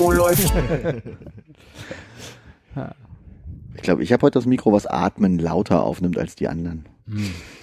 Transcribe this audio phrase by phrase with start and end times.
[0.00, 0.52] Oh, läuft.
[3.74, 6.84] Ich glaube, ich habe heute das Mikro, was Atmen lauter aufnimmt als die anderen.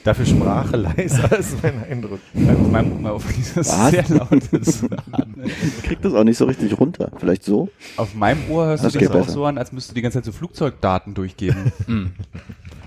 [0.06, 2.20] Dafür Sprache leiser ist mein Eindruck.
[2.34, 3.92] Auf meinem auf dieses Was?
[3.92, 5.52] sehr lautes Atmen.
[5.78, 7.12] Ich krieg das auch nicht so richtig runter.
[7.18, 7.68] Vielleicht so?
[7.98, 9.32] Auf meinem Ohr hörst Das du das auch besser.
[9.32, 11.72] so an, als müsstest du die ganze Zeit so Flugzeugdaten durchgeben.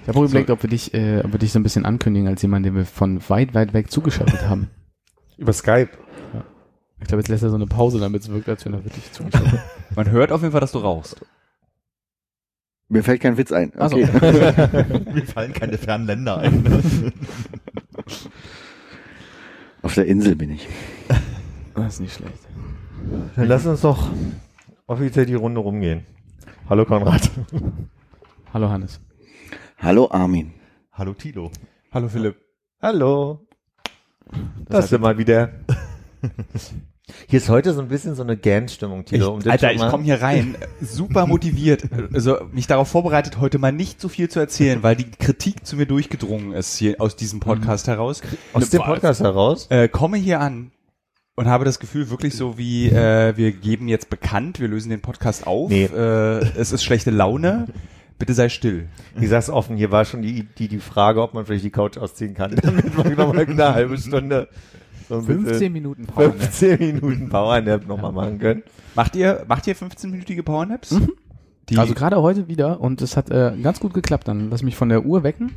[0.03, 2.29] Ich habe auch überlegt, ob wir dich, äh, ob wir dich so ein bisschen ankündigen
[2.29, 4.71] als jemand, den wir von weit, weit weg zugeschaltet haben.
[5.37, 5.91] Über Skype.
[7.01, 9.05] Ich glaube, jetzt lässt er so eine Pause, damit es wirkt, als wenn er wirklich
[9.33, 9.63] hat.
[9.97, 11.17] Man hört auf jeden Fall, dass du rauchst.
[12.89, 13.73] Mir fällt kein Witz ein.
[13.77, 13.97] Ach so.
[13.99, 15.05] Okay.
[15.13, 16.65] Mir fallen keine fernen Länder ein.
[19.83, 20.67] Auf der Insel bin ich.
[21.75, 22.39] Das ist nicht schlecht.
[23.37, 24.11] Dann lass uns doch
[24.87, 26.05] offiziell die Runde rumgehen.
[26.69, 27.31] Hallo Konrad.
[28.53, 29.01] Hallo Hannes.
[29.79, 30.55] Hallo Armin.
[30.93, 31.51] Hallo Tilo.
[31.93, 32.37] Hallo Philipp.
[32.81, 33.47] Hallo.
[34.67, 35.51] Das sind mal wieder.
[37.29, 39.33] Hier ist heute so ein bisschen so eine Gans-Stimmung, Ich, Tilo.
[39.35, 43.59] um das Alter, ich mal- komme hier rein, super motiviert, also mich darauf vorbereitet, heute
[43.59, 47.17] mal nicht so viel zu erzählen, weil die Kritik zu mir durchgedrungen ist hier aus
[47.17, 48.21] diesem Podcast heraus.
[48.53, 49.67] aus dem Podcast heraus.
[49.71, 50.71] Äh, komme hier an
[51.35, 55.01] und habe das Gefühl wirklich so wie, äh, wir geben jetzt bekannt, wir lösen den
[55.01, 55.85] Podcast auf, Nee.
[55.85, 57.67] äh, es ist schlechte Laune,
[58.19, 58.89] bitte sei still.
[59.21, 61.97] Ich sag's offen, hier war schon die, die, die Frage, ob man vielleicht die Couch
[61.97, 64.49] ausziehen kann, damit man nochmal eine halbe Stunde
[65.09, 66.33] so ein 15 bisschen Minuten Pause.
[66.33, 68.63] 15 Minuten Powernap nochmal machen können.
[68.95, 70.95] Macht ihr, macht ihr 15-minütige Powernaps?
[71.69, 74.29] Die, Also gerade heute wieder und es hat äh, ganz gut geklappt.
[74.29, 75.53] Dann lass mich von der Uhr wecken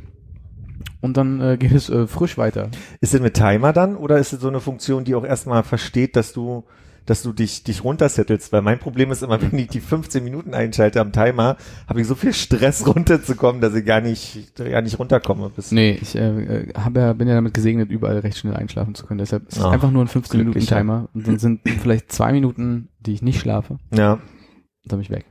[1.00, 2.68] und dann äh, geht es äh, frisch weiter.
[3.00, 6.16] Ist es mit Timer dann oder ist es so eine Funktion, die auch erstmal versteht,
[6.16, 6.64] dass du,
[7.06, 8.52] dass du dich, dich runtersettelst?
[8.52, 11.56] Weil mein Problem ist immer, wenn ich die 15 Minuten einschalte am Timer,
[11.88, 15.50] habe ich so viel Stress runterzukommen, dass ich gar nicht, gar nicht runterkomme.
[15.50, 18.94] Bis Nee, ich äh, äh, hab ja, bin ja damit gesegnet, überall recht schnell einschlafen
[18.94, 19.18] zu können.
[19.18, 20.76] Deshalb ist es Ah, einfach nur ein 15 Minuten glücklicher.
[20.78, 24.18] Timer und dann sind vielleicht zwei Minuten, die ich nicht schlafe, ja.
[24.84, 25.24] dann bin ich weg.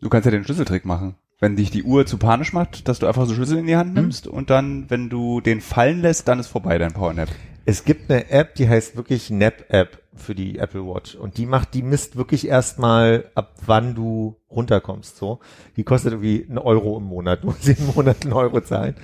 [0.00, 1.16] du kannst ja den Schlüsseltrick machen.
[1.40, 3.94] Wenn dich die Uhr zu panisch macht, dass du einfach so Schlüssel in die Hand
[3.94, 7.28] nimmst und dann, wenn du den fallen lässt, dann ist vorbei dein Powernap.
[7.64, 11.74] Es gibt eine App, die heißt wirklich Nap-App für die Apple Watch und die macht,
[11.74, 15.40] die misst wirklich erstmal ab wann du runterkommst, so.
[15.76, 17.42] Die kostet irgendwie einen Euro im Monat.
[17.42, 18.94] Du musst jeden Monat einen Euro zahlen.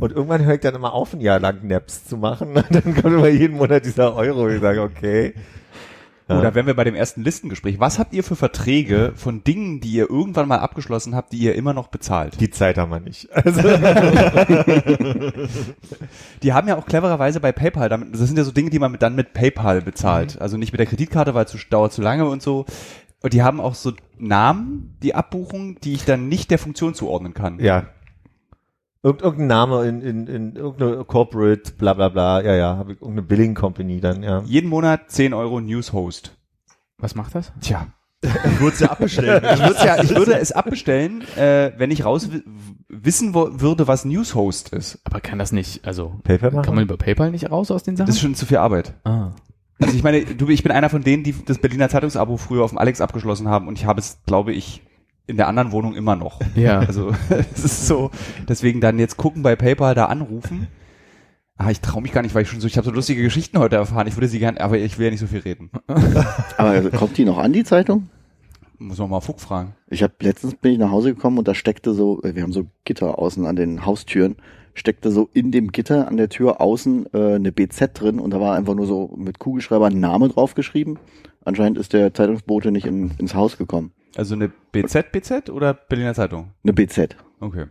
[0.00, 2.48] Und irgendwann höre ich dann immer auf, ein Jahr lang Naps zu machen.
[2.56, 4.48] Und dann kommt immer jeden Monat dieser Euro.
[4.48, 5.34] Ich sage, okay.
[6.28, 6.38] Ja.
[6.38, 7.80] Oder wären wir bei dem ersten Listengespräch.
[7.80, 11.54] Was habt ihr für Verträge von Dingen, die ihr irgendwann mal abgeschlossen habt, die ihr
[11.54, 12.40] immer noch bezahlt?
[12.40, 13.28] Die Zeit haben wir nicht.
[13.30, 13.60] Also,
[16.42, 18.92] Die haben ja auch clevererweise bei PayPal, damit, das sind ja so Dinge, die man
[18.92, 20.40] mit, dann mit PayPal bezahlt.
[20.40, 22.64] Also nicht mit der Kreditkarte, weil es zu, dauert zu lange und so.
[23.22, 27.34] Und die haben auch so Namen, die Abbuchung, die ich dann nicht der Funktion zuordnen
[27.34, 27.58] kann.
[27.58, 27.86] ja.
[29.04, 32.40] Irgend, irgendein Name in, in, in irgendeine Corporate, bla bla bla.
[32.42, 34.42] Ja, ja, habe ich irgendeine Billing Company dann, ja.
[34.46, 36.36] Jeden Monat 10 Euro Newshost.
[36.98, 37.52] Was macht das?
[37.60, 37.86] Tja.
[38.22, 39.44] Ich würde es ja abbestellen.
[39.44, 42.42] Ich würde, ja, ich würde es abbestellen, äh, wenn ich raus wi-
[42.88, 44.98] wissen würde, was Newshost ist.
[45.04, 46.64] Aber kann das nicht, also PayPal machen?
[46.64, 48.06] kann man über PayPal nicht raus aus den Sachen?
[48.06, 48.94] Das ist schon zu viel Arbeit.
[49.04, 49.32] ah.
[49.82, 52.70] Also ich meine, du, ich bin einer von denen, die das Berliner Zeitungsabo früher auf
[52.70, 54.83] dem Alex abgeschlossen haben und ich habe es, glaube ich,
[55.26, 56.40] in der anderen Wohnung immer noch.
[56.54, 56.80] Ja.
[56.86, 57.12] Also
[57.54, 58.10] es ist so,
[58.48, 60.68] deswegen dann jetzt gucken bei PayPal, da anrufen.
[61.56, 63.58] Ah, ich traue mich gar nicht, weil ich schon so, ich habe so lustige Geschichten
[63.58, 64.08] heute erfahren.
[64.08, 65.70] Ich würde sie gerne, aber ich will ja nicht so viel reden.
[66.56, 68.08] Aber kommt die noch an, die Zeitung?
[68.78, 69.74] Muss man mal Fuck fragen.
[69.88, 72.52] Ich habe letztens bin ich nach Hause gekommen und da steckte so, äh, wir haben
[72.52, 74.34] so Gitter außen an den Haustüren,
[74.74, 78.40] steckte so in dem Gitter an der Tür außen äh, eine BZ drin und da
[78.40, 80.98] war einfach nur so mit Kugelschreiber ein Name draufgeschrieben.
[81.44, 83.92] Anscheinend ist der Zeitungsbote nicht in, ins Haus gekommen.
[84.16, 86.50] Also eine BZ, BZ oder Berliner Zeitung?
[86.62, 87.16] Eine BZ.
[87.40, 87.66] Okay.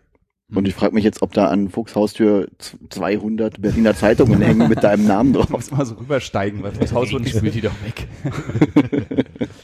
[0.54, 4.68] Und ich frage mich jetzt, ob da an Fuchs Haustür z- 200 Berliner Zeitungen hängen
[4.70, 5.50] mit deinem Namen Du drauf.
[5.52, 8.08] musst mal so rübersteigen, weil das Haus wird ich nicht spül die doch weg.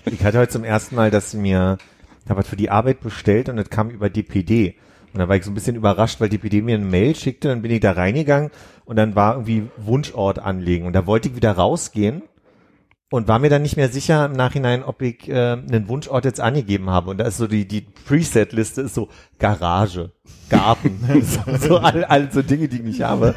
[0.05, 1.77] Ich hatte heute zum ersten Mal, dass mir,
[2.23, 4.75] ich habe was für die Arbeit bestellt und das kam über DPD.
[5.13, 7.61] Und da war ich so ein bisschen überrascht, weil DPD mir eine Mail schickte, dann
[7.61, 8.49] bin ich da reingegangen
[8.85, 10.85] und dann war irgendwie Wunschort anlegen.
[10.87, 12.23] Und da wollte ich wieder rausgehen
[13.11, 16.39] und war mir dann nicht mehr sicher im Nachhinein, ob ich äh, einen Wunschort jetzt
[16.39, 17.09] angegeben habe.
[17.09, 19.09] Und da ist so die, die Preset-Liste ist so
[19.39, 20.11] Garage,
[20.49, 23.35] Garten, so, so all, all so Dinge, die ich nicht habe.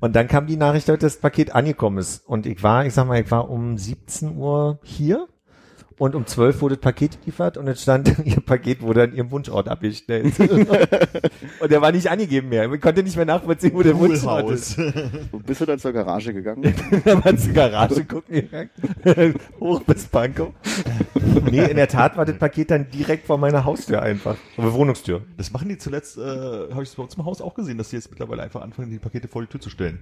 [0.00, 2.26] Und dann kam die Nachricht, dass das Paket angekommen ist.
[2.26, 5.26] Und ich war, ich sag mal, ich war um 17 Uhr hier
[5.98, 9.30] und um 12 wurde das Paket geliefert und es stand, ihr Paket wurde an ihrem
[9.30, 10.38] Wunschort abgestellt.
[11.60, 12.68] und der war nicht angegeben mehr.
[12.68, 14.78] Man konnte nicht mehr nachvollziehen, wo der Wunschort ist.
[15.30, 16.74] Wo bist du dann zur Garage gegangen?
[17.04, 18.70] Dann mal zur Garage gucken gegangen.
[19.60, 20.52] Hoch bis Pankow.
[21.50, 24.36] nee, in der Tat war das Paket dann direkt vor meiner Haustür einfach.
[24.54, 25.22] Vor der Wohnungstür.
[25.36, 27.96] Das machen die zuletzt, äh, habe ich bei uns im Haus auch gesehen, dass die
[27.96, 30.00] jetzt mittlerweile einfach anfangen, die Pakete vor die Tür zu stellen.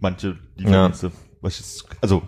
[0.00, 1.12] Manche Lieferdienste.
[1.40, 2.22] Was ich jetzt, also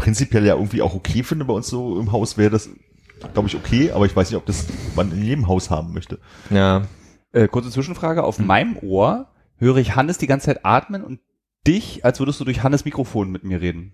[0.00, 2.70] prinzipiell ja irgendwie auch okay finde bei uns so im Haus, wäre das,
[3.34, 4.66] glaube ich, okay, aber ich weiß nicht, ob das
[4.96, 6.18] man in jedem Haus haben möchte.
[6.48, 6.82] Ja.
[7.32, 8.24] Äh, kurze Zwischenfrage.
[8.24, 11.20] Auf meinem Ohr höre ich Hannes die ganze Zeit atmen und
[11.66, 13.92] dich, als würdest du durch Hannes Mikrofon mit mir reden.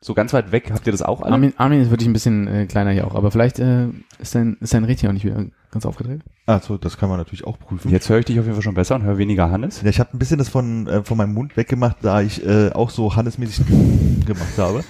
[0.00, 0.70] So ganz weit weg.
[0.72, 1.32] Habt ihr das auch alle?
[1.32, 3.88] Armin, Armin ist wirklich ein bisschen äh, kleiner hier auch, aber vielleicht äh,
[4.18, 6.22] ist dein, ist dein Rädchen auch nicht wieder ganz aufgedreht.
[6.46, 7.90] Also, das kann man natürlich auch prüfen.
[7.90, 9.82] Jetzt höre ich dich auf jeden Fall schon besser und höre weniger Hannes.
[9.82, 12.70] Ja, ich habe ein bisschen das von, äh, von meinem Mund weggemacht, da ich äh,
[12.72, 13.66] auch so Hannesmäßig
[14.26, 14.84] gemacht habe.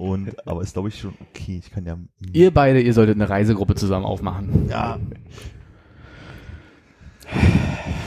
[0.00, 1.60] Und, aber ist glaube ich schon okay.
[1.62, 1.98] Ich kann ja.
[2.32, 4.66] Ihr beide, ihr solltet eine Reisegruppe zusammen aufmachen.
[4.70, 4.98] ja.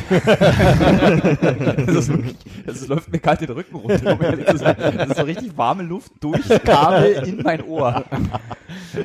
[0.10, 2.36] Das, ist wirklich,
[2.66, 4.14] das läuft mir kalt den Rücken runter.
[4.14, 4.76] Um ehrlich zu sein.
[4.78, 8.04] Das ist so richtig warme Luft durch Kabel in mein Ohr.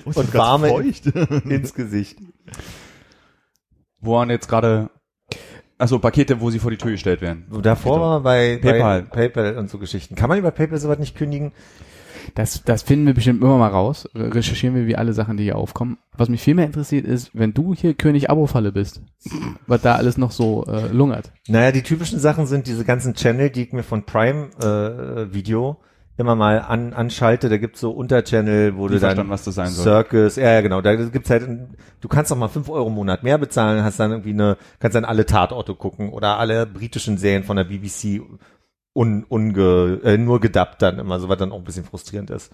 [0.04, 0.70] Und warme
[1.44, 2.18] ins Gesicht.
[4.00, 4.90] Wo waren jetzt gerade,
[5.78, 7.46] also Pakete, wo sie vor die Tür gestellt werden.
[7.62, 9.02] Davor war bei PayPal.
[9.02, 10.14] bei PayPal und so Geschichten.
[10.14, 11.52] Kann man über PayPal sowas nicht kündigen?
[12.34, 14.08] Das, das finden wir bestimmt immer mal raus.
[14.14, 15.98] Recherchieren wir wie alle Sachen, die hier aufkommen.
[16.16, 19.02] Was mich viel mehr interessiert ist, wenn du hier König Abo-Falle bist,
[19.66, 21.32] was da alles noch so äh, lungert.
[21.48, 25.78] Naja, die typischen Sachen sind diese ganzen Channel, die ich mir von Prime äh, Video
[26.16, 27.48] immer mal an, anschalte.
[27.48, 29.84] Da gibt's so Unterchannel, wo Die du dann was das sein soll.
[29.84, 30.80] Circus, ja, ja, genau.
[30.80, 34.00] Da gibt's halt, ein- du kannst noch mal fünf Euro im Monat mehr bezahlen, hast
[34.00, 38.20] dann irgendwie eine, kannst dann alle Tatorte gucken oder alle britischen Serien von der BBC
[38.98, 42.50] un, unge, äh, nur gedubbt dann immer, so was dann auch ein bisschen frustrierend ist.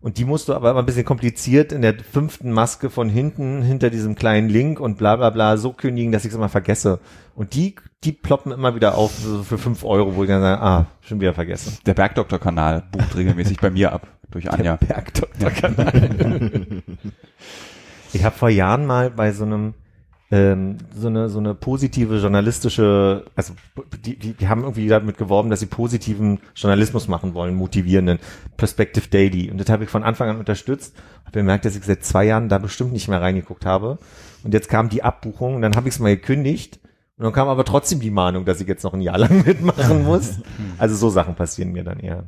[0.00, 3.62] Und die musst du aber immer ein bisschen kompliziert in der fünften Maske von hinten,
[3.62, 7.00] hinter diesem kleinen Link und bla bla bla so kündigen, dass ich es immer vergesse.
[7.34, 7.74] Und die,
[8.04, 11.20] die ploppen immer wieder auf so für fünf Euro, wo ich dann sage, ah, schon
[11.20, 11.76] wieder vergessen.
[11.84, 14.06] Der Bergdoktor-Kanal bucht regelmäßig bei mir ab.
[14.30, 14.76] Durch Anja.
[14.76, 16.02] Bergdoktor-Kanal.
[18.12, 19.74] ich habe vor Jahren mal bei so einem
[20.32, 23.52] ähm, so eine so eine positive journalistische, also
[24.02, 28.18] die, die, die haben irgendwie damit geworben, dass sie positiven Journalismus machen wollen, motivierenden
[28.56, 29.50] Perspective Daily.
[29.50, 30.96] Und das habe ich von Anfang an unterstützt.
[31.26, 33.98] Habe gemerkt, dass ich seit zwei Jahren da bestimmt nicht mehr reingeguckt habe.
[34.42, 36.80] Und jetzt kam die Abbuchung und dann habe ich es mal gekündigt.
[37.18, 40.02] Und dann kam aber trotzdem die Mahnung, dass ich jetzt noch ein Jahr lang mitmachen
[40.02, 40.38] muss.
[40.78, 42.24] Also so Sachen passieren mir dann eher.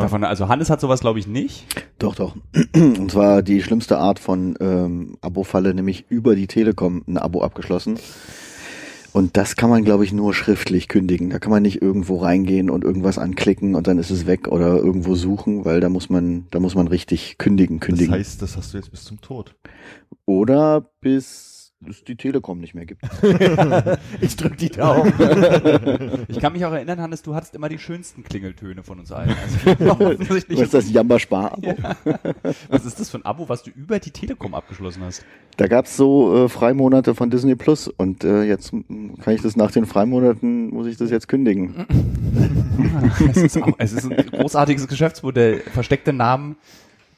[0.00, 1.64] Davon, also Hannes hat sowas, glaube ich, nicht.
[1.98, 2.36] Doch, doch.
[2.74, 7.98] Und zwar die schlimmste Art von ähm, Abo-Falle, nämlich über die Telekom ein Abo abgeschlossen.
[9.12, 11.30] Und das kann man, glaube ich, nur schriftlich kündigen.
[11.30, 14.76] Da kann man nicht irgendwo reingehen und irgendwas anklicken und dann ist es weg oder
[14.76, 18.12] irgendwo suchen, weil da muss man, da muss man richtig kündigen, Das kündigen.
[18.12, 19.54] heißt, das hast du jetzt bis zum Tod.
[20.26, 21.45] oder bis
[21.88, 23.02] es die Telekom nicht mehr gibt.
[24.20, 25.12] Ich drück die Daumen.
[26.28, 29.30] Ich kann mich auch erinnern, Hannes, du hattest immer die schönsten Klingeltöne von uns allen.
[29.30, 30.18] Also
[30.48, 31.74] Was ist das Jamba-Spar-Abo?
[32.68, 35.24] was ist das für ein Abo, was du über die Telekom abgeschlossen hast?
[35.56, 39.70] Da gab's so äh, Freimonate von Disney Plus und äh, jetzt kann ich das nach
[39.70, 41.86] den Freimonaten, muss ich das jetzt kündigen.
[43.30, 45.60] Es ist, es ist ein großartiges Geschäftsmodell.
[45.72, 46.56] Versteckte Namen,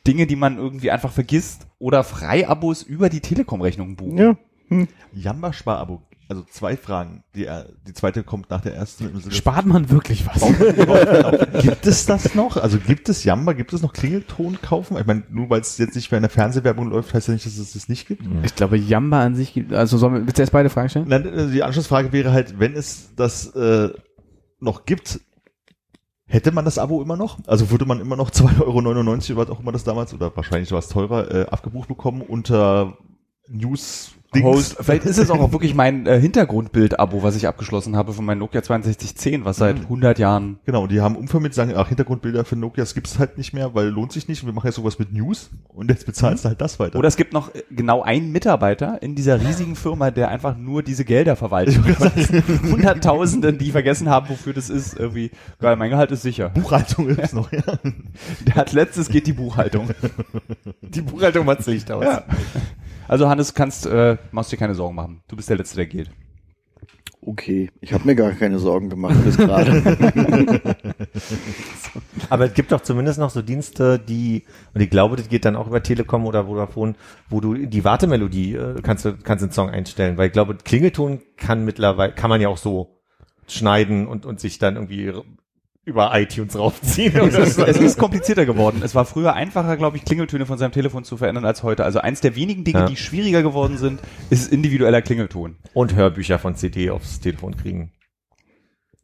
[0.06, 4.18] Dinge, die man irgendwie einfach vergisst oder Freiabos über die Telekom-Rechnung buchen.
[4.18, 4.36] Ja.
[5.12, 6.02] Jamba Sparabo.
[6.30, 7.24] Also zwei Fragen.
[7.34, 9.18] Die, äh, die zweite kommt nach der ersten.
[9.30, 10.42] Spart man wirklich was?
[11.62, 12.58] gibt es das noch?
[12.58, 13.54] Also gibt es Jamba?
[13.54, 14.98] Gibt es noch Klingelton kaufen?
[14.98, 17.46] Ich meine, nur weil es jetzt nicht mehr in der Fernsehwerbung läuft, heißt ja nicht,
[17.46, 18.24] dass es das nicht gibt.
[18.42, 21.08] Ich glaube, Jamba an sich gibt, also sollen wir, willst du erst beide Fragen stellen?
[21.08, 23.88] Nein, äh, die Anschlussfrage wäre halt, wenn es das äh,
[24.60, 25.20] noch gibt,
[26.26, 27.38] hätte man das Abo immer noch?
[27.46, 30.70] Also würde man immer noch 2,99 Euro, oder was auch immer das damals, oder wahrscheinlich
[30.72, 32.98] war es teurer, äh, abgebucht bekommen unter
[33.48, 34.76] News Host.
[34.80, 38.60] Vielleicht ist es auch wirklich mein äh, Hintergrundbild-Abo, was ich abgeschlossen habe von meinem Nokia
[38.60, 42.94] 6210, was seit 100 Jahren Genau, die haben umvermittelt, sagen, ach, Hintergrundbilder für Nokia, das
[42.94, 44.44] gibt es halt nicht mehr, weil lohnt sich nicht.
[44.44, 46.98] Wir machen jetzt sowas mit News und jetzt bezahlst du halt das weiter.
[46.98, 50.82] Oder es gibt noch äh, genau einen Mitarbeiter in dieser riesigen Firma, der einfach nur
[50.82, 51.78] diese Gelder verwaltet.
[52.62, 54.98] Hunderttausenden, die vergessen haben, wofür das ist.
[54.98, 55.30] Irgendwie,
[55.60, 56.50] geil, mein Gehalt ist sicher.
[56.50, 57.62] Buchhaltung ist noch, ja.
[58.46, 59.88] Der hat letztes geht die Buchhaltung.
[60.82, 62.04] Die Buchhaltung macht's Licht aus.
[62.04, 62.24] Ja.
[63.08, 65.22] Also Hannes, kannst, äh, machst dir keine Sorgen machen.
[65.28, 66.10] Du bist der Letzte, der geht.
[67.20, 69.82] Okay, ich habe mir gar keine Sorgen gemacht bis gerade.
[72.30, 75.56] Aber es gibt doch zumindest noch so Dienste, die, und ich glaube, das geht dann
[75.56, 76.94] auch über Telekom oder Vodafone,
[77.28, 81.20] wo du die Wartemelodie äh, kannst du kannst den Song einstellen, weil ich glaube, Klingelton
[81.36, 83.00] kann mittlerweile kann man ja auch so
[83.48, 85.12] schneiden und und sich dann irgendwie
[85.88, 87.16] über iTunes raufziehen.
[87.16, 88.82] Es ist, es ist komplizierter geworden.
[88.84, 91.84] Es war früher einfacher, glaube ich, Klingeltöne von seinem Telefon zu verändern als heute.
[91.84, 92.86] Also eins der wenigen Dinge, Ja.
[92.86, 95.56] die schwieriger geworden sind, ist individueller Klingelton.
[95.74, 97.92] Und Hörbücher von CD aufs Telefon kriegen.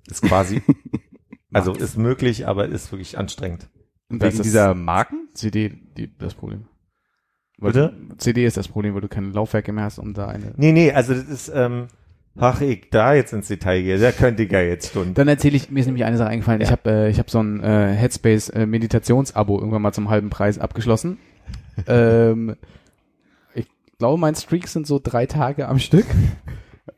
[0.06, 0.62] Ist quasi,
[1.52, 3.68] also ist möglich, aber ist wirklich anstrengend.
[4.10, 5.28] Und wegen ist- dieser Marken?
[5.34, 6.66] CD, die, das Problem.
[7.58, 7.96] Weil Bitte?
[8.18, 10.52] CD ist das Problem, weil du keine Laufwerke mehr hast, um da eine.
[10.56, 11.86] Nee, nee, also das ist, ähm,
[12.36, 15.14] ach, ich da jetzt ins Detail gehe, da könnte ich ja jetzt Stunden.
[15.14, 16.60] Dann erzähle ich, mir ist nämlich eine Sache eingefallen.
[16.60, 20.30] Ich habe äh, ich hab so ein äh, Headspace äh, Meditationsabo irgendwann mal zum halben
[20.30, 21.18] Preis abgeschlossen.
[21.86, 22.56] ähm,
[23.54, 23.66] ich
[23.98, 26.06] glaube, mein Streak sind so drei Tage am Stück.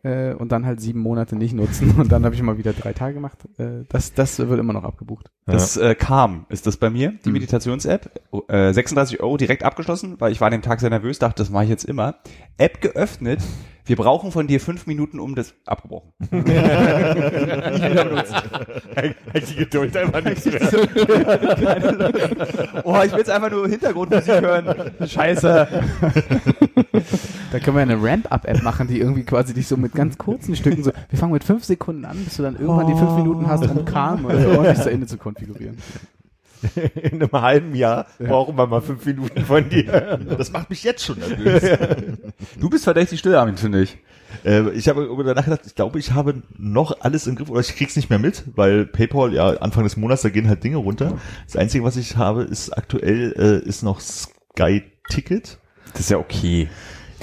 [0.03, 1.93] Äh, und dann halt sieben Monate nicht nutzen.
[1.99, 3.39] Und dann habe ich mal wieder drei Tage gemacht.
[3.59, 5.31] Äh, das, das wird immer noch abgebucht.
[5.47, 7.35] Das äh, Calm ist das bei mir, die Mhm.
[7.35, 8.11] Meditations-App.
[8.49, 11.51] Äh, 36 Euro direkt abgeschlossen, weil ich war an dem Tag sehr nervös, dachte, das
[11.51, 12.17] mache ich jetzt immer.
[12.59, 13.41] App geöffnet.
[13.85, 16.11] Wir brauchen von dir fünf Minuten, um das abgebrochen.
[19.49, 20.45] die Geduld einfach nicht
[22.85, 24.75] Oh, ich will jetzt einfach nur Hintergrundmusik hören.
[25.07, 25.69] Scheiße.
[27.53, 30.83] Da können wir eine Ramp-Up-App machen, die irgendwie quasi dich so mit ganz kurzen Stücken
[30.83, 33.71] so, wir fangen mit fünf Sekunden an, bis du dann irgendwann die fünf Minuten hast,
[33.71, 35.79] um Calm oder so ordentlich zu Ende zu konfigurieren.
[37.03, 40.19] In einem halben Jahr brauchen wir mal fünf Minuten von dir.
[40.39, 41.63] Das macht mich jetzt schon nervös.
[42.61, 43.99] Du bist verdächtig still, Armin, finde ich.
[44.45, 47.77] Äh, ich habe darüber nachgedacht, ich glaube, ich habe noch alles im Griff oder ich
[47.77, 51.19] krieg's nicht mehr mit, weil PayPal, ja, Anfang des Monats, da gehen halt Dinge runter.
[51.47, 55.59] Das Einzige, was ich habe, ist aktuell, äh, ist noch Sky Ticket.
[55.93, 56.69] Das ist ja okay.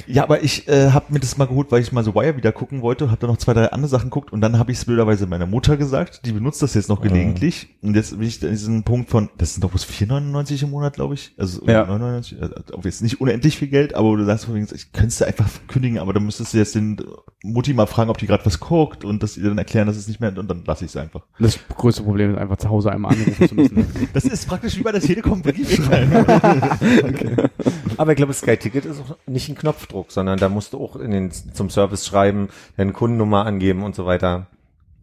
[0.08, 2.52] Ja, aber ich äh, habe mir das mal geholt, weil ich mal so Wire wieder
[2.52, 4.86] gucken wollte, habe da noch zwei, drei andere Sachen geguckt und dann habe ich es
[4.86, 8.50] blöderweise meiner Mutter gesagt, die benutzt das jetzt noch gelegentlich und jetzt bin ich an
[8.50, 11.84] diesen Punkt von, das sind doch bloß 4,99 im Monat, glaube ich, also Ja.
[11.86, 15.22] 9,99, also auch jetzt nicht unendlich viel Geld, aber du sagst wegen, ich könnte es
[15.22, 17.02] einfach kündigen, aber dann müsstest du jetzt den
[17.44, 20.08] Mutti mal fragen, ob die gerade was guckt und dass ihr dann erklären, dass es
[20.08, 21.22] nicht mehr und dann lasse ich es einfach.
[21.40, 23.86] Das größte Problem ist einfach zu Hause einmal anrufen zu müssen.
[24.14, 26.26] Das ist praktisch wie bei der Telekom Briefschreiben.
[27.98, 29.56] Aber ich glaube, Sky Ticket ist auch nicht ein
[29.94, 33.96] Knopfdruck, sondern da musst du auch in den, zum Service schreiben, deine Kundennummer angeben und
[33.96, 34.48] so weiter.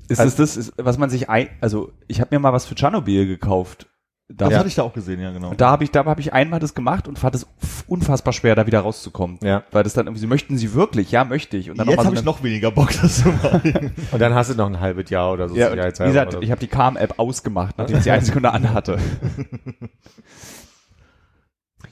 [0.08, 2.66] Ist Also- das das, ist, was man sich ein, also ich habe mir mal was
[2.66, 3.86] für Tschernobyl gekauft.
[4.32, 5.50] Da, Das hatte ich da auch gesehen, ja genau.
[5.50, 7.48] und da habe ich, da habe ich einmal das gemacht und fand es
[7.88, 9.38] unfassbar schwer, da wieder rauszukommen.
[9.42, 9.64] Ja.
[9.72, 11.68] Weil das dann irgendwie, sie möchten sie wirklich, ja, möchte ich.
[11.68, 13.92] Und dann Jetzt habe so ich noch weniger Bock, das zu machen.
[14.12, 16.30] Und dann hast du noch ein halbes Jahr oder so Ja, und wie gesagt, oder
[16.32, 16.42] so.
[16.42, 18.98] ich habe die Calm-App ausgemacht, nachdem ich sie eine Sekunde anhatte.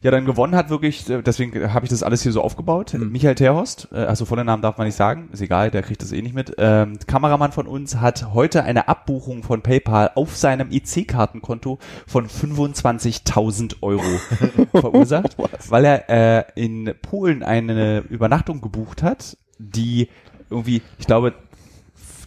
[0.02, 2.94] Ja, dann gewonnen hat wirklich, äh, deswegen habe ich das alles hier so aufgebaut.
[2.94, 3.10] Mhm.
[3.10, 6.12] Michael Terhorst, äh, also vollen Namen darf man nicht sagen, ist egal, der kriegt das
[6.12, 6.54] eh nicht mit.
[6.58, 13.76] Ähm, Kameramann von uns hat heute eine Abbuchung von PayPal auf seinem EC-Kartenkonto von 25.000
[13.82, 14.02] Euro
[14.72, 15.36] verursacht,
[15.68, 20.08] weil er äh, in Polen eine Übernachtung gebucht hat, die
[20.50, 21.34] irgendwie, ich glaube,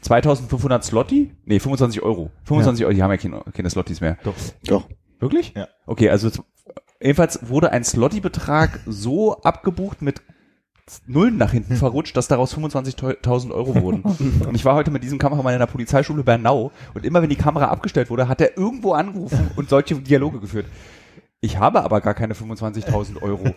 [0.02, 1.32] 2500 Slotty?
[1.46, 2.32] Nee, 25 Euro.
[2.46, 4.18] 25 Euro, die haben ja keine, keine Slotties mehr.
[4.66, 4.88] Doch.
[5.20, 5.54] Wirklich?
[5.56, 5.68] Ja.
[5.86, 6.32] Okay, also
[7.02, 10.22] jedenfalls wurde ein Slotty-Betrag so abgebucht mit
[11.08, 14.02] Nullen nach hinten verrutscht, dass daraus 25.000 Euro wurden.
[14.48, 17.36] Und ich war heute mit diesem Kameramann in der Polizeischule Bernau und immer wenn die
[17.36, 20.66] Kamera abgestellt wurde, hat er irgendwo angerufen und solche Dialoge geführt.
[21.44, 23.46] Ich habe aber gar keine 25.000 Euro.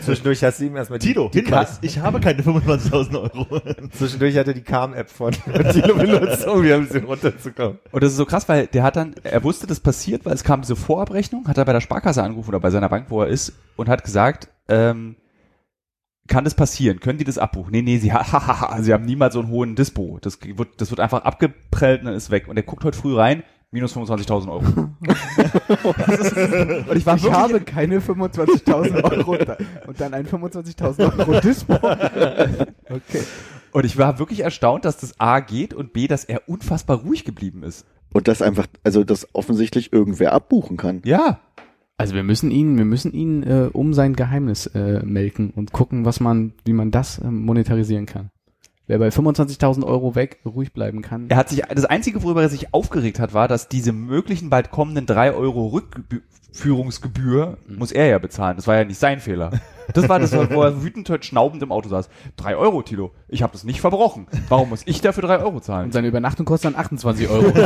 [0.00, 3.60] Zwischendurch hast du ihm erstmal die, Tito, die Hinweis, ich habe keine 25.000 Euro.
[3.90, 5.32] Zwischendurch hat er die Calm-App von
[5.72, 7.78] Tilo benutzt, um wieder ein bisschen runterzukommen.
[7.92, 10.44] Und das ist so krass, weil der hat dann, er wusste, das passiert, weil es
[10.44, 13.28] kam diese Vorabrechnung, hat er bei der Sparkasse angerufen oder bei seiner Bank, wo er
[13.28, 15.16] ist, und hat gesagt, ähm,
[16.26, 17.00] kann das passieren?
[17.00, 17.72] Können die das abbuchen?
[17.72, 20.18] Nee, nee, sie, ha, ha, ha, ha, sie haben niemals so einen hohen Dispo.
[20.22, 22.48] Das wird, das wird einfach abgeprellt und dann ist weg.
[22.48, 23.42] Und er guckt heute früh rein,
[23.76, 24.64] minus 25.000 Euro.
[26.88, 31.74] und ich war Ich habe keine 25.000 Euro da, und dann ein 25.000 Euro Dispo.
[32.88, 33.22] Okay.
[33.72, 37.24] und ich war wirklich erstaunt, dass das A geht und B, dass er unfassbar ruhig
[37.24, 37.84] geblieben ist.
[38.12, 41.02] Und das einfach, also das offensichtlich irgendwer abbuchen kann.
[41.04, 41.40] Ja.
[41.98, 46.04] Also wir müssen ihn, wir müssen ihn äh, um sein Geheimnis äh, melken und gucken,
[46.04, 48.30] was man, wie man das äh, monetarisieren kann.
[48.88, 51.28] Wer bei 25.000 Euro weg ruhig bleiben kann.
[51.28, 54.70] Er hat sich, das Einzige, worüber er sich aufgeregt hat, war, dass diese möglichen bald
[54.70, 58.56] kommenden drei Euro Rückführungsgebühr muss er ja bezahlen.
[58.56, 59.50] Das war ja nicht sein Fehler.
[59.94, 62.08] Das war das, wo er wütend hört, schnaubend im Auto saß.
[62.36, 63.12] Drei Euro, Tilo.
[63.28, 64.26] Ich habe das nicht verbrochen.
[64.48, 65.86] Warum muss ich dafür drei Euro zahlen?
[65.86, 67.46] Und seine Übernachtung kostet dann 28 Euro.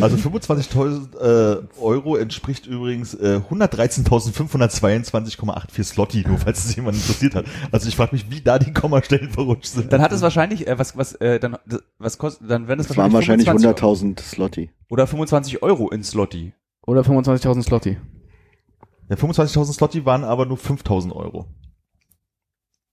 [0.00, 7.44] Also 25.000 äh, Euro entspricht übrigens äh, 113.522,84 Slotty, nur falls es jemand interessiert hat.
[7.72, 9.92] Also ich frage mich, wie da die Kommastellen verrutscht sind.
[9.92, 11.58] Dann hat es wahrscheinlich, äh, was, was, äh, dann,
[11.98, 14.70] was kostet, dann werden es Das waren wahrscheinlich 25 100.000 Slotty.
[14.88, 16.52] Oder 25 Euro in Slotty.
[16.86, 17.98] Oder 25.000 Slotty.
[19.08, 21.46] Ja, 25.000 Slotty waren aber nur 5.000 Euro.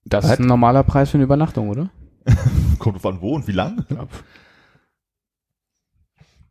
[0.04, 1.90] Das ist ein normaler Preis für eine Übernachtung, oder?
[2.78, 3.84] Kommt an, wo und wie lang.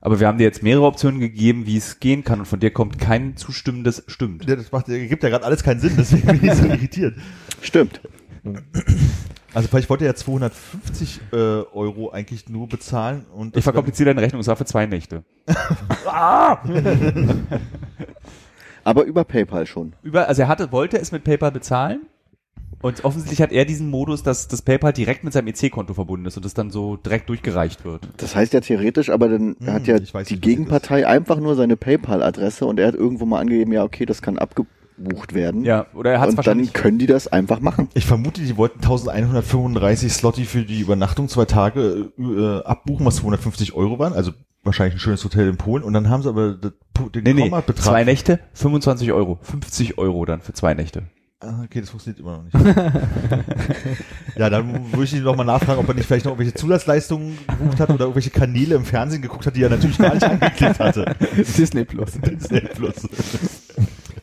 [0.01, 2.72] Aber wir haben dir jetzt mehrere Optionen gegeben, wie es gehen kann und von dir
[2.72, 4.46] kommt kein zustimmendes Stimmt.
[4.50, 7.15] Ja, das macht, gibt ja gerade alles keinen Sinn, deswegen bin ich so irritiert.
[7.62, 8.01] Stimmt.
[9.53, 14.22] Also ich wollte ja 250 äh, Euro eigentlich nur bezahlen und Ich das verkompliziere deine
[14.22, 15.24] Rechnung, es war für zwei Nächte.
[18.83, 19.93] Aber über PayPal schon.
[20.03, 22.01] Über, also er hatte, wollte es mit PayPal bezahlen
[22.81, 26.35] und offensichtlich hat er diesen Modus, dass das PayPal direkt mit seinem EC-Konto verbunden ist
[26.35, 28.09] und es dann so direkt durchgereicht wird.
[28.17, 31.07] Das heißt ja theoretisch, aber dann Hm, hat ja ich weiß die nicht, das Gegenpartei
[31.07, 35.33] einfach nur seine PayPal-Adresse und er hat irgendwo mal angegeben, ja, okay, das kann abgebucht
[35.33, 35.63] werden.
[35.63, 36.73] Ja, oder er hat es und wahrscheinlich.
[36.73, 37.87] dann können die das einfach machen.
[37.93, 43.73] Ich vermute, die wollten 1135 Slotty für die Übernachtung zwei Tage äh, abbuchen, was 250
[43.75, 44.11] Euro waren.
[44.13, 44.33] Also
[44.63, 45.84] wahrscheinlich ein schönes Hotel in Polen.
[45.84, 46.74] Und dann haben sie aber den
[47.24, 49.39] Nee, nee, zwei Nächte, 25 Euro.
[49.41, 51.03] 50 Euro dann für zwei Nächte.
[51.43, 52.55] Ah, okay, das funktioniert immer noch nicht.
[54.38, 57.38] ja, dann würde ich ihn noch mal nachfragen, ob er nicht vielleicht noch irgendwelche Zusatzleistungen
[57.48, 60.79] gebucht hat oder irgendwelche Kanäle im Fernsehen geguckt hat, die er natürlich gar nicht angeklickt
[60.79, 61.15] hatte.
[61.36, 62.13] Disney Plus.
[62.13, 63.10] Disney Plus.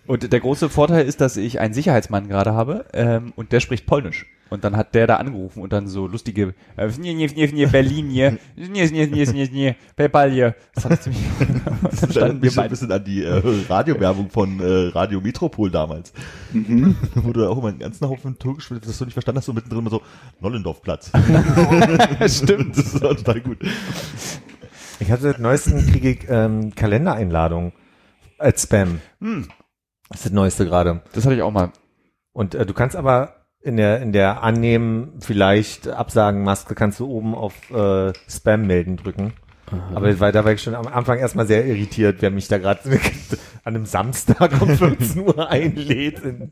[0.06, 3.84] Und der große Vorteil ist, dass ich einen Sicherheitsmann gerade habe ähm, und der spricht
[3.84, 4.24] Polnisch.
[4.50, 7.66] Und dann hat der da angerufen und dann so lustige äh, nie, nie, nie, nie,
[7.66, 10.54] Berlin hier, nie, nie, nie, nie, nie, PayPal hier.
[10.74, 11.22] Das hat ziemlich
[11.82, 12.14] Das.
[12.14, 16.12] Wir mich so ein bisschen an die äh, Radiowerbung von äh, Radio Metropol damals.
[17.14, 19.80] Wo du auch immer einen ganzen Haufen Türkisch, das du nicht verstanden hast, so mittendrin
[19.80, 20.02] immer so
[20.40, 21.12] Nollendorfplatz.
[22.26, 22.76] Stimmt.
[22.76, 23.58] Das war total gut.
[24.98, 27.72] Ich hatte seit neuesten kriege ich ähm, Kalendereinladungen
[28.38, 29.00] als Spam.
[29.20, 29.48] Hm.
[30.08, 31.02] Das ist das Neueste gerade.
[31.12, 31.72] Das hatte ich auch mal.
[32.32, 37.06] Und äh, du kannst aber in der in der annehmen vielleicht absagen Maske kannst du
[37.06, 39.32] oben auf äh, Spam melden drücken.
[39.94, 42.80] Aber weil da war ich schon am Anfang erstmal sehr irritiert, wer mich da gerade
[43.64, 46.50] an einem Samstag um 14 Uhr einlädt in,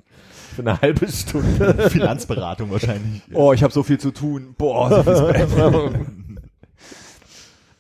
[0.55, 1.75] für eine halbe Stunde.
[1.91, 3.23] Finanzberatung wahrscheinlich.
[3.33, 4.55] Oh, ich habe so viel zu tun.
[4.57, 6.07] Boah, so viel Spam.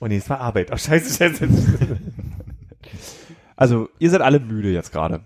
[0.00, 0.70] Oh nee, es war Arbeit.
[0.73, 1.49] Oh scheiße, scheiße.
[3.56, 5.23] Also, ihr seid alle müde jetzt gerade.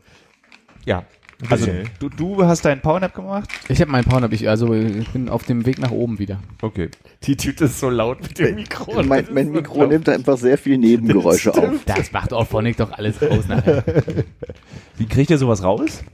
[0.86, 1.04] ja.
[1.50, 1.84] Also, Okay.
[1.98, 3.48] du, du hast deinen Powernap gemacht?
[3.68, 6.38] Ich habe meinen Powernap, ich, also ich bin auf dem Weg nach oben wieder.
[6.60, 6.88] Okay.
[7.24, 9.02] Die Tüte ist so laut mit dem Mikro.
[9.02, 11.84] mein, mein Mikro nimmt einfach sehr viel Nebengeräusche auf.
[11.86, 13.84] Das macht auch Phonic doch alles raus nachher.
[14.98, 16.04] Wie kriegt ihr sowas raus?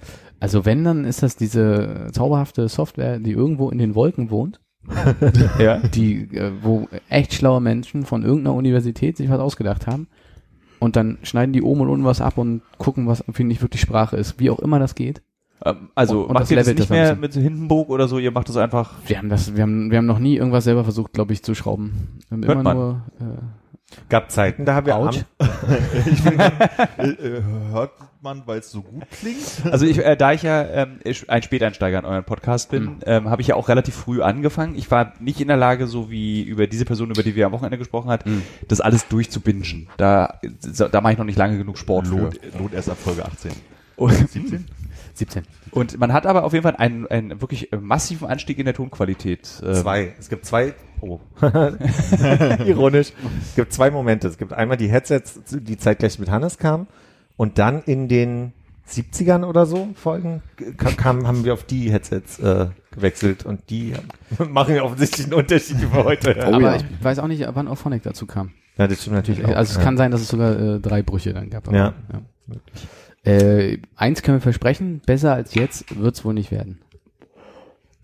[0.41, 4.61] Also wenn, dann ist das diese zauberhafte Software, die irgendwo in den Wolken wohnt,
[5.59, 5.79] Ja.
[5.79, 10.07] die, äh, wo echt schlaue Menschen von irgendeiner Universität sich was ausgedacht haben.
[10.81, 13.81] Und dann schneiden die oben und unten was ab und gucken, was finde ich wirklich
[13.81, 14.39] Sprache ist.
[14.39, 15.23] Wie auch immer das geht.
[15.65, 18.19] Ähm, Also, Und- und macht das ihr das nicht mehr mit so Hindenburg oder so?
[18.19, 18.95] Ihr macht das einfach.
[19.07, 21.55] Wir haben das, wir haben, wir haben noch nie irgendwas selber versucht, glaube ich, zu
[21.57, 22.19] schrauben.
[22.29, 22.77] Wir haben Hört immer man.
[22.77, 25.25] nur, äh, Gab Zeiten, da haben wir am, Autsch.
[25.39, 27.91] Äh, äh, hört
[28.23, 29.39] man, weil es so gut klingt?
[29.71, 32.97] Also ich, äh, da ich ja ähm, ein Späteinsteiger in euren Podcast bin, Mhm.
[33.07, 34.77] ähm, habe ich ja auch relativ früh angefangen.
[34.77, 37.53] Ich war nicht in der Lage, so wie über diese Person, über die wir am
[37.53, 38.43] Wochenende gesprochen hat, Mhm.
[38.69, 39.89] das alles durchzubingen.
[39.97, 40.41] Da,
[40.91, 42.17] da mache ich noch nicht lange genug Sport für.
[42.17, 43.53] Lohnt, lohnt erst ab Folge 18.
[43.97, 44.65] Und, 17?
[45.15, 45.43] 17.
[45.73, 48.75] und man hat aber auf jeden Fall einen, einen wirklich äh, massiven Anstieg in der
[48.75, 49.61] Tonqualität.
[49.65, 50.15] äh, Zwei.
[50.19, 50.75] Es gibt zwei.
[51.01, 51.19] Oh.
[52.65, 53.13] Ironisch.
[53.43, 54.29] Es gibt zwei Momente.
[54.29, 56.87] Es gibt einmal die Headsets, die zeitgleich mit Hannes kamen.
[57.39, 58.53] Und dann in den
[58.87, 60.43] 70ern oder so Folgen
[60.77, 63.47] ka- kam, haben wir auf die Headsets äh, gewechselt.
[63.47, 63.95] Und die
[64.51, 66.37] machen ja offensichtlich einen Unterschied über heute.
[66.41, 66.77] Oh Aber ja.
[66.77, 68.51] ich weiß auch nicht, wann auch Phonic dazu kam.
[68.77, 69.55] Ja, das stimmt natürlich auch.
[69.57, 69.83] Also es ja.
[69.83, 71.69] kann sein, dass es sogar äh, drei Brüche dann gab.
[71.69, 71.95] aber, Ja.
[72.13, 72.23] ja.
[73.33, 76.81] Äh, eins können wir versprechen, besser als jetzt wird's wohl nicht werden.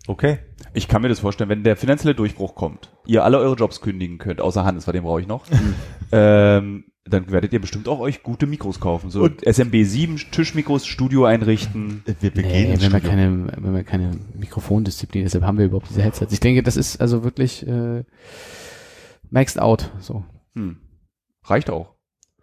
[0.07, 0.39] Okay.
[0.73, 4.17] Ich kann mir das vorstellen, wenn der finanzielle Durchbruch kommt, ihr alle eure Jobs kündigen
[4.17, 5.45] könnt, außer Hannes, weil den brauche ich noch,
[6.11, 9.11] ähm, dann werdet ihr bestimmt auch euch gute Mikros kaufen.
[9.11, 12.01] So SMB 7 Tischmikros, Studio einrichten.
[12.05, 15.89] Wir, wir gehen Nee, wenn wir keine, wenn wir keine Mikrofondisziplin, deshalb haben wir überhaupt
[15.89, 16.33] diese Headsets.
[16.33, 18.03] Ich denke, das ist also wirklich äh,
[19.29, 19.91] maxed out.
[19.99, 20.23] So.
[20.55, 20.77] Hm.
[21.43, 21.93] Reicht auch.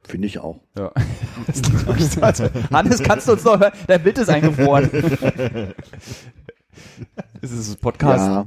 [0.05, 0.61] Finde ich auch.
[0.77, 0.93] Ja.
[2.73, 3.73] Hannes, kannst du uns noch hören?
[3.89, 4.91] Dein Bild ist eingefroren.
[7.41, 8.45] Das ist das Podcast Ja.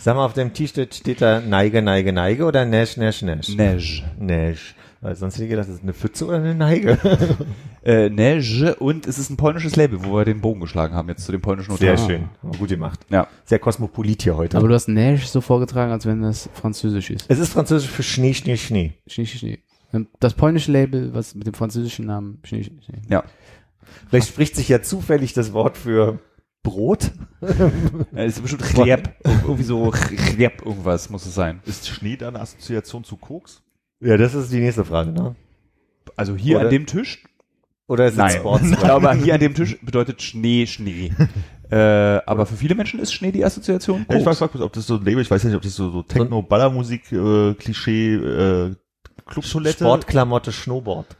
[0.00, 3.48] Sag mal, auf dem T-Shirt steht da Neige, Neige, Neige oder Nash, Nash, Nash?
[3.50, 4.02] Neige.
[4.18, 4.74] Nash.
[5.00, 6.98] Weil sonst hätte ich gedacht, das ist eine Pfütze oder eine Neige.
[7.84, 11.24] Äh, Neige und es ist ein polnisches Label, wo wir den Bogen geschlagen haben jetzt
[11.24, 12.06] zu dem polnischen Sehr Notar.
[12.06, 12.28] schön.
[12.58, 13.00] Gut gemacht.
[13.08, 13.28] Ja.
[13.46, 14.58] Sehr kosmopolit hier heute.
[14.58, 17.24] Aber du hast Neige so vorgetragen, als wenn das französisch ist.
[17.28, 18.92] es ist französisch für Schnee, Schnee, Schnee.
[19.06, 19.58] Schnee, Schnee, Schnee.
[19.92, 23.00] Und Das polnische Label, was mit dem französischen Namen Schnee, Schnee, Schnee.
[23.08, 23.24] Ja.
[24.10, 26.18] Vielleicht spricht sich ja zufällig das Wort für
[26.68, 27.10] Brot.
[28.14, 29.10] Äh, ist bestimmt Chlieb.
[29.24, 31.60] Irgendwie so Chlieb irgendwas muss es sein.
[31.66, 33.62] Ist Schnee da eine Assoziation zu Koks?
[34.00, 35.36] Ja, das ist die nächste Frage, ne?
[36.16, 37.22] Also hier Oder- an dem Tisch?
[37.86, 38.32] Oder ist es Nein.
[38.32, 38.64] Sports?
[38.70, 41.12] Ich glaube, hier an dem Tisch bedeutet Schnee, Schnee.
[41.70, 44.06] Äh, aber für viele Menschen ist Schnee die Assoziation.
[44.08, 45.90] Ja, ich frage, frag, ob das so ein Label, ich weiß nicht, ob das so,
[45.90, 48.74] so Techno-Ballermusik, äh, Klischee, äh,
[49.26, 49.84] Clubtoilette.
[49.84, 51.14] Sportklamotte, Snowboard.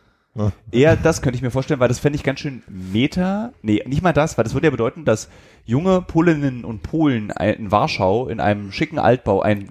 [0.70, 3.52] Eher das könnte ich mir vorstellen, weil das fände ich ganz schön meta.
[3.62, 5.28] Nee, nicht mal das, weil das würde ja bedeuten, dass
[5.64, 9.70] junge Polinnen und Polen in Warschau in einem schicken Altbau ein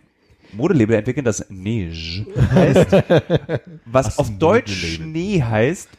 [0.53, 2.91] Modelabel entwickeln, das Neige heißt,
[3.85, 5.89] was auf Deutsch Schnee heißt.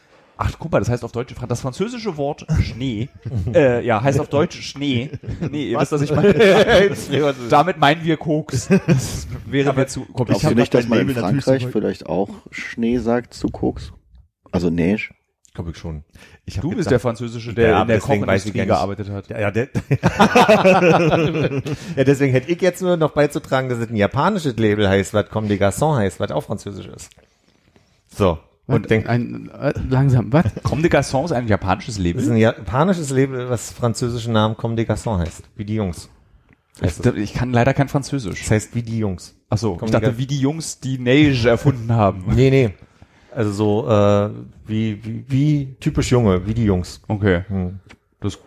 [0.41, 3.09] Ach, guck mal, das heißt auf Deutsch, das französische Wort Schnee,
[3.55, 5.11] äh, ja, heißt auf Deutsch Schnee.
[5.51, 6.33] Nee, ihr wisst, was ich meine.
[7.51, 8.69] Damit meinen wir Koks.
[8.87, 12.99] Das wäre mir zu Glaubst hab du nicht, dass man in Frankreich vielleicht auch Schnee
[12.99, 13.93] sagt zu Koks?
[14.53, 15.09] Also Neige?
[15.55, 16.05] Glaube ich schon.
[16.45, 19.29] Ich Du bist gedacht- der Französische, der Ja, in der Kochindustrie gearbeitet hat.
[19.29, 19.69] Ja, ja, der
[21.97, 25.29] ja, deswegen hätte ich jetzt nur noch beizutragen, dass es ein japanisches Label heißt, was
[25.31, 27.11] Comme des Garçons heißt, was auch französisch ist.
[28.09, 28.39] So.
[28.67, 30.45] Und Und denk, ein, äh, langsam, was?
[30.63, 32.31] Comme des Garçons ist ein japanisches das ist Label.
[32.33, 35.43] ein japanisches Label, was französischen Namen Comme des Garçons heißt.
[35.57, 36.11] Wie die Jungs.
[36.81, 38.41] Ich, ich kann leider kein Französisch.
[38.43, 39.35] Das heißt wie die Jungs.
[39.49, 42.25] Ach so, ich dachte, wie die Jungs, die Neige erfunden haben.
[42.35, 42.75] Nee, nee.
[43.35, 44.31] Also so, äh,
[44.67, 47.03] wie, wie, wie typisch Junge, wie die Jungs.
[47.09, 47.45] Okay.
[47.49, 47.81] Hm.
[48.21, 48.38] Das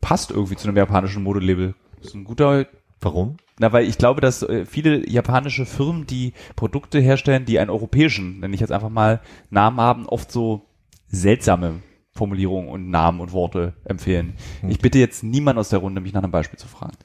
[0.00, 1.74] passt irgendwie zu einem japanischen Modelabel.
[1.96, 2.66] Das ist ein guter,
[3.00, 3.36] Warum?
[3.58, 8.40] na, weil ich glaube, dass äh, viele japanische Firmen, die Produkte herstellen, die einen europäischen,
[8.40, 10.66] nenne ich jetzt einfach mal, Namen haben, oft so
[11.08, 14.34] seltsame Formulierungen und Namen und Worte empfehlen.
[14.68, 16.96] Ich bitte jetzt niemand aus der Runde, mich nach einem Beispiel zu fragen.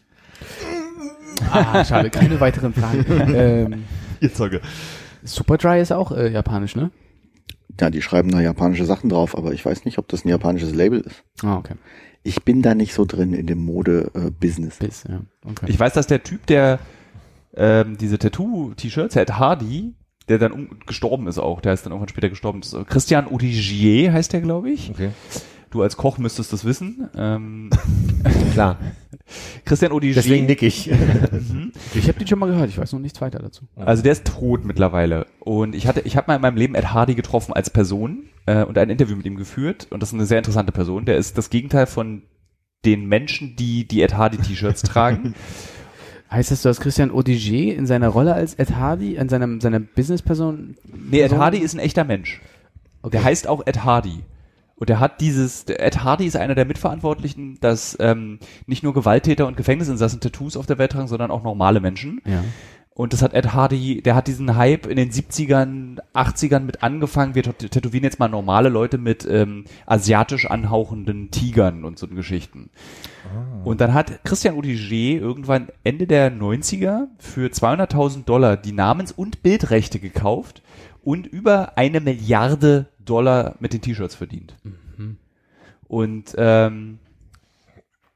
[1.51, 3.05] Ah, schade, keine weiteren Fragen.
[3.35, 3.83] ähm,
[4.19, 4.61] Jetzt sage.
[5.23, 6.91] Superdry ist auch äh, japanisch, ne?
[7.79, 10.73] Ja, die schreiben da japanische Sachen drauf, aber ich weiß nicht, ob das ein japanisches
[10.73, 11.23] Label ist.
[11.43, 11.75] Ah, okay.
[12.23, 14.77] Ich bin da nicht so drin in dem Mode-Business.
[14.77, 15.21] Bis, ja.
[15.45, 15.65] Okay.
[15.67, 16.79] Ich weiß, dass der Typ, der
[17.55, 19.95] ähm, diese Tattoo-T-Shirts, Ed Hardy,
[20.29, 22.61] der dann um, gestorben ist auch, der ist dann irgendwann später gestorben.
[22.61, 24.89] Ist, Christian Odigier heißt der, glaube ich.
[24.89, 25.09] Okay.
[25.73, 27.09] Du als Koch müsstest das wissen.
[27.17, 27.71] Ähm,
[28.53, 28.77] Klar.
[29.65, 30.13] Christian Odigier.
[30.13, 30.87] Deswegen nick ich.
[30.87, 33.63] ich habe den schon mal gehört, ich weiß noch nichts weiter dazu.
[33.75, 35.25] Also der ist tot mittlerweile.
[35.39, 38.63] Und ich hatte, ich habe mal in meinem Leben Ed Hardy getroffen als Person äh,
[38.63, 39.87] und ein Interview mit ihm geführt.
[39.89, 41.05] Und das ist eine sehr interessante Person.
[41.05, 42.21] Der ist das Gegenteil von
[42.85, 45.33] den Menschen, die die Ed Hardy T-Shirts tragen.
[46.29, 49.79] Heißt das, du hast Christian Odigier in seiner Rolle als Ed Hardy, in seinem, seiner
[49.79, 50.75] Businessperson?
[51.09, 51.33] Nee, Ed?
[51.33, 52.41] Hardy ist ein echter Mensch.
[53.11, 54.19] Der heißt auch Ed Hardy.
[54.75, 59.47] Und der hat dieses, Ed Hardy ist einer der Mitverantwortlichen, dass ähm, nicht nur Gewalttäter
[59.47, 62.21] und Gefängnisinsassen Tattoos auf der Welt tragen, sondern auch normale Menschen.
[62.25, 62.43] Ja.
[62.95, 67.33] Und das hat Ed Hardy, der hat diesen Hype in den 70ern, 80ern mit angefangen.
[67.33, 72.69] Wir tätowieren jetzt mal normale Leute mit ähm, asiatisch anhauchenden Tigern und so Geschichten.
[73.63, 79.41] Und dann hat Christian Odigier irgendwann Ende der 90er für 200.000 Dollar die Namens- und
[79.41, 80.61] Bildrechte gekauft
[81.01, 84.55] und über eine Milliarde Dollar mit den T-Shirts verdient.
[85.87, 86.99] Und ähm,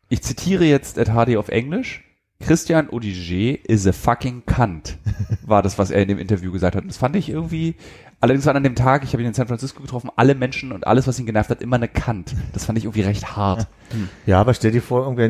[0.09, 2.03] ich zitiere jetzt Ed Hardy auf Englisch.
[2.39, 4.97] Christian Odigier is a fucking cunt,
[5.41, 6.83] war das, was er in dem Interview gesagt hat.
[6.83, 7.75] Und das fand ich irgendwie,
[8.19, 10.85] allerdings waren an dem Tag, ich habe ihn in San Francisco getroffen, alle Menschen und
[10.85, 12.35] alles, was ihn genervt hat, immer eine Kant.
[12.53, 13.67] Das fand ich irgendwie recht hart.
[14.27, 15.29] Ja, aber stell dir vor, irgendwer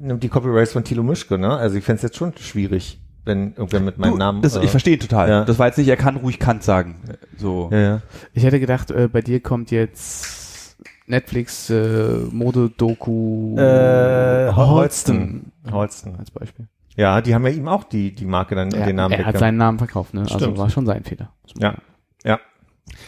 [0.00, 1.54] nimmt die Copyrights von Thilo Mischke, ne?
[1.56, 4.42] Also ich fänd's jetzt schon schwierig, wenn irgendwer mit meinem Du, Namen.
[4.42, 5.28] das, äh, ich verstehe total.
[5.28, 5.44] ja.
[5.44, 6.96] Das war jetzt nicht, er kann ruhig Kant sagen.
[7.36, 7.68] So.
[7.70, 8.02] Ja, ja.
[8.34, 15.52] Ich hätte gedacht, äh, bei dir kommt jetzt Netflix äh, Mode-Doku Äh, Holston.
[15.70, 16.16] Holston.
[16.18, 16.66] als Beispiel.
[16.96, 19.38] Ja, die haben ja ihm auch die, die Marke dann Er, den Namen er hat
[19.38, 20.22] seinen Namen verkauft, ne?
[20.22, 20.58] Also Stimmt.
[20.58, 21.30] war schon sein Fehler.
[21.58, 21.76] Ja.
[22.24, 22.40] Ja.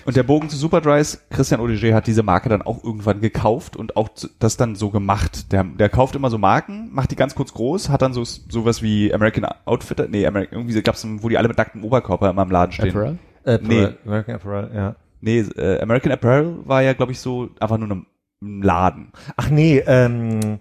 [0.05, 3.97] Und der Bogen zu Superdries, Christian Odigier hat diese Marke dann auch irgendwann gekauft und
[3.97, 5.53] auch das dann so gemacht.
[5.53, 8.83] Der, der kauft immer so Marken, macht die ganz kurz groß, hat dann so sowas
[8.83, 12.51] wie American Outfitter, nee, American, irgendwie gab's, wo die alle mit nacktem Oberkörper immer im
[12.51, 12.91] Laden stehen.
[12.91, 13.19] Apparel?
[13.45, 13.89] Apparel, Nee.
[14.05, 14.97] American Apparel, ja.
[15.23, 18.07] Nee, äh, American Apparel war ja, glaube ich, so einfach nur ein
[18.43, 19.13] ein Laden.
[19.37, 20.61] Ach nee, ähm,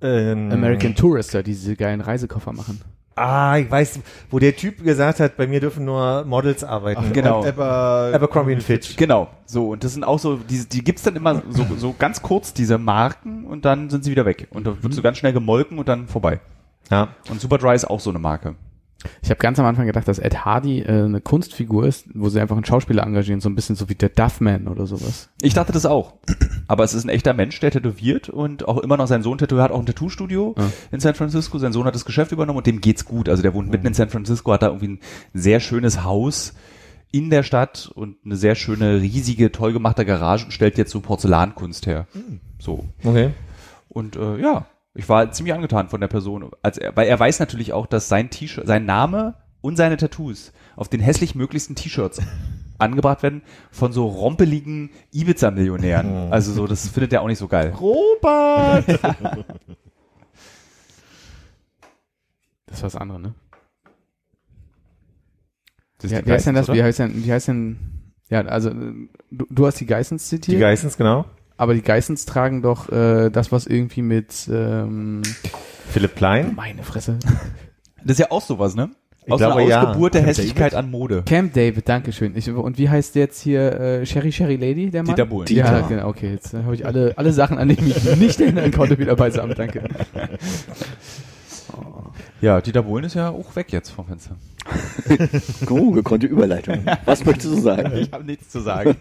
[0.00, 2.80] ähm, American Tourister, die diese geilen Reisekoffer machen.
[3.18, 4.00] Ah, ich weiß,
[4.30, 7.04] wo der Typ gesagt hat, bei mir dürfen nur Models arbeiten.
[7.08, 7.44] Ach, genau.
[7.44, 8.96] Aber, Abercrombie und Fitch.
[8.96, 12.22] Genau, so und das sind auch so, die, die gibt's dann immer so, so ganz
[12.22, 14.48] kurz, diese Marken und dann sind sie wieder weg.
[14.50, 16.40] Und da wird so ganz schnell gemolken und dann vorbei.
[16.90, 17.08] Ja.
[17.30, 18.54] Und Superdry ist auch so eine Marke.
[19.22, 22.40] Ich habe ganz am Anfang gedacht, dass Ed Hardy äh, eine Kunstfigur ist, wo sie
[22.40, 25.28] einfach einen Schauspieler engagieren, so ein bisschen so wie der Duffman oder sowas.
[25.40, 26.14] Ich dachte das auch.
[26.66, 29.64] Aber es ist ein echter Mensch, der tätowiert und auch immer noch seinen Sohn tätowiert,
[29.66, 30.64] hat auch ein Tattoo-Studio Ja.
[30.90, 31.58] in San Francisco.
[31.58, 33.28] Sein Sohn hat das Geschäft übernommen und dem geht's gut.
[33.28, 35.00] Also der wohnt mitten in San Francisco, hat da irgendwie ein
[35.32, 36.54] sehr schönes Haus
[37.12, 41.00] in der Stadt und eine sehr schöne, riesige, toll gemachte Garage und stellt jetzt so
[41.00, 42.06] Porzellankunst her.
[42.58, 42.84] So.
[43.04, 43.30] Okay.
[43.88, 47.38] Und äh, ja, ich war ziemlich angetan von der Person, als er, weil er weiß
[47.40, 52.20] natürlich auch, dass sein T-Shirt, sein Name und seine Tattoos auf den hässlich möglichsten T-Shirts
[52.78, 56.32] angebracht werden von so rompeligen Ibiza-Millionären.
[56.32, 57.74] Also so, das findet er auch nicht so geil.
[57.78, 59.00] Robert!
[62.66, 63.34] Das ist was anderes, ne?
[65.98, 66.66] Das Wie, ist die wie heißt denn das?
[66.66, 67.78] Geissens, Wie heißt denn, wie heißt denn,
[68.28, 71.24] ja, also, äh, du, du hast die Geissens zitiert, Die Geissens, genau.
[71.58, 75.22] Aber die Geissens tragen doch äh, das, was irgendwie mit, ähm,
[75.90, 76.52] Philipp Klein.
[76.56, 77.18] meine Fresse.
[78.02, 78.90] Das ist ja auch sowas, ne?
[79.26, 79.82] Ich Aus glaube, einer ja.
[79.82, 81.22] Ausgeburt der Camp Hässlichkeit an Mode.
[81.26, 82.34] Camp David, Dankeschön.
[82.34, 85.14] Ich, und wie heißt jetzt hier äh, Sherry Sherry Lady, der Mann?
[85.14, 85.46] Dieter Bohlen.
[85.48, 85.88] Ja, Dieter.
[85.88, 86.30] genau, okay.
[86.32, 89.16] Jetzt äh, habe ich alle, alle Sachen, an die ich mich nicht erinnern konnte, wieder
[89.16, 89.54] beisammen.
[89.54, 89.82] Danke.
[92.40, 94.36] Ja, Dieter Bohlen ist ja auch weg jetzt vom Fenster.
[95.70, 96.84] Oh, gekonnte Überleitung.
[97.04, 97.96] Was möchtest du sagen?
[97.96, 98.96] Ich habe nichts zu sagen.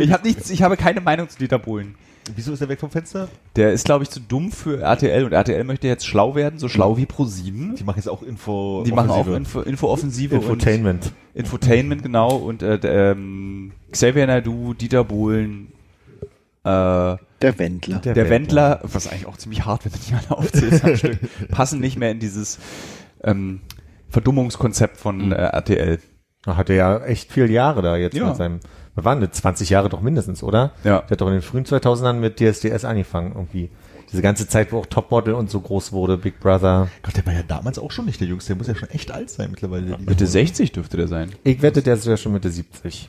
[0.00, 1.94] ich habe nichts, ich habe keine Meinung zu Dieter Bohlen.
[2.34, 3.28] Wieso ist er weg vom Fenster?
[3.56, 6.68] Der ist, glaube ich, zu dumm für RTL und RTL möchte jetzt schlau werden, so
[6.68, 7.74] schlau wie ProSieben.
[7.76, 8.82] Die machen jetzt auch Info.
[8.86, 9.36] Die machen auch Offensive.
[9.36, 11.04] Info, Info-Offensive Infotainment.
[11.06, 12.36] und Infotainment, genau.
[12.36, 15.68] Und äh, der, ähm, Xavier Naidu, Dieter Bohlen,
[16.64, 17.98] äh, Der Wendler.
[17.98, 21.18] der, Wendler, was eigentlich auch ziemlich hart, wenn du die alle aufzählst am Stück,
[21.50, 22.58] passen nicht mehr in dieses
[23.22, 23.60] ähm,
[24.08, 25.98] Verdummungskonzept von äh, RTL.
[26.46, 28.28] Er ja echt viele Jahre da jetzt Ja.
[28.28, 28.60] mit seinem,
[28.94, 30.72] was waren das, 20 Jahre doch mindestens, oder?
[30.84, 31.00] Ja.
[31.00, 33.70] Der hat doch in den frühen 2000ern mit DSDS angefangen irgendwie.
[34.12, 36.88] Diese ganze Zeit, wo auch Topmodel und so groß wurde, Big Brother.
[37.02, 38.48] Gott, der war ja damals auch schon nicht der Jüngste.
[38.48, 39.86] Der muss ja schon echt alt sein mittlerweile.
[39.86, 40.30] der Dieter Mitte Bohlen.
[40.30, 41.32] 60 dürfte der sein.
[41.42, 43.08] Ich wette, der ist ja schon Mitte 70.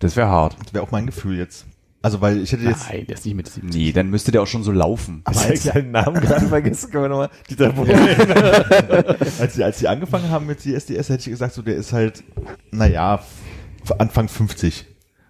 [0.00, 0.56] Das wäre hart.
[0.62, 1.66] Das wäre auch mein Gefühl jetzt.
[2.04, 2.88] Also, weil ich hätte jetzt.
[2.90, 3.74] Nein, der ist nicht mit 70.
[3.74, 5.22] Nee, dann müsste der auch schon so laufen.
[5.24, 7.90] Aber Als ich seinen Namen gerade vergessen, können wir nochmal Dieter Bohlen.
[9.40, 12.22] als, die, als die angefangen haben mit DSDS, hätte ich gesagt, so der ist halt,
[12.70, 13.20] naja,
[13.98, 14.86] Anfang 50.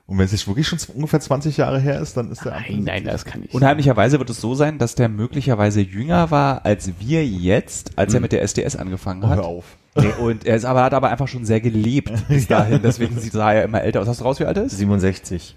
[0.06, 2.82] Und wenn es jetzt wirklich schon ungefähr 20 Jahre her ist, dann ist der Nein,
[2.84, 3.54] nein, das kann ich.
[3.54, 8.20] Unheimlicherweise wird es so sein, dass der möglicherweise jünger war als wir jetzt, als er
[8.20, 9.38] mit der SDS angefangen Oh, hat.
[9.38, 9.64] hör auf.
[9.96, 13.32] Nee, und er ist aber, hat aber einfach schon sehr gelebt bis dahin, deswegen sieht-
[13.32, 14.08] sah er immer älter aus.
[14.08, 14.76] Hast du raus, wie alt er ist?
[14.76, 15.56] 67.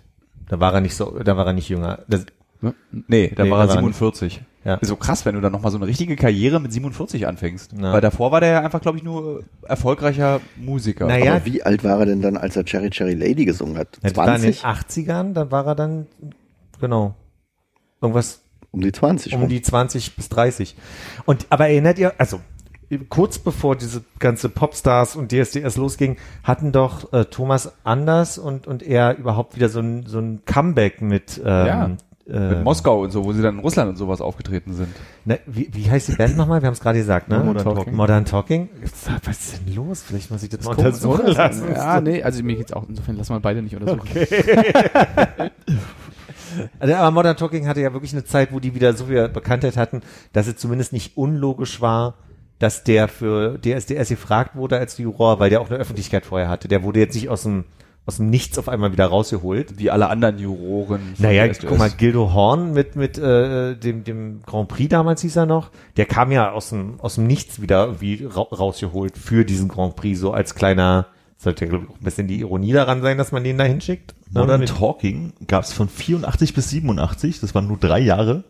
[0.49, 1.99] Da war er nicht so, da war er nicht jünger.
[2.07, 2.25] Das,
[2.59, 4.41] Nee, da Nee, war er da war er 47.
[4.65, 4.75] Ja.
[4.75, 7.73] Ist so krass, wenn du dann nochmal so eine richtige Karriere mit 47 anfängst.
[7.73, 7.93] Ja.
[7.93, 11.05] Weil davor war der ja einfach, glaube ich, nur erfolgreicher Musiker.
[11.05, 13.99] Naja, Aber wie alt war er denn dann, als er Cherry Cherry Lady gesungen hat?
[14.01, 15.07] das war in den 20?
[15.07, 16.07] 80ern, dann war er dann,
[16.81, 17.13] genau,
[18.01, 19.49] irgendwas Um die 20 um rum.
[19.49, 20.75] die 20 bis 30.
[21.25, 22.41] Und aber erinnert ihr, also
[23.09, 28.83] kurz bevor diese ganze Popstars und DSDS losging, hatten doch äh, Thomas Anders und und
[28.83, 31.97] er überhaupt wieder so ein so ein Comeback mit ähm,
[32.29, 34.89] äh, Mit Moskau und so, wo sie dann in Russland und sowas aufgetreten sind.
[35.23, 36.61] Ne, wie, wie heißt die Band nochmal?
[36.61, 37.39] Wir haben es gerade gesagt, ne?
[37.39, 37.95] Modern Talking.
[37.95, 38.69] Modern Talking.
[39.23, 40.03] Was ist denn los?
[40.03, 41.33] Vielleicht muss ich das mal untersuchen Oder?
[41.33, 41.71] lassen.
[41.73, 44.09] Ja, nee, also mir geht's auch insofern, lass mal beide nicht untersuchen.
[46.79, 49.77] Also, aber Modern Talking hatte ja wirklich eine Zeit, wo die wieder so viel Bekanntheit
[49.77, 50.01] hatten,
[50.33, 52.15] dass es zumindest nicht unlogisch war,
[52.59, 56.67] dass der für DSDS gefragt wurde als Juror, weil der auch eine Öffentlichkeit vorher hatte.
[56.67, 57.65] Der wurde jetzt nicht aus dem,
[58.07, 59.77] aus dem Nichts auf einmal wieder rausgeholt.
[59.77, 61.01] Wie alle anderen Juroren.
[61.19, 65.45] Naja, guck mal, Gildo Horn mit, mit äh, dem, dem Grand Prix damals hieß er
[65.45, 69.67] noch, der kam ja aus dem, aus dem Nichts wieder irgendwie ra rausgeholt für diesen
[69.67, 73.01] Grand Prix, so als kleiner, sollte ja glaub ich, auch ein bisschen die Ironie daran
[73.01, 74.15] sein, dass man den da hinschickt.
[74.31, 77.39] Modern mit- Talking gab es von 84 bis 87.
[77.39, 78.43] Das waren nur drei Jahre.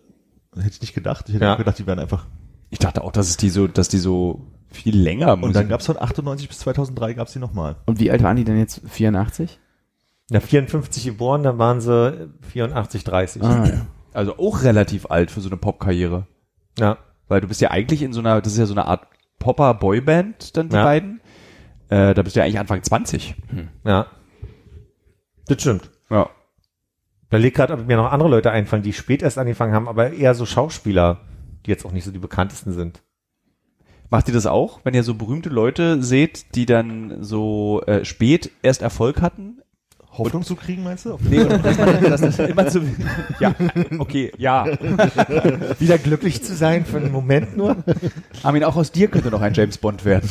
[0.55, 1.25] Hätte ich nicht gedacht.
[1.27, 1.53] Ich hätte Ja.
[1.53, 2.25] auch gedacht, die wären einfach.
[2.69, 5.79] Ich dachte auch, dass es die so, dass die so viel länger Und dann gab
[5.79, 7.77] es von 98 bis 2003 gab es die nochmal.
[7.85, 8.81] Und wie alt waren die denn jetzt?
[8.85, 9.59] 84?
[10.29, 13.41] Ja, 54 geboren, dann waren sie 84, 30.
[13.43, 13.85] Ah, ja.
[14.13, 16.27] also auch relativ alt für so eine Popkarriere.
[16.77, 16.97] Ja.
[17.29, 19.07] Weil du bist ja eigentlich in so einer, das ist ja so eine Art
[19.39, 20.83] Popper-Boyband, dann die Ja.
[20.83, 21.21] beiden.
[21.89, 23.35] Äh, da bist du ja eigentlich Anfang 20.
[23.85, 24.07] Ja.
[25.47, 25.89] Das stimmt.
[26.09, 26.29] Ja.
[27.29, 30.11] Da liegt gerade, ob mir noch andere Leute einfallen, die spät erst angefangen haben, aber
[30.11, 31.21] eher so Schauspieler,
[31.67, 33.03] die jetzt auch nicht so die bekanntesten sind.
[34.09, 38.49] Macht ihr das auch, wenn ihr so berühmte Leute seht, die dann so äh, spät
[38.61, 39.61] erst Erfolg hatten?
[40.17, 41.19] Hoffnung zu kriegen, meinst du?
[41.21, 42.81] Nee, dass man dass das immer zu,
[43.39, 43.53] ja,
[43.99, 44.65] okay, ja.
[45.79, 47.83] Wieder glücklich zu sein für einen Moment nur.
[48.41, 50.27] Armin, auch aus dir könnte noch ein James Bond werden.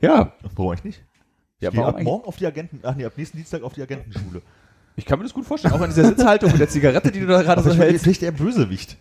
[0.00, 1.04] ja, Warum eigentlich nicht?
[1.60, 3.82] ja, Ich warum ab morgen auf die Agenten, ach nee, ab nächsten Dienstag auf die
[3.82, 4.40] Agentenschule.
[4.96, 7.26] Ich kann mir das gut vorstellen, auch in dieser Sitzhaltung mit der Zigarette, die du
[7.26, 8.04] da gerade so hältst.
[8.04, 8.96] vielleicht der Bösewicht.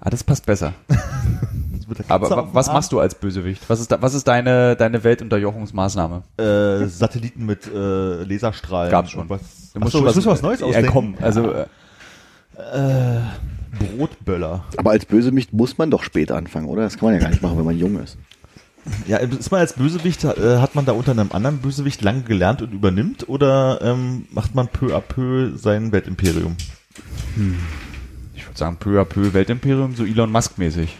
[0.00, 0.72] Ah, das passt besser.
[1.72, 2.74] Das wird der Aber was Arm.
[2.74, 3.62] machst du als Bösewicht?
[3.68, 6.22] Was ist, da, was ist deine, deine Weltunterjochungsmaßnahme?
[6.36, 8.90] Äh, Satelliten mit äh, Laserstrahlen.
[8.92, 9.22] Gab's schon.
[9.22, 9.40] Und Was,
[9.72, 10.90] Du Achso, jetzt müssen wir was Neues ja, ausdenken.
[10.92, 11.64] komm, also, äh,
[13.96, 14.64] Brotböller.
[14.76, 16.82] Aber als Bösewicht muss man doch spät anfangen, oder?
[16.82, 18.18] Das kann man ja gar nicht machen, wenn man jung ist.
[19.06, 22.62] Ja, ist man als Bösewicht, äh, hat man da unter einem anderen Bösewicht lange gelernt
[22.62, 26.56] und übernimmt oder ähm, macht man peu à peu sein Weltimperium?
[28.34, 30.96] ich würde sagen, peu à peu Weltimperium, so Elon Musk mäßig.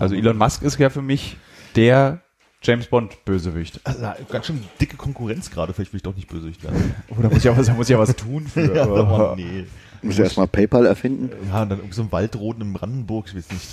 [0.00, 1.36] Also Elon Musk ist ja für mich
[1.76, 2.20] der
[2.62, 3.80] James Bond Bösewicht.
[3.84, 6.94] Also, ganz schön dicke Konkurrenz gerade, vielleicht will ich doch nicht bösewicht werden.
[7.18, 8.60] Oder muss ich ja was, muss ich ja was tun für.
[8.74, 9.66] Ja, aber nee.
[10.02, 11.30] Muss ich erstmal PayPal erfinden?
[11.48, 13.66] Ja, und dann irgendwie so ein Waldroden in Brandenburg, ich weiß nicht.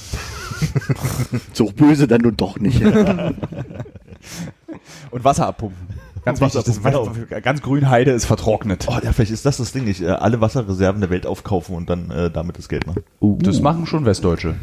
[1.53, 2.81] So böse dann nun doch nicht.
[5.11, 5.87] Und Wasser abpumpen.
[6.25, 8.85] Ganz Wasser wichtig, das Wasser, ganz grün Heide ist vertrocknet.
[8.89, 11.89] Oh, ja, vielleicht ist das das Ding, nicht äh, alle Wasserreserven der Welt aufkaufen und
[11.89, 13.03] dann äh, damit das Geld machen.
[13.39, 14.55] Das machen schon Westdeutsche.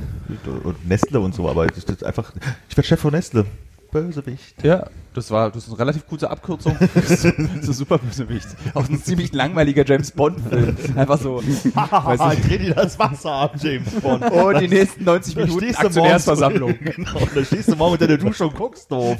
[0.65, 2.33] Und Nestle und so, aber das ist einfach,
[2.69, 3.47] ich werde Chef von Nestle.
[3.95, 4.63] Bösewicht.
[4.65, 6.77] Ja, das war das ist eine relativ kurze Abkürzung.
[6.95, 8.49] das ist ein super Bösewicht.
[8.75, 10.77] Auch ein ziemlich langweiliger James Bond-Film.
[10.97, 11.65] Einfach so, nicht.
[11.65, 14.25] dreh dir das Wasser ab, James Bond.
[14.33, 16.75] Oh, die nächsten 90 Da Minuten Aktionärsversammlung.
[16.81, 19.17] Genau, da stehst du morgen unter der Dusche und guckst doof.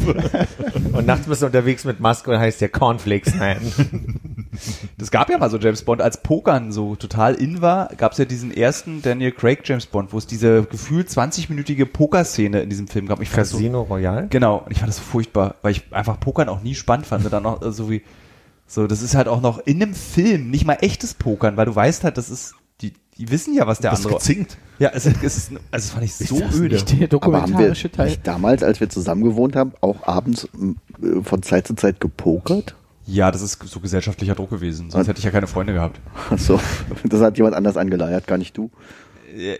[0.93, 3.59] Und nachts bist du unterwegs mit Maske und heißt ja Cornflakes Man.
[4.99, 8.19] Das gab ja mal so James Bond, als Pokern so total in war, gab es
[8.19, 12.89] ja diesen ersten Daniel Craig James Bond, wo es diese gefühlt 20-minütige Pokerszene in diesem
[12.89, 13.21] Film gab.
[13.21, 14.29] Ich fand das so, Casino Royale.
[14.29, 17.31] genau, und ich fand das so furchtbar, weil ich einfach Pokern auch nie spannend fand.
[17.33, 18.03] Dann noch äh, so wie,
[18.67, 21.75] so, das ist halt auch noch in einem Film nicht mal echtes Pokern, weil du
[21.75, 24.19] weißt halt, das ist, die, die wissen ja, was der Das ist andere.
[24.21, 24.59] gezinkt.
[24.79, 26.75] Ja, es, es ist, also das fand ich so öde.
[26.75, 28.09] Nicht der Aber haben wir dokumentarische Teil.
[28.09, 30.49] nicht damals, als wir zusammen gewohnt haben, auch abends
[31.03, 32.75] äh, von Zeit zu Zeit gepokert?
[33.07, 36.01] Ja, das ist so gesellschaftlicher Druck gewesen, sonst hätte ich ja keine Freunde gehabt.
[36.31, 36.59] Achso,
[37.05, 38.71] das hat jemand anders angeleiert, gar nicht du.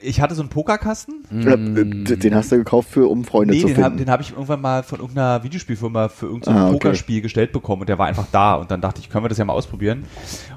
[0.03, 3.61] Ich hatte so einen Pokerkasten, Äh, äh, Den hast du gekauft für, um Freunde Nee,
[3.63, 3.99] zu den habe finden.
[3.99, 6.73] den hab ich irgendwann mal von irgendeiner Videospielfirma für irgendein Ah, okay.
[6.75, 9.39] Pokerspiel gestellt bekommen und der war einfach da und dann dachte ich, können wir das
[9.39, 10.05] ja mal ausprobieren.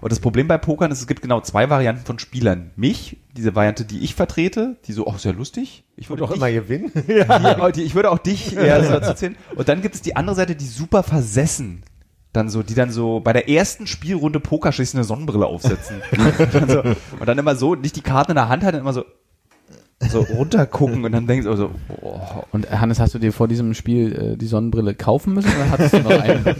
[0.01, 2.71] Und das Problem bei Pokern ist, es gibt genau zwei Varianten von Spielern.
[2.75, 5.83] Mich, diese Variante, die ich vertrete, die so, auch sehr lustig.
[5.95, 6.91] Ich würde Doch dich, immer gewinnen.
[7.07, 9.35] die, die, ich würde auch dich eher so dazu zählen.
[9.55, 11.81] Und dann gibt es die andere Seite, die super versessen.
[12.37, 16.03] Dann so, die dann so bei der ersten Spielrunde Poker schließlich eine Sonnenbrille aufsetzen.
[16.11, 16.81] und, dann so,
[17.19, 19.05] und dann immer so, nicht die Karten in der Hand halten, immer so,
[19.99, 23.73] so runtergucken und dann denkst du so, boah, Und Hannes, hast du dir vor diesem
[23.73, 26.43] Spiel äh, die Sonnenbrille kaufen müssen oder hattest du noch eine?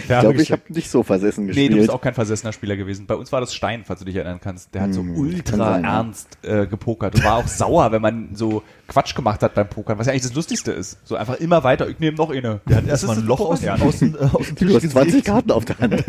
[0.00, 1.72] Ich glaube, ich habe nicht so versessen Nee, gespielt.
[1.72, 3.06] du bist auch kein versessener Spieler gewesen.
[3.06, 4.74] Bei uns war das Stein, falls du dich erinnern kannst.
[4.74, 8.30] Der hat so Hm, ultra sein, ernst äh, gepokert und war auch sauer, wenn man
[8.34, 10.98] so Quatsch gemacht hat beim Pokern, was ja eigentlich das Lustigste ist.
[11.04, 12.60] So einfach immer weiter, ich nehme noch eine.
[12.68, 15.26] Der hat erstmal ein Loch aus, aus, dem- aus dem du Tisch hast 20 gesägt.
[15.26, 16.04] Karten auf der Hand.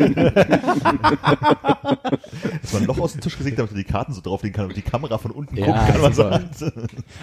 [2.62, 4.76] Erstmal ein Loch aus dem Tisch gesägt, damit er die Karten so drauflegen kann und
[4.76, 6.72] die Kamera von unten Ja, gucken kann, hat.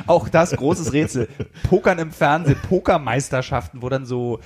[0.07, 1.27] Auch das großes Rätsel.
[1.69, 4.39] Pokern im Fernsehen, Pokermeisterschaften, wo dann so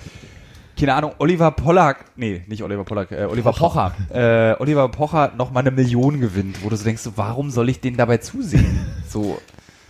[0.80, 5.52] keine Ahnung, Oliver Pollack, nee, nicht Oliver Pollack, äh, Oliver Pocher, äh, Oliver Pocher noch
[5.52, 8.80] mal eine Million gewinnt, wo du so denkst, warum soll ich denen dabei zusehen?
[9.08, 9.38] So,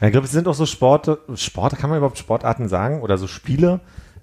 [0.01, 3.01] Ja, ich glaube, es sind auch so Sporte, Sport, kann man überhaupt Sportarten sagen?
[3.01, 3.79] Oder so Spiele,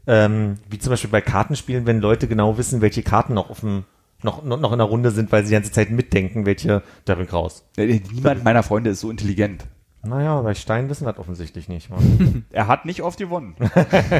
[0.06, 3.84] ähm, wie zum Beispiel bei Kartenspielen, wenn Leute genau wissen, welche Karten noch auf dem,
[4.22, 7.14] noch, noch noch in der Runde sind, weil sie die ganze Zeit mitdenken, welche, da
[7.14, 7.64] bin ich raus.
[7.78, 9.64] äh, niemand meiner Freunde ist so intelligent.
[10.02, 11.90] Naja, bei Stein wissen das offensichtlich nicht.
[12.52, 13.54] Er hat nicht oft gewonnen.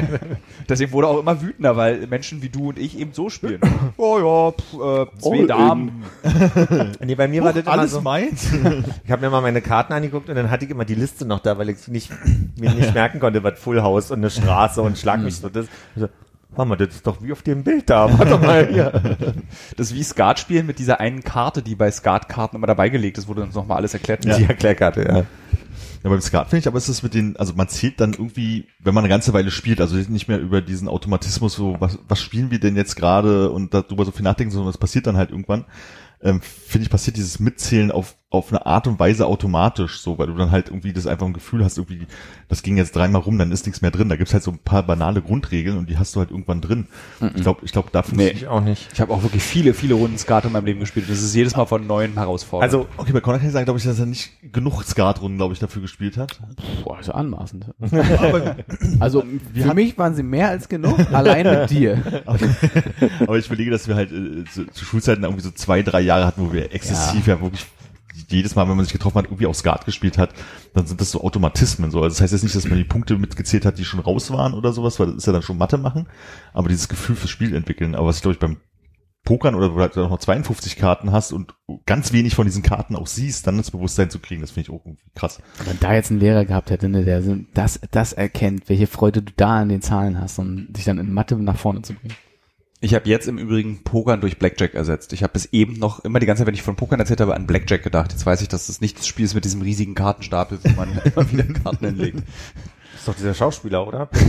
[0.69, 3.59] Deswegen wurde er auch immer wütender, weil Menschen wie du und ich eben so spielen.
[3.97, 6.03] Oh ja, pf, äh, zwei All Damen.
[7.03, 8.47] nee, bei mir war das immer Alles so, meins.
[9.03, 11.39] ich habe mir mal meine Karten angeguckt und dann hatte ich immer die Liste noch
[11.39, 12.11] da, weil ich nicht,
[12.59, 15.49] mir nicht merken konnte, was Full House und eine Straße und schlag mich so.
[15.49, 16.07] Das, also,
[16.51, 18.17] warte mal, das ist doch wie auf dem Bild da.
[18.17, 19.17] Warte mal hier.
[19.77, 23.17] Das ist wie Skat spielen mit dieser einen Karte, die bei Skat-Karten immer dabei gelegt
[23.17, 25.23] ist, du uns nochmal alles erklärt Die Erklärkarte, ja.
[26.03, 28.67] Ja, beim Skat finde ich, aber ist es mit den, also man zählt dann irgendwie,
[28.79, 32.19] wenn man eine ganze Weile spielt, also nicht mehr über diesen Automatismus, so, was, was
[32.19, 35.29] spielen wir denn jetzt gerade und darüber so viel nachdenken, sondern das passiert dann halt
[35.29, 35.65] irgendwann.
[36.21, 40.27] Ähm, finde ich, passiert dieses Mitzählen auf, auf eine Art und Weise automatisch, so, weil
[40.27, 42.07] du dann halt irgendwie das einfach ein Gefühl hast, irgendwie,
[42.47, 44.07] das ging jetzt dreimal rum, dann ist nichts mehr drin.
[44.07, 46.87] Da gibt's halt so ein paar banale Grundregeln und die hast du halt irgendwann drin.
[47.35, 48.29] Ich glaube, ich glaube, da Nee.
[48.29, 48.89] Ich auch nicht.
[48.93, 51.09] Ich habe auch wirklich viele, viele Runden Skat in meinem Leben gespielt.
[51.09, 52.63] Das ist jedes Mal von neuen Herausforderungen.
[52.63, 55.53] Also, Okay, bei Conor kann ich sagen, glaube ich, dass er nicht genug Skatrunden, glaube
[55.53, 56.39] ich, dafür gespielt hat.
[56.83, 57.65] Boah, so anmaßend.
[58.99, 62.01] also für mich waren sie mehr als genug, allein mit dir.
[63.27, 66.25] Aber ich überlege, dass wir halt äh, zu, zu Schulzeiten irgendwie so zwei, drei Jahre
[66.25, 67.65] hatten, wo wir exzessiv ja, wirklich
[68.29, 70.33] jedes Mal, wenn man sich getroffen hat, irgendwie auch Skat gespielt hat,
[70.73, 72.01] dann sind das so Automatismen so.
[72.01, 74.53] Also das heißt jetzt nicht, dass man die Punkte mitgezählt hat, die schon raus waren
[74.53, 76.07] oder sowas, weil das ist ja dann schon Mathe machen,
[76.53, 77.95] aber dieses Gefühl fürs Spiel entwickeln.
[77.95, 78.57] Aber was ich glaube ich beim
[79.23, 81.53] Pokern oder wo du halt noch 52 Karten hast und
[81.85, 84.75] ganz wenig von diesen Karten auch siehst, dann das Bewusstsein zu kriegen, das finde ich
[84.75, 85.41] auch irgendwie krass.
[85.63, 87.21] Wenn da jetzt ein Lehrer gehabt hätte, ne, der
[87.53, 91.13] das, das erkennt, welche Freude du da an den Zahlen hast und dich dann in
[91.13, 92.15] Mathe nach vorne zu bringen.
[92.83, 95.13] Ich habe jetzt im Übrigen Pokern durch Blackjack ersetzt.
[95.13, 97.35] Ich habe bis eben noch immer die ganze Zeit, wenn ich von Pokern erzählt habe,
[97.35, 98.11] an Blackjack gedacht.
[98.11, 100.97] Jetzt weiß ich, dass das nicht das Spiel ist mit diesem riesigen Kartenstapel, wo man
[101.15, 102.23] immer wieder Karten hinlegt.
[102.95, 104.09] ist doch dieser Schauspieler, oder?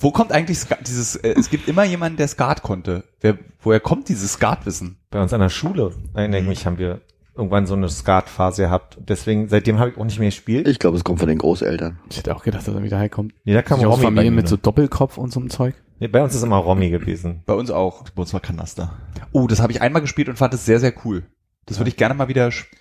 [0.00, 3.04] Wo kommt eigentlich Skat, dieses, äh, es gibt immer jemanden, der Skat konnte.
[3.20, 4.96] Wer, woher kommt dieses Skatwissen?
[5.10, 7.00] Bei uns an der Schule, erinnere ich mich, haben wir
[7.36, 8.98] irgendwann so eine Skatphase gehabt.
[9.00, 10.66] Deswegen, seitdem habe ich auch nicht mehr gespielt.
[10.68, 11.98] Ich glaube, es kommt von den Großeltern.
[12.10, 13.34] Ich hätte auch gedacht, dass er wieder herkommt.
[13.44, 15.74] Nee, da kam aus Romy bei Familien mit so Doppelkopf und so einem Zeug.
[15.98, 17.42] nee, bei uns ist immer Romy gewesen.
[17.46, 18.08] Bei uns auch.
[18.10, 18.96] Bei uns war Kanaster.
[19.32, 21.24] Oh, das habe ich einmal gespielt und fand es sehr, sehr cool.
[21.66, 22.80] Das würde ich gerne mal wieder spielen.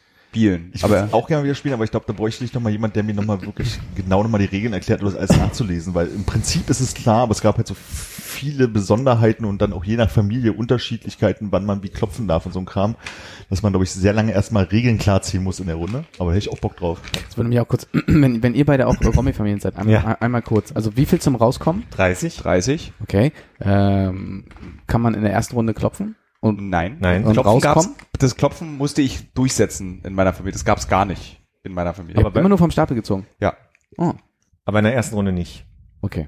[0.74, 2.72] Ich aber würde auch gerne wieder spielen, aber ich glaube, da bräuchte ich noch mal
[2.72, 5.36] jemand, der mir noch mal wirklich genau noch mal die Regeln erklärt, um das alles
[5.38, 9.62] nachzulesen, weil im Prinzip ist es klar, aber es gab halt so viele Besonderheiten und
[9.62, 12.96] dann auch je nach Familie Unterschiedlichkeiten, wann man wie klopfen darf und so ein Kram,
[13.50, 16.04] dass man, glaube ich, sehr lange erstmal Regeln klarziehen muss in der Runde.
[16.20, 17.00] Aber da hätte ich auch Bock drauf.
[17.28, 20.18] Das würde mich auch kurz, wenn, wenn ihr beide auch Romy-Familien seid, einmal, Ja.
[20.20, 20.72] einmal kurz.
[20.74, 21.84] Also wie viel zum Rauskommen?
[21.92, 22.38] 30?
[22.38, 22.94] 30?
[23.02, 23.32] Okay.
[23.62, 24.46] Ähm,
[24.88, 26.16] kann man in der ersten Runde klopfen?
[26.42, 26.98] Und Nein.
[27.00, 27.24] Nein.
[27.24, 30.54] Und Klopfen gab's, das Klopfen musste ich durchsetzen in meiner Familie.
[30.54, 32.24] Das gab's gar nicht in meiner Familie.
[32.26, 33.26] aber immer nur vom Stapel gezogen.
[33.40, 33.56] ja.
[33.98, 34.14] Oh,
[34.66, 35.66] Aber in der ersten Runde nicht.
[36.02, 36.28] okay.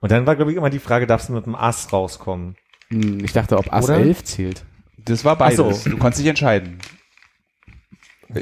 [0.00, 2.56] Und dann war, glaube ich, immer die Frage, darfst du mit dem Ass rauskommen?
[2.90, 3.96] Hm, Ich dachte, ob Ass Oder?
[3.96, 4.64] 11 zählt.
[4.98, 5.56] Das war beides.
[5.56, 5.88] So.
[5.90, 6.78] Du konntest dich entscheiden.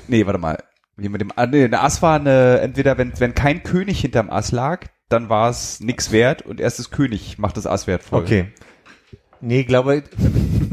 [0.09, 0.59] Nee, warte mal.
[0.97, 4.51] Wie mit dem, nee, der Ass war eine, entweder wenn, wenn kein König hinterm Ass
[4.51, 8.22] lag, dann war es nix wert und erst das König macht das Ass wertvoll.
[8.22, 8.53] Okay.
[9.41, 9.66] Nee, ich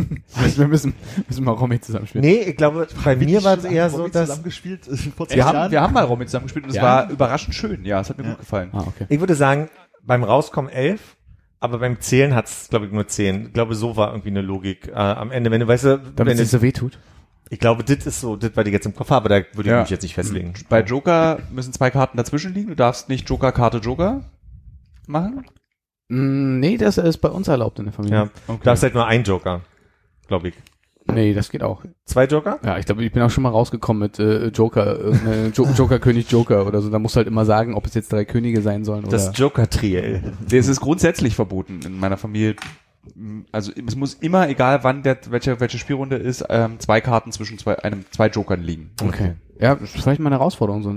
[0.07, 0.93] glaube, Wir müssen,
[1.27, 2.25] müssen mal Romy zusammenspielen.
[2.25, 4.85] nee, ich glaube, bei mir war es eher so, dass, zusammengespielt
[5.17, 5.71] vor zehn Wir haben, Jahren.
[5.71, 6.83] wir haben mal Romy zusammengespielt und es Ja.
[6.83, 7.83] war überraschend schön.
[7.85, 8.29] Ja, es hat mir Ja.
[8.31, 8.69] gut gefallen.
[8.73, 9.05] Ah, okay.
[9.09, 9.69] ich würde sagen,
[10.03, 11.15] beim Rauskommen 11,
[11.59, 13.47] aber beim Zählen hat es, glaube ich, nur 10.
[13.47, 15.51] Ich glaube, so war irgendwie eine Logik äh, am Ende.
[15.51, 16.97] Wenn du, weißt du, Damit wenn es so weh tut.
[17.49, 19.65] ich glaube, das ist so, das, was ich jetzt im Kopf habe, da würde ich
[19.67, 19.81] Ja.
[19.81, 20.53] mich jetzt nicht festlegen.
[20.69, 22.69] Bei Joker müssen zwei Karten dazwischen liegen.
[22.69, 24.23] Du darfst nicht Joker, Karte, Joker
[25.07, 25.45] machen.
[26.07, 28.17] Mm, Nee, das ist bei uns erlaubt in der Familie.
[28.17, 29.61] Ja, du darfst halt nur einen Joker,
[30.29, 30.53] glaube ich.
[31.13, 31.83] Nee, das geht auch.
[32.05, 32.59] Zwei Joker?
[32.63, 35.11] Ja, ich glaube, ich bin auch schon mal rausgekommen mit äh, Joker,
[35.53, 36.89] jo Joker, König, Joker oder so.
[36.89, 39.11] Da musst du halt immer sagen, ob es jetzt drei Könige sein sollen oder.
[39.11, 40.33] Das Joker-Triel.
[40.51, 42.55] Es ist grundsätzlich verboten in meiner Familie.
[43.51, 47.57] Also es muss immer, egal wann der, welche, welche Spielrunde ist, ähm, zwei Karten zwischen
[47.57, 48.91] zwei, einem, zwei Jokern liegen.
[49.01, 49.33] okay.
[49.61, 50.93] Ja, das ist vielleicht mal eine Herausforderung, so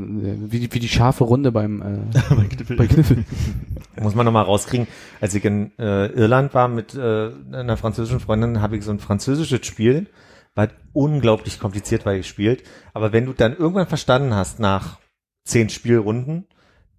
[0.52, 2.34] wie, die- wie die scharfe Runde beim äh,
[2.76, 3.24] bei Kniffel.
[4.00, 4.86] Muss man nochmal rauskriegen.
[5.20, 9.00] Als ich in äh, Irland war mit äh, einer französischen Freundin, habe ich so ein
[9.00, 10.06] französisches Spiel,
[10.54, 12.62] war unglaublich kompliziert war gespielt.
[12.94, 14.98] Aber wenn du dann irgendwann verstanden hast nach
[15.44, 16.46] zehn Spielrunden,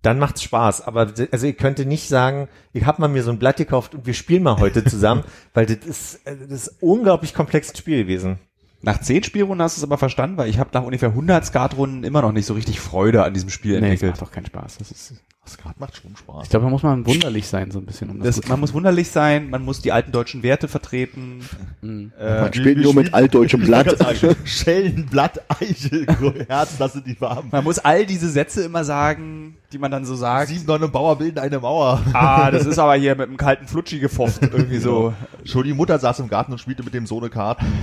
[0.04, 0.86] dann macht's Spaß.
[0.86, 4.06] Aber also ich könnte nicht sagen, ich habe mal mir so ein Blatt gekauft und
[4.06, 5.24] wir spielen mal heute zusammen,
[5.56, 8.38] weil das ist, äh, das ist unglaublich komplexes Spiel gewesen.
[8.86, 12.04] Nach zehn Spielrunden hast du es aber verstanden, weil ich habe nach ungefähr 100 Skatrunden
[12.04, 14.12] immer noch nicht so richtig Freude an diesem Spiel Nee, das entwickelt.
[14.12, 14.78] macht doch keinen Spaß.
[14.78, 15.14] Das ist,
[15.48, 16.44] Skat macht schon Spaß.
[16.44, 18.10] ich glaube, da muss man wunderlich sein, so ein bisschen.
[18.10, 21.40] Um das, Das, man muss wunderlich sein, man muss die alten deutschen Werte vertreten.
[21.82, 22.14] Mhm.
[22.18, 23.98] Äh, Man spielt nur mit altdeutschem Blatt.
[24.46, 26.06] Schellen, Blatt, Eichel,
[26.48, 27.50] Herz, das sind die Farben.
[27.52, 30.50] man muss all diese Sätze immer sagen, die man dann so sagt.
[30.50, 32.02] Sieben Nonne Bauer bilden eine Mauer.
[32.14, 35.14] Ah, das ist aber hier mit einem kalten Flutschi gefofft, irgendwie so.
[35.44, 37.66] Schon die Mutter saß im Garten und spielte mit dem Sohne Karten.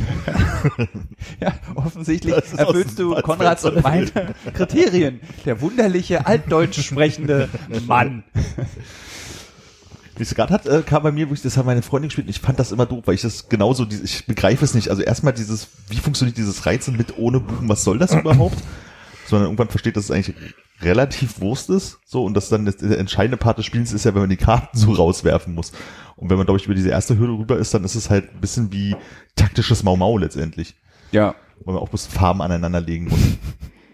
[1.41, 4.11] Ja, offensichtlich erfüllst du Konrads und meine
[4.53, 5.21] Kriterien.
[5.47, 7.49] Der wunderliche, altdeutsch sprechende
[7.87, 8.25] Mann.
[10.19, 12.31] Die Skat hat, äh, kam bei mir, wo ich das hat meine Freundin gespielt und
[12.31, 14.91] ich fand das immer doof, weil ich das genauso, ich begreife es nicht.
[14.91, 18.59] Also erstmal dieses, wie funktioniert dieses Reizen mit ohne Buchen, was soll das überhaupt?
[19.27, 20.37] Sondern irgendwann versteht, dass es eigentlich
[20.83, 24.15] relativ Wurst ist, so, und dass dann das, der entscheidende Part des Spiels ist ja,
[24.15, 25.73] wenn man die Karten so rauswerfen muss.
[26.17, 28.33] Und wenn man, glaube ich, über diese erste Hürde rüber ist, dann ist es halt
[28.35, 28.95] ein bisschen wie
[29.37, 30.75] taktisches Mau Mau letztendlich.
[31.13, 31.35] Ja.
[31.65, 33.21] Weil man auch bloß Farben aneinander legen muss.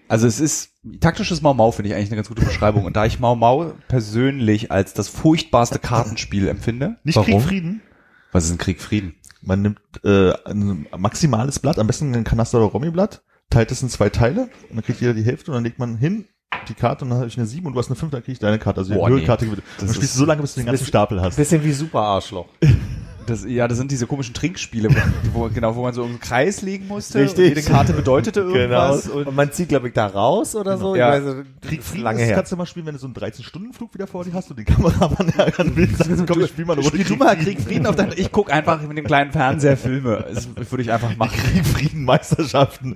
[0.08, 0.70] Also es ist,
[1.00, 2.84] taktisches Mau Mau finde ich eigentlich eine ganz gute Beschreibung.
[2.84, 6.96] Und da ich Mau Mau persönlich als das furchtbarste Kartenspiel empfinde.
[7.02, 7.32] Nicht Warum?
[7.32, 7.82] Krieg, Frieden.
[8.30, 9.16] Was ist ein Krieg Frieden?
[9.42, 13.88] Man nimmt äh, ein maximales Blatt, am besten ein Kanaster- oder Rommiblatt, teilt es in
[13.88, 16.26] zwei Teile und dann kriegt jeder die Hälfte und dann legt man hin
[16.68, 18.32] die Karte und dann habe ich eine 7 und du hast eine 5, dann krieg
[18.32, 18.80] ich deine Karte.
[18.80, 19.50] Also die Boah, Höhenkarte nee.
[19.50, 19.66] gewinnt.
[19.78, 21.36] Dann spielst du so lange, bis du den ganzen Stapel hast.
[21.36, 22.46] Bisschen wie Super Arschloch.
[23.26, 24.88] Das, ja, das sind diese komischen Trinkspiele,
[25.32, 27.20] wo, genau, wo man so im Kreis liegen musste.
[27.20, 27.38] Richtig.
[27.38, 28.54] Und jede Karte bedeutete Genau.
[28.54, 29.08] irgendwas.
[29.08, 30.94] Und, Und man zieht, glaube ich, da raus oder so.
[30.96, 31.16] Ja.
[31.16, 32.36] Ich weiß, Krieg Frieden lange das her.
[32.36, 34.64] kannst du mal spielen, wenn du so einen 13-Stunden-Flug wieder vor dir hast und den
[34.66, 36.00] Kameramann ärgern willst.
[36.00, 38.30] Dann komm, ich spiel mal eine Runde Spiel du mal Krieg Frieden auf dein, ich
[38.32, 40.24] guck einfach mit dem kleinen Fernseher Filme.
[40.32, 41.36] Das würde ich einfach machen.
[41.36, 42.94] Krieg, Frieden, Meisterschaften.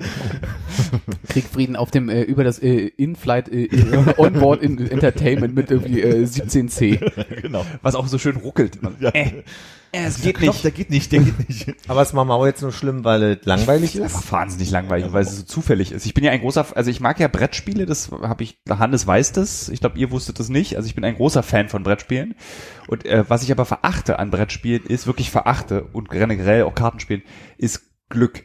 [1.29, 6.01] Kriegfrieden auf dem äh, über das äh, In-Flight äh, äh, Onboard in Entertainment mit irgendwie
[6.01, 7.41] äh, 17C.
[7.43, 7.65] genau.
[7.83, 8.79] Was auch so schön ruckelt.
[9.01, 9.11] Ja.
[9.11, 9.43] Äh,
[9.93, 10.65] es geht Knopf, nicht.
[10.65, 11.75] der geht nicht, der geht nicht.
[11.89, 14.03] Aber ist Mamau jetzt nur schlimm, weil es langweilig ist?
[14.03, 16.07] einfach wahnsinnig langweilig, weil es so zufällig ist.
[16.07, 19.33] Ich bin ja ein großer, also ich mag ja Brettspiele, das habe ich, Hannes weiß
[19.33, 22.35] das, ich glaube, ihr wusstet das nicht, also ich bin ein großer Fan von Brettspielen
[22.87, 27.23] und äh, was ich aber verachte an Brettspielen ist, wirklich verachte und generell auch Kartenspielen,
[27.59, 28.45] ist Glück.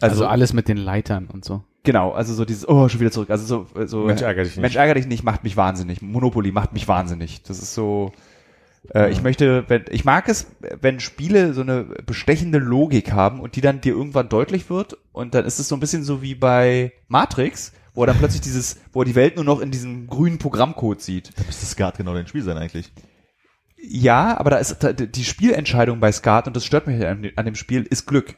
[0.00, 1.64] Also, alles mit den Leitern und so.
[1.82, 4.62] Genau, also so dieses, oh, schon wieder zurück, also so, so Mensch, ärgere dich nicht.
[4.62, 6.02] Mensch, ärgere dich nicht, macht mich wahnsinnig.
[6.02, 7.42] Monopoly macht mich wahnsinnig.
[7.44, 8.12] Das ist so,
[8.94, 10.46] Äh, Ich möchte, wenn, ich mag es,
[10.80, 15.34] wenn Spiele so eine bestechende Logik haben und die dann dir irgendwann deutlich wird und
[15.34, 18.78] dann ist es so ein bisschen so wie bei Matrix, wo er dann plötzlich dieses,
[18.92, 21.32] wo er die Welt nur noch in diesem grünen Programmcode sieht.
[21.38, 22.92] Da müsste Skat genau dein Spiel sein eigentlich.
[23.88, 27.32] Ja, aber da ist da- die Spielentscheidung bei Skat und das stört mich an, dem-
[27.36, 28.34] an dem Spiel ist Glück.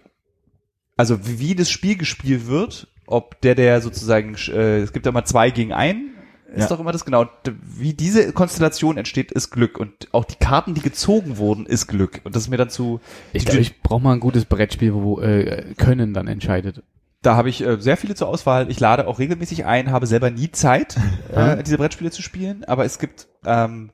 [0.97, 5.25] Also wie, das Spiel gespielt wird, ob der der sozusagen äh, es gibt ja immer
[5.25, 6.13] zwei gegen einen,
[6.53, 6.69] ist Ja.
[6.69, 7.27] doch immer das genau.
[7.63, 12.21] Wie diese Konstellation entsteht, ist Glück und auch die Karten, die gezogen wurden, ist Glück
[12.25, 13.01] und das ist mir dann zu.
[13.33, 16.83] Ich ich brauche mal ein gutes Brettspiel, wo äh, Können dann entscheidet.
[17.23, 18.71] Da habe ich äh, sehr viele zur Auswahl.
[18.71, 20.97] Ich lade auch regelmäßig ein, habe selber nie Zeit,
[21.35, 23.91] äh, diese Brettspiele zu spielen, aber es gibt ähm,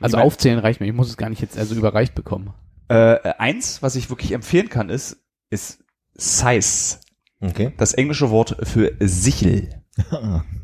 [0.00, 0.86] Also man- aufzählen reicht mir.
[0.86, 2.52] Ich muss es gar nicht jetzt also überreicht bekommen.
[2.88, 5.16] äh, eins, was ich wirklich empfehlen kann, ist
[5.50, 5.82] ist
[6.14, 6.98] Size.
[7.40, 7.72] Okay.
[7.78, 9.82] Das englische Wort für Sichel.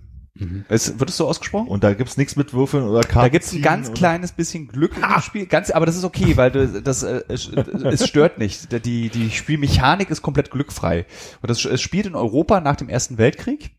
[0.68, 1.68] Es, wird es so ausgesprochen?
[1.68, 3.18] Und da gibt's nichts mit Würfeln oder Karten.
[3.20, 6.04] Da gibt's ein ganz oder- kleines bisschen Glück in dem Spiel, ganz, aber das ist
[6.04, 8.84] okay, weil das, das äh, es, stört nicht.
[8.84, 11.06] Die die Spielmechanik ist komplett glückfrei.
[11.42, 13.70] Und das es spielt in Europa nach dem Ersten Weltkrieg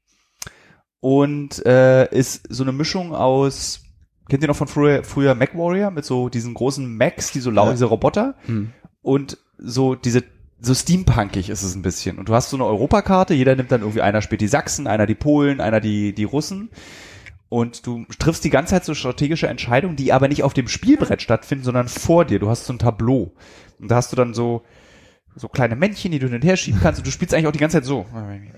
[0.99, 3.81] und äh, ist so eine Mischung aus
[4.29, 7.67] kennt ihr noch von früher früher MacWarrior mit so diesen großen Macs, die so laut
[7.67, 7.71] Ja.
[7.73, 8.71] diese Roboter Hm.
[9.01, 10.23] und so diese
[10.59, 12.17] so steampunkig ist es ein bisschen.
[12.17, 15.05] Und du hast so eine Europakarte, jeder nimmt dann irgendwie, einer spielt die Sachsen, einer
[15.05, 16.69] die Polen, einer die, die Russen.
[17.49, 21.21] Und du triffst die ganze Zeit so strategische Entscheidungen, die aber nicht auf dem Spielbrett
[21.21, 22.39] stattfinden, sondern vor dir.
[22.39, 23.31] Du hast so ein Tableau.
[23.79, 24.63] Und da hast du dann so,
[25.35, 26.99] so kleine Männchen, die du hin und her schieben kannst.
[26.99, 28.05] Und du spielst eigentlich auch die ganze Zeit so.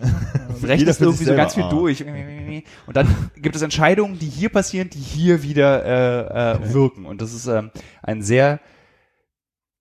[0.64, 1.64] Rechnest irgendwie so ganz viel.
[1.64, 1.70] Ah.
[1.70, 2.04] durch.
[2.04, 7.06] Und dann gibt es Entscheidungen, die hier passieren, die hier wieder äh, äh, wirken.
[7.06, 7.70] Und das ist ähm,
[8.02, 8.60] ein sehr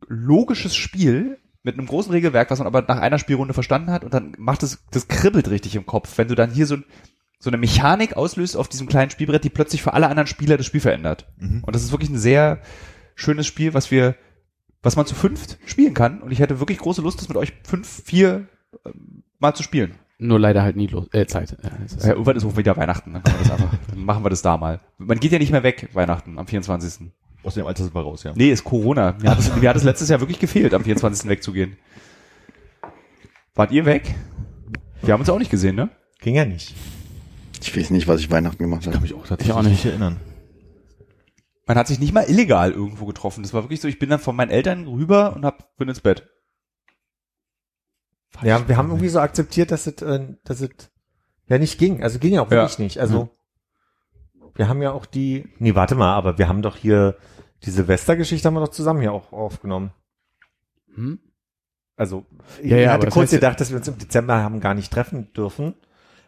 [0.06, 1.38] logisches Spiel
[1.68, 4.62] mit einem großen Regelwerk, was man aber nach einer Spielrunde verstanden hat und dann macht
[4.62, 6.78] es, das kribbelt richtig im Kopf, wenn du dann hier so,
[7.38, 10.64] so eine Mechanik auslöst auf diesem kleinen Spielbrett, die plötzlich für alle anderen Spieler das
[10.64, 11.26] Spiel verändert.
[11.36, 11.62] Mhm.
[11.62, 12.60] Und das ist wirklich ein sehr
[13.14, 14.14] schönes Spiel, was wir,
[14.82, 16.22] was man zu fünft spielen kann.
[16.22, 18.46] Und ich hätte wirklich große Lust, das mit euch fünf, vier
[18.86, 19.94] ähm, mal zu spielen.
[20.18, 21.56] Nur leider halt nie los, äh, Zeit.
[21.62, 24.04] Ja, das ist- Ja, irgendwann ist auch wieder Weihnachten, dann, können wir das einfach, dann
[24.04, 24.80] machen wir das da mal.
[24.96, 27.10] Man geht ja nicht mehr weg, Weihnachten, am 24.
[27.48, 28.32] Aus dem Alter sind wir raus, ja.
[28.36, 29.16] Nee, ist Corona.
[29.22, 31.30] Mir hat es, mir hat es letztes Jahr wirklich gefehlt, am 24.
[31.30, 31.78] wegzugehen.
[33.54, 34.14] Wart ihr weg?
[35.00, 35.88] Wir haben uns auch nicht gesehen, ne?
[36.20, 36.74] Ging ja nicht.
[37.62, 39.02] Ich weiß nicht, was ich Weihnachten gemacht Kann habe.
[39.02, 39.82] mich auch tatsächlich auch nicht.
[39.86, 40.18] erinnern.
[41.66, 43.42] Man hat sich nicht mal illegal irgendwo getroffen.
[43.42, 46.00] Das war wirklich so, ich bin dann von meinen Eltern rüber und hab, bin ins
[46.00, 46.28] Bett.
[48.42, 50.68] Ja, wir haben irgendwie so akzeptiert, dass es, äh, dass es
[51.48, 52.02] ja nicht ging.
[52.02, 52.84] Also ging ja auch wirklich Ja.
[52.84, 52.98] nicht.
[53.00, 53.30] Also
[54.54, 55.48] wir haben ja auch die.
[55.58, 57.16] Nee, warte mal, aber wir haben doch hier
[57.64, 59.90] die Silvestergeschichte haben wir doch zusammen hier auch aufgenommen.
[60.94, 61.18] Hm?
[61.96, 62.26] Also
[62.62, 64.60] ich Ja, ja, hatte das kurz heißt ja- gedacht, dass wir uns im Dezember haben
[64.60, 65.74] gar nicht treffen dürfen.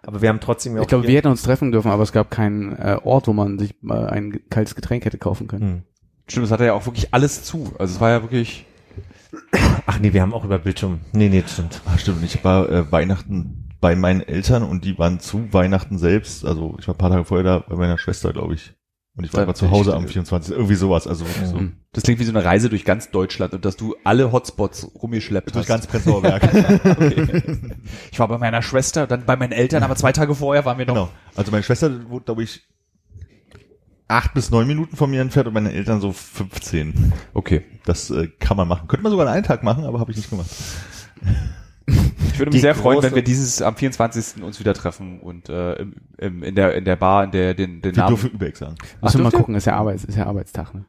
[0.03, 2.13] Aber wir haben trotzdem ja auch Ich glaube, wir hätten uns treffen dürfen, aber es
[2.13, 5.63] gab keinen äh, Ort, wo man sich mal ein kaltes Getränk hätte kaufen können.
[5.63, 5.83] Hm.
[6.27, 7.75] Stimmt, das hatte ja auch wirklich alles zu.
[7.79, 8.67] Also es war ja wirklich,
[9.87, 11.01] Ach nee, wir haben auch über Bildschirm.
[11.13, 11.83] Nee, nee, das stimmt.
[11.87, 12.25] Ah, stimmt.
[12.25, 16.45] Ich war äh, Weihnachten bei meinen Eltern und die waren zu Weihnachten selbst.
[16.45, 18.75] Also ich war ein paar Tage vorher da bei meiner Schwester, glaube ich.
[19.17, 20.55] Und ich war einfach zu Hause am 24.
[20.55, 21.07] Irgendwie sowas.
[21.07, 21.59] Also wirklich so.
[21.59, 21.77] Hm.
[21.93, 25.55] das klingt wie so eine Reise durch ganz Deutschland und dass du alle Hotspots rumgeschleppt
[25.55, 25.69] Durch hast.
[25.69, 26.43] ganz Prenzlauer Berg.
[26.85, 27.53] okay.
[28.13, 30.87] Ich war bei meiner Schwester, dann bei meinen Eltern, aber zwei Tage vorher waren wir
[30.87, 30.95] noch.
[30.95, 31.09] genau.
[31.35, 32.63] Also meine Schwester wohnt, glaube ich,
[34.07, 37.13] acht bis neun Minuten von mir entfernt und meine Eltern so 15.
[37.35, 37.65] Okay.
[37.85, 38.89] Das äh, kann man machen.
[38.89, 40.51] Könnte man sogar an einem Tag machen, aber habe ich nicht gemacht.
[42.41, 44.43] Ich würde mich sehr freuen, wenn wir dieses am 24.
[44.43, 47.83] uns wieder treffen und äh, im, im, in der in der Bar, in der den,
[47.83, 48.17] den Wir Namen.
[48.17, 48.77] dürfen Übereck sagen.
[49.03, 50.87] Müssen wir mal gucken, ist ja Arbeits, ist ja Arbeitstag, ne?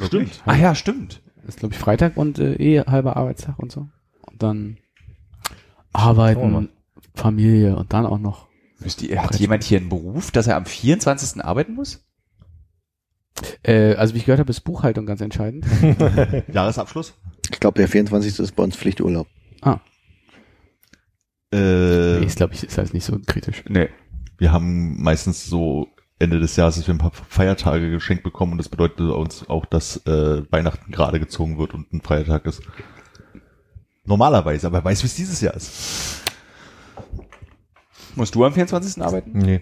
[0.00, 0.42] Stimmt.
[0.46, 1.20] Ah ja, stimmt.
[1.46, 3.88] ist, glaube ich, Freitag und äh, eh halber Arbeitstag und so.
[4.22, 4.78] Und dann
[5.92, 6.68] arbeiten, mal.
[7.14, 8.46] Familie und dann auch noch.
[8.78, 11.44] Müsst ihr, hat jemand hier einen Beruf, dass er am 24.
[11.44, 12.06] arbeiten muss?
[13.62, 15.66] Äh, also wie ich gehört habe, ist Buchhaltung ganz entscheidend.
[16.52, 17.12] Jahresabschluss?
[17.50, 18.38] Ich glaube, der 24.
[18.38, 19.26] ist bei uns Pflichturlaub.
[19.60, 19.80] Ah,
[21.56, 23.64] Äh, ich glaube, ich ist halt nicht so kritisch.
[23.68, 23.88] Nee.
[24.38, 25.88] wir haben meistens so
[26.18, 29.66] Ende des Jahres, dass wir ein paar Feiertage geschenkt bekommen und das bedeutet uns auch,
[29.66, 32.62] dass äh, Weihnachten gerade gezogen wird und ein Feiertag ist.
[34.04, 36.22] Normalerweise, aber weiß, wie es dieses Jahr ist.
[38.14, 39.02] Musst du am 24.
[39.02, 39.38] arbeiten?
[39.38, 39.60] Nee.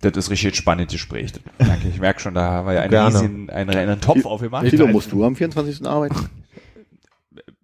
[0.00, 1.32] Das ist richtig spannend Gespräch.
[1.58, 3.14] Danke, ich merke schon, da haben wir ja einen Gerne.
[3.14, 4.66] riesigen, einen, einen Topf aufgemacht.
[4.68, 5.86] Tilo, musst du am 24.
[5.86, 6.30] arbeiten?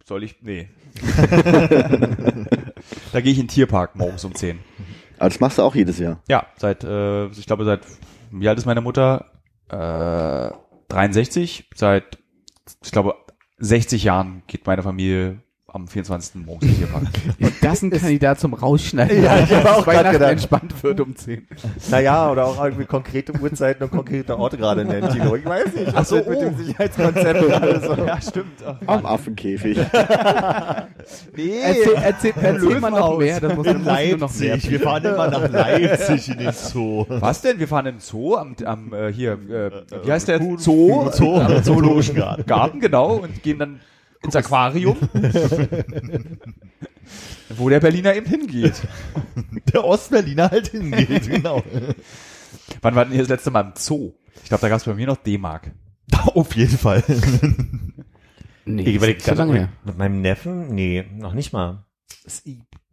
[0.05, 0.37] Soll ich?
[0.43, 0.69] Nee.
[3.13, 4.59] da gehe ich in den Tierpark morgens um 10.
[5.19, 6.23] Aber das machst du auch jedes Jahr.
[6.29, 7.81] Ja, seit, äh, ich glaube, seit,
[8.31, 9.33] wie alt ist meine Mutter?
[9.69, 10.51] Äh,
[10.89, 11.71] 63.
[11.75, 12.19] Seit,
[12.85, 13.15] ich glaube,
[13.59, 15.43] 60 Jahren geht meine Familie
[15.77, 16.45] am 24.
[16.47, 17.05] morgens im Tierpark.
[17.39, 19.23] Ist das ein Kandidat zum Rausschneiden?
[19.23, 20.33] Ja, ich hab dass auch Weihnachten gedacht.
[20.33, 21.47] entspannt wird um 10.
[21.91, 25.37] Naja, oder auch irgendwie konkrete Uhrzeiten und konkrete Orte gerade nennen, Tino.
[25.37, 25.93] Ich weiß nicht.
[25.95, 28.05] Ach so, mit dem Sicherheitskonzept gerade so.
[28.05, 28.65] ja, stimmt.
[28.87, 29.79] Am Affenkäfig.
[31.37, 31.61] Nee.
[31.63, 33.39] Erzähl, erzähl, erzähl mal noch mehr.
[33.39, 34.49] Das muss, In nur noch mehr.
[34.57, 34.71] Leipzig.
[34.71, 37.05] Wir fahren immer nach Leipzig in den Zoo.
[37.09, 37.61] Was denn?
[37.61, 39.71] Wir fahren im Zoo am, am äh, hier, äh,
[40.05, 41.09] wie heißt der Zoo?
[41.11, 42.47] Zoo, Zoologischen Garten.
[42.47, 43.81] Garten, genau, und gehen dann
[44.23, 44.97] ins Aquarium.
[47.51, 48.83] wo der Berliner eben hingeht.
[49.73, 51.63] Der Ostberliner halt hingeht, genau.
[52.83, 54.15] Wann war denn hier das letzte Mal im Zoo?
[54.43, 55.73] Ich glaube, da gab es bei mir noch D-Mark.
[56.35, 57.03] Auf jeden Fall.
[58.65, 59.69] Nee, Ich überlege so lange her.
[59.85, 60.75] Mit meinem Neffen?
[60.75, 61.85] Nee, noch nicht mal.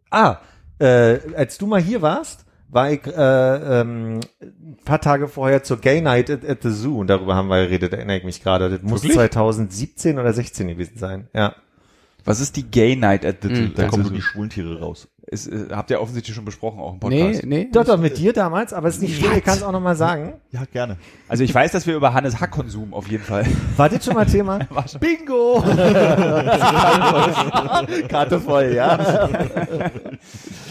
[0.09, 0.38] Ah,
[0.80, 5.78] äh, als du mal hier warst, war ich äh, ähm, ein paar Tage vorher zur
[5.78, 8.69] Gay Night at, at the Zoo und darüber haben wir geredet, erinnere ich mich gerade.
[8.69, 9.13] Das muss Wirklich?
[9.13, 11.28] 2017 oder 16 gewesen sein.
[11.34, 11.55] Ja.
[12.26, 13.67] Was ist die Gay Night at the Zoo?
[13.76, 15.09] Da kommen Also, nur die schwulen Tiere raus.
[15.28, 17.45] ist, äh, habt ihr offensichtlich schon besprochen, auch im Nee, Podcast.
[17.45, 17.67] nee.
[17.71, 19.97] Doch, doch, mit dir damals, aber es ist nicht schlimm, ich kann es auch nochmal
[19.97, 20.36] sagen.
[20.51, 20.95] Ja, gerne.
[21.28, 23.45] Also ich weiß, dass wir über Hannes Hackkonsum auf jeden Fall.
[23.76, 24.59] War das schon mal Thema?
[24.69, 25.01] War schon.
[25.01, 25.61] Bingo!
[28.07, 28.97] Karte voll, ja.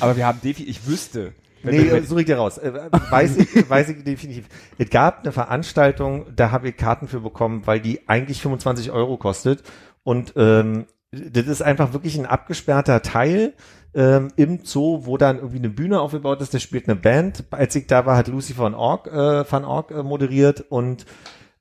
[0.00, 1.32] Aber wir haben definitiv, ich wüsste.
[1.65, 2.59] Nee, äh, suche ich dir raus.
[2.59, 2.73] Äh,
[3.11, 4.47] Weiß ich, weiß ich definitiv.
[4.79, 9.17] Es gab eine Veranstaltung, da habe ich Karten für bekommen, weil die eigentlich 25 Euro
[9.17, 9.63] kostet.
[10.03, 13.55] Und ähm, das ist einfach wirklich ein abgesperrter Teil
[13.95, 16.55] ähm, im Zoo, wo dann irgendwie eine Bühne aufgebaut ist.
[16.55, 17.45] Da spielt eine Band.
[17.51, 21.05] Als ich da war, hat Lucy von Org, äh, van Org äh, moderiert und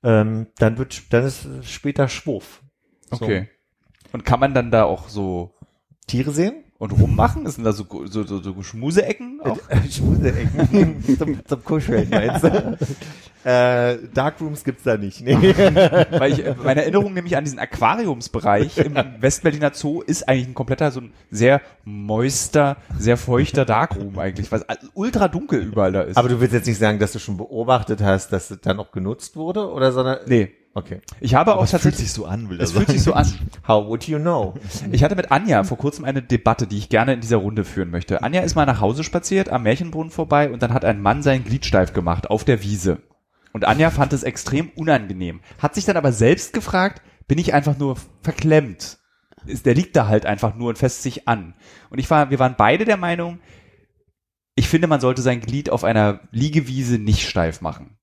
[0.02, 2.62] ähm, dann wird dann ist später Schwurf.
[3.10, 3.24] So.
[3.24, 3.48] Okay.
[4.12, 5.54] Und kann man dann da auch so
[6.06, 6.64] Tiere sehen?
[6.82, 7.46] Und rummachen?
[7.46, 9.40] Ist denn da so, so, so, so Schmuseecken?
[9.44, 9.56] Auch?
[9.88, 12.76] Schmuseecken zum, zum Kuscheln, meinst du?
[13.48, 15.20] äh, Darkrooms gibt's da nicht.
[15.20, 15.36] Nee.
[15.36, 20.54] Weil ich, äh, meine Erinnerung nämlich an diesen Aquariumsbereich im Westberliner Zoo ist eigentlich ein
[20.54, 26.16] kompletter, so ein sehr moister, sehr feuchter Darkroom eigentlich, was ultra dunkel überall da ist.
[26.16, 28.90] Aber du willst jetzt nicht sagen, dass du schon beobachtet hast, dass es dann auch
[28.90, 30.18] genutzt wurde, oder sondern?
[30.26, 30.50] nee.
[30.74, 31.02] Okay.
[31.20, 32.98] Ich habe auch es fühlt tatsächlich, sich so an, will er es fühlt sagen.
[32.98, 33.26] sich so an.
[33.68, 34.54] How would you know?
[34.92, 37.90] Ich hatte mit Anja vor kurzem eine Debatte, die ich gerne in dieser Runde führen
[37.90, 38.22] möchte.
[38.22, 41.44] Anja ist mal nach Hause spaziert, am Märchenbrunnen vorbei und dann hat ein Mann sein
[41.44, 43.02] Glied steif gemacht auf der Wiese.
[43.52, 45.40] Und Anja fand es extrem unangenehm.
[45.58, 48.98] Hat sich dann aber selbst gefragt, bin ich einfach nur verklemmt?
[49.44, 51.54] Ist, der liegt da halt einfach nur und fässt sich an.
[51.90, 53.40] Und ich war, wir waren beide der Meinung,
[54.54, 57.98] ich finde, man sollte sein Glied auf einer Liegewiese nicht steif machen.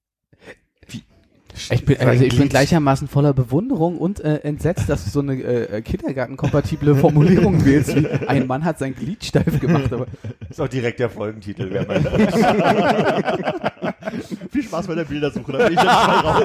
[1.71, 5.33] Ich bin, also ich bin gleichermaßen voller Bewunderung und äh, entsetzt, dass du so eine
[5.41, 9.91] äh, kindergartenkompatible Formulierung wählst, wie ein Mann hat sein Glied steif gemacht.
[9.91, 10.05] Aber
[10.49, 11.67] Ist auch direkt der Folgentitel.
[11.71, 12.03] wer weiß.
[14.51, 16.43] Viel Spaß bei der Bildersuche, da bin ich jetzt mal raus.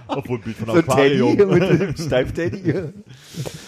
[0.08, 1.58] Obwohl ein Bild von so ein Teddy Aquarium.
[1.58, 2.74] mit dem Steif-Teddy.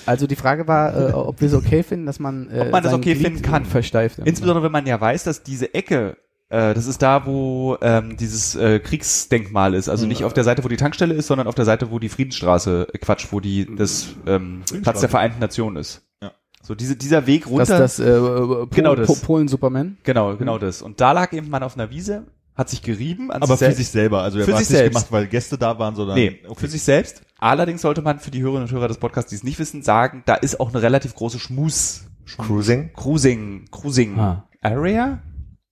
[0.06, 2.82] also die Frage war, äh, ob wir es okay finden, dass man, äh, Ob man
[2.82, 3.64] das okay Glied finden kann.
[3.64, 4.18] versteift.
[4.24, 6.16] Insbesondere wenn man ja weiß, dass diese Ecke,
[6.52, 9.88] äh, das ist da, wo ähm, dieses äh, Kriegsdenkmal ist.
[9.88, 12.08] Also nicht auf der Seite, wo die Tankstelle ist, sondern auf der Seite, wo die
[12.08, 16.02] Friedensstraße, äh, Quatsch, wo die das ähm, Platz der Vereinten Nationen ist.
[16.22, 16.32] Ja.
[16.62, 17.78] So diese, dieser Weg das, runter.
[17.78, 19.06] das äh, Pol Genau das.
[19.06, 19.96] Po Polen Superman.
[20.04, 20.82] genau, genau das.
[20.82, 22.24] Und da lag eben man auf einer Wiese,
[22.54, 23.30] hat sich gerieben.
[23.32, 23.78] An Aber für selbst.
[23.78, 24.22] sich selber.
[24.22, 24.94] Also er Für war sich es nicht selbst.
[24.94, 27.22] gemacht, weil Gäste da waren, sondern Nee, für sich selbst.
[27.38, 30.22] Allerdings sollte man für die Hörerinnen und Hörer des Podcasts, die es nicht wissen, sagen,
[30.26, 32.04] da ist auch eine relativ große Schmus,
[32.36, 32.92] Cruising.
[32.94, 34.44] Cruising, Cruising Ah.
[34.60, 35.18] Area.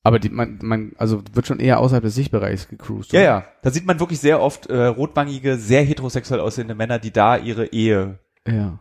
[0.02, 3.12] Aber die, man, man, also wird schon eher außerhalb des Sichtbereichs gecruised.
[3.12, 3.26] Ja, oder?
[3.26, 3.44] ja.
[3.62, 7.66] Da sieht man wirklich sehr oft äh, rotwangige, sehr heterosexuell aussehende Männer, die da ihre
[7.66, 8.78] Ehe ja.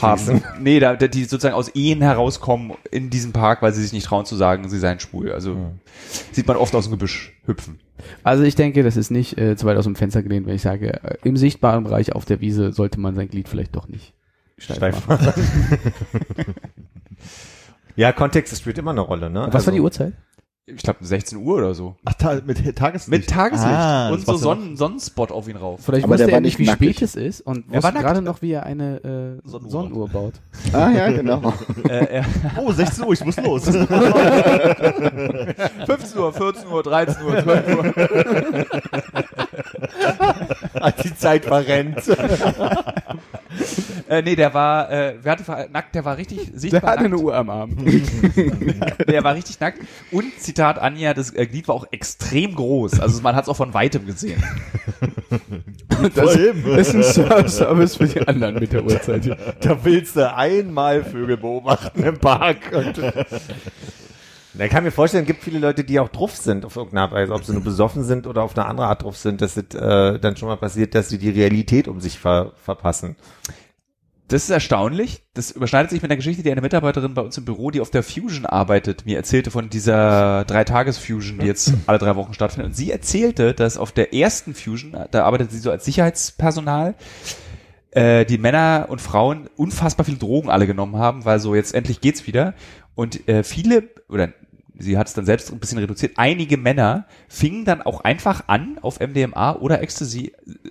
[0.00, 0.42] haben.
[0.60, 4.26] nee, da, die sozusagen aus Ehen herauskommen in diesem Park, weil sie sich nicht trauen
[4.26, 5.30] zu sagen, sie seien schwul.
[5.30, 5.72] Also
[6.32, 7.78] sieht man oft aus dem Gebüsch hüpfen.
[8.24, 10.62] Also ich denke, das ist nicht äh, zu weit aus dem Fenster gelehnt, wenn ich
[10.62, 14.14] sage, äh, im sichtbaren Bereich auf der Wiese sollte man sein Glied vielleicht doch nicht
[14.58, 15.32] steif, Steif machen.
[17.96, 19.48] Ja, Kontext spielt immer eine Rolle, ne?
[19.50, 20.12] Was war die Uhrzeit?
[20.68, 21.94] Ich glaube 16 Uhr oder so.
[22.04, 23.08] Ach, ta mit Tageslicht.
[23.08, 24.34] Mit Tageslicht Ah, und so.
[24.36, 25.78] Sonnen Sonnenspot auf ihn rauf.
[25.84, 26.96] Vielleicht Aber wusste der er war nicht, wie nackig.
[26.96, 28.96] spät es ist und Er war wusste gerade noch, wie er eine
[29.44, 29.70] äh, Sonnenuhr.
[29.70, 30.34] Sonnenuhr baut.
[30.72, 31.52] Ah ja, genau.
[31.88, 32.20] äh,
[32.60, 33.64] Oh, 16 Uhr, ich muss los.
[35.86, 37.84] 15 Uhr, 14 Uhr, 13 Uhr, 12 Uhr.
[40.74, 42.02] Als die Zeit verrennt.
[44.08, 47.08] Äh, nee, der war, äh, wer hatte nackt, der war richtig Der sichtbar hatte eine
[47.10, 47.22] nackt.
[47.22, 47.76] Uhr am Arm.
[49.08, 49.78] Der war richtig nackt.
[50.12, 53.00] Und Zitat Anja, das äh, Glied war auch extrem groß.
[53.00, 54.42] Also man hat es auch von weitem gesehen.
[56.14, 59.24] Das ist ein Ser- Service für die anderen mit der Uhrzeit.
[59.24, 59.36] hier.
[59.60, 62.58] Da willst du einmal Vögel beobachten im Park.
[64.58, 67.12] Ich kann mir vorstellen, es gibt viele Leute, die auch drauf sind auf irgendeine Art
[67.12, 69.74] Weise, ob sie nur besoffen sind oder auf eine andere Art drauf sind, dass es
[69.74, 73.16] äh, dann schon mal passiert, dass sie die Realität um sich ver verpassen.
[74.28, 75.22] Das ist erstaunlich.
[75.34, 77.90] Das überschneidet sich mit der Geschichte, die eine Mitarbeiterin bei uns im Büro, die auf
[77.90, 82.70] der Fusion arbeitet, mir erzählte von dieser Drei-Tages-Fusion, die jetzt alle drei Wochen stattfindet.
[82.70, 86.96] Und sie erzählte, dass auf der ersten Fusion, da arbeitet sie so als Sicherheitspersonal,
[87.92, 92.00] äh, die Männer und Frauen unfassbar viel Drogen alle genommen haben, weil so jetzt endlich
[92.00, 92.54] geht's wieder.
[92.96, 94.32] Und äh, viele, oder
[94.78, 98.78] sie hat es dann selbst ein bisschen reduziert, einige Männer fingen dann auch einfach an,
[98.82, 100.70] auf MDMA oder Ecstasy äh,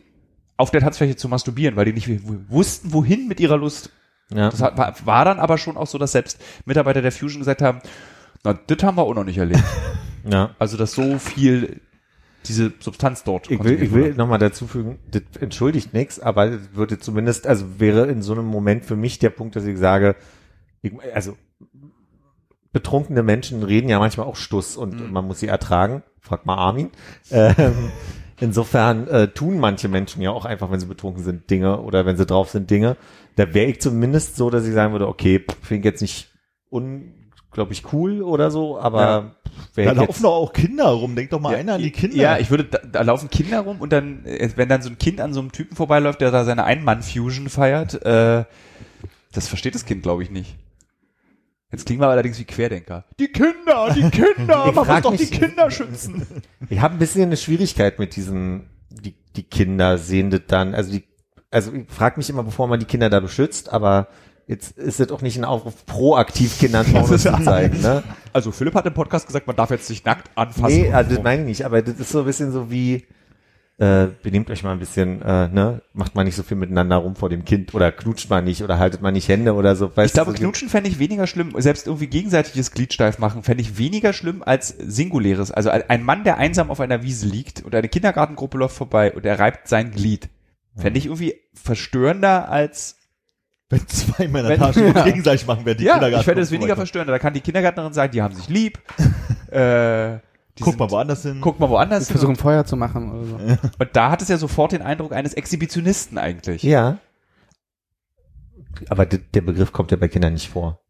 [0.57, 2.09] auf der Tanzfläche zu masturbieren, weil die nicht
[2.49, 3.91] wussten, wohin mit ihrer Lust.
[4.33, 4.49] Ja.
[4.49, 7.61] Das hat, war, war dann aber schon auch so, dass selbst Mitarbeiter der Fusion gesagt
[7.61, 7.81] haben,
[8.43, 9.63] na, das haben wir auch noch nicht erlebt.
[10.29, 10.55] ja.
[10.59, 11.81] Also, dass so viel
[12.47, 16.99] diese Substanz dort Ich will, ich will nochmal dazu fügen, das entschuldigt nichts, aber würde
[16.99, 20.15] zumindest, also wäre in so einem Moment für mich der Punkt, dass ich sage,
[20.83, 21.37] ich, also
[22.75, 26.03] betrunkene Menschen reden ja manchmal auch Stuss und man muss sie ertragen.
[26.19, 26.89] Frag mal Armin.
[27.31, 27.73] Ähm,
[28.41, 32.17] insofern äh, tun manche Menschen ja auch einfach, wenn sie betrunken sind, Dinge oder wenn
[32.17, 32.97] sie drauf sind, Dinge.
[33.37, 36.27] Da wäre ich zumindest so, dass ich sagen würde, okay, finde ich jetzt nicht
[36.69, 39.35] unglaublich cool oder so, aber
[39.77, 39.85] Ja.
[39.85, 41.15] Da laufen doch auch Kinder rum.
[41.15, 42.17] Denk doch mal einer an die Kinder.
[42.17, 44.97] Ja, ich würde, da, da laufen Kinder rum und dann, äh, wenn dann so ein
[44.97, 48.43] Kind an so einem Typen vorbeiläuft, der da seine Ein-Mann-Fusion feiert, äh,
[49.31, 50.57] das versteht das Kind, glaube ich, nicht.
[51.71, 53.05] Jetzt klingen wir allerdings wie Querdenker.
[53.19, 56.25] Die Kinder, die Kinder, Ich man muss frag doch mich- die Kinder schützen.
[56.69, 60.91] Ich habe ein bisschen eine Schwierigkeit mit diesen, die, die Kinder sehen das dann, also
[60.91, 61.03] die,
[61.51, 64.07] also ich frage mich immer, bevor man die Kinder da beschützt, aber
[64.47, 68.03] jetzt ist es auch nicht ein Aufruf, proaktiv Kindern Pornos zu zeigen, ne?
[68.31, 70.81] Also Philipp hat im Podcast gesagt, man darf jetzt nicht nackt anfassen.
[70.81, 73.05] Nee, also das meine ich nicht, aber das ist so ein bisschen so wie,
[73.77, 77.15] äh, benehmt euch mal ein bisschen, äh, ne, macht mal nicht so viel miteinander rum
[77.17, 79.95] vor dem Kind oder knutscht mal nicht oder haltet mal nicht Hände oder so.
[79.95, 83.61] Weißt ich glaube, so knutschen fände ich weniger schlimm, selbst irgendwie gegenseitiges Gliedsteif machen, fände
[83.61, 85.51] ich weniger schlimm als singuläres.
[85.51, 89.25] Also ein Mann, der einsam auf einer Wiese liegt und eine Kindergartengruppe läuft vorbei und
[89.25, 90.29] er reibt sein Glied,
[90.77, 92.95] fände ich irgendwie verstörender als,
[93.69, 96.21] Wenn zwei Männer Wenn- Taschen gegenseitig machen, werden die ja, Kindergarten.
[96.21, 97.11] ich fände es weniger verstörender.
[97.11, 98.79] Da kann die Kindergärtnerin sagen, die haben sich lieb,
[99.51, 100.19] äh,
[100.57, 101.39] die Guck sind- mal woanders hin.
[101.41, 102.13] guck mal woanders hin.
[102.17, 103.35] Versuchen Feuer zu machen oder so.
[103.79, 106.63] Und da hat es ja sofort den Eindruck eines Exhibitionisten eigentlich.
[106.63, 106.97] Ja.
[108.89, 110.81] Aber der Begriff kommt ja bei Kindern nicht vor.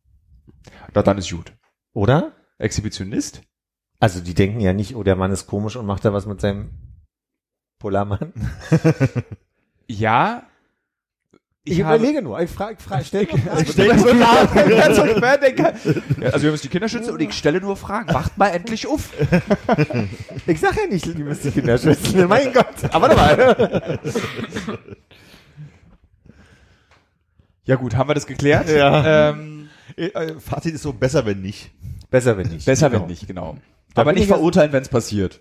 [0.94, 1.54] Na, dann ist gut.
[1.94, 2.32] Oder?
[2.58, 3.42] Exhibitionist?
[4.00, 6.42] Also die denken ja nicht, oh, der Mann ist komisch und macht da was mit
[6.42, 6.72] seinem
[7.80, 8.34] Polarmann.
[9.88, 10.44] Ja.
[11.68, 13.66] Ich, habe- überlege nur, ich frage, frage, stell nur Fragen.
[13.72, 15.74] Stell so Querdenker.
[16.22, 18.14] Ja, also wir müssen die Kinder schützen und ich stelle nur Fragen.
[18.14, 19.10] Wacht mal endlich auf.
[20.48, 22.26] Ich sag ja nicht, die müssen die Kinder schützen.
[22.28, 22.68] mein Gott.
[22.92, 24.00] Aber mal.
[27.66, 28.70] Ja gut, haben wir das geklärt?
[28.70, 29.30] Ja.
[29.32, 31.72] Ähm, Äh, Fazit ist so, besser wenn nicht.
[32.12, 32.66] Besser, wenn nicht.
[32.66, 33.02] besser Genau.
[33.04, 33.58] wenn nicht, genau.
[33.94, 35.40] Da Aber nicht ich verurteilen, wenn es passiert.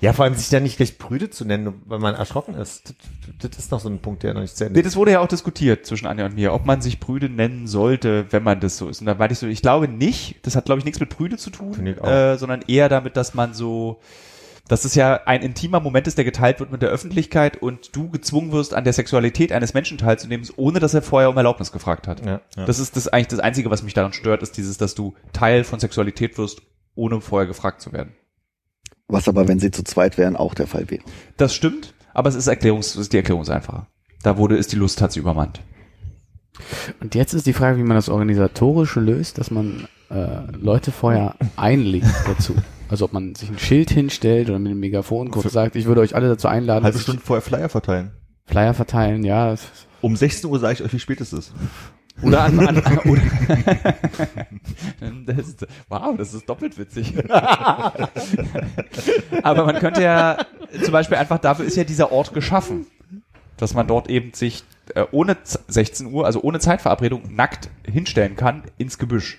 [0.00, 2.94] Ja, vor allem sich da nicht gleich prüde zu nennen, weil man erschrocken ist.
[3.38, 5.12] Das, das ist noch so ein Punkt, der noch nicht zu Ende Nee, das wurde
[5.12, 8.60] ja auch diskutiert zwischen Anja und mir, ob man sich Brüde nennen sollte, wenn man
[8.60, 9.00] das so ist.
[9.00, 11.38] Und da meinte ich so, ich glaube nicht, das hat glaube ich nichts mit Brüde
[11.38, 14.00] zu tun, äh, sondern eher damit, dass man so,
[14.68, 18.10] dass es ja ein intimer Moment ist, der geteilt wird mit der Öffentlichkeit und du
[18.10, 22.06] gezwungen wirst, an der Sexualität eines Menschen teilzunehmen, ohne dass er vorher um Erlaubnis gefragt
[22.06, 22.24] hat.
[22.24, 22.40] Ja.
[22.54, 25.64] Das ist das eigentlich das Einzige, was mich daran stört, ist dieses, dass du Teil
[25.64, 26.60] von Sexualität wirst,
[26.94, 28.14] ohne vorher gefragt zu werden.
[29.08, 31.02] Was aber, wenn sie zu zweit wären, auch der Fall wäre.
[31.36, 33.86] Das stimmt, aber es ist Erklärungs, es ist die Erklärung ist einfacher.
[34.22, 35.60] Da wurde, ist die Lust hat sie übermannt.
[37.00, 41.34] Und jetzt ist die Frage, wie man das organisatorisch löst, dass man äh, Leute vorher
[41.56, 42.54] einlegt dazu.
[42.88, 46.00] Also ob man sich ein Schild hinstellt oder mit einem Megafon kurz sagt, ich würde
[46.00, 48.12] euch alle dazu einladen, Halbe dass Stunde vorher Flyer verteilen.
[48.46, 49.54] Flyer verteilen, ja.
[50.00, 51.52] Um 16 Uhr sage ich euch, wie spät es ist.
[52.22, 53.20] Oder an, an oder
[55.26, 57.14] das ist, wow, das ist doppelt witzig.
[59.42, 60.38] Aber man könnte ja
[60.82, 62.86] zum Beispiel einfach, dafür ist ja dieser Ort geschaffen,
[63.56, 64.64] dass man dort eben sich
[64.94, 69.38] äh, ohne Z- 16 Uhr, also ohne Zeitverabredung, nackt hinstellen kann ins Gebüsch.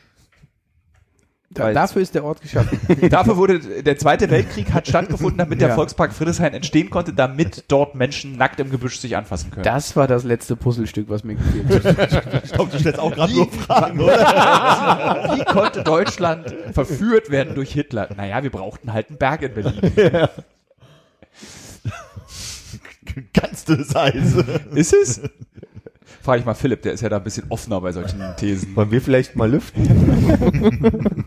[1.49, 2.77] Da, dafür ist der Ort geschaffen.
[3.09, 5.75] Dafür wurde der Zweite Weltkrieg hat stattgefunden, damit der Ja.
[5.75, 9.63] Volkspark Friedrichshain entstehen konnte, damit dort Menschen nackt im Gebüsch sich anfassen können.
[9.63, 12.43] Das war das letzte Puzzlestück, was mir gefehlt hat.
[12.43, 14.17] Ich glaube, du stellst auch gerade nur Fragen, oder?
[15.37, 18.09] Wie konnte Deutschland verführt werden durch Hitler?
[18.15, 20.27] Naja, wir brauchten halt einen Berg in Berlin.
[23.33, 24.35] Ganz dünnes Eis.
[24.75, 25.21] Ist es?
[26.21, 28.75] Frage ich mal Philipp, der ist ja da ein bisschen offener bei solchen Thesen.
[28.75, 31.23] Wollen wir vielleicht mal lüften?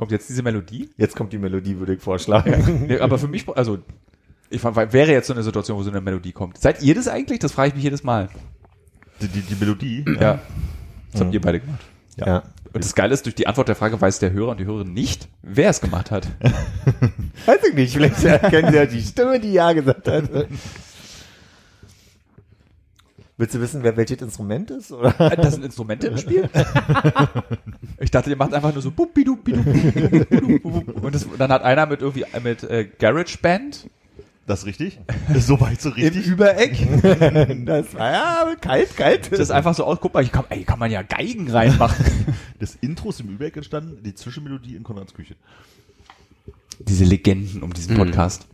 [0.00, 0.88] Kommt jetzt diese Melodie?
[0.96, 2.86] Jetzt kommt die Melodie, würde ich vorschlagen.
[2.88, 3.80] Nee, aber für mich, also,
[4.48, 6.56] ich fand, weil- wäre jetzt so eine Situation, wo so eine Melodie kommt.
[6.56, 7.38] Seid ihr das eigentlich?
[7.38, 8.30] Das frage ich mich jedes Mal.
[9.20, 10.06] Die, die, die Melodie.
[10.18, 10.38] Ja.
[11.12, 11.80] Das habt ihr beide gemacht.
[12.16, 12.44] Ja.
[12.72, 14.94] Und das Geile ist, durch die Antwort der Frage weiß der Hörer und die Hörerin
[14.94, 16.28] nicht, wer es gemacht hat.
[17.44, 20.30] Weiß ich nicht, vielleicht erkennen Sie ja die Stimme, die Ja gesagt hat.
[23.40, 24.92] Willst du wissen, wer welches Instrument ist?
[24.92, 25.12] Oder?
[25.12, 26.50] Das sind Instrumente im Spiel?
[27.98, 28.90] Ich dachte, ihr macht einfach nur so
[31.02, 33.88] und das, dann hat einer mit irgendwie mit äh, Garage Band
[34.46, 35.00] Das ist richtig?
[35.34, 36.26] Ist soweit so im richtig?
[36.26, 36.76] Übereck.
[37.66, 39.32] Das war ja kalt, kalt.
[39.32, 42.04] Das ist einfach so aus, guck mal, hier kann, ey, kann man ja Geigen reinmachen.
[42.58, 45.36] Das Intro ist im Übereck entstanden, die Zwischenmelodie in Konrads Küche.
[46.78, 48.46] Diese Legenden um diesen Podcast.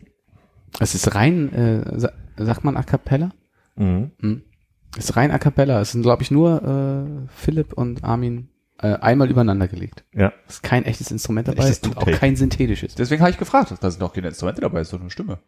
[0.79, 3.31] Es ist rein, äh, sa sagt man A Cappella?
[3.77, 4.11] Mhm.
[4.21, 4.43] Hm.
[4.97, 5.81] Ist rein A Cappella.
[5.81, 10.05] Es sind, glaube ich, nur äh, Philipp und Armin äh, einmal übereinander gelegt.
[10.15, 10.33] Ja.
[10.47, 12.95] Es ist kein echtes Instrument dabei echtes und auch kein synthetisches.
[12.95, 15.39] Deswegen habe ich gefragt, da sind doch keine Instrumente dabei, ist doch eine Stimme.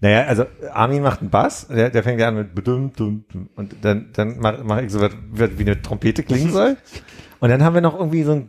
[0.00, 3.48] Naja, also Armin macht einen Bass, der, der fängt ja an mit bedum, dum, dum,
[3.56, 6.76] und dann, dann mache mach ich so was, wie eine Trompete klingen soll.
[7.40, 8.48] Und dann haben wir noch irgendwie so ein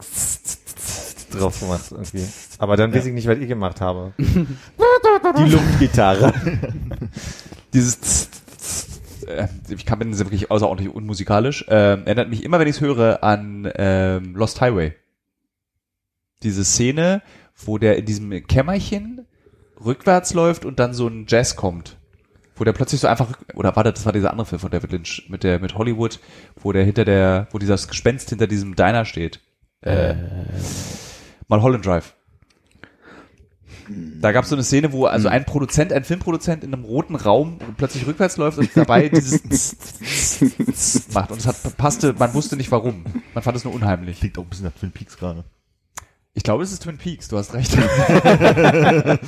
[1.32, 2.26] drauf gemacht irgendwie.
[2.58, 4.14] Aber dann weiß ich nicht, was ich gemacht habe.
[4.18, 6.34] Die Luftgitarre.
[7.74, 8.31] Dieses
[9.32, 13.24] äh, ich kann bin wirklich außerordentlich unmusikalisch, ähm, erinnert mich immer, wenn ich es höre,
[13.24, 14.94] an ähm, Lost Highway.
[16.44, 17.22] Diese Szene,
[17.56, 19.26] wo der in diesem Kämmerchen
[19.84, 21.98] rückwärts läuft und dann so ein Jazz kommt.
[22.56, 25.28] Wo der plötzlich so einfach, oder war das, war dieser andere Film von David Lynch,
[25.30, 26.20] mit der, mit Hollywood,
[26.56, 29.40] wo der hinter der, wo dieses Gespenst hinter diesem Diner steht.
[29.82, 30.14] Äh,
[31.48, 32.14] mal Holland Drive.
[34.20, 37.16] Da gab es so eine Szene, wo also ein Produzent, ein Filmproduzent in einem roten
[37.16, 41.32] Raum plötzlich rückwärts läuft und dabei dieses Tss, Tss, Tss macht.
[41.32, 43.04] Und es hat passte, man wusste nicht warum.
[43.34, 44.20] Man fand es nur unheimlich.
[44.20, 45.44] Klingt auch ein bisschen nach Twin Peaks gerade.
[46.34, 47.78] Ich glaube, es ist Twin Peaks, du hast recht.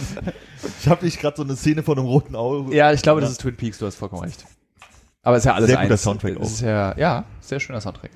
[0.79, 2.73] Ich habe nicht gerade so eine Szene von einem roten Auge.
[2.75, 4.45] ja, ich glaube, das ist Twin Peaks, du hast vollkommen recht.
[5.21, 6.03] Aber es ist ja alles Sehr guter eins.
[6.03, 6.43] Soundtrack Es auch.
[6.43, 8.11] ist ja, ja, sehr schöner Soundtrack.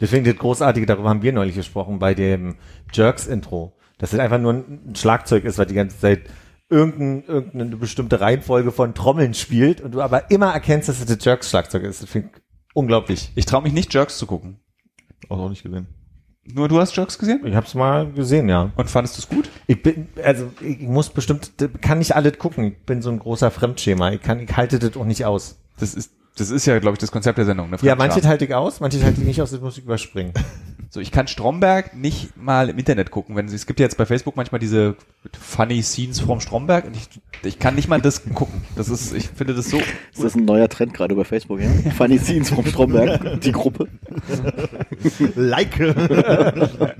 [0.00, 2.56] Deswegen das Großartige, darüber haben wir neulich gesprochen, bei dem
[2.92, 3.74] Jerks-Intro.
[3.98, 6.22] Dass es einfach nur ein Schlagzeug ist, was die ganze Zeit
[6.70, 11.24] irgendein, irgendeine bestimmte Reihenfolge von Trommeln spielt und du aber immer erkennst, dass es das
[11.24, 12.02] Jerks-Schlagzeug ist.
[12.02, 12.42] Das finde ich
[12.74, 13.32] unglaublich.
[13.34, 14.60] Ich traue mich nicht, Jerks zu gucken.
[15.28, 15.86] Auch noch nicht gesehen.
[16.54, 17.44] Nur du hast Jerks gesehen?
[17.44, 18.72] Ich habe es mal gesehen, ja.
[18.76, 19.50] Und fandest du es gut?
[19.66, 22.64] Ich bin, also ich muss bestimmt, kann nicht alles gucken.
[22.64, 24.12] Ich bin so ein großer Fremdschema.
[24.12, 25.60] Ich kann, ich halte das auch nicht aus.
[25.78, 27.70] Das ist, das ist ja, glaube ich, das Konzept der Sendung.
[27.70, 27.76] Ne?
[27.82, 30.32] Ja, manche halte ich aus, manche halte ich nicht aus, das muss ich überspringen.
[30.90, 33.36] So, ich kann Stromberg nicht mal im Internet gucken.
[33.36, 34.96] Wenn sie, es gibt ja jetzt bei Facebook manchmal diese
[35.38, 37.08] funny Scenes from Stromberg und ich,
[37.44, 38.62] ich kann nicht mal das gucken.
[38.74, 39.76] Das ist, ich finde das so.
[39.78, 41.68] Ist das ein neuer Trend gerade bei Facebook, ja?
[41.90, 43.88] Funny Scenes vom Stromberg, die Gruppe.
[45.34, 45.78] Like!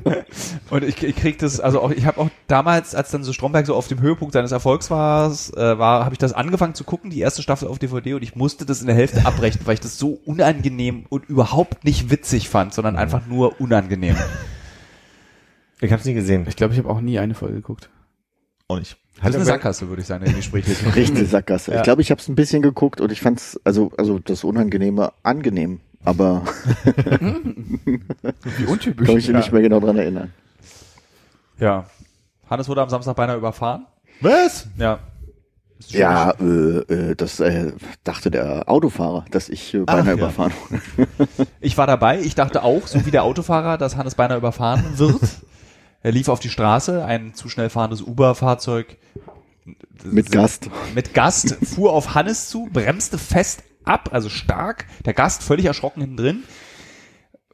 [0.70, 3.66] Und ich, ich krieg das, also auch, ich habe auch damals, als dann so Stromberg
[3.66, 7.11] so auf dem Höhepunkt seines Erfolgs war, äh, war habe ich das angefangen zu gucken,
[7.11, 9.80] die erste Staffel auf DVD und ich musste das in der Hälfte abbrechen, weil ich
[9.80, 13.78] das so unangenehm und überhaupt nicht witzig fand, sondern einfach nur unangenehm.
[15.81, 16.45] Ich habe es nie gesehen.
[16.49, 17.89] Ich glaube, ich habe auch nie eine Folge geguckt.
[18.66, 18.97] Auch nicht.
[19.22, 20.72] Ist eine Sackgasse, würde ich sagen, in die Gespräche.
[20.97, 21.70] Richtig Sackgasse.
[21.72, 21.76] Ja.
[21.79, 25.12] Ich glaube, ich habe es ein bisschen geguckt und ich fand's also also das Unangenehme
[25.22, 26.43] angenehm, aber
[28.57, 29.07] Wie untypisch.
[29.07, 30.33] kann mich nicht mehr genau dran erinnern.
[31.59, 31.87] Ja.
[32.51, 33.87] Hannes wurde am Samstag beinahe überfahren.
[34.20, 34.66] Was?
[34.79, 34.99] Ja.
[35.87, 37.72] Ja, äh, äh, das äh,
[38.05, 40.12] dachte der Autofahrer, dass ich äh, beinahe ja.
[40.14, 41.09] überfahren wurde.
[41.61, 42.20] Ich war dabei.
[42.20, 45.20] Ich dachte auch, so wie der Autofahrer, dass Hannes beinahe überfahren wird.
[46.03, 48.97] Er lief auf die Straße, ein zu schnell fahrendes Uber-Fahrzeug
[50.05, 50.70] Mit Gast.
[50.95, 54.87] mit Gast fuhr auf Hannes zu, bremste fest ab, also stark.
[55.05, 56.43] Der Gast völlig erschrocken hinten drin.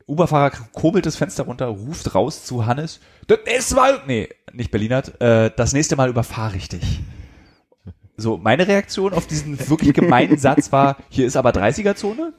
[0.06, 3.00] Uberfahrer kurbelt das Fenster runter, ruft raus zu Hannes.
[3.26, 7.00] Das nächste Mal, nee, nicht Berlinert, äh, das nächste Mal überfahr richtig.
[8.16, 12.32] So, meine Reaktion auf diesen wirklich gemeinen Satz war, hier ist aber 30er-Zone.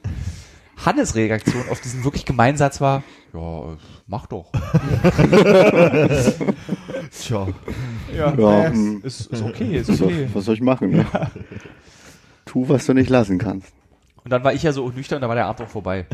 [0.84, 3.02] Hannes Reaktion auf diesen wirklich gemeinen Satz war,
[3.32, 4.52] ja, äh, mach doch.
[7.10, 7.48] Tja.
[8.14, 9.00] Ja, Ja, hm.
[9.02, 10.28] ist, ist okay, ist Was soll, okay.
[10.32, 10.90] was soll ich machen?
[10.90, 11.06] Ne?
[12.44, 13.72] Tu, was du nicht lassen kannst.
[14.24, 16.06] Und dann war ich ja so nüchtern, da war der Abend auch vorbei.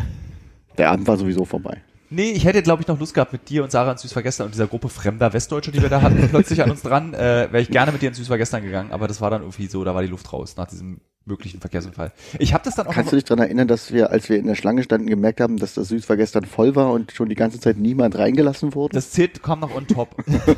[0.78, 1.82] Der Abend war sowieso vorbei.
[2.14, 4.54] Nee, ich hätte, glaube ich, noch Lust gehabt mit dir und Sarah ins Süßvergestern und
[4.54, 7.70] dieser Gruppe fremder Westdeutsche, die wir da hatten, plötzlich an uns dran, äh, wäre ich
[7.70, 10.08] gerne mit dir ins Süßvergestern gegangen, aber das war dann irgendwie so, da war die
[10.08, 12.12] Luft raus nach diesem möglichen Verkehrsunfall.
[12.38, 14.46] Ich habe das dann auch Kannst du dich daran erinnern, dass wir, als wir in
[14.46, 17.34] der Schlange standen, gemerkt haben, dass das Süß war gestern voll war und schon die
[17.34, 18.94] ganze Zeit niemand reingelassen wurde?
[18.94, 20.16] das zählt, kam noch on top.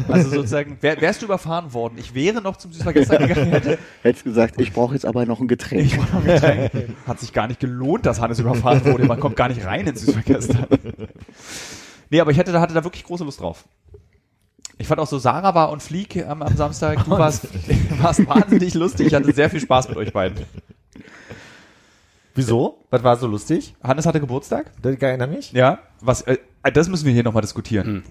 [0.08, 4.24] Also sozusagen, wär, wärst du überfahren worden, ich wäre noch zum Süßvergestern gegangen, hätte, Hättest
[4.24, 5.84] gesagt, ich brauche jetzt aber noch ein Getränk.
[5.84, 6.70] ich noch Getränk.
[7.06, 10.00] Hat sich gar nicht gelohnt, dass Hannes überfahren wurde, man kommt gar nicht rein ins
[10.02, 10.66] Süßvergestern.
[12.10, 13.64] Nee, aber ich hätte, da hatte da wirklich große Lust drauf.
[14.78, 17.48] Ich fand auch so, Sarah war und Flieg am, am Samstag, du warst,
[18.02, 20.44] warst wahnsinnig lustig, ich hatte sehr viel Spaß mit euch beiden.
[22.34, 22.84] Wieso?
[22.90, 23.76] Was war so lustig?
[23.82, 24.72] Hannes hatte Geburtstag.
[24.82, 25.52] Das erinnert mich?
[25.52, 25.78] Ja.
[26.00, 26.38] Was, äh,
[26.72, 28.02] das müssen wir hier nochmal diskutieren.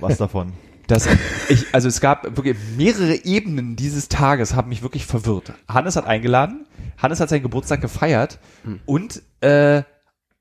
[0.00, 0.52] Was davon?
[0.86, 1.06] Das,
[1.50, 5.52] ich, also es gab wirklich mehrere Ebenen dieses Tages, haben mich wirklich verwirrt.
[5.68, 8.38] Hannes hat eingeladen, Hannes hat seinen Geburtstag gefeiert
[8.86, 9.82] und äh,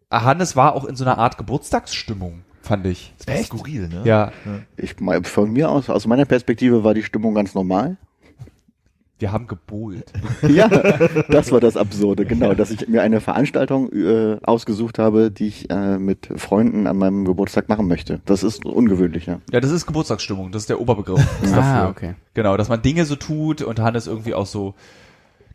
[0.10, 3.14] Hannes war auch in so einer Art Geburtstagsstimmung, fand ich.
[3.18, 4.02] Das war skurril, ne?
[4.04, 4.32] Ja,
[4.78, 7.98] Ich, mein, von mir aus, aus meiner Perspektive war die Stimmung ganz normal.
[9.20, 10.12] wir haben gebohlt.
[10.48, 10.68] Ja,
[11.30, 15.70] das war das Absurde, genau, dass ich mir eine Veranstaltung äh, ausgesucht habe, die ich
[15.72, 18.22] äh, mit Freunden an meinem Geburtstag machen möchte.
[18.26, 19.40] Das ist ungewöhnlich, ja.
[19.52, 21.64] Ja, das ist Geburtstagsstimmung, das ist der Oberbegriff dafür.
[21.64, 22.14] Ah, okay.
[22.36, 24.76] Genau, dass man Dinge so tut und Hannes irgendwie auch so.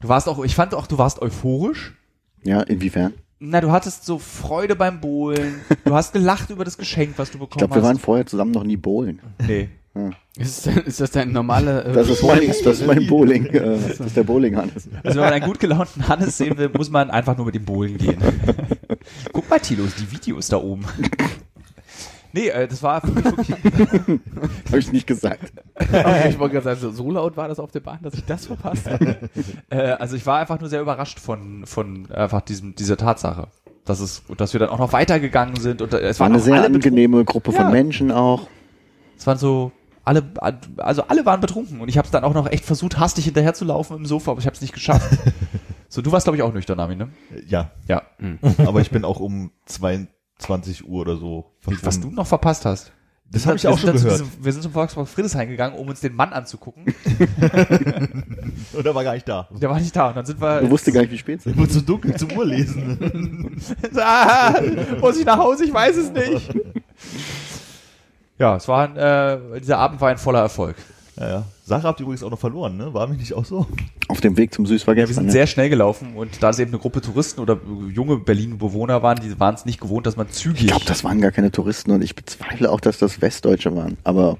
[0.00, 1.94] Du warst auch, ich fand auch, du warst euphorisch.
[2.42, 3.12] Ja, inwiefern?
[3.44, 5.56] Na, du hattest so Freude beim Bohlen.
[5.84, 8.04] Du hast gelacht über das Geschenk, was du Ich bekommen glaube, wir waren hast.
[8.04, 9.18] vorher zusammen noch nie bowlen.
[9.44, 9.68] nee.
[10.38, 14.00] Ist, ist das dein normaler äh, Das ist mein, das ist mein Bowling, äh, das
[14.00, 14.88] ist der Bowling Hannes.
[15.04, 17.66] Also wenn man einen gut gelaunten Hannes sehen will, muss man einfach nur mit dem
[17.66, 18.16] Bohlen gehen.
[19.32, 20.86] Guck mal, Tilo, die Videos da oben.
[22.32, 23.50] Nee, äh, das war für mich wirklich,
[24.68, 25.52] Habe ich nicht gesagt.
[25.74, 28.24] Okay, ich wollte gerade sagen, so, so laut war das auf der Bahn, dass ich
[28.24, 29.18] das verpasst habe.
[29.70, 33.48] äh, also ich war einfach nur sehr überrascht von, von einfach diesem, dieser Tatsache.
[33.84, 36.34] Dass es, und dass wir dann auch noch weitergegangen sind und äh, es War waren
[36.34, 36.88] eine sehr alle betrunken.
[36.90, 37.70] angenehme Gruppe von Ja.
[37.70, 38.46] Menschen auch.
[39.18, 39.72] Es waren so
[40.04, 40.22] alle,
[40.78, 43.54] also alle waren betrunken und ich habe es dann auch noch echt versucht, hastig hinterher
[43.54, 45.08] zu laufen im Sofa, aber ich habe es nicht geschafft.
[45.88, 47.08] so, du warst glaube ich auch nüchtern, Armin, ne?
[47.46, 48.02] Ja, Ja.
[48.58, 49.50] aber ich bin auch um
[50.42, 51.52] 22 Uhr oder so.
[51.82, 52.92] Was du noch verpasst hast.
[53.30, 54.20] Das habe ich Wir auch sind schon gehört.
[54.20, 56.84] diesem- Wir sind zum Volkspark Friedrichshain gegangen, um uns den Mann anzugucken.
[58.74, 59.48] Und er war gar nicht da.
[59.58, 60.08] Der war nicht da.
[60.08, 60.60] Und dann sind wir.
[60.60, 61.56] Du wusste gar nicht, wie spät es ist.
[61.56, 63.56] Nur zu dunkel zum Uhr lesen.
[63.96, 64.54] ah,
[65.00, 65.64] muss ich nach Hause?
[65.64, 66.54] Ich weiß es nicht.
[68.38, 70.74] Ja, es war ein, äh, dieser Abend war ein voller Erfolg.
[71.16, 71.44] Ja, ja.
[71.66, 72.94] Sarah habt ihr übrigens auch noch verloren, ne?
[72.94, 73.66] War mich nicht auch so?
[74.08, 75.32] Auf dem Weg zum Ja, wir sind ne?
[75.32, 77.60] sehr schnell gelaufen und da es eben eine Gruppe Touristen oder
[77.92, 80.62] junge Berlin-Bewohner waren, die waren es nicht gewohnt, dass man zügig.
[80.62, 83.98] Ich glaube, das waren gar keine Touristen und ich bezweifle auch, dass das Westdeutsche waren.
[84.04, 84.38] Aber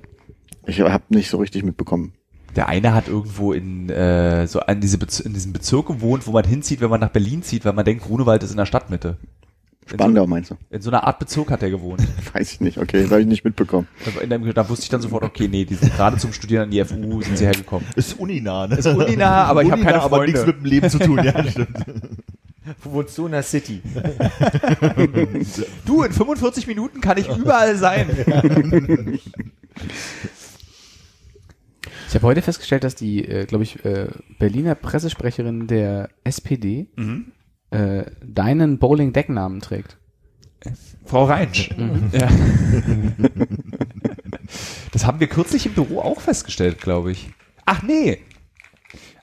[0.67, 2.13] ich habe nicht so richtig mitbekommen.
[2.57, 6.33] Der eine hat irgendwo in äh, so an diese Bez in diesem Bezirk gewohnt, wo
[6.33, 9.17] man hinzieht, wenn man nach Berlin zieht, weil man denkt, Grunewald ist in der Stadtmitte.
[9.87, 10.57] Spandau meinst du?
[10.71, 12.03] In so einer Art Bezirk hat er gewohnt.
[12.33, 12.79] Weiß ich nicht.
[12.79, 13.89] Okay, das habe ich nicht mitbekommen.
[14.23, 16.71] In dem, da wusste ich dann sofort, okay, nee, die sind gerade zum Studieren an
[16.71, 17.87] die FU sind sie hergekommen.
[17.97, 18.77] Ist uninah, ne?
[18.77, 20.33] Ist uninah, aber ich habe keine aber Freunde.
[20.33, 21.69] nichts mit dem Leben zu tun, ja, stimmt.
[22.83, 23.83] Wo wohnst du in der City?
[25.85, 28.09] Du, in 45 Minuten kann ich überall sein.
[32.09, 34.09] Ich habe heute festgestellt, dass die, äh, glaube ich, äh,
[34.39, 36.87] Berliner Pressesprecherin der SPD
[37.73, 39.99] äh, deinen Bowling-Decknamen trägt.
[41.05, 41.71] Frau Reinsch.
[42.13, 42.29] Ja.
[44.93, 47.31] Das haben wir kürzlich im Büro auch festgestellt, glaube ich.
[47.65, 48.19] Ach nee.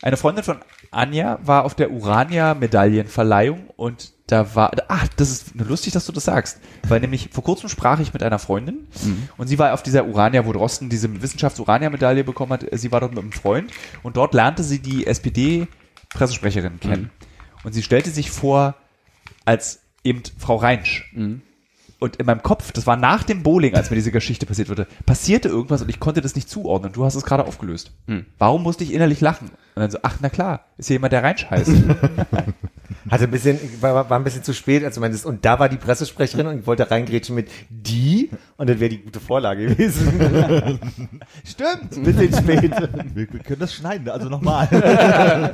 [0.01, 0.57] Eine Freundin von
[0.91, 6.25] Anja war auf der Urania-Medaillenverleihung und da war, ach, das ist lustig, dass du das
[6.25, 8.87] sagst, weil nämlich vor kurzem sprach ich mit einer Freundin
[9.37, 13.11] und sie war auf dieser Urania, wo Drosten diese Wissenschafts-Urania-Medaille bekommen hat, sie war dort
[13.13, 13.71] mit einem Freund
[14.01, 17.11] und dort lernte sie die SPD-Pressesprecherin kennen.
[17.64, 18.76] Und sie stellte sich vor
[19.45, 21.12] als eben Frau Reinsch.
[21.99, 24.88] Und in meinem Kopf, das war nach dem Bowling, als mir diese Geschichte passiert wurde,
[25.05, 26.93] passierte irgendwas und ich konnte das nicht zuordnen.
[26.93, 27.91] Du hast es gerade aufgelöst.
[28.38, 29.49] Warum musste ich innerlich lachen?
[29.76, 31.72] Und dann so, ach, na klar, ist hier jemand, der Reinsch heißt.
[33.09, 35.69] Hatte ein bisschen, war, war ein bisschen zu spät, als du meintest, und da war
[35.69, 40.07] die Pressesprecherin und ich wollte reingrätschen mit die und dann wäre die gute Vorlage gewesen.
[41.45, 41.95] Stimmt.
[41.97, 42.71] Ein bisschen spät.
[43.13, 44.67] Wir, wir können das schneiden, also nochmal.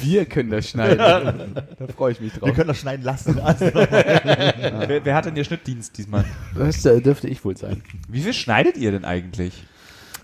[0.00, 0.98] Wir können das schneiden.
[0.98, 2.54] da freue ich mich Wir drauf.
[2.54, 3.40] können das schneiden lassen.
[3.48, 6.24] Also, wer, wer hat denn Ihr Schnittdienst diesmal?
[6.54, 7.82] Das äh, dürfte ich wohl sein.
[8.08, 9.64] Wie viel schneidet ihr denn eigentlich?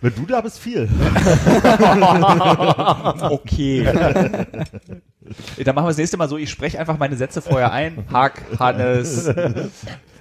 [0.05, 0.89] Wenn du da bist, viel.
[3.31, 3.85] Okay.
[5.65, 8.05] Dann machen wir das nächste Mal so, ich spreche einfach meine Sätze vorher ein.
[8.13, 9.29] Hack, Hannes.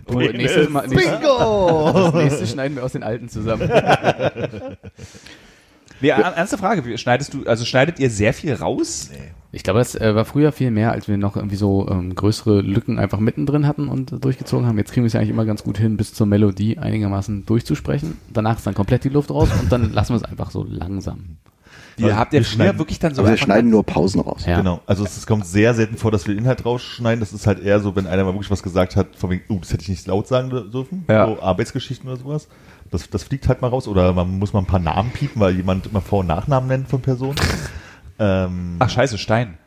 [0.06, 3.70] Und nächstes Mal, nächstes, das nächste schneiden wir aus den alten zusammen.
[6.04, 9.10] Nee, er- ernste Frage, wie schneidest du, also schneidet ihr sehr viel raus?
[9.52, 12.62] Ich glaube, das äh, war früher viel mehr, als wir noch irgendwie so ähm, größere
[12.62, 14.78] Lücken einfach mittendrin hatten und äh, durchgezogen haben.
[14.80, 18.18] Jetzt kriegen wir es ja eigentlich immer ganz gut hin, bis zur Melodie einigermaßen durchzusprechen.
[18.32, 21.38] Danach ist dann komplett die Luft raus und dann lassen wir es einfach so langsam.
[21.98, 24.46] Wie, Also, habt ihr wir schneiden- wirklich dann so Aber wir schneiden nur Pausen raus.
[24.48, 24.58] Ja.
[24.58, 24.82] Genau.
[24.88, 27.20] Also es, es kommt sehr selten vor, dass wir Inhalt rausschneiden.
[27.20, 29.60] Das ist halt eher so, wenn einer mal wirklich was gesagt hat, von wegen, oh,
[29.60, 31.06] das hätte ich nicht laut sagen dürfen.
[31.08, 31.28] Ja.
[31.28, 32.48] So Arbeitsgeschichten oder sowas.
[32.94, 33.88] Das, das fliegt halt mal raus.
[33.88, 36.88] Oder man muss mal ein paar Namen piepen, weil jemand immer Vor- und Nachnamen nennt
[36.88, 37.36] von Personen.
[38.20, 39.58] ähm, Ach scheiße, Stein.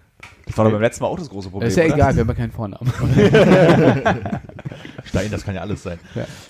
[0.47, 1.68] Das war doch beim letzten Mal auch das große Problem.
[1.68, 1.95] ist ja oder?
[1.95, 2.93] egal, wir haben ja keinen Vornamen.
[5.05, 5.99] Stein, das kann ja alles sein.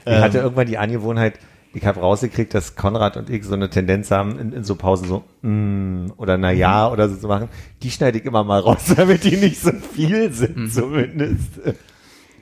[0.04, 1.38] Ich hatte irgendwann die Angewohnheit,
[1.72, 5.08] ich habe rausgekriegt, dass Konrad und ich so eine Tendenz haben, in, in so Pausen
[5.08, 7.48] so mm, oder na ja oder so zu machen.
[7.82, 11.60] Die schneide ich immer mal raus, damit die nicht so viel sind zumindest.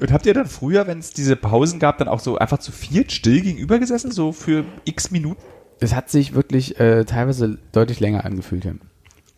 [0.01, 2.73] Und habt ihr dann früher, wenn es diese Pausen gab, dann auch so einfach zu
[2.73, 5.43] viert still gegenüber gesessen, so für x Minuten?
[5.81, 8.73] Es hat sich wirklich äh, teilweise deutlich länger angefühlt, ja.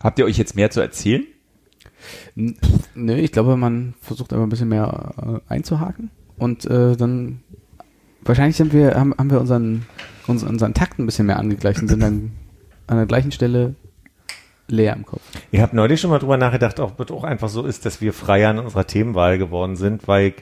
[0.00, 1.24] Habt ihr euch jetzt mehr zu erzählen?
[2.36, 2.57] N-
[2.94, 7.40] Nö, ich glaube, man versucht aber ein bisschen mehr äh, einzuhaken und äh, dann
[8.22, 9.86] wahrscheinlich sind wir, haben, haben wir unseren,
[10.26, 12.32] unseren, unseren Takt ein bisschen mehr angegleicht und sind dann
[12.86, 13.74] an der gleichen Stelle
[14.68, 15.22] leer im Kopf.
[15.50, 18.12] Ich habe neulich schon mal drüber nachgedacht, ob es auch einfach so ist, dass wir
[18.12, 20.34] freier in unserer Themenwahl geworden sind, weil ich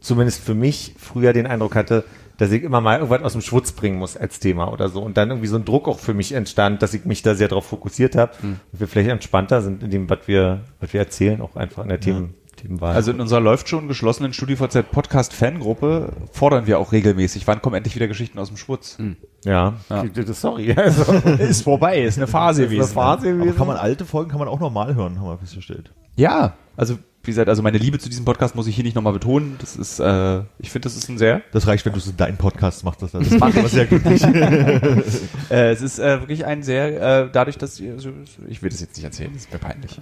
[0.00, 2.04] zumindest für mich früher den Eindruck hatte,
[2.38, 5.02] dass ich immer mal irgendwas aus dem Schwutz bringen muss als Thema oder so.
[5.02, 7.48] Und dann irgendwie so ein Druck auch für mich entstand, dass ich mich da sehr
[7.48, 11.40] darauf fokussiert habe und wir vielleicht entspannter sind in dem, was wir, was wir erzählen,
[11.40, 12.34] auch einfach in der Themen,
[12.66, 12.94] Themenwahl.
[12.94, 17.46] Also in unserer läuft schon geschlossenen StudiVZ Podcast Fangruppe fordern wir auch regelmäßig.
[17.46, 18.98] Wann kommen endlich wieder Geschichten aus dem Schwutz?
[19.44, 20.04] ja, Ja.
[20.32, 20.72] sorry.
[20.76, 23.56] Also, Ist vorbei, ist eine Phase ist eine Phase Aber gewesen.
[23.56, 25.92] kann man alte Folgen kann man auch normal hören, haben wir festgestellt.
[26.16, 29.12] Ja, also wie gesagt, also meine Liebe zu diesem Podcast muss ich hier nicht nochmal
[29.12, 29.56] betonen.
[29.60, 32.16] Das ist, äh, ich finde, das ist ein sehr, Das reicht, wenn du es in
[32.16, 33.02] deinen Podcast machst.
[33.02, 34.22] Das, das macht aber sehr glücklich.
[35.50, 38.10] äh, es ist äh, wirklich ein sehr, äh, dadurch, dass ihr, so-
[38.48, 40.00] ich will das jetzt nicht erzählen, das ist mir peinlich.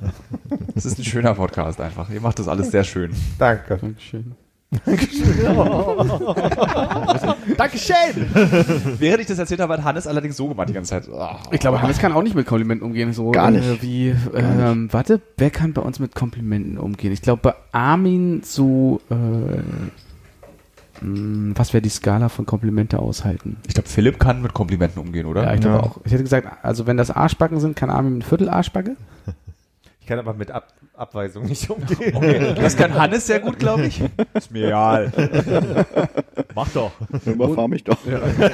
[0.75, 2.11] Es ist ein schöner Podcast einfach.
[2.11, 3.11] Ihr macht das alles sehr schön.
[3.39, 3.79] Danke.
[3.81, 4.35] Dankeschön.
[7.57, 8.27] Dankeschön!
[8.99, 11.09] Während ich das erzählt habe, hat Hannes allerdings so gemacht die ganze Zeit.
[11.13, 11.29] Oh.
[11.51, 13.13] Ich glaube, Hannes kann auch nicht mit Komplimenten umgehen.
[13.13, 13.69] So, Gar nicht.
[13.69, 17.13] Äh, wie, ähm, warte, wer kann bei uns mit Komplimenten umgehen?
[17.13, 19.15] Ich glaube, bei Armin so, äh,
[21.05, 23.57] mh, was wäre die Skala von Komplimente aushalten?
[23.67, 25.45] Ich glaube, Philipp kann mit Komplimenten umgehen, oder?
[25.45, 25.99] Ja, ich glaube auch.
[26.05, 28.97] Ich hätte gesagt, also wenn das Arschbacken sind, kann Armin ein Viertel Arschbacke.
[30.05, 32.15] Ich kann aber mit Ab Abweisung nicht umgehen.
[32.15, 34.03] Okay, das kann Hannes sehr gut, glaube ich.
[34.35, 35.11] Ist mir egal.
[36.55, 36.93] Mach doch.
[37.25, 37.97] Überfahr mich doch.
[38.05, 38.51] Okay.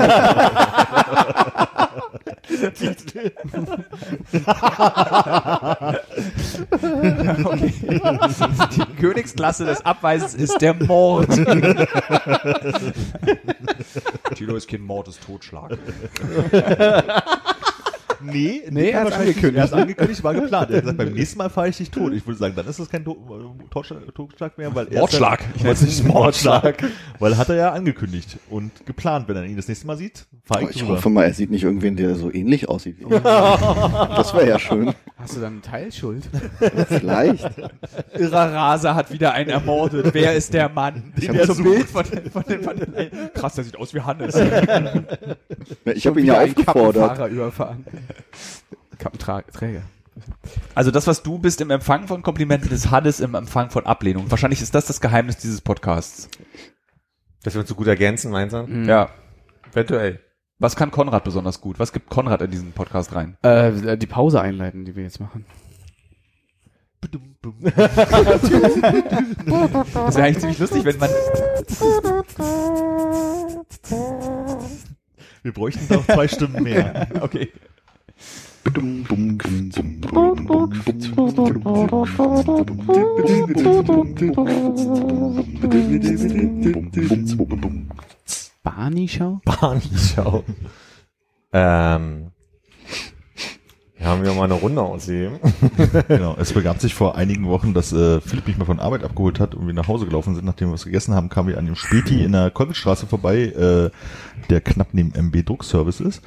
[8.76, 11.28] Die Königsklasse des Abweisens ist der Mord.
[14.36, 15.76] Tilo ist kein Mord, ist Totschlag.
[18.22, 19.56] Nee, Nee, er wahrscheinlich angekündigt.
[19.56, 20.70] Er hat angekündigt, war geplant.
[20.70, 22.12] Er hat gesagt, beim nächsten Mal fahre ich dich tot.
[22.12, 25.40] Ich würde sagen, dann ist das kein To- Totschlag, mehr, weil er Mordschlag.
[25.56, 26.82] Ich weiß nicht, Mordschlag.
[27.18, 30.64] Weil hat er ja angekündigt und geplant, wenn er ihn das nächste Mal sieht, fahre
[30.64, 30.94] ich Ich drüber.
[30.96, 33.20] hoffe mal, er sieht nicht irgendwen, der so ähnlich aussieht wie ich.
[33.20, 34.94] Das wäre ja schön.
[35.18, 36.24] Hast du dann eine Teilschuld?
[36.88, 37.50] Vielleicht.
[38.18, 40.14] Irrer Raser hat wieder einen ermordet.
[40.14, 41.12] Wer ist der Mann?
[41.16, 42.94] Ich Der hab so ein Bild von, von, den- von den,
[43.34, 44.34] Krass, der sieht aus wie Hannes.
[45.84, 46.94] Ich habe ihn ja aufgefordert.
[47.08, 47.84] Kappenfahrer überfahren.
[48.98, 49.82] Kappenträger.
[50.74, 54.30] Also das, was du bist im Empfang von Komplimenten, ist Hannes im Empfang von Ablehnung.
[54.30, 56.28] Wahrscheinlich ist das das Geheimnis dieses Podcasts.
[57.42, 58.66] Dass wir uns so gut ergänzen, meinst du?
[58.86, 59.08] Ja.
[59.72, 60.20] Eventuell.
[60.58, 61.78] Was kann Konrad besonders gut?
[61.78, 63.38] Was gibt Konrad in diesen Podcast rein?
[63.42, 65.46] Äh, die Pause einleiten, die wir jetzt machen.
[69.94, 71.08] Das wäre eigentlich ziemlich lustig, wenn man.
[75.42, 77.08] Wir bräuchten da noch zwei Stimmen mehr.
[77.20, 77.50] Okay.
[88.62, 89.40] Barney-Show?
[89.44, 90.44] Barney-Show.
[91.52, 92.30] ähm,
[94.00, 95.38] ja, haben wir mal eine Runde aussehen.
[96.08, 96.36] Genau.
[96.38, 99.54] Es begab sich vor einigen Wochen, dass äh, Philipp mich mal von Arbeit abgeholt hat
[99.54, 101.76] und wir nach Hause gelaufen sind, nachdem wir was gegessen haben, kamen wir an dem
[101.76, 103.90] Späti in der Kolbstraße vorbei, äh,
[104.48, 106.22] der knapp neben MB Druckservice ist.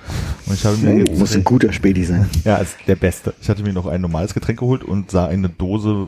[0.46, 2.30] Und ich habe mir Oh, muss ein guter Späti sein.
[2.44, 3.34] Ja, ist der Beste.
[3.42, 6.08] ich hatte mir noch ein normales Getränk geholt und sah eine Dose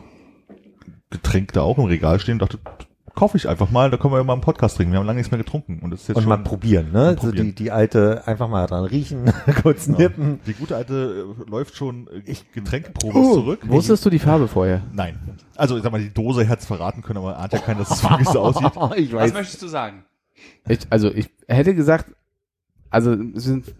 [1.10, 2.60] Getränk da auch im Regal stehen und dachte,
[3.16, 4.92] kaufe ich einfach mal, da können wir ja mal einen Podcast trinken.
[4.92, 7.10] Wir haben lange nichts mehr getrunken und das ist jetzt Und schon mal probieren, ne?
[7.10, 7.38] Und probieren.
[7.38, 9.32] So die, die alte, einfach mal dran riechen,
[9.64, 10.40] kurz nippen.
[10.46, 13.60] Die gute alte äh, läuft schon äh, Getränkprobe Oh, zurück.
[13.68, 14.82] Wusstest du die Farbe vorher?
[14.94, 15.18] Nein.
[15.56, 17.92] Also ich sag mal, die Dose hätte es verraten können, aber ahnt ja keiner, dass
[17.92, 18.72] es wirklich so aussieht.
[18.98, 19.34] ich Was weiß.
[19.34, 20.04] möchtest du sagen?
[20.68, 22.14] Ich, also ich hätte gesagt,
[22.90, 23.74] also sind,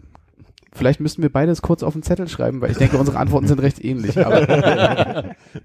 [0.72, 3.60] vielleicht müssten wir beides kurz auf den Zettel schreiben, weil ich denke, unsere Antworten sind
[3.60, 4.18] recht ähnlich.
[4.24, 4.48] Aber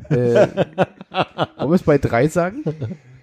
[0.10, 0.48] äh,
[1.58, 2.64] wollen wir es bei drei sagen?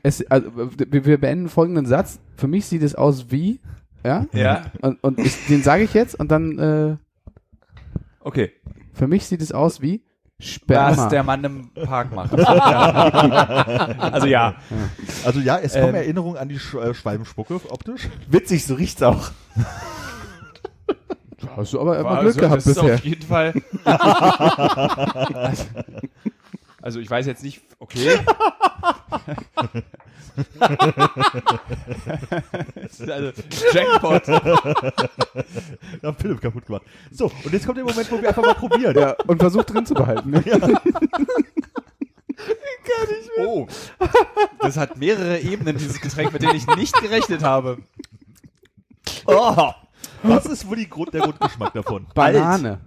[0.02, 2.20] Es, also, wir, wir beenden folgenden Satz.
[2.36, 3.60] Für mich sieht es aus wie,
[4.04, 4.62] ja, Ja.
[4.82, 6.96] und, und ich, den sage ich jetzt und dann, äh,
[8.20, 8.52] Okay.
[8.92, 10.02] für mich sieht es aus wie
[10.40, 10.96] Sperma.
[10.96, 12.32] Was der Mann im Park macht.
[14.12, 14.54] Also ja.
[15.24, 15.94] Also ja, es kommen Ähm.
[15.96, 18.08] Erinnerungen an die Sch äh, Schwalbenspucke optisch.
[18.28, 19.30] Witzig, so riecht's auch.
[21.56, 22.94] Hast du aber immer War Glück also, gehabt das ist bisher.
[22.94, 23.54] auf jeden Fall.
[25.34, 25.64] also,
[26.88, 28.18] also ich weiß jetzt nicht, okay.
[32.88, 33.32] also,
[33.74, 34.26] Jackpot.
[36.02, 36.84] Ja, Philipp kaputt gemacht.
[37.10, 38.96] So, und jetzt kommt der Moment, wo wir einfach mal probieren.
[38.96, 40.30] Ja, und versucht drin zu behalten.
[43.40, 43.46] Ne?
[43.46, 43.66] Oh.
[44.60, 47.78] Das hat mehrere Ebenen, dieses Getränk, mit denen ich nicht gerechnet habe.
[49.26, 49.72] Oh,
[50.22, 52.06] was ist wohl die Grund, der Grundgeschmack davon?
[52.14, 52.80] Banane.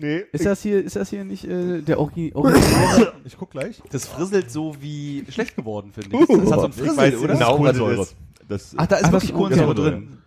[0.00, 3.12] Nee, Ist das hier, ist das hier nicht äh, der Origi Original?
[3.24, 3.82] ich guck gleich.
[3.92, 6.26] Das frisselt so wie schlecht geworden, finde ich.
[6.26, 7.34] Das hat so ein Frissel, oder?
[7.34, 8.06] Genau, Kohlensäure.
[8.48, 10.18] Das, Ach, da ist Ach, wirklich das- Kohlensäure ja, drin.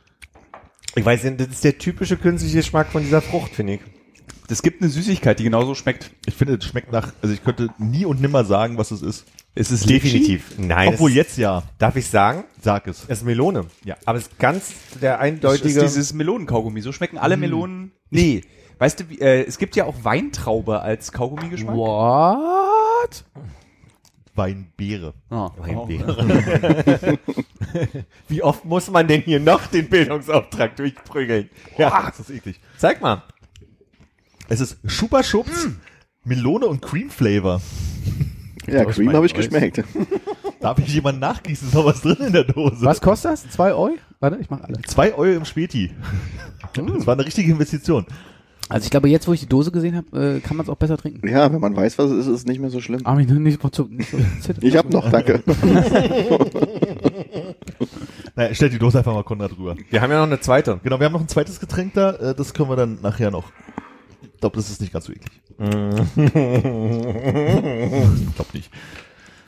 [0.96, 3.80] Ich weiß nicht, das ist der typische künstliche Geschmack von dieser Frucht, finde ich.
[4.48, 6.12] Es gibt eine Süßigkeit, die genauso schmeckt.
[6.28, 9.26] ich finde, es schmeckt nach, also ich könnte nie und nimmer sagen, was es ist.
[9.56, 10.54] Es ist Definitiv.
[10.58, 10.90] Nein.
[10.90, 11.64] Obwohl es, jetzt ja.
[11.80, 12.44] Darf ich sagen?
[12.62, 13.06] Sag es.
[13.08, 13.66] Es ist Melone.
[13.84, 13.96] Ja.
[14.06, 15.82] Aber es ist ganz der Das eindeutige.
[15.82, 16.82] ist dieses Melonenkaugummi.
[16.82, 17.92] So schmecken alle Melonen.
[18.10, 18.44] Nee.
[18.80, 21.76] Weißt du, äh, es gibt ja auch Weintraube als Kaugummi-Geschmack.
[21.76, 23.24] What?
[24.36, 25.14] Weinbeere.
[25.30, 25.52] Ah.
[25.58, 27.20] Weinbeere.
[28.28, 31.50] Wie oft muss man denn hier noch den Bildungsauftrag durchprügeln?
[31.78, 32.60] Ja, das ist eklig.
[32.78, 33.24] Zeig mal.
[34.50, 35.70] Es ist Schupa Schubs,
[36.24, 37.62] Melone und Cream Flavor.
[38.68, 39.84] Ja, Cream habe ich geschmeckt.
[40.60, 41.68] Darf ich jemanden nachgießen?
[41.68, 42.86] Ist noch was drin in der Dose?
[42.86, 43.50] Was kostet das?
[43.50, 43.98] Zwei Euro?
[44.20, 44.82] Warte, ich mach alle.
[44.84, 45.92] Zwei Euro im Späti.
[46.74, 48.06] Das war eine richtige Investition.
[48.74, 50.78] Also ich glaube, jetzt, wo ich die Dose gesehen habe, äh, kann man es auch
[50.78, 51.28] besser trinken.
[51.28, 53.02] Ja, wenn man weiß, was es ist, ist es nicht mehr so schlimm.
[53.04, 54.18] Aber ich nicht, so- nicht so
[54.62, 55.44] Ich hab noch, danke.
[58.36, 59.76] Naja, stellt die Dose einfach mal Konrad rüber.
[59.92, 60.80] Wir haben ja noch eine zweite.
[60.84, 62.14] Genau, wir haben noch ein zweites Getränk da.
[62.14, 63.52] äh, Das können wir dann nachher noch.
[64.24, 65.40] Ich glaube, das ist nicht ganz so eklig.
[65.60, 66.34] ich
[68.36, 68.72] glaube nicht.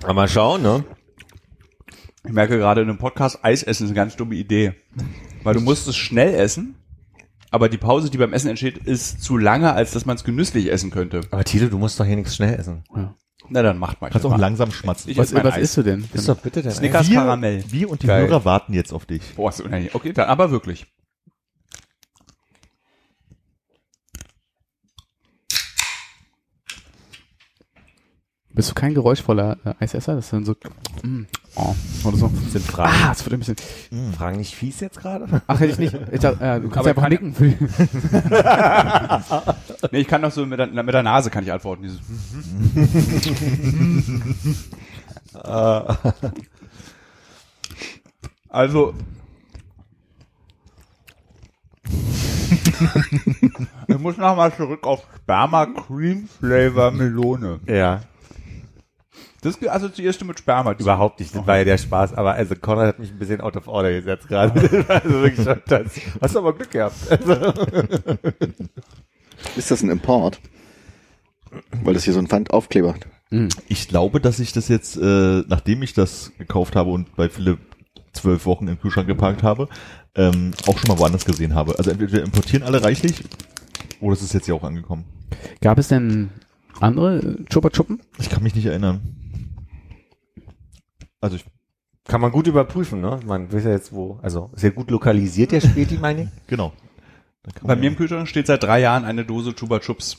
[0.03, 0.83] Aber mal schauen, ne?
[2.27, 4.73] Ich merke gerade in einem Podcast, Eis essen ist eine ganz dumme Idee.
[5.43, 6.75] Weil du musst es schnell essen,
[7.55, 10.71] aber die Pause, die beim Essen entsteht, ist zu lange, als dass man es genüsslich
[10.71, 11.21] essen könnte.
[11.31, 12.83] Aber Tito, du musst doch hier nichts schnell essen.
[13.49, 14.09] Na dann macht mal.
[14.09, 15.09] Kannst auch langsam schmatzen.
[15.11, 15.61] Ich Was, mein was Eis.
[15.63, 16.07] isst du denn?
[16.13, 17.63] Ist doch bitte dein Snickers wir, Karamell.
[17.69, 18.27] wir und die Geil.
[18.27, 19.21] Hörer warten jetzt auf dich.
[19.35, 19.91] Boah, ist unangenehm.
[19.93, 20.87] Okay, dann aber wirklich.
[28.55, 30.15] Bist du kein geräuschvoller äh, Eisesser?
[30.15, 30.55] Das ist dann so,
[31.03, 31.23] mm,
[31.55, 31.75] oh,
[32.05, 32.31] oder so.
[32.49, 33.57] Sind Fragen, Ah, es wird ein bisschen.
[34.17, 35.41] Fragen nicht fies jetzt gerade?
[35.47, 35.93] Ach, hätte ich nicht.
[36.11, 37.33] Ich dachte, äh, du kannst Aber einfach kann- nicken.
[37.35, 37.45] Für,
[39.91, 41.83] Nee, ich kann doch so mit der, mit der Nase kann ich antworten.
[41.83, 41.99] Dieses
[48.49, 48.93] also
[53.87, 57.59] ich muss noch mal zurück auf Sperma Cream Flavor Melone.
[57.67, 58.01] Ja.
[59.45, 60.71] Das assoziierst du mit Sperma.
[60.71, 63.55] Überhaupt nicht, das war ja der Spaß, aber also Konrad hat mich ein bisschen out
[63.55, 64.59] of order gesetzt gerade.
[64.87, 65.91] Also wirklich schon das.
[66.19, 66.95] Hast du aber Glück gehabt.
[67.11, 67.33] Also,
[69.55, 70.39] Ist das ein Import?
[71.83, 73.07] Weil das hier so ein Pfandaufkleber hat.
[73.67, 77.59] Ich glaube, dass ich das jetzt, äh, nachdem ich das gekauft habe und bei Philipp
[78.13, 79.67] zwölf Wochen im Kühlschrank geparkt habe,
[80.15, 81.77] ähm, auch schon mal woanders gesehen habe.
[81.77, 83.23] Also entweder wir importieren alle reichlich
[83.99, 85.05] oder es ist jetzt hier auch angekommen.
[85.61, 86.29] gab es denn
[86.79, 87.99] andere Chupa Chuppen?
[88.19, 89.01] Ich kann mich nicht erinnern.
[91.25, 91.45] Also ich,
[92.07, 93.19] kann man gut überprüfen, ne?
[93.25, 96.29] Man weiß ja jetzt wo, also sehr gut lokalisiert der Späti, meine ich.
[96.47, 96.71] genau.
[97.63, 100.17] Bei mir im Kühlschrank steht seit drei Jahren eine Dose Chupa Chups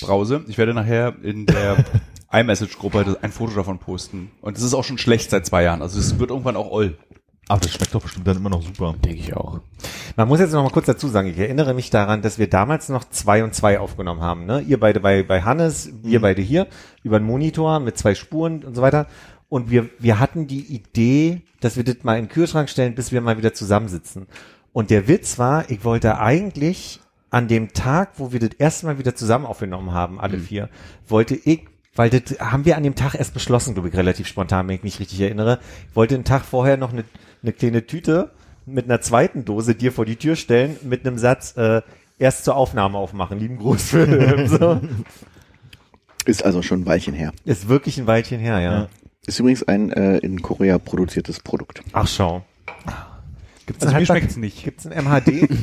[0.00, 0.44] Brause.
[0.46, 1.84] Ich werde nachher in der
[2.32, 4.30] iMessage-Gruppe das- ein Foto davon posten.
[4.40, 5.82] Und es ist auch schon schlecht seit zwei Jahren.
[5.82, 6.96] Also es wird irgendwann auch oll.
[7.48, 8.94] Aber das schmeckt doch bestimmt dann immer noch super.
[9.04, 9.58] Denke ich auch.
[10.14, 12.88] Man muss jetzt noch mal kurz dazu sagen, ich erinnere mich daran, dass wir damals
[12.88, 14.60] noch zwei und zwei aufgenommen haben, ne?
[14.60, 16.68] Ihr beide bei, bei Hannes, wir beide hier,
[17.02, 19.08] über den Monitor mit zwei Spuren und so weiter.
[19.50, 23.12] Und wir, wir hatten die Idee, dass wir das mal in den Kühlschrank stellen, bis
[23.12, 24.26] wir mal wieder zusammensitzen.
[24.72, 27.00] Und der Witz war, ich wollte eigentlich
[27.30, 30.70] an dem Tag, wo wir das erste Mal wieder zusammen aufgenommen haben, alle vier,
[31.06, 31.66] wollte ich,
[31.96, 34.84] weil das haben wir an dem Tag erst beschlossen, glaube ich, relativ spontan, wenn ich
[34.84, 35.58] mich richtig erinnere,
[35.88, 37.04] ich wollte den Tag vorher noch eine,
[37.42, 38.30] eine kleine Tüte
[38.66, 41.82] mit einer zweiten Dose dir vor die Tür stellen, mit einem Satz, äh,
[42.18, 44.48] erst zur Aufnahme aufmachen, lieben Gruß Philipp.
[44.48, 44.80] So.
[46.26, 47.32] Ist also schon ein Weilchen her.
[47.44, 48.72] Ist wirklich ein Weilchen her, ja.
[48.72, 48.88] Ja.
[49.26, 51.82] Ist übrigens ein äh, in Korea produziertes Produkt.
[51.92, 52.44] Ach, schau.
[53.66, 54.64] Gibt's Also mir schmeckt's nicht.
[54.64, 55.48] Gibt's ein MHD?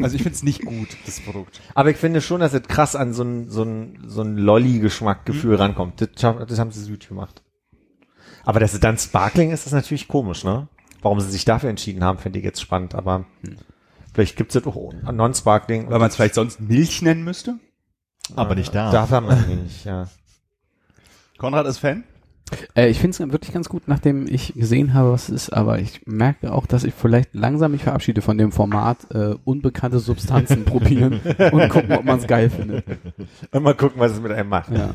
[0.00, 1.60] Also ich finde es nicht gut, das Produkt.
[1.74, 5.56] Aber ich finde schon, dass es krass an so ein, so ein, so ein Lolli-Geschmack-Gefühl
[5.56, 6.00] rankommt.
[6.00, 7.42] Das, das haben sie gut gemacht.
[8.44, 10.68] Aber dass es dann Sparkling ist, ist natürlich komisch, ne?
[11.02, 13.26] Warum sie sich dafür entschieden haben, finde ich jetzt spannend, aber
[14.14, 15.90] vielleicht gibt's es auch Non-Sparkling.
[15.90, 17.58] Weil man es vielleicht sonst Milch nennen müsste.
[18.36, 18.92] Aber nicht da.
[18.92, 20.08] Darf haben wir nicht, ja.
[21.36, 22.04] Konrad ist Fan?
[22.74, 25.78] Äh, ich finde es wirklich ganz gut, nachdem ich gesehen habe, was es ist, aber
[25.78, 30.64] ich merke auch, dass ich vielleicht langsam mich verabschiede von dem Format äh, unbekannte Substanzen
[30.66, 31.20] probieren
[31.52, 32.84] und gucken, ob man es geil findet.
[33.52, 34.70] Und mal gucken, was es mit einem macht.
[34.70, 34.90] Ja.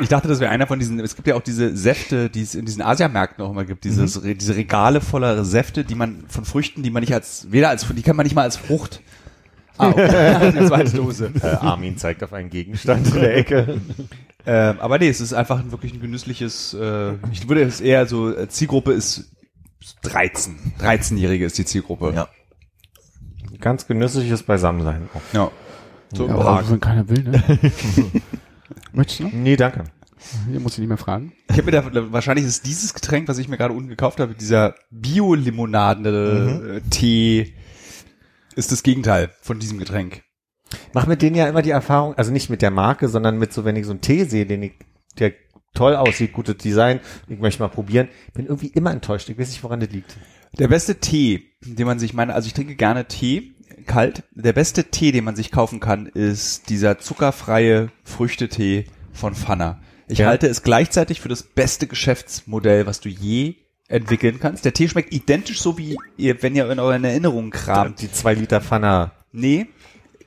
[0.00, 2.56] Ich dachte, das wäre einer von diesen, es gibt ja auch diese Säfte, die es
[2.56, 6.44] in diesen Asiamärkten auch immer gibt, dieses, Re- diese Regale voller Säfte, die man von
[6.44, 9.00] Früchten, die man nicht als, weder als, die kann man nicht mal als Frucht.
[9.76, 10.02] Ah, okay.
[10.56, 11.32] Eine zweite Dose.
[11.42, 13.80] Äh, Armin zeigt auf einen Gegenstand in der Ecke.
[14.46, 18.06] Ähm, aber nee, es ist einfach ein, wirklich ein genüsslich,es äh, ich würde es eher
[18.06, 19.30] so, äh, Zielgruppe ist
[20.02, 20.74] 13.
[20.80, 22.12] 13-Jährige ist die Zielgruppe.
[22.14, 22.28] Ja.
[23.60, 25.08] Ganz genüssliches Beisammensein.
[25.32, 25.50] Ja.
[26.12, 26.70] So Ja, im aber Park.
[26.70, 27.42] wenn keiner will, ne?
[28.92, 29.32] Möchtest du noch?
[29.32, 29.84] Nee, danke.
[30.50, 31.32] Hier muss ich nicht mehr fragen.
[31.50, 34.34] Ich habe mir da, wahrscheinlich ist dieses Getränk, was ich mir gerade unten gekauft habe,
[34.34, 37.54] dieser Bio-Limonade-Tee,
[38.56, 40.22] ist das Gegenteil von diesem Getränk.
[40.94, 43.64] Mach mit denen ja immer die Erfahrung, also nicht mit der Marke, sondern mit so,
[43.64, 44.72] wenn ich so einen Tee sehe, den ich,
[45.18, 45.32] der
[45.74, 49.28] toll aussieht, gutes Design, ich möchte mal probieren, bin irgendwie immer enttäuscht.
[49.28, 50.16] Ich weiß nicht, woran das liegt.
[50.58, 53.54] Der beste Tee, den man sich meine, also ich trinke gerne Tee,
[53.86, 54.22] kalt.
[54.32, 59.80] Der beste Tee, den man sich kaufen kann, ist dieser zuckerfreie Früchtetee von Pfanner.
[60.06, 60.28] Ich Ja.
[60.28, 63.56] halte es gleichzeitig für das beste Geschäftsmodell, was du je
[63.88, 64.64] entwickeln kannst.
[64.64, 68.00] Der Tee schmeckt identisch so wie ihr, wenn ihr in euren Erinnerungen kramt.
[68.00, 69.12] Die zwei Liter Pfanner.
[69.32, 69.66] Nee,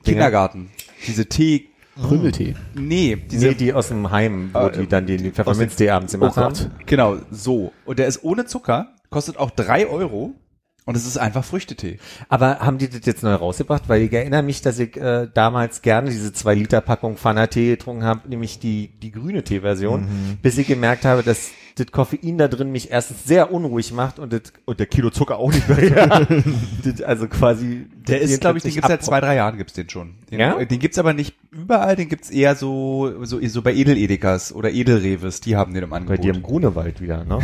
[0.04, 0.70] Kindergarten.
[1.06, 1.68] Diese Tee,
[2.00, 2.54] Krümeltee.
[2.74, 6.34] nee, diese, Nee, die aus dem Heim, wo Ah, die dann den Pfefferminztee abends gemacht
[6.36, 6.54] Oh haben.
[6.86, 7.72] Genau, so.
[7.84, 10.34] Und der ist ohne Zucker, kostet auch drei Euro
[10.88, 11.98] und es ist einfach Früchtetee.
[12.30, 13.90] Aber haben die das jetzt neu rausgebracht?
[13.90, 18.04] Weil ich erinnere mich, dass ich äh, damals gerne diese zwei Liter Packung Fanta-Tee getrunken
[18.04, 20.08] habe, nämlich die, die grüne Tee-Version,
[20.40, 24.32] bis ich gemerkt habe, dass das Koffein da drin mich erstens sehr unruhig macht und
[24.32, 26.26] das, Und der Kilo Zucker auch nicht mehr.
[26.84, 29.88] das also quasi Der ist, glaube ich, den gibt's seit zwei, drei Jahren gibt's den
[29.90, 30.14] schon.
[30.30, 30.64] Den, Ja?
[30.64, 35.40] den gibt's aber nicht überall, den gibt's eher so, so, so bei Edeledekas oder Edelreves,
[35.42, 36.24] die haben den im Bei Angebot.
[36.24, 37.38] dir im Grunewald wieder, ne?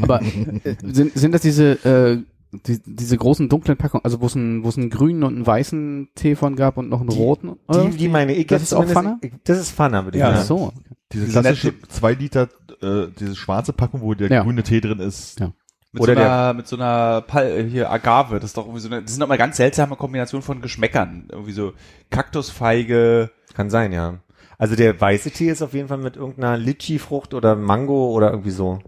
[0.00, 2.18] Aber äh, sind, sind das diese, äh,
[2.52, 5.46] die, diese großen dunklen Packungen, also wo es einen, wo es einen grünen und einen
[5.46, 7.56] weißen Tee von gab und noch einen roten?
[7.66, 7.86] oder?
[7.86, 9.18] Die, die meine ich Das ist auch Pfanne?
[9.44, 10.30] Das ist Pfanne, würde ich Ja.
[10.30, 10.46] Ach sagen.
[10.46, 10.72] so.
[11.12, 12.48] Diese klassische nette- zwei Liter,
[12.82, 14.42] äh, diese schwarze Packung, wo der Ja.
[14.42, 15.40] grüne Tee drin ist.
[15.40, 15.52] Ja.
[15.94, 18.80] mit, Oder so einer, mit so einer Pal äh, hier Agave, das ist doch irgendwie
[18.80, 21.28] so eine, das sind doch mal ganz seltsame Kombinationen von Geschmäckern.
[21.30, 21.72] Irgendwie so
[22.10, 23.30] Kaktusfeige.
[23.54, 24.18] Kann sein, ja.
[24.58, 28.50] Also der weiße Tee ist auf jeden Fall mit irgendeiner Litchi-Frucht oder Mango oder irgendwie
[28.52, 28.78] so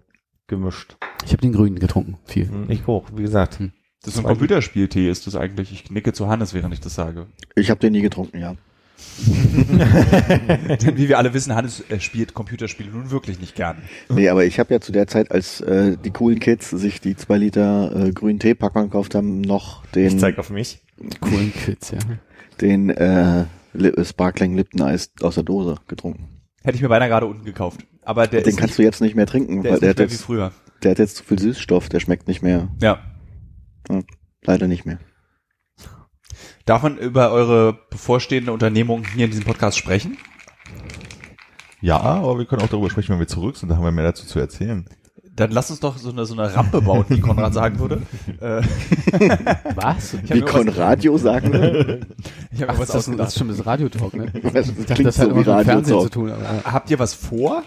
[0.47, 0.97] gemischt.
[1.25, 2.19] Ich habe den grünen getrunken.
[2.25, 2.49] Viel.
[2.49, 3.59] Hm, Ich hoch, wie gesagt.
[4.03, 5.73] Das ist ein Computerspieltee, ist das eigentlich.
[5.73, 7.27] Ich nicke zu Hannes, während ich das sage.
[7.57, 8.55] Ich habe den nie getrunken, ja.
[9.27, 13.79] Denn wie wir alle wissen, Hannes äh, spielt Computerspiele nun wirklich nicht gern.
[14.09, 17.17] Nee, aber ich habe ja zu der Zeit, als äh, die coolen Kids sich die
[17.17, 20.81] zwei Liter äh, grünen Teepackung gekauft haben, noch Ich den, zeig auf mich.
[21.21, 21.99] Coolen Kids, ja.
[22.61, 26.29] den äh, Li- Sparkling Lipton Eis aus der Dose getrunken.
[26.65, 27.87] Hätte ich mir beinahe gerade unten gekauft.
[28.03, 29.91] Aber der den ist kannst nicht, du jetzt nicht mehr trinken, der weil ist der
[29.91, 30.51] hat, jetzt, früher.
[30.83, 32.69] der hat jetzt zu viel Süßstoff, der schmeckt nicht mehr.
[32.81, 33.01] Ja.
[34.43, 34.99] Leider nicht mehr.
[36.65, 40.17] Darf man über eure bevorstehende Unternehmung hier in diesem Podcast sprechen?
[41.83, 43.69] Ja, aber wir können auch darüber sprechen, wenn wir zurück sind.
[43.69, 44.87] Da haben wir mehr dazu zu erzählen.
[45.37, 48.03] Dann lass uns doch so eine, so eine Rampe bauen, wie Konrad sagen würde.
[48.41, 48.63] Äh,
[49.75, 50.17] Was?
[50.29, 52.01] Wie Konradio sagen würde.
[52.57, 54.27] Ich habe was das, ist- das ist schon das Radiotalk, ne?
[54.53, 56.31] Das Ich dachte, klingt das hat so immer mit Fernsehen zu tun.
[56.31, 56.63] Aber, ja.
[56.73, 57.65] Habt ihr was vor?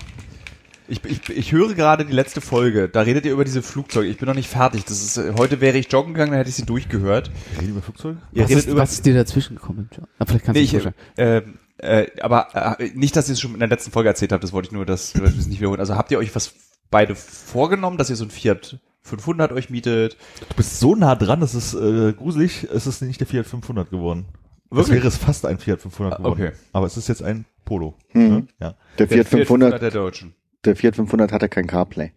[0.87, 2.87] Ich, ich, ich höre gerade die letzte Folge.
[2.87, 4.07] Da redet ihr über diese Flugzeuge.
[4.07, 4.85] Ich bin noch nicht fertig.
[4.85, 7.29] Das ist, äh, heute wäre ich joggen gegangen, dann hätte ich sie durchgehört.
[7.59, 8.15] Reden wir Flugzeug?
[8.31, 9.89] Ihr Was, redet ist, über, was ist dir dazwischen gekommen?
[9.93, 10.07] John?
[10.19, 11.41] Ah, vielleicht kannst nee, du ich, äh,
[11.79, 14.41] äh, aber äh, nicht, dass ihr es schon in der letzten Folge erzählt habt.
[14.45, 15.81] Das wollte ich nur, dass wir es nicht wiederholen.
[15.81, 16.53] Also habt ihr euch was
[16.91, 20.17] beide vorgenommen, dass ihr so ein Fiat 500 euch mietet?
[20.49, 22.67] Du bist so nah dran, das ist äh, gruselig.
[22.73, 24.25] Es ist nicht der Fiat 500 geworden.
[24.69, 24.97] Es Wirklich?
[24.97, 26.33] wäre es fast ein Fiat 500 Ah, geworden.
[26.41, 26.51] okay.
[26.73, 27.95] Aber es ist jetzt ein Polo.
[28.13, 28.21] Mhm.
[28.29, 28.47] Ne?
[28.59, 28.75] Ja.
[28.99, 30.33] Der Fiat 500, der Deutschen.
[30.65, 32.11] der Fiat 500 hatte kein CarPlay.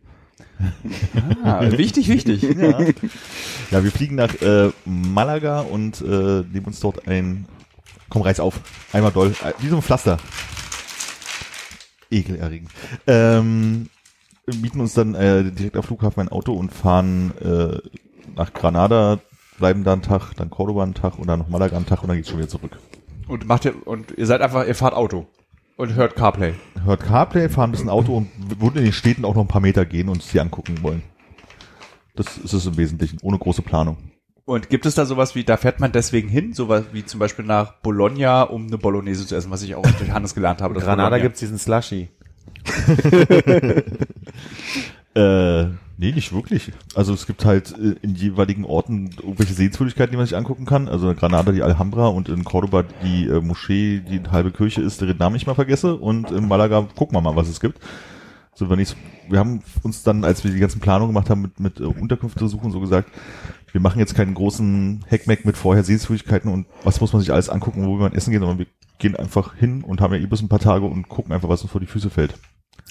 [1.42, 2.42] Ah, wichtig, wichtig.
[2.58, 2.80] Ja.
[3.70, 6.04] ja, wir fliegen nach äh, Malaga und äh,
[6.52, 7.46] nehmen uns dort ein.
[8.10, 8.60] Komm, reiß auf.
[8.92, 9.32] Einmal doll.
[9.44, 10.18] Äh, Wie so ein Pflaster.
[12.10, 12.70] Ekelerregend.
[13.06, 13.88] Ähm,
[14.60, 17.78] mieten uns dann äh, direkt am Flughafen ein Auto und fahren äh,
[18.36, 19.18] nach Granada,
[19.58, 22.08] bleiben da einen Tag, dann Cordoba einen Tag und dann noch Malaga einen Tag und
[22.08, 22.78] dann geht's schon wieder zurück.
[23.28, 25.26] Und macht ihr, und ihr seid einfach, ihr fahrt Auto.
[25.76, 26.54] Und hört CarPlay.
[26.84, 28.28] Hört CarPlay, fahren ein bisschen Auto und
[28.60, 31.02] würden in den Städten auch noch ein paar Meter gehen und uns die angucken wollen.
[32.16, 33.96] Das ist es im Wesentlichen, ohne große Planung.
[34.44, 37.44] Und gibt es da sowas wie, da fährt man deswegen hin, sowas wie zum Beispiel
[37.44, 40.74] nach Bologna, um eine Bolognese zu essen, was ich auch durch Hannes gelernt habe.
[40.74, 42.08] In Granada Bologna- gibt's diesen Slushy.
[45.12, 45.64] Äh,
[45.98, 46.70] nee, nicht wirklich.
[46.94, 50.88] Also es gibt halt äh, in jeweiligen Orten irgendwelche Sehenswürdigkeiten, die man sich angucken kann.
[50.88, 55.00] Also in Granada die Alhambra und in Cordoba die äh, Moschee, die halbe Kirche ist,
[55.00, 55.96] deren Namen ich mal vergesse.
[55.96, 57.80] Und in Malaga gucken wir mal, was es gibt.
[58.54, 58.94] So, wenn ich,
[59.28, 62.46] wir haben uns dann, als wir die ganzen Planungen gemacht haben, mit, mit äh, Unterkünfte
[62.46, 63.10] suchen, so gesagt,
[63.72, 67.48] wir machen jetzt keinen großen Hackmack mit vorher Sehenswürdigkeiten und was muss man sich alles
[67.48, 68.66] angucken, wo wir man essen gehen, sondern wir
[68.98, 71.62] gehen einfach hin und haben ja eh bis ein paar Tage und gucken einfach, was
[71.62, 72.34] uns vor die Füße fällt.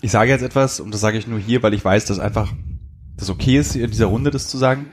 [0.01, 2.53] Ich sage jetzt etwas, und das sage ich nur hier, weil ich weiß, dass einfach
[3.17, 4.91] das okay ist, in dieser Runde das zu sagen.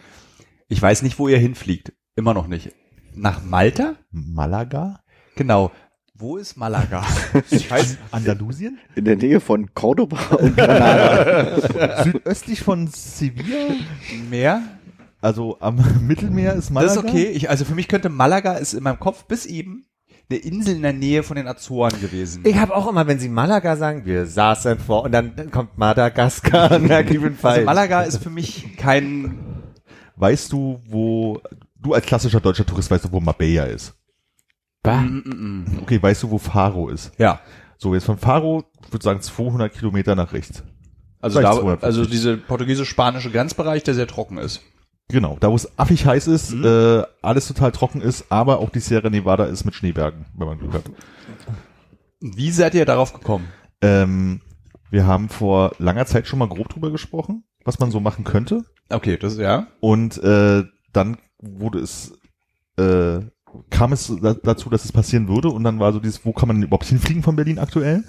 [0.68, 1.92] Ich weiß nicht, wo ihr hinfliegt.
[2.16, 2.72] Immer noch nicht.
[3.14, 3.94] Nach Malta?
[4.10, 5.00] Malaga?
[5.36, 5.70] Genau.
[6.14, 7.04] Wo ist Malaga?
[7.50, 8.78] Ich weiß, Andalusien?
[8.94, 12.02] In der Nähe von Cordoba und Granada.
[12.02, 13.74] Südöstlich von Sevilla?
[14.30, 14.62] mehr?
[15.20, 16.94] Also am Mittelmeer ist Malaga?
[16.94, 17.26] Das ist okay.
[17.26, 19.86] Ich, also für mich könnte Malaga ist in meinem Kopf bis eben
[20.28, 22.42] eine Insel in der Nähe von den Azoren gewesen.
[22.44, 26.72] Ich habe auch immer, wenn sie Malaga sagen, wir saßen vor und dann, kommt Madagaskar
[26.72, 27.58] und bin falsch.
[27.58, 29.38] Also Malaga ist für mich kein
[30.16, 31.40] Weißt du, wo,
[31.76, 33.94] du als klassischer deutscher Tourist weißt du, wo Marbella ist?
[34.82, 35.04] Bah.
[35.82, 37.12] Okay, weißt du, wo Faro ist?
[37.18, 37.40] ja.
[37.78, 40.62] So, jetzt von Faro, ich würde sagen, 200 Kilometer nach rechts.
[41.20, 41.84] Also, da, 250.
[41.84, 44.62] also diese portugiesisch-spanische Grenzbereich, der sehr trocken ist.
[45.08, 48.80] Genau, da wo es affig heiß ist, äh, alles total trocken ist, aber auch die
[48.80, 50.84] Sierra Nevada ist mit Schneebergen, wenn man Glück hat.
[52.20, 53.46] Wie seid ihr darauf gekommen?
[53.80, 54.40] Ähm,
[54.90, 58.64] wir haben vor langer Zeit schon mal grob drüber gesprochen, was man so machen könnte.
[58.88, 59.68] Okay, das ja.
[59.80, 62.18] Und äh, dann wurde es,
[62.76, 63.20] äh,
[63.70, 65.50] kam es da, dazu, dass es passieren würde.
[65.50, 68.04] Und dann war so dieses, wo kann man überhaupt hinfliegen von Berlin aktuell?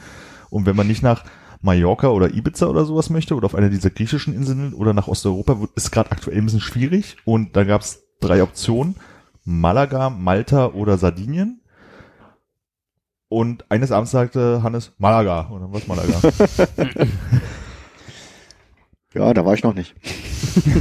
[0.49, 1.25] Und wenn man nicht nach
[1.61, 5.57] Mallorca oder Ibiza oder sowas möchte oder auf einer dieser griechischen Inseln oder nach Osteuropa,
[5.75, 7.17] ist gerade aktuell ein bisschen schwierig.
[7.25, 8.95] Und da gab es drei Optionen.
[9.43, 11.61] Malaga, Malta oder Sardinien.
[13.29, 15.41] Und eines Abends sagte Hannes, Malaga.
[15.41, 16.21] Und dann war es Malaga.
[19.17, 19.95] Ja, da war ich noch nicht.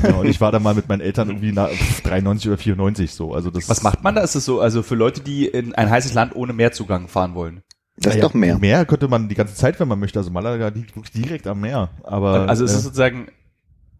[0.03, 1.71] ja, und ich war da mal mit meinen Eltern irgendwie nach
[2.05, 3.33] 93 oder 94 so.
[3.33, 4.21] Also das Was macht man da?
[4.21, 7.63] Ist es so, also für Leute, die in ein heißes Land ohne Meerzugang fahren wollen?
[7.99, 8.59] Das ist Naja, doch mehr.
[8.59, 10.19] Meer könnte man die ganze Zeit, wenn man möchte.
[10.19, 11.91] Also Malaga liegt wirklich direkt am Meer.
[12.03, 13.29] Aber also es äh, ist sozusagen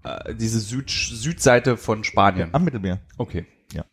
[0.05, 2.51] äh, diese Süd Südseite von Spanien.
[2.53, 3.01] am Mittelmeer.
[3.17, 3.47] Okay.
[3.73, 3.85] Ja.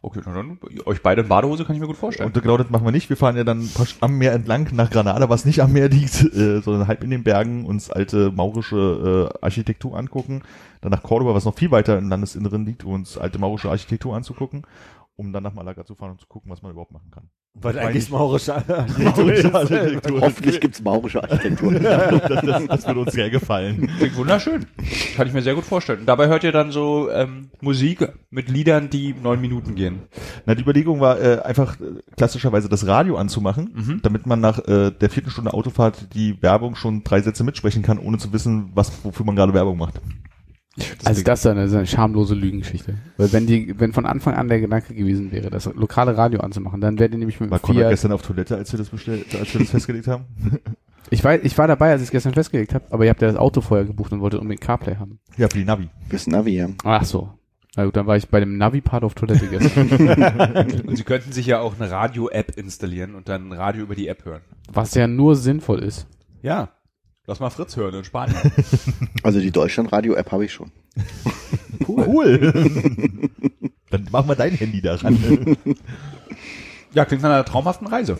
[0.00, 2.28] Okay, na dann, euch beide in Badehose kann ich mir gut vorstellen.
[2.28, 3.08] Und genau das machen wir nicht.
[3.08, 3.68] Wir fahren ja dann
[4.00, 7.24] am Meer entlang nach Granada, was nicht am Meer liegt, äh, sondern halb in den
[7.24, 10.42] Bergen, uns alte maurische äh, Architektur angucken.
[10.82, 14.62] Dann nach Cordoba, was noch viel weiter im Landesinneren liegt, uns alte maurische Architektur anzugucken,
[15.16, 17.28] um dann nach Malaga zu fahren und zu gucken, was man überhaupt machen kann.
[17.60, 20.20] Weil eigentlich ich- maurische Architektur.
[20.20, 21.72] Hoffentlich gibt's maurische Architektur.
[21.78, 23.90] das, das, das würde uns sehr gefallen.
[23.98, 24.66] Klingt wunderschön.
[25.16, 26.02] Kann ich mir sehr gut vorstellen.
[26.06, 30.00] Dabei hört ihr dann so ähm, Musik mit Liedern, die neun Minuten gehen.
[30.46, 31.84] Na, die Überlegung war äh, einfach äh,
[32.16, 34.00] klassischerweise das Radio anzumachen, Mhm.
[34.02, 37.98] damit man nach äh, der vierten Stunde Autofahrt die Werbung schon drei Sätze mitsprechen kann,
[37.98, 40.00] ohne zu wissen, was wofür man gerade Werbung macht.
[41.04, 42.94] Also das ist eine, das ist eine schamlose Lügengeschichte.
[43.16, 46.80] Weil wenn die, wenn von Anfang an der Gedanke gewesen wäre, das lokale Radio anzumachen,
[46.80, 47.90] dann wäre die nämlich mit War Fiat.
[47.90, 50.24] gestern auf Toilette, als wir das bestellt, als wir das festgelegt haben?
[51.10, 53.28] Ich war, ich war dabei, als ich es gestern festgelegt habe, aber ihr habt ja
[53.28, 55.18] das Auto vorher gebucht und wolltet unbedingt CarPlay haben.
[55.36, 55.88] Ja, für die Navi.
[56.08, 56.68] Fürs Navi, ja.
[56.84, 57.30] Ach so.
[57.76, 59.88] Na gut, dann war ich bei dem Navi-Part auf Toilette gestern.
[60.86, 64.24] Und sie könnten sich ja auch eine Radio-App installieren und dann Radio über die App
[64.24, 64.40] hören.
[64.72, 66.06] was ja nur sinnvoll ist.
[66.42, 66.70] Ja.
[67.28, 68.36] Lass mal Fritz hören in Spanien.
[69.22, 70.72] Also die Deutschland-Radio-App habe ich schon.
[71.86, 72.50] Cool.
[73.90, 75.18] Dann machen wir dein Handy daran.
[76.94, 78.18] ja, klingt nach einer traumhaften Reise.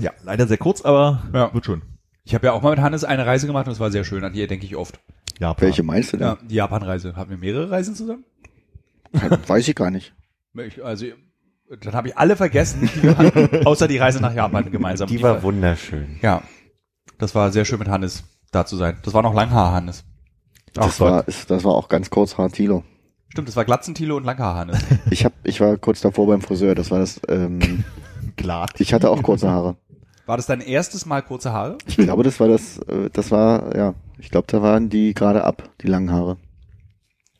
[0.00, 1.54] ja, leider sehr kurz, aber Ja.
[1.54, 1.82] wird schon.
[2.24, 4.24] Ich habe ja auch mal mit Hannes eine Reise gemacht und es war sehr schön.
[4.24, 4.98] An die denke ich oft.
[5.38, 5.66] Japan.
[5.68, 6.26] Welche meinst du denn?
[6.26, 7.14] Ja, die Japan-Reise.
[7.14, 8.24] Hatten wir mehrere Reisen zusammen?
[9.46, 10.12] Weiß ich gar nicht.
[10.56, 11.06] Ich, also,
[11.82, 15.08] dann habe ich alle vergessen, die wir hatten, außer die Reise nach Japan gemeinsam.
[15.08, 16.18] Die war wunderschön.
[16.20, 16.42] Ja,
[17.18, 18.98] das war sehr schön mit Hannes da zu sein.
[19.02, 20.04] Das war noch Langhaar Hannes.
[20.74, 22.84] Das war, ist, das war auch ganz kurz Tilo.
[23.30, 24.78] Stimmt, das war Glatzentilo und Langhaar Hannes.
[25.10, 26.74] Ich hab, ich war kurz davor beim Friseur.
[26.74, 27.20] Das war das.
[27.28, 27.84] Ähm,
[28.36, 28.66] Klar.
[28.78, 29.76] ich hatte auch kurze Haare.
[30.26, 31.78] War das dein erstes Mal kurze Haare?
[31.86, 32.78] Ich glaube, das war das.
[32.78, 33.94] Äh, das war ja.
[34.18, 36.36] Ich glaube, da waren die gerade ab, die langen Haare.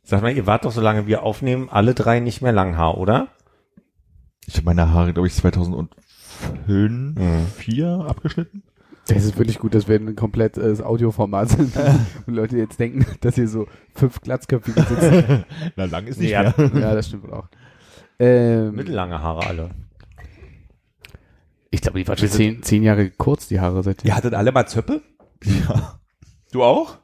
[0.05, 3.29] Sag mal, ihr wart doch, solange wir aufnehmen, alle drei nicht mehr Langhaar, oder?
[4.47, 5.91] Ich habe meine Haare, glaube ich, 2005,
[6.67, 7.47] Mhm.
[7.57, 8.63] 4 abgeschnitten.
[9.09, 11.75] Das ist wirklich gut, dass wir ein komplett äh, Audioformat sind.
[12.27, 15.45] Und Leute jetzt denken, dass hier so fünf Glatzköpfige sitzen.
[15.77, 16.55] Na, lang ist nicht Ja.
[16.57, 16.71] mehr.
[16.81, 17.49] ja, das stimmt wohl auch.
[18.19, 19.71] Ähm, Mittellange Haare alle.
[21.71, 24.09] ich glaube, die waren schon zehn, zehn Jahre kurz, die Haare seitdem.
[24.09, 25.03] Ihr hattet alle mal Zöppe?
[25.45, 25.99] Ja.
[26.53, 26.99] Du auch?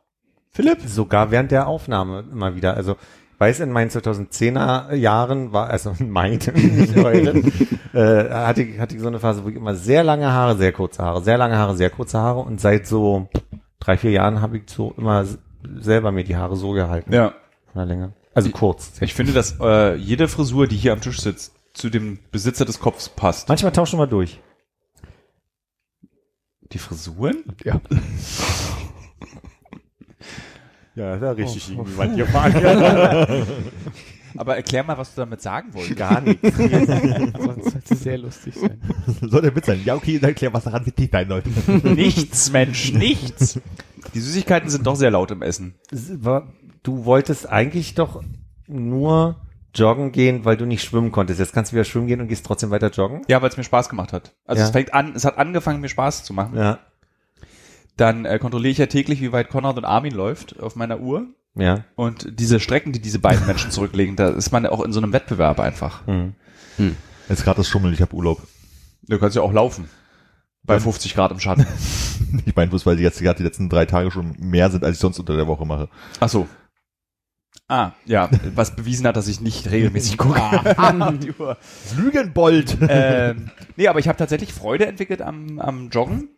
[0.50, 0.80] Philipp?
[0.82, 2.74] Sogar während der Aufnahme immer wieder.
[2.76, 2.96] Also,
[3.38, 7.52] weiß, in meinen 2010er Jahren war, also in meinen, nicht euren,
[7.92, 10.72] äh, hatte, ich- hatte ich so eine Phase, wo ich immer sehr lange Haare, sehr
[10.72, 13.28] kurze Haare, sehr lange Haare, sehr kurze Haare und seit so
[13.80, 15.24] drei, vier Jahren habe ich so immer
[15.78, 17.12] selber mir die Haare so gehalten.
[17.12, 17.30] Ja.
[17.72, 18.12] Von der Länge.
[18.34, 18.92] Also kurz.
[19.00, 22.80] Ich finde, dass äh, jede Frisur, die hier am Tisch sitzt, zu dem Besitzer des
[22.80, 23.48] Kopfs passt.
[23.48, 24.40] Manchmal tauschen wir durch.
[26.72, 27.44] Die Frisuren?
[27.64, 27.80] Ja.
[30.94, 32.54] Ja, da richtig irgendwie was gefahren.
[34.36, 35.96] Aber erklär mal, was du damit sagen wolltest.
[35.96, 36.42] Gar nichts.
[37.34, 38.80] Aber das sollte sehr lustig sein.
[39.20, 39.80] Soll der Witz sein?
[39.84, 41.50] Ja, okay, dann erklär, was daran witzig sein Leute.
[41.88, 43.60] nichts, Mensch, nichts.
[44.12, 45.74] Die Süßigkeiten sind doch sehr laut im Essen.
[46.82, 48.22] Du wolltest eigentlich doch
[48.66, 49.36] nur
[49.72, 51.38] joggen gehen, weil du nicht schwimmen konntest.
[51.40, 53.22] Jetzt kannst du wieder schwimmen gehen und gehst trotzdem weiter joggen.
[53.28, 54.34] Ja, weil es mir Spaß gemacht hat.
[54.46, 54.66] Also Ja.
[54.66, 56.56] es fängt an, es hat angefangen, mir Spaß zu machen.
[56.56, 56.78] Ja.
[57.96, 61.26] Dann äh, kontrolliere ich ja täglich, wie weit Konrad und Armin läuft auf meiner Uhr.
[61.54, 61.84] Ja.
[61.94, 65.00] Und diese Strecken, die diese beiden Menschen zurücklegen, da ist man ja auch in so
[65.00, 66.06] einem Wettbewerb einfach.
[66.06, 66.34] Hm.
[67.28, 68.42] Jetzt gerade das Schummeln, ich habe Urlaub.
[69.02, 69.88] Du kannst ja auch laufen.
[70.64, 71.66] Bei 50 Grad im Schatten.
[72.46, 74.96] Ich meine bloß, weil die jetzt gerade die letzten drei Tage schon mehr sind, als
[74.96, 75.88] ich sonst unter der Woche mache.
[76.18, 76.48] Ach so.
[77.66, 80.38] Ah, ja, was bewiesen hat, dass ich nicht regelmäßig gucke.
[81.38, 81.56] Uhr.
[81.96, 82.76] Lügenbold!
[82.88, 86.28] ähm, nee, aber ich habe tatsächlich Freude entwickelt am, am Joggen,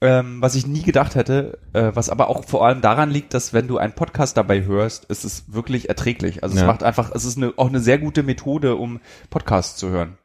[0.00, 3.52] ähm, was ich nie gedacht hätte, äh, was aber auch vor allem daran liegt, dass
[3.52, 6.42] wenn du einen Podcast dabei hörst, ist es wirklich erträglich.
[6.42, 6.66] Also es Ja.
[6.66, 9.00] macht einfach, es ist eine, auch eine sehr gute Methode, um
[9.30, 10.18] Podcasts zu hören.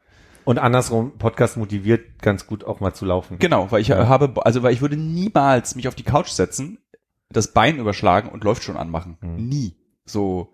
[0.44, 3.38] Und andersrum, Podcast motiviert ganz gut auch mal zu laufen.
[3.38, 4.08] Genau, weil ich Ja.
[4.08, 6.78] habe, also weil ich würde niemals mich auf die Couch setzen,
[7.30, 9.16] das Bein überschlagen und läuft schon anmachen.
[9.20, 9.36] Mhm.
[9.48, 9.76] Nie.
[10.12, 10.48] So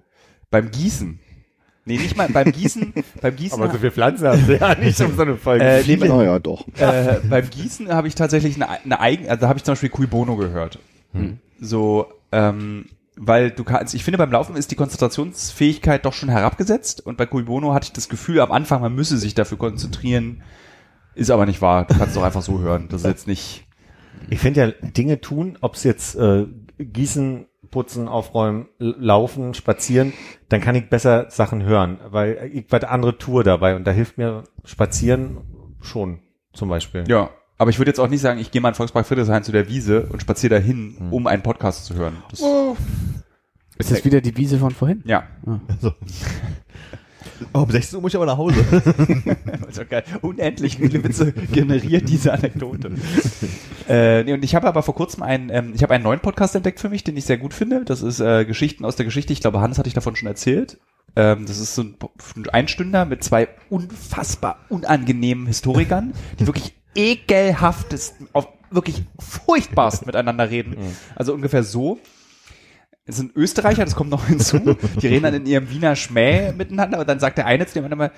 [0.51, 1.21] beim Gießen.
[1.89, 2.93] Nee, nicht mal beim Gießen,
[3.23, 3.63] beim Gießen.
[3.63, 5.65] Aber so viel Pflanzen hast du ja nicht um so eine Folge.
[5.65, 6.67] äh, nee, bei- Naja, doch.
[6.79, 9.91] äh, beim Gießen habe ich tatsächlich eine, eine eigen, also da habe ich zum Beispiel
[9.91, 10.79] Cui Bono gehört.
[11.61, 17.07] So, ähm, weil du kannst, ich finde beim Laufen ist die Konzentrationsfähigkeit doch schon herabgesetzt
[17.07, 20.43] und bei Cui Bono hatte ich das Gefühl am Anfang, man müsse sich dafür konzentrieren,
[21.15, 21.87] ist aber nicht wahr.
[21.87, 22.89] Du kannst doch einfach so hören.
[22.91, 23.65] Das ist jetzt nicht.
[24.29, 26.47] Ich finde ja Dinge tun, ob es jetzt äh,
[26.79, 27.47] Gießen,
[27.77, 30.15] Putzen, Aufräumen, Laufen, Spazieren,
[30.49, 33.91] dann kann ich besser Sachen hören, weil ich bei der andere Tour dabei und da
[33.91, 35.43] hilft mir Spazieren
[35.83, 36.21] schon
[36.55, 37.05] zum Beispiel.
[37.07, 37.29] Ja.
[37.59, 39.69] Aber ich würde jetzt auch nicht sagen, ich gehe mal in Volkspark Friedrichshain zu der
[39.69, 42.17] Wiese und spaziere dahin, um einen Podcast zu hören.
[42.31, 42.43] Das,
[43.77, 45.03] Ist das wieder die Wiese von vorhin?
[45.05, 45.25] ja.
[47.53, 48.65] Oh, um 16 Uhr muss ich aber nach Hause.
[49.91, 50.05] Geil.
[50.23, 52.93] Unendlich viele Witze generiert diese Anekdote.
[53.89, 56.55] äh, nee, und ich habe aber vor kurzem einen, ähm, ich habe einen neuen Podcast
[56.55, 57.85] entdeckt für mich, den ich sehr gut finde.
[57.85, 59.33] Das ist äh, Geschichten aus der Geschichte.
[59.33, 60.79] Ich glaube, Hannes hatte ich davon schon erzählt.
[61.15, 61.97] Ähm, das ist so ein,
[62.37, 70.77] ein Einstünder mit zwei unfassbar unangenehmen Historikern, die wirklich ekelhaftest, auf wirklich furchtbarst miteinander reden.
[71.15, 71.99] Also ungefähr so.
[73.09, 74.59] Es sind Österreicher, das kommt noch hinzu.
[75.01, 77.85] Die reden dann in ihrem Wiener Schmäh miteinander und dann sagt der eine zu dem
[77.85, 78.13] anderen mal,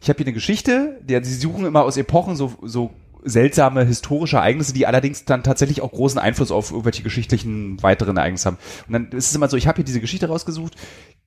[0.00, 2.90] ich habe hier eine Geschichte, die, sie suchen immer aus Epochen so, so
[3.24, 8.46] seltsame historische Ereignisse, die allerdings dann tatsächlich auch großen Einfluss auf irgendwelche geschichtlichen weiteren Ereignisse
[8.46, 8.58] haben.
[8.88, 10.74] Und dann ist es immer so, ich habe hier diese Geschichte rausgesucht.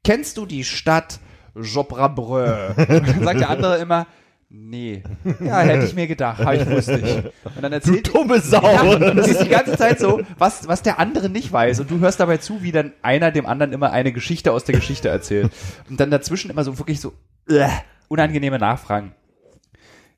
[0.04, 1.20] Kennst du die Stadt
[1.56, 2.74] Jobrabrö?
[2.76, 4.08] Und dann sagt der andere immer,
[4.56, 5.04] nee.
[5.40, 7.18] Ja, hätte ich mir gedacht, habe ich wusste ich.
[7.56, 8.62] Und dann erzählt Dumme Sau!
[8.62, 11.80] ja, und das ist die ganze Zeit so, was, was der andere nicht weiß.
[11.82, 14.76] Und du hörst dabei zu, wie dann einer dem anderen immer eine Geschichte aus der
[14.76, 15.52] Geschichte erzählt.
[15.90, 17.14] Und dann dazwischen immer so wirklich so
[17.50, 17.68] äh,
[18.08, 19.14] unangenehme Nachfragen.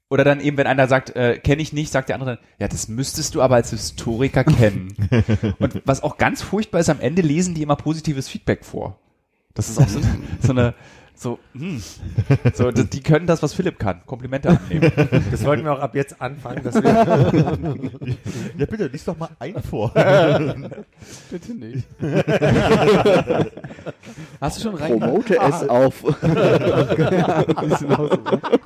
[0.10, 2.68] Oder dann eben, wenn einer sagt, äh, kenne ich nicht, sagt der andere, dann, ja,
[2.70, 4.96] das müsstest du aber als Historiker kennen.
[5.60, 9.00] Und was auch ganz furchtbar ist, am Ende lesen die immer positives Feedback vor.
[9.54, 10.00] Das ist auch so,
[10.42, 10.76] so eine,
[11.18, 11.81] so, hm,
[12.53, 14.91] so, die können das, was Philipp kann, Komplimente annehmen.
[15.31, 16.84] Das wollten wir auch ab jetzt anfangen, dass wir
[18.57, 19.91] Ja, bitte, lies doch mal ein vor.
[21.31, 21.88] Bitte nicht.
[24.39, 24.99] Hast du schon rein?
[24.99, 26.03] Promote es auf.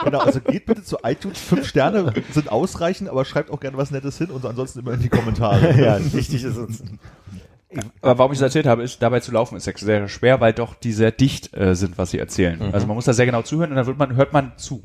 [0.04, 3.92] genau, also geht bitte zu iTunes, fünf Sterne sind ausreichend, aber schreibt auch gerne was
[3.92, 5.80] Nettes hin und ansonsten immer in die Kommentare.
[5.82, 6.84] ja, wichtig ist uns.
[8.02, 10.76] Aber warum ich das erzählt habe, ist, dabei zu laufen ist sehr schwer, weil doch
[10.76, 12.62] die sehr dicht äh, sind, was sie erzählen.
[12.74, 14.84] Also man muss da sehr genau zuhören und dann wird man, hört man zu.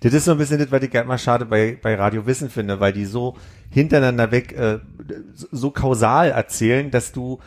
[0.00, 2.80] Das ist so ein bisschen das, was ich mal schade bei, bei Radio Wissen finde,
[2.80, 3.36] weil die so
[3.70, 4.78] hintereinander weg, äh,
[5.52, 7.38] so kausal erzählen, dass du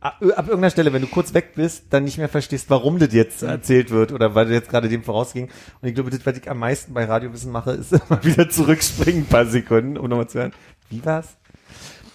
[0.00, 3.42] ab irgendeiner Stelle, wenn du kurz weg bist, dann nicht mehr verstehst, warum das jetzt
[3.42, 5.48] erzählt wird oder weil das jetzt gerade dem vorausging.
[5.80, 9.22] Und ich glaube, das, was ich am meisten bei Radiowissen mache, ist immer wieder zurückspringen,
[9.22, 10.52] ein paar Sekunden, um nochmal zu hören,
[10.90, 11.38] wie war's?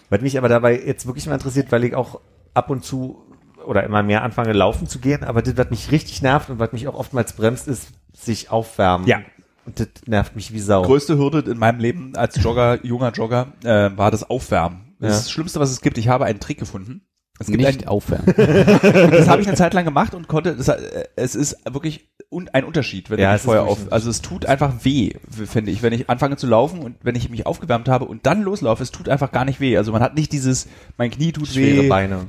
[0.09, 2.19] Was mich aber dabei jetzt wirklich mal interessiert, weil ich auch
[2.53, 3.23] ab und zu
[3.65, 6.71] oder immer mehr anfange, laufen zu gehen, aber das, was mich richtig nervt und was
[6.71, 9.05] mich auch oftmals bremst, ist sich aufwärmen.
[9.07, 9.19] Ja.
[9.65, 10.81] Und das nervt mich wie Sau.
[10.81, 14.95] Größte Hürde in meinem Leben als Jogger, junger Jogger, äh, war das Aufwärmen.
[14.99, 15.15] Das Ja.
[15.17, 15.97] ist das Schlimmste, was es gibt.
[15.97, 17.01] Ich habe einen Trick gefunden.
[17.39, 18.33] Es gibt Nicht ein, aufwärmen.
[19.11, 20.69] das habe ich eine Zeit lang gemacht und konnte, das,
[21.15, 24.83] es ist wirklich un, ein Unterschied, wenn Ja, vorher wirklich auf, also es tut einfach
[24.83, 28.25] weh, finde ich, wenn ich anfange zu laufen und wenn ich mich aufgewärmt habe und
[28.25, 29.77] dann loslaufe, es tut einfach gar nicht weh.
[29.77, 30.67] Also man hat nicht dieses,
[30.97, 32.27] mein Knie tut Schwere weh, Beine.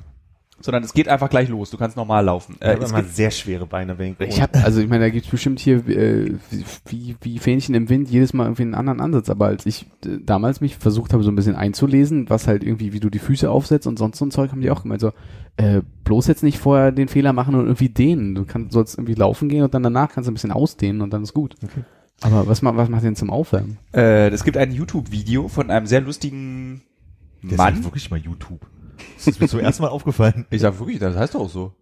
[0.60, 1.70] Sondern es geht einfach gleich los.
[1.70, 2.56] Du kannst normal laufen.
[2.60, 4.88] Ich Äh, habe es immer gibt, sehr schwere Beine, wenn ich, Ich habe, also ich
[4.88, 6.34] meine, da gibt's bestimmt hier äh,
[6.86, 9.30] wie, wie Fähnchen im Wind jedes Mal irgendwie einen anderen Ansatz.
[9.30, 12.92] Aber als ich äh, damals mich versucht habe, so ein bisschen einzulesen, was halt irgendwie,
[12.92, 15.12] wie du die Füße aufsetzt und sonst so ein Zeug, haben die auch gemeint, so,
[15.56, 18.34] äh, bloß jetzt nicht vorher den Fehler machen und irgendwie dehnen.
[18.34, 21.10] Du kannst, sollst irgendwie laufen gehen und dann danach kannst du ein bisschen ausdehnen und
[21.12, 21.56] dann ist gut.
[22.22, 23.78] Aber was, was macht denn zum Aufwärmen?
[23.94, 26.82] äh, es gibt ein YouTube-Video von einem sehr lustigen
[27.40, 27.56] Mann.
[27.56, 28.60] sagt wirklich mal YouTube.
[29.16, 30.46] Das ist mir zum ersten Mal aufgefallen.
[30.50, 31.72] Ich sag wirklich, das heißt doch auch so.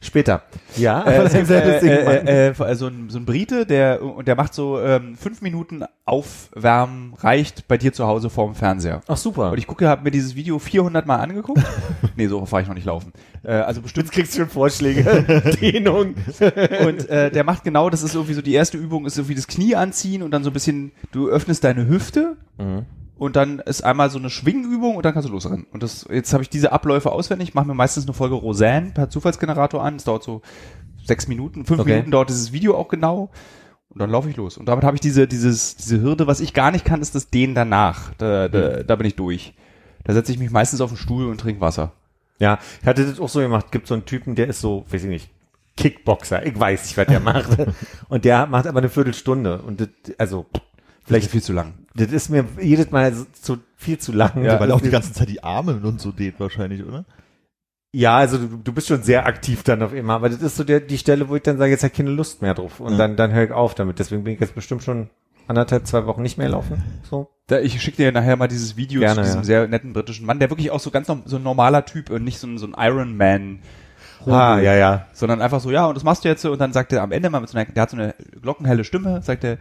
[0.00, 0.42] Später.
[0.76, 4.80] Ja, Äh, äh, äh, äh, so, ein, so ein Brite, der und der macht so
[4.80, 9.00] ähm, fünf Minuten Aufwärmen reicht bei dir zu Hause vorm Fernseher.
[9.08, 9.50] Ach super.
[9.50, 11.62] Und ich gucke, habe mir dieses Video 400 Mal angeguckt.
[12.16, 13.12] nee, so fahre ich noch nicht laufen.
[13.42, 14.06] Äh, also bestimmt.
[14.06, 15.02] Jetzt kriegst du schon Vorschläge.
[15.60, 16.14] Dehnung.
[16.86, 19.46] Und äh, der macht genau, das ist irgendwie so die erste Übung, ist irgendwie das
[19.46, 22.36] Knie anziehen und dann so ein bisschen, du öffnest deine Hüfte
[23.18, 25.66] und dann ist einmal so eine Schwingübung und dann kannst du losrennen.
[25.72, 29.10] Und das, jetzt habe ich diese Abläufe auswendig, mache mir meistens eine Folge Roseanne per
[29.10, 29.96] Zufallsgenerator an.
[29.96, 30.42] Es dauert so
[31.04, 31.90] sechs Minuten, fünf Okay.
[31.90, 33.30] Minuten dauert dieses Video auch genau.
[33.90, 34.56] Und dann laufe ich los.
[34.58, 36.26] Und damit habe ich diese, dieses, diese Hürde.
[36.26, 38.12] Was ich gar nicht kann, ist das Dehnen danach.
[38.18, 39.54] Da, da, da bin ich durch.
[40.04, 41.92] Da setze ich mich meistens auf den Stuhl und trinke Wasser.
[42.38, 43.72] Ja, ich hatte das auch so gemacht.
[43.72, 45.30] Gibt so einen Typen, der ist so, weiß ich nicht,
[45.76, 46.46] Kickboxer.
[46.46, 47.56] Ich weiß nicht, was der macht.
[48.08, 49.62] Und der macht aber eine Viertelstunde.
[49.62, 49.88] Und das,
[50.18, 50.46] also,
[51.08, 51.74] Vielleicht viel zu lang.
[51.94, 54.44] das ist mir jedes Mal so, zu, viel zu lang.
[54.44, 57.04] Ja, weil auch die ganze Zeit die Arme und so dehnt wahrscheinlich, oder?
[57.92, 60.64] Ja, also du, du bist schon sehr aktiv dann auf immer, aber das ist so
[60.64, 62.80] der, die Stelle, wo ich dann sage, jetzt habe ich keine Lust mehr drauf.
[62.80, 62.98] Und Ja.
[62.98, 63.98] dann, dann höre ich auf damit.
[63.98, 65.08] Deswegen bin ich jetzt bestimmt schon
[65.46, 66.82] anderthalb, zwei Wochen nicht mehr laufen.
[67.08, 67.28] So.
[67.46, 69.44] Da, ich schicke dir nachher mal dieses Video Gerne, zu diesem ja.
[69.44, 72.38] sehr netten britischen Mann, der wirklich auch so ganz so ein normaler Typ und nicht
[72.38, 73.60] so ein, so ein Iron Man,
[74.26, 75.06] Ah, ja, ja.
[75.14, 77.12] sondern einfach so, ja, und das machst du jetzt so und dann sagt er am
[77.12, 79.56] Ende mal mit so einer, der hat so eine glockenhelle Stimme, sagt er,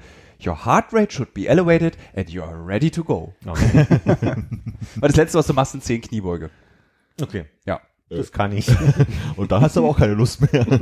[0.46, 3.34] your heart rate should be elevated and you are ready to go.
[3.46, 3.86] Okay.
[4.96, 6.50] Weil das letzte, was du machst, sind zehn Kniebeuge.
[7.22, 7.46] okay.
[7.66, 7.82] Ja.
[8.10, 8.70] Das kann ich.
[9.36, 10.66] Und da hast du aber auch keine Lust mehr.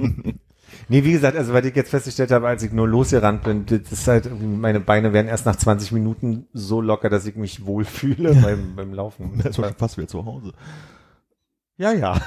[0.89, 3.91] Nee, wie gesagt, also weil ich jetzt festgestellt habe, als ich nur losgerannt bin, das
[3.91, 8.35] ist halt meine Beine werden erst nach 20 Minuten so locker, dass ich mich wohlfühle
[8.35, 9.39] beim, beim Laufen.
[9.41, 10.53] Da ist man schon fast wieder zu Hause.
[11.77, 12.19] Ja, ja.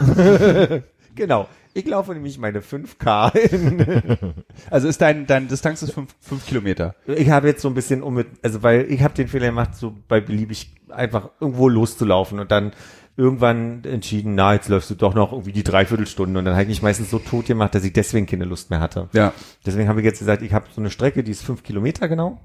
[1.14, 1.46] genau.
[1.74, 4.34] Ich laufe nämlich meine 5K in,
[4.70, 6.94] Also ist dein, dein Distanz ist fünf, fünf Kilometer.
[7.06, 9.74] Ich habe jetzt so ein bisschen um mit, also weil ich habe den Fehler gemacht,
[9.74, 12.72] so bei beliebig einfach irgendwo loszulaufen und dann
[13.16, 16.68] irgendwann entschieden, na, jetzt läufst du doch noch irgendwie die Dreiviertelstunde und dann habe ich
[16.68, 19.08] mich meistens so tot gemacht, dass ich deswegen keine Lust mehr hatte.
[19.12, 19.32] Ja.
[19.66, 22.40] Deswegen habe ich jetzt gesagt, ich habe so eine Strecke, die ist fünf Kilometer genau.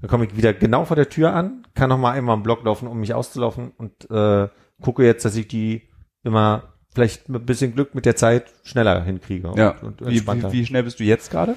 [0.00, 2.64] Dann komme ich wieder genau vor der Tür an, kann noch mal einmal im Block
[2.64, 4.48] laufen, um mich auszulaufen und äh,
[4.80, 5.82] gucke jetzt, dass ich die
[6.22, 9.74] immer vielleicht mit ein bisschen Glück mit der Zeit schneller hinkriege und, Ja.
[9.82, 10.52] und Wie, entspannter.
[10.52, 11.56] wie, wie schnell bist du jetzt gerade?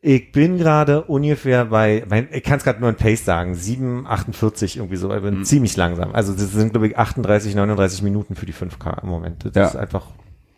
[0.00, 4.76] Ich bin gerade ungefähr bei, mein, ich kann es gerade nur in Pace sagen, 7,48
[4.76, 5.44] irgendwie so, ich bin Mhm.
[5.44, 6.12] ziemlich langsam.
[6.14, 9.44] Also das sind, glaube ich, 38, 39 Minuten für die 5K im Moment.
[9.44, 9.66] Das Ja.
[9.66, 10.06] ist einfach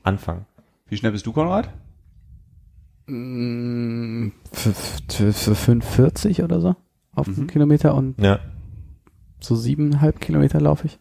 [0.03, 0.45] Anfang.
[0.91, 1.71] Wie schnell bist du, Konrad?
[3.07, 4.73] Mm, Für,
[5.09, 6.77] für, für 5,40 oder so
[7.15, 7.35] auf Mhm.
[7.39, 8.41] einen Kilometer und Ja.
[9.41, 10.99] so siebeneinhalb Kilometer laufe ich.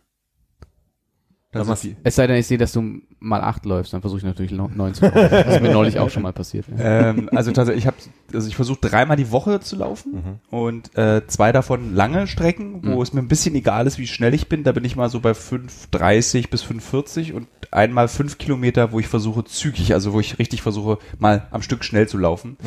[1.67, 1.87] Machst-.
[2.03, 4.93] Es sei denn, ich sehe, dass du mal acht läufst, dann versuche ich natürlich neun
[4.93, 5.17] zu laufen.
[5.31, 6.65] Das ist mir neulich auch schon mal passiert.
[6.77, 7.09] Ja.
[7.09, 7.97] ähm, also tatsächlich, ich habe,
[8.33, 12.95] also ich versuche dreimal die Woche zu laufen und äh, zwei davon lange Strecken, wo
[12.97, 13.01] Mhm.
[13.01, 14.63] es mir ein bisschen egal ist, wie schnell ich bin.
[14.63, 19.07] Da bin ich mal so bei 5,30 bis 5,40 und einmal fünf Kilometer, wo ich
[19.07, 22.57] versuche zügig, also wo ich richtig versuche, mal am Stück schnell zu laufen.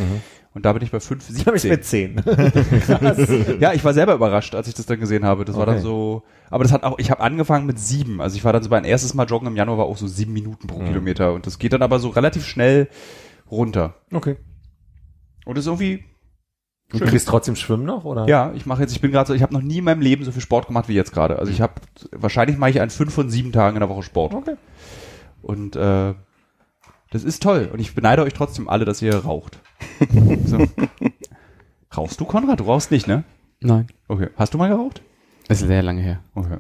[0.54, 1.20] Und da bin ich bei Da bin
[1.56, 1.68] ich 5,17.
[1.70, 3.58] mit 10.
[3.60, 5.44] Ja, ich war selber überrascht, als ich das dann gesehen habe.
[5.44, 5.84] Das war dann Okay.
[5.84, 8.20] so, aber das hat auch, ich habe angefangen mit sieben.
[8.20, 10.32] Also ich war dann so mein erstes Mal joggen im Januar war auch so sieben
[10.34, 12.88] Minuten pro Kilometer und das geht dann aber so relativ schnell
[13.50, 13.94] runter.
[14.12, 14.36] Okay.
[15.46, 16.04] Und das ist irgendwie,
[16.90, 18.28] Du kriegst trotzdem Schwimmen noch, oder?
[18.28, 20.24] ja, ich mache jetzt, ich bin gerade so, ich habe noch nie in meinem Leben
[20.24, 21.38] so viel Sport gemacht wie jetzt gerade.
[21.38, 21.72] Also ich habe,
[22.12, 24.34] wahrscheinlich mache ich an fünf von sieben Tagen in der Woche Sport.
[24.34, 24.56] Okay.
[25.40, 26.12] Und äh,
[27.10, 27.70] das ist toll.
[27.72, 29.58] Und ich beneide euch trotzdem alle, dass ihr raucht.
[30.46, 30.66] so.
[31.96, 32.60] Rauchst du, Konrad?
[32.60, 33.24] Du rauchst nicht, ne?
[33.60, 34.28] Nein, Okay.
[34.36, 35.02] Hast du mal geraucht?
[35.48, 36.22] das ist sehr lange her.
[36.34, 36.58] Okay.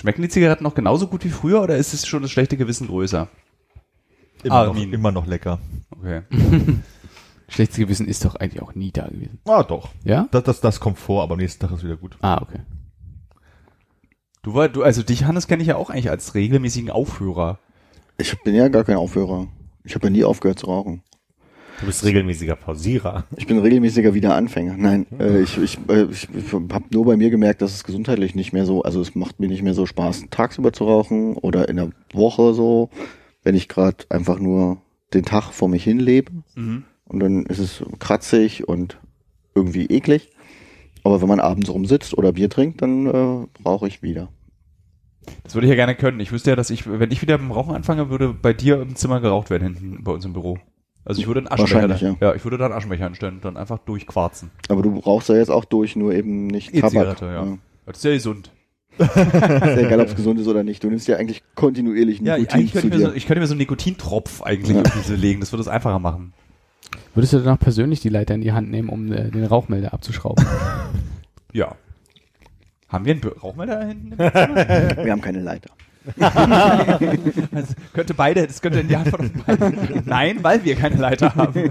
[0.00, 2.86] Schmecken die Zigaretten noch genauso gut wie früher oder ist es schon das schlechte Gewissen
[2.86, 3.28] größer?
[4.44, 4.92] Immer, Ah, noch, Min.
[4.92, 5.58] immer noch lecker.
[5.90, 6.22] Okay.
[7.48, 9.38] Schlechtes Gewissen ist doch eigentlich auch nie da gewesen.
[9.46, 9.90] Ah, doch.
[10.04, 10.28] Ja?
[10.30, 12.16] Das, das, das kommt vor, aber am nächsten Tag ist wieder gut.
[12.22, 12.60] Ah, okay.
[14.42, 17.58] Du war, du, also dich, Hannes, kenne ich ja auch eigentlich als regelmäßigen Aufhörer.
[18.18, 19.48] Ich bin ja gar kein Aufhörer.
[19.82, 21.02] Ich habe ja nie aufgehört zu rauchen.
[21.84, 23.24] Du bist regelmäßiger Pausierer.
[23.36, 24.74] Ich bin regelmäßiger Wiederanfänger.
[24.78, 28.54] Nein, äh, ich, ich, äh, ich, habe nur bei mir gemerkt, dass es gesundheitlich nicht
[28.54, 31.76] mehr so, also es macht mir nicht mehr so Spaß, tagsüber zu rauchen oder in
[31.76, 32.88] der Woche so,
[33.42, 34.78] wenn ich gerade einfach nur
[35.12, 36.32] den Tag vor mich hin lebe.
[36.54, 36.84] Mhm.
[37.04, 38.98] Und dann ist es kratzig und
[39.54, 40.30] irgendwie eklig.
[41.02, 44.30] Aber wenn man abends rumsitzt oder Bier trinkt, dann äh, rauche ich wieder.
[45.42, 46.18] Das würde ich ja gerne können.
[46.20, 48.96] Ich wüsste ja, dass ich, wenn ich wieder beim Rauchen anfange, würde bei dir im
[48.96, 50.58] Zimmer geraucht werden hinten bei uns im Büro.
[51.04, 52.34] Also ich würde einen Aschenbecher, Wahrscheinlich, ja.
[52.34, 54.50] ich würde da einen Aschenbecher hinstellen und dann einfach durchquarzen.
[54.68, 56.84] Aber du brauchst ja jetzt auch durch, nur eben nicht Tabak.
[56.84, 57.58] E-Zigarette, ja.
[57.86, 58.50] Das ist ja gesund.
[58.98, 60.84] Ist ja egal, ob es gesund ist oder nicht.
[60.84, 63.16] Du nimmst ja eigentlich kontinuierlich Ja, Nikotin eigentlich zu könnte ich, mir so, dir.
[63.16, 65.40] ich könnte mir so einen Nikotintropf eigentlich irgendwie so legen.
[65.40, 66.32] Das würde es einfacher machen.
[67.12, 69.92] Würdest du dann auch persönlich die Leiter in die Hand nehmen, um äh, den Rauchmelder
[69.92, 70.44] abzuschrauben?
[71.52, 71.76] Ja.
[72.88, 74.18] Haben wir einen Rauchmelder da hinten?
[74.18, 75.70] Wir haben keine Leiter.
[76.04, 80.02] Das könnte beide, das könnte in die beiden.
[80.04, 81.70] Nein, weil wir keine Leiter haben.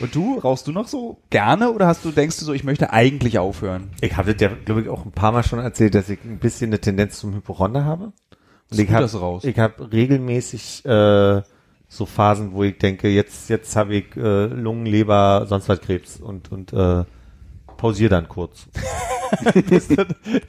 [0.00, 2.92] Und du, rauchst du noch so gerne oder hast du, denkst du so, ich möchte
[2.92, 3.90] eigentlich aufhören?
[4.00, 6.38] Ich habe das ja, glaube ich, auch ein paar Mal schon erzählt, dass ich ein
[6.38, 8.12] bisschen eine Tendenz zum Hypochonder habe.
[8.70, 9.08] Und ich habe
[9.58, 11.42] habe regelmäßig äh,
[11.88, 16.20] so Phasen, wo ich denke, jetzt jetzt habe ich äh, Lungen, Leber, sonst was Krebs
[16.20, 17.04] und und äh,
[17.80, 18.66] pausiere dann kurz.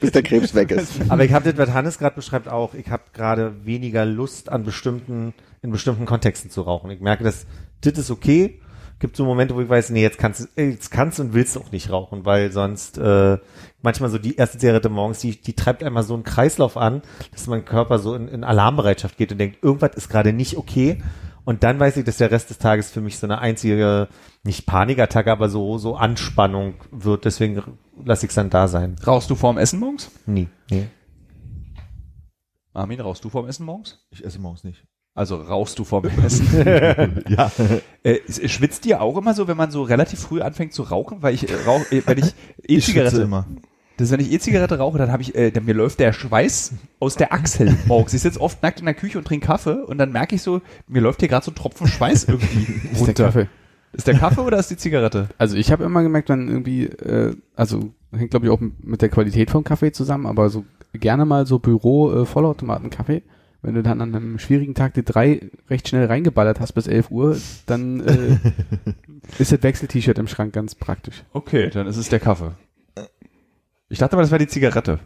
[0.00, 0.92] Bis der Krebs weg ist.
[1.08, 2.74] Aber ich habe das, was Hannes gerade beschreibt, auch.
[2.74, 5.32] Ich habe gerade weniger Lust an bestimmten,
[5.62, 6.90] in bestimmten Kontexten zu rauchen.
[6.90, 7.46] Ich merke, dass
[7.80, 8.60] das ist okay.
[8.98, 11.60] Gibt so Momente, wo ich weiß, nee, jetzt kannst du, jetzt kannst und willst du
[11.60, 13.38] auch nicht rauchen, weil sonst äh,
[13.80, 17.02] manchmal so die erste Zigarette morgens, die, die treibt einmal so einen Kreislauf an,
[17.32, 21.02] dass mein Körper so in, in Alarmbereitschaft geht und denkt, irgendwas ist gerade nicht okay.
[21.44, 24.08] Und dann weiß ich, dass der Rest des Tages für mich so eine einzige,
[24.44, 27.24] nicht Panikattacke, aber so, so Anspannung wird.
[27.24, 27.62] Deswegen
[28.04, 28.96] lasse ich es dann da sein.
[29.04, 30.10] Rauchst du vorm Essen morgens?
[30.26, 30.48] Nie.
[30.70, 30.86] Nee.
[32.74, 34.06] Armin, rauchst du vorm Essen morgens?
[34.10, 34.84] Ich esse morgens nicht.
[35.14, 36.46] Also rauchst du vorm Essen?
[37.28, 37.50] Ja.
[38.02, 41.22] äh, schwitzt dir auch immer so, wenn man so relativ früh anfängt zu rauchen?
[41.22, 43.46] Weil ich äh, rauch, äh, wenn ich Ich schwitze E-Zigarette, immer.
[44.02, 46.72] Das ist, wenn ich E-Zigarette rauche, dann habe ich, äh, dann mir läuft der Schweiß
[46.98, 48.12] aus der Achsel morgens.
[48.12, 50.60] Ich sitze oft nackt in der Küche und trinke Kaffee und dann merke ich so,
[50.88, 53.24] mir läuft hier gerade so ein Tropfen Schweiß irgendwie ist der runter.
[53.26, 53.48] Kaffee.
[53.92, 55.28] Ist der Kaffee oder ist die Zigarette?
[55.38, 59.08] Also ich habe immer gemerkt, wenn irgendwie, äh, also hängt glaube ich auch mit der
[59.08, 60.64] Qualität vom Kaffee zusammen, aber so
[60.94, 63.22] gerne mal so Büro äh, Vollautomaten-Kaffee.
[63.64, 67.12] Wenn du dann an einem schwierigen Tag die drei recht schnell reingeballert hast bis 11
[67.12, 68.38] Uhr, dann äh,
[69.38, 71.22] ist das Wechsel-T-Shirt im Schrank ganz praktisch.
[71.32, 72.56] Okay, dann ist es der Kaffee.
[73.92, 74.98] Ich dachte mal, das wäre die Zigarette.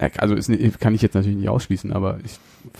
[0.00, 2.38] Ja, Also ist, kann ich jetzt natürlich nicht ausschließen, aber ich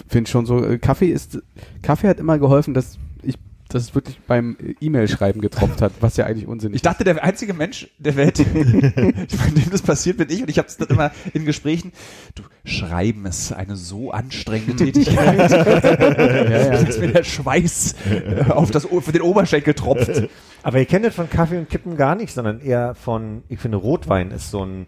[0.09, 1.43] finde schon so, äh, Kaffee ist,
[1.83, 3.35] Kaffee hat immer geholfen, dass ich,
[3.69, 7.23] dass es wirklich beim äh, E-Mail-Schreiben getropft hat, was ja eigentlich unsinnig Ich dachte, der
[7.23, 10.41] einzige Mensch der Welt, bei dem das passiert, bin ich.
[10.41, 11.93] Und ich habe es dann immer in Gesprächen.
[12.35, 19.13] Du, Schreiben ist eine so anstrengende Tätigkeit, dass mir der Schweiß äh, auf, das, auf
[19.13, 20.31] den Oberschenkel tropft.
[20.63, 23.77] Aber ihr kennt das von Kaffee und Kippen gar nicht, sondern eher von, ich finde,
[23.77, 24.87] Rotwein ist so ein,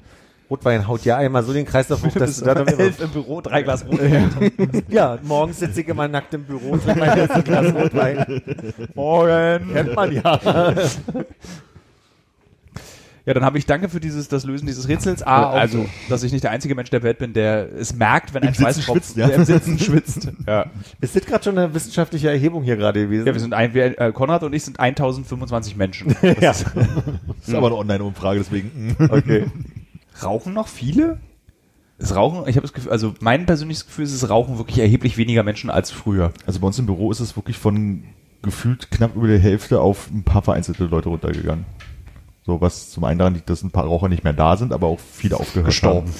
[0.50, 3.62] Rotwein haut ja einmal so den Kreislauf hoch, dass du dann elf im Büro, drei
[3.62, 4.30] Glas Rotwein.
[4.88, 8.42] ja, morgens sitze ich immer nackt im Büro, trinke mein erstes Glas Rotwein.
[8.94, 9.72] Morgen.
[9.72, 10.74] Kennt man ja.
[13.26, 15.22] Ja, dann habe ich danke für dieses, das Lösen dieses Rätsels.
[15.22, 18.34] A, auch, Also- dass ich nicht der einzige Mensch der Welt bin, der es merkt,
[18.34, 19.28] wenn ein Im Sitzen Schweißtropfen schwitzt, ja.
[19.28, 20.28] im Sitzen schwitzt.
[20.46, 20.66] Ja.
[21.00, 23.26] Ist das gerade schon eine wissenschaftliche Erhebung hier gerade gewesen?
[23.26, 26.14] ja, wir sind ein, wir, äh, Konrad und ich sind 1025 Menschen.
[26.22, 26.52] ja.
[26.52, 26.64] Das
[27.46, 28.94] ist aber eine Online-Umfrage, deswegen.
[29.08, 29.46] Okay.
[30.22, 31.18] Rauchen noch viele?
[31.98, 35.16] Es rauchen, ich habe das Gefühl, also mein persönliches Gefühl ist, es rauchen wirklich erheblich
[35.16, 36.32] weniger Menschen als früher.
[36.46, 38.04] Also bei uns im Büro ist es wirklich von
[38.42, 41.64] gefühlt knapp über der Hälfte auf ein paar vereinzelte Leute runtergegangen.
[42.44, 44.88] So, was zum einen daran liegt, dass ein paar Raucher nicht mehr da sind, aber
[44.88, 46.08] auch viele aufgehört Gestorben.
[46.08, 46.14] haben.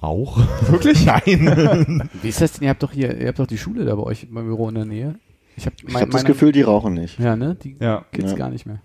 [0.00, 0.38] Auch?
[0.68, 1.04] Wirklich?
[1.06, 2.08] Nein.
[2.22, 2.64] Wie ist das denn?
[2.64, 4.74] Ihr habt doch hier, ihr habt doch die Schule da bei euch beim Büro in
[4.74, 5.14] der Nähe.
[5.56, 7.18] Ich habe Ich habe das Gefühl, die rauchen nicht.
[7.18, 7.56] ja, ne?
[7.62, 8.04] Die Ja.
[8.12, 8.36] gibt's Ja.
[8.38, 8.80] gar nicht mehr.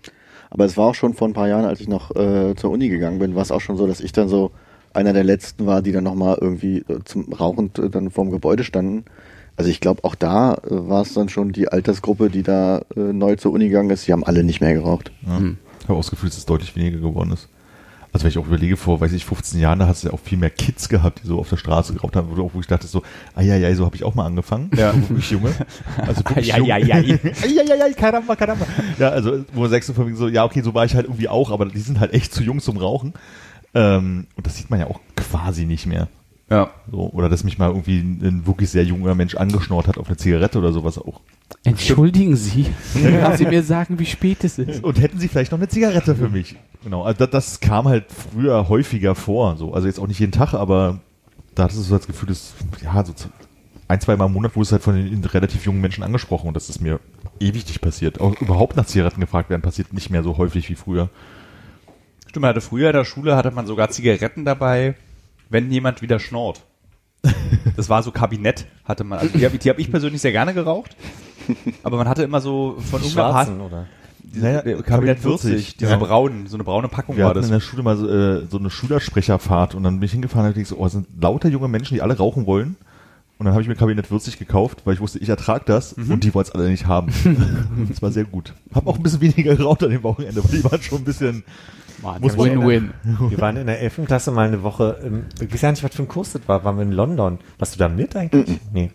[0.52, 2.90] Aber es war auch schon vor ein paar Jahren, als ich noch äh, zur Uni
[2.90, 4.50] gegangen bin, war es auch schon so, dass ich dann so
[4.92, 8.62] einer der letzten war, die dann nochmal irgendwie äh, zum Rauchen äh, dann vorm Gebäude
[8.62, 9.06] standen.
[9.56, 13.00] Also ich glaube, auch da äh, war es dann schon die Altersgruppe, die da äh,
[13.00, 14.06] neu zur Uni gegangen ist.
[14.06, 15.10] Die haben alle nicht mehr geraucht.
[15.26, 15.40] Ja.
[15.80, 17.48] Ich habe auch das Gefühl, dass es deutlich weniger geworden ist.
[18.12, 20.20] Also wenn ich auch überlege, vor, weiß ich, 15 Jahren, da hast du ja auch
[20.20, 22.86] viel mehr Kids gehabt, die so auf der Straße geraucht haben, wo, wo ich dachte
[22.86, 23.02] so,
[23.40, 24.70] ja, so habe ich auch mal angefangen.
[24.76, 24.92] Ja.
[24.94, 25.54] Wirklich Junge.
[25.96, 26.56] Also wirklich ja.
[26.56, 28.66] Eieiei, caramba, caramba.
[28.98, 31.28] Ja, also, wo man so von wegen so, ja, okay, so war ich halt irgendwie
[31.28, 33.14] auch, aber die sind halt echt zu jung zum Rauchen.
[33.74, 36.08] Ähm, und das sieht man ja auch quasi nicht mehr.
[36.52, 36.70] Ja.
[36.90, 40.18] So, oder dass mich mal irgendwie ein wirklich sehr junger Mensch angeschnort hat auf eine
[40.18, 41.22] Zigarette oder sowas auch.
[41.64, 44.84] Entschuldigen Sie, können Sie mir sagen, wie spät es ist?
[44.84, 46.56] Und hätten sie vielleicht noch eine Zigarette für mich?
[46.84, 49.56] Genau, also das, das kam halt früher häufiger vor.
[49.56, 49.72] So.
[49.72, 51.00] Also jetzt auch nicht jeden Tag, aber
[51.54, 52.52] da hattest du so das Gefühl, dass,
[52.82, 53.14] ja, so
[53.88, 56.54] ein, zwei Mal im Monat wurde es halt von den relativ jungen Menschen angesprochen und
[56.54, 57.00] das ist mir
[57.40, 58.20] ewig nicht passiert.
[58.20, 61.08] Auch überhaupt nach Zigaretten gefragt werden, passiert nicht mehr so häufig wie früher.
[62.28, 64.96] Stimmt, man hatte früher in der Schule hatte man sogar Zigaretten dabei,
[65.52, 66.62] wenn jemand wieder schnort.
[67.76, 69.18] Das war so Kabinett, hatte man.
[69.20, 70.96] Also die habe die hab ich persönlich sehr gerne geraucht.
[71.84, 73.86] Aber man hatte immer so von irgendeiner Schwarzen, oder?
[74.34, 75.96] Naja, Der Kabinett 40, diese Ja.
[75.96, 77.46] braunen, so eine braune Packung Wir war das.
[77.46, 80.50] in der Schule mal so, äh, so eine Schülersprecherfahrt und dann bin ich hingefahren und
[80.52, 82.76] dachte ich so, oh, es sind lauter junge Menschen, die alle rauchen wollen.
[83.38, 86.12] Und dann habe ich mir Kabinett 40 gekauft, weil ich wusste, ich ertrage das Mhm.
[86.12, 87.12] und die wollten es alle nicht haben.
[87.88, 88.54] das war sehr gut.
[88.74, 91.44] Hab auch ein bisschen weniger geraucht an dem Wochenende, weil die waren schon ein bisschen,
[92.02, 92.92] Win-win.
[93.30, 94.02] Wir waren in der 11.
[94.06, 96.64] Klasse mal eine Woche, im, ich weiß ja nicht, was für ein Kurs das war,
[96.64, 97.38] waren wir in London.
[97.58, 98.60] Warst du da mit eigentlich?
[98.72, 98.90] Nee.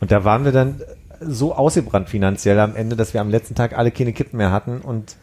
[0.00, 0.80] Und da waren wir dann
[1.20, 4.80] so ausgebrannt finanziell am Ende, dass wir am letzten Tag alle keine Kippen mehr hatten
[4.80, 5.16] und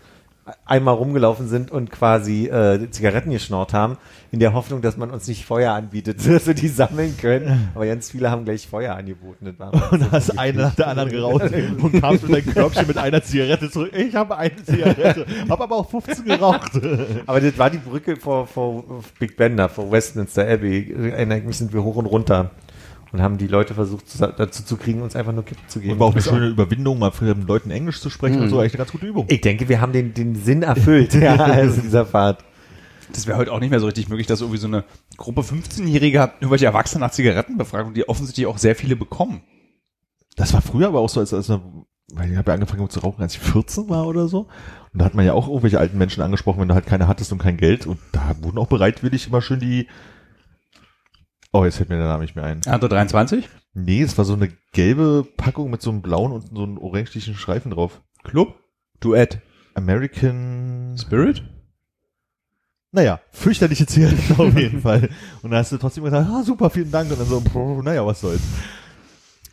[0.66, 3.98] einmal rumgelaufen sind und quasi äh, Zigaretten geschnort haben,
[4.32, 7.70] in der Hoffnung, dass man uns nicht Feuer anbietet, dass wir die sammeln können.
[7.76, 9.56] Aber ganz viele haben gleich Feuer angeboten.
[9.92, 13.70] Und hast eine nach der anderen geraucht und kamst mit deinem Körbchen mit einer Zigarette
[13.70, 13.92] zurück.
[13.96, 16.72] Ich habe eine Zigarette, habe aber auch 15 geraucht.
[17.26, 18.84] Aber das war die Brücke vor, vor
[19.20, 20.92] Big Bender, vor Westminster Abbey.
[20.92, 22.52] Erinnere ich mich, sind wir hoch und runter
[23.14, 25.94] und haben die Leute versucht zu, dazu zu kriegen, uns einfach nur Kippen zu geben.
[25.94, 28.74] Und war auch eine schöne Überwindung, mal fremden Leuten Englisch zu sprechen und so, eigentlich
[28.74, 29.26] eine ganz gute Übung.
[29.30, 32.44] ich denke, wir haben den, den Sinn erfüllt, ja, also dieser Fahrt.
[33.14, 34.84] Das wäre heute auch nicht mehr so richtig möglich, dass irgendwie so eine
[35.18, 39.42] Gruppe 15-Jähriger irgendwelche Erwachsene nach Zigaretten befragt und die offensichtlich auch sehr viele bekommen.
[40.36, 41.50] Das war früher aber auch so, als, als
[42.16, 44.48] weil ich habe ja angefangen zu rauchen, als ich 14 war oder so.
[44.92, 47.32] Und da hat man ja auch irgendwelche alten Menschen angesprochen, wenn du halt keine hattest
[47.32, 47.86] und kein Geld.
[47.86, 49.88] Und da wurden auch bereitwillig immer schön die.
[51.56, 52.62] Oh, jetzt fällt mir der Name nicht mehr ein.
[52.66, 53.48] Andere 23?
[53.76, 57.36] Nee, es war so eine gelbe Packung mit so einem blauen und so einem orangelichen
[57.36, 58.02] Streifen drauf.
[58.24, 58.56] Club?
[59.00, 59.40] Duett.
[59.76, 60.96] American.
[61.00, 61.44] Spirit?
[62.92, 65.10] Naja, fürchterliche Zigaretten auf jeden Fall.
[65.44, 67.12] Und dann hast du trotzdem gesagt, ah, super, vielen Dank.
[67.12, 67.44] Und dann so,
[67.84, 68.42] naja, was soll's.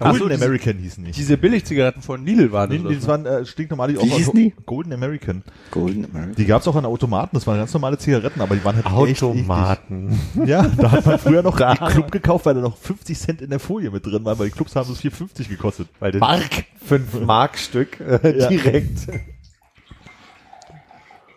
[0.03, 1.11] So, Golden diese- American hießen die.
[1.11, 3.07] Diese Billigzigaretten von Lidl waren Nee, das.
[3.07, 4.55] waren äh, stinknormale Wie hießen die?
[4.65, 5.43] Golden American.
[5.71, 6.35] Golden American.
[6.37, 9.23] Die gab's auch an Automaten, das waren ganz normale Zigaretten, aber die waren halt echt
[9.23, 10.19] Automaten.
[10.35, 10.49] eklig.
[10.49, 13.51] Ja, da hat man früher noch einen Club gekauft, weil da noch 50 Cent in
[13.51, 15.89] der Folie mit drin waren, weil die Clubs haben so 4,50 gekostet.
[15.99, 16.65] Weil Mark!
[16.83, 18.49] fünf Mark Stück äh, Ja.
[18.49, 19.07] direkt.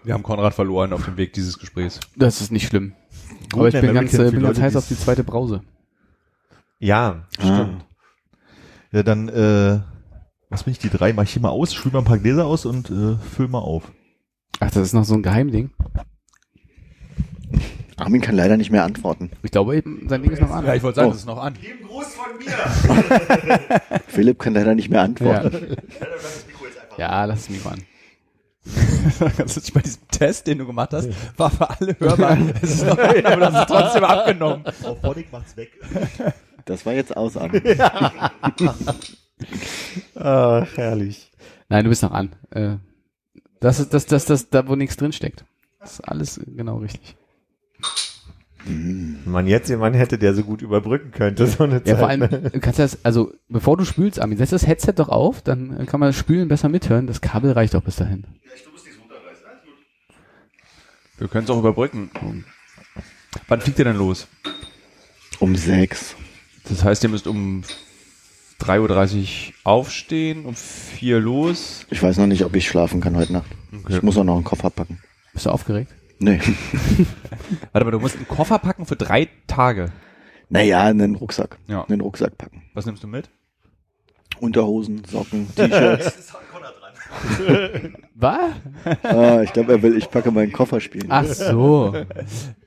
[0.04, 2.00] Wir haben Konrad verloren auf dem Weg dieses Gesprächs.
[2.16, 2.94] Das ist nicht schlimm.
[3.52, 5.62] Golden Aber ich bin American ganz, äh, bin ganz heiß auf die zweite Brause.
[6.80, 7.86] Ja, stimmt.
[8.94, 9.80] Ja, dann, äh,
[10.50, 11.14] was bin ich, die drei?
[11.14, 13.60] Mach ich hier mal aus, spül mal ein paar Gläser aus und äh, füll mal
[13.60, 13.92] auf.
[14.60, 15.72] Ach, das ist noch so ein Geheimding.
[17.98, 19.32] Armin kann leider nicht mehr antworten.
[19.42, 20.66] Ich glaube eben, sein Ding ist noch an.
[20.66, 21.12] Ja, ich wollte sagen, Oh.
[21.12, 21.56] das ist noch an.
[24.08, 25.78] Philipp kann leider nicht mehr antworten.
[26.98, 27.82] Ja, lass es Mikro an.
[29.38, 32.38] Das ist bei diesem Test, den du gemacht hast, war für alle hörbar.
[32.62, 34.64] Es ist noch an, aber das ist trotzdem abgenommen.
[34.84, 35.72] Auf Phonic macht's weg.
[36.66, 37.62] Das war jetzt aus, Armin.
[40.16, 41.32] Ach, herrlich.
[41.70, 42.36] Nein, du bist noch an.
[42.52, 42.76] Äh,
[43.60, 45.46] das ist das, das, das, da wo nichts drin steckt.
[45.80, 47.16] Das ist alles genau richtig.
[48.66, 52.00] Wenn man jetzt jemanden hätte, der so gut überbrücken könnte, so eine Ja, Zeit.
[52.00, 55.42] vor allem, du kannst das, also, bevor du spülst, Armin, setz das Headset doch auf,
[55.42, 57.06] dann kann man das Spülen besser mithören.
[57.08, 58.26] Das Kabel reicht auch bis dahin.
[61.18, 62.10] Wir können es auch überbrücken.
[63.50, 64.28] Wann fliegt ihr denn los?
[65.40, 66.16] Um sechs.
[66.68, 67.64] Das heißt, ihr müsst um
[68.62, 71.86] 3.30 Uhr aufstehen, um 4 los.
[71.90, 73.52] Ich weiß noch nicht, ob ich schlafen kann heute Nacht.
[73.72, 73.96] Okay.
[73.96, 75.02] Ich muss auch noch einen Koffer packen.
[75.34, 75.94] Bist du aufgeregt?
[76.20, 76.40] Nee.
[77.74, 79.92] Warte mal, du musst einen Koffer packen für drei Tage.
[80.50, 81.58] Naja, einen Rucksack.
[81.68, 81.84] Ja.
[81.86, 82.64] Einen Rucksack packen.
[82.74, 83.30] Was nimmst du mit?
[84.40, 86.34] Unterhosen, Socken, T-Shirts.
[88.16, 88.52] Was?
[89.04, 91.08] ah, ich glaube, er will, ich packe meinen Koffer spielen.
[91.10, 91.94] Ach so.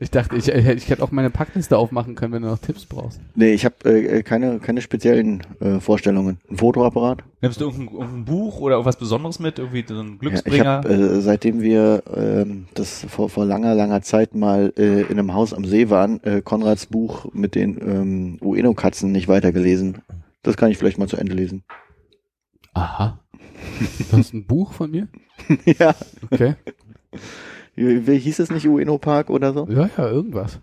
[0.01, 2.85] Ich dachte, ich, ich, ich hätte auch meine Packliste aufmachen können, wenn du noch Tipps
[2.85, 3.21] brauchst.
[3.35, 6.39] Nee, ich habe äh, keine, keine speziellen äh, Vorstellungen.
[6.51, 7.23] Ein Fotoapparat?
[7.41, 9.59] Nimmst du irgendein, irgendein Buch oder irgendwas Besonderes mit?
[9.59, 10.65] Irgendwie so ein Ja, ich Glücksbringer?
[10.65, 15.33] habe, äh, seitdem wir ähm, das vor, vor langer, langer Zeit mal äh, in einem
[15.35, 20.03] Haus am See waren, äh, Konrads Buch mit den ähm, Ueno-Katzen nicht weitergelesen.
[20.43, 21.65] Das kann ich vielleicht mal zu Ende lesen.
[22.75, 23.21] Aha.
[24.11, 25.09] Du hast ein Buch von mir?
[25.65, 25.95] ja.
[26.31, 26.55] Okay.
[27.75, 29.67] Wie, wie hieß es nicht Ueno Park oder so?
[29.71, 30.61] Ja, ja, irgendwas.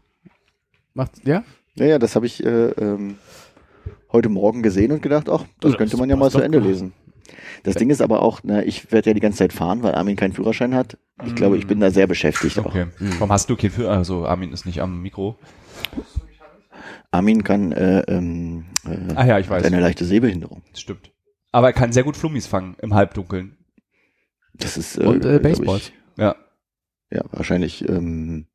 [0.93, 1.43] Macht, ja?
[1.75, 3.15] Ja, ja, das habe ich äh, ähm,
[4.11, 6.39] heute Morgen gesehen und gedacht, ach, das Das könnte man ja mal zu.
[6.39, 6.93] Ende lesen.
[7.63, 10.15] Das Ding ist aber auch, na, ich werde ja die ganze Zeit fahren, weil Armin
[10.15, 10.97] keinen Führerschein hat.
[11.25, 12.65] Ich glaube, ich bin da sehr beschäftigt auch.
[12.65, 12.87] Okay.
[12.99, 15.37] Warum hast du kein für Also Armin ist nicht am Mikro.
[17.11, 19.65] Armin kann äh, ähm, äh, Ah ja, ich hat weiß.
[19.65, 20.61] eine leichte Sehbehinderung.
[20.71, 21.11] Das stimmt.
[21.53, 23.55] Aber er kann sehr gut Flummis fangen im Halbdunkeln.
[24.55, 25.91] Das ist äh, Und äh, Baseballs.
[26.17, 26.35] Ja.
[27.11, 27.87] Ja, wahrscheinlich.
[27.87, 28.47] Ähm,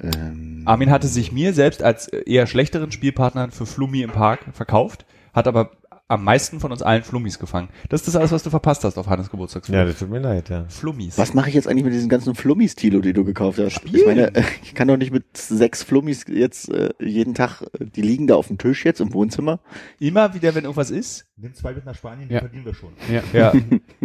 [0.00, 5.06] ähm, Armin hatte sich mir selbst als eher schlechteren Spielpartner für Flummi im Park verkauft,
[5.34, 5.72] hat aber
[6.08, 7.68] am meisten von uns allen Flummis gefangen.
[7.88, 9.74] Das ist das alles, was du verpasst hast auf Hannes Geburtstagsfest.
[9.74, 10.64] Ja, das tut mir leid, ja.
[10.68, 11.18] Flummis.
[11.18, 13.80] Was mache ich jetzt eigentlich mit diesen ganzen Flummis, Tilo, die du gekauft hast?
[13.84, 17.84] Ich meine, äh, ich kann doch nicht mit sechs Flummis jetzt äh, jeden Tag, äh,
[17.86, 19.58] die liegen da auf dem Tisch jetzt im Wohnzimmer.
[19.98, 21.26] Immer wieder, wenn irgendwas ist.
[21.36, 22.40] Nimm zwei mit nach Spanien, die Ja.
[22.40, 22.90] verdienen wir schon.
[23.12, 23.22] Ja.
[23.32, 23.52] Ja.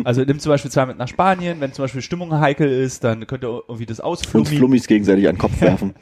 [0.03, 1.61] Also nimm zum Beispiel zwei mit nach Spanien.
[1.61, 4.47] Wenn zum Beispiel Stimmung heikel ist, dann könnt ihr irgendwie das Uns ausflummi.
[4.47, 5.93] Flummis gegenseitig an den Kopf werfen.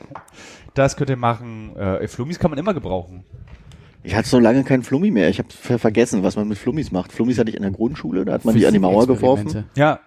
[0.76, 1.76] Das könnt ihr machen.
[1.76, 3.26] Äh, Flummis kann man immer gebrauchen.
[4.04, 5.30] Ich hatte so lange keinen Flummi mehr.
[5.30, 7.12] Ich habe vergessen, was man mit Flummis macht.
[7.12, 9.66] Flummis hatte ich in der Grundschule, da hat man die an die Mauer geworfen.
[9.76, 10.00] Ja.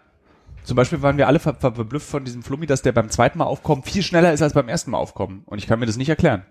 [0.64, 3.38] Zum Beispiel waren wir alle ver ver verblüfft von diesem Flummi, dass der beim zweiten
[3.38, 5.42] Mal aufkommen viel schneller ist als beim ersten Mal aufkommen.
[5.44, 6.44] Und ich kann mir das nicht erklären.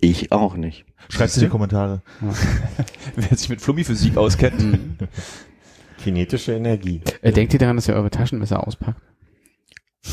[0.00, 0.86] Ich auch nicht.
[1.08, 2.02] Schreib's in die Kommentare.
[3.16, 4.62] Wer sich mit Flummi-Physik auskennt.
[4.62, 4.96] Mhm.
[6.02, 7.02] Kinetische Energie.
[7.22, 9.00] Äh, denkt ihr daran, dass ihr eure Taschenmesser auspackt?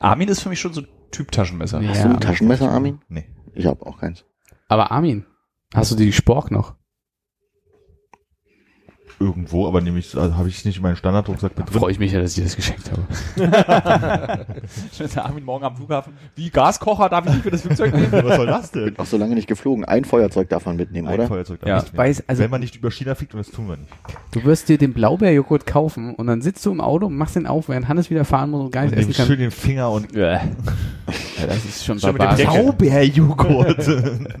[0.00, 1.80] Armin ist für mich schon so Typ Taschenmesser.
[1.80, 1.90] Ja.
[1.90, 3.00] Hast du ein Taschenmesser, Armin?
[3.08, 3.26] Nee.
[3.54, 4.24] Ich habe auch keins.
[4.70, 5.26] Aber Armin,
[5.74, 6.76] hast du die Spork noch?
[9.22, 11.78] Irgendwo, aber nämlich, also habe ich nicht in meinen Standardrucksack mit drin.
[11.78, 13.02] Freue ich mich ja, dass ich das geschenkt habe.
[13.36, 16.14] Der Armin morgen am Flughafen.
[16.36, 18.10] Wie Gaskocher darf ich nicht für das Flugzeug nehmen?
[18.10, 18.98] Was soll das denn?
[18.98, 19.84] Auch so lange nicht geflogen.
[19.84, 21.26] Ein Feuerzeug darf man mitnehmen, Ein oder?
[21.28, 21.78] Feuerzeug darf Ja.
[21.80, 23.90] ich Ich weiß, also Wenn man nicht über China fliegt, und das tun wir nicht.
[24.30, 27.46] du wirst dir den Blaubeerjoghurt kaufen und dann sitzt du im Auto und machst den
[27.46, 29.26] auf, während Hannes wieder fahren muss und gar Und nicht nehmen essen kann.
[29.26, 30.40] schön den Finger und Ja,
[31.46, 32.46] das ist schon Schon mit dem barbarisch.
[32.48, 33.86] Blaubeerjoghurt.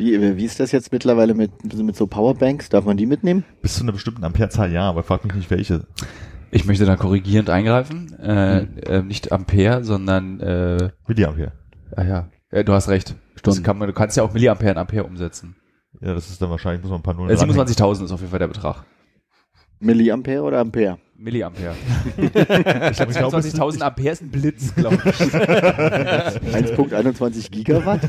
[0.00, 2.70] Wie, wie ist das jetzt mittlerweile mit, mit so Powerbanks?
[2.70, 3.44] Darf man die mitnehmen?
[3.60, 5.86] Bis zu einer bestimmten Amperezahl ja, aber frag mich nicht welche.
[6.50, 8.18] Ich möchte da korrigierend eingreifen.
[8.18, 11.52] Äh, äh, nicht Ampere, sondern äh, Milliampere.
[11.96, 12.28] ah ja.
[12.50, 13.14] ja, du hast recht.
[13.36, 13.62] Stunden.
[13.62, 15.54] kann man, du kannst ja auch Milliampere in Ampere umsetzen.
[16.00, 17.66] Ja, das ist dann wahrscheinlich, muss man ein paar Nullen Äh, dranhängen.
[17.66, 18.84] 27.000 ist auf jeden Fall der Betrag.
[19.80, 20.96] Milliampere oder Ampere?
[21.20, 21.74] Milliampere.
[22.16, 25.12] Ich glaube, 27.000 Ampere ist ein Blitz, glaube ich.
[25.12, 28.00] 1.21 Gigawatt?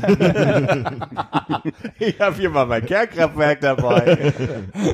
[1.98, 4.32] Ich habe hier mal mein Kernkraftwerk dabei.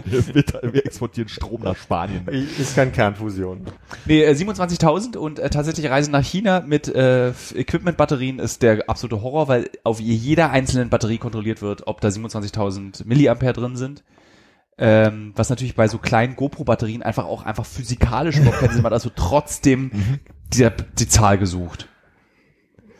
[0.04, 2.26] wir, wir, wir exportieren Strom nach Spanien.
[2.28, 3.60] ist kein Kernfusion.
[4.06, 9.22] Nee, äh, 27.000 und äh, tatsächlich Reisen nach China mit äh, Equipment-Batterien ist der absolute
[9.22, 14.02] Horror, weil auf jeder einzelnen Batterie kontrolliert wird, ob da 27.000 Milliampere drin sind.
[14.80, 18.92] Ähm, was natürlich bei so kleinen GoPro-Batterien einfach auch einfach physikalisch überhaupt keinen Sinn macht,
[18.92, 19.90] also trotzdem
[20.54, 20.68] die,
[20.98, 21.88] die Zahl gesucht.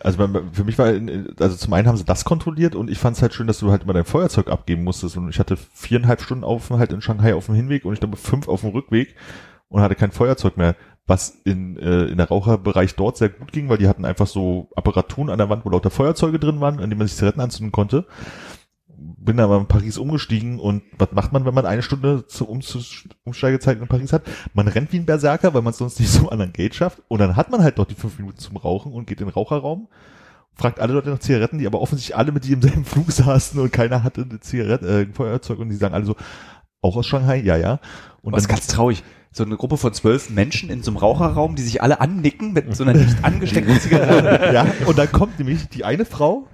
[0.02, 0.86] Also bei, für mich war,
[1.40, 3.70] also zum einen haben sie das kontrolliert und ich fand es halt schön, dass du
[3.70, 7.46] halt immer dein Feuerzeug abgeben musstest und ich hatte viereinhalb Stunden Aufenthalt in Shanghai auf
[7.46, 9.14] dem Hinweg und ich glaube fünf auf dem Rückweg
[9.68, 10.76] und hatte kein Feuerzeug mehr,
[11.06, 14.68] was in, äh, in der Raucherbereich dort sehr gut ging, weil die hatten einfach so
[14.76, 17.72] Apparaturen an der Wand, wo lauter Feuerzeuge drin waren, an denen man sich Zigaretten anzünden
[17.72, 18.06] konnte.
[19.00, 22.48] Bin dann aber in Paris umgestiegen und was macht man, wenn man eine Stunde zur
[22.48, 24.22] Umzus- Umsteigezeit in Paris hat?
[24.54, 27.02] Man rennt wie ein Berserker, weil man es sonst nicht so an den Gate schafft
[27.08, 29.32] und dann hat man halt noch die fünf Minuten zum Rauchen und geht in den
[29.32, 29.88] Raucherraum
[30.58, 33.60] fragt alle Leute nach Zigaretten, die aber offensichtlich alle mit dir im selben Flug saßen
[33.60, 36.16] und keiner hatte eine Zigarette, äh, ein Feuerzeug und die sagen alle so,
[36.80, 37.80] auch aus Shanghai, ja, ja.
[38.22, 39.02] Und Was dann ganz traurig.
[39.30, 42.74] So eine Gruppe von zwölf Menschen in so einem Raucherraum, die sich alle annicken mit
[42.74, 44.52] so einer nicht angesteckten Zigarette.
[44.52, 46.48] ja, und dann kommt nämlich die eine Frau,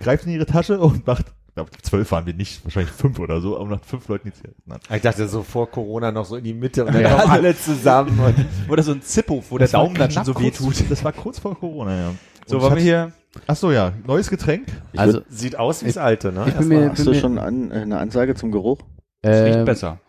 [0.00, 3.40] greift in ihre Tasche und macht, ich glaube, zwölf waren wir nicht, wahrscheinlich fünf oder
[3.40, 4.78] so, aber macht fünf Leuten die Zigaretten an.
[4.94, 7.18] Ich dachte so vor Corona noch so in die Mitte und dann Ja.
[7.18, 8.18] kommen alle zusammen.
[8.20, 8.34] Und
[8.70, 10.88] Oder so ein Zippo, wo der Das war Daumen dann schon so weh tut.
[10.88, 12.14] Das war kurz vor Corona, ja.
[12.46, 13.12] So, Und wollen wir hier.
[13.48, 14.66] Ach so, ja, neues Getränk.
[14.96, 16.46] Also, Sieht aus wie das alte, ne?
[16.48, 18.78] ich bin mir, Hast bin du mir schon an, äh, eine Ansage zum Geruch?
[19.22, 20.00] Es riecht ähm, besser.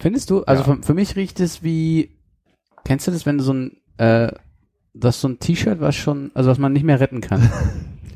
[0.00, 0.42] Findest du?
[0.44, 0.76] Also Ja.
[0.76, 2.16] für, für mich riecht es wie,
[2.84, 4.32] kennst du das, wenn du so ein, äh,
[4.92, 7.48] das so ein T-Shirt, was schon, also was man nicht mehr retten kann.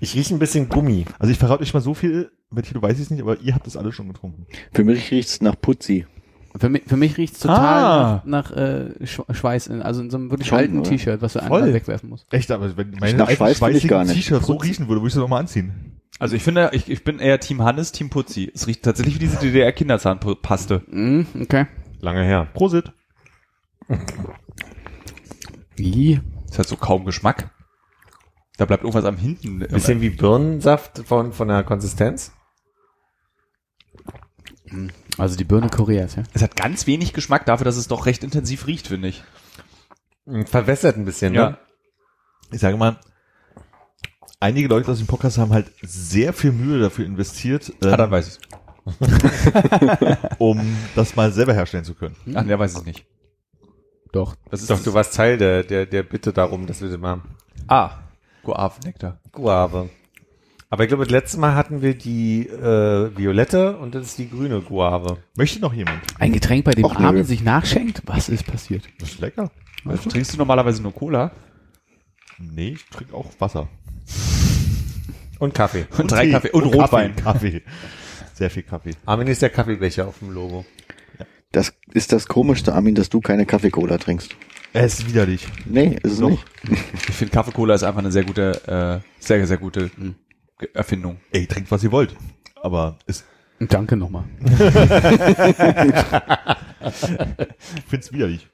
[0.00, 1.06] Ich rieche ein bisschen Gummi.
[1.18, 3.66] Also ich verrate euch mal so viel, Betty, du weißt es nicht, aber ihr habt
[3.66, 4.46] das alle schon getrunken.
[4.72, 6.06] Für mich riecht's nach Putzi.
[6.56, 8.22] Für mich, für mich riecht's total Ah.
[8.24, 10.84] nach, nach äh, Sch- Schweiß, in, also in so einem wirklich Schon, alten?
[10.84, 12.32] T-Shirt, was du einfach wegwerfen musst.
[12.32, 14.14] Echt, aber wenn meine nach Schweiß schweißigen nicht.
[14.14, 15.98] T-Shirts so riechen würde, würde ich sie doch mal anziehen.
[16.20, 18.52] Also ich finde, ich, ich bin eher Team Hannes, Team Putzi.
[18.54, 20.82] Es riecht tatsächlich wie diese DDR-Kinderzahnpaste.
[20.88, 21.66] Mm, okay.
[22.00, 22.46] Lange her.
[22.54, 22.92] Prosit.
[25.76, 26.20] Wie?
[26.50, 27.50] Es hat so kaum Geschmack.
[28.56, 29.58] Da bleibt irgendwas am hinten.
[29.58, 32.32] Bisschen wie Birnensaft von, von der Konsistenz.
[35.18, 36.22] Also die Birne Koreas, ja.
[36.32, 39.22] Es hat ganz wenig Geschmack dafür, dass es doch recht intensiv riecht, finde ich.
[40.26, 41.58] Mm, Verwässert ein bisschen, ne?
[42.50, 42.98] Ich sage mal,
[44.40, 48.10] einige Leute aus dem Podcast haben halt sehr viel Mühe dafür investiert, ähm, Ah, dann
[48.10, 48.38] weiß ich's.
[50.38, 50.60] um
[50.94, 52.16] das mal selber herstellen zu können.
[52.34, 53.06] Ach, der weiß es nicht.
[54.12, 54.36] Doch.
[54.50, 57.22] Das ist Doch, du warst Teil der, der, der Bitte darum, dass wir das machen.
[57.66, 57.98] Ah,
[58.44, 59.20] Guavenektar.
[59.32, 59.88] Guave.
[60.70, 64.28] Aber ich glaube, das letzte Mal hatten wir die äh, violette und das ist die
[64.28, 65.18] grüne Guave.
[65.36, 66.00] Möchte noch jemand?
[66.18, 67.06] Ein Getränk, bei dem Och, nö.
[67.06, 68.02] Armin sich nachschenkt?
[68.06, 68.84] Was ist passiert?
[68.98, 69.50] Das ist lecker.
[69.84, 71.30] Also, trinkst du normalerweise nur Cola?
[72.38, 73.68] Nee, ich trinke auch Wasser.
[75.38, 75.86] Und Kaffee.
[75.98, 76.32] Und drei Tee.
[76.32, 77.14] Kaffee und, Rotwein.
[77.16, 77.60] Kaffee.
[77.60, 77.62] Kaffee.
[78.34, 78.92] Sehr viel Kaffee.
[79.06, 80.64] Armin ist der Kaffeebecher auf dem Logo.
[81.52, 84.34] Das ist das Komischste, Armin, dass du keine Kaffee-Cola trinkst.
[84.72, 85.46] Es ist widerlich.
[85.66, 86.30] Nee, ist es Doch.
[86.30, 86.44] nicht.
[87.08, 90.14] Ich finde Kaffee-Cola ist einfach eine sehr gute, äh, sehr, sehr gute Ge-
[90.72, 91.18] Erfindung.
[91.32, 92.16] Ey, trinkt, was ihr wollt.
[92.62, 93.24] Aber es,
[93.60, 94.24] Danke nochmal.
[94.40, 94.52] ich
[97.88, 98.48] find's widerlich.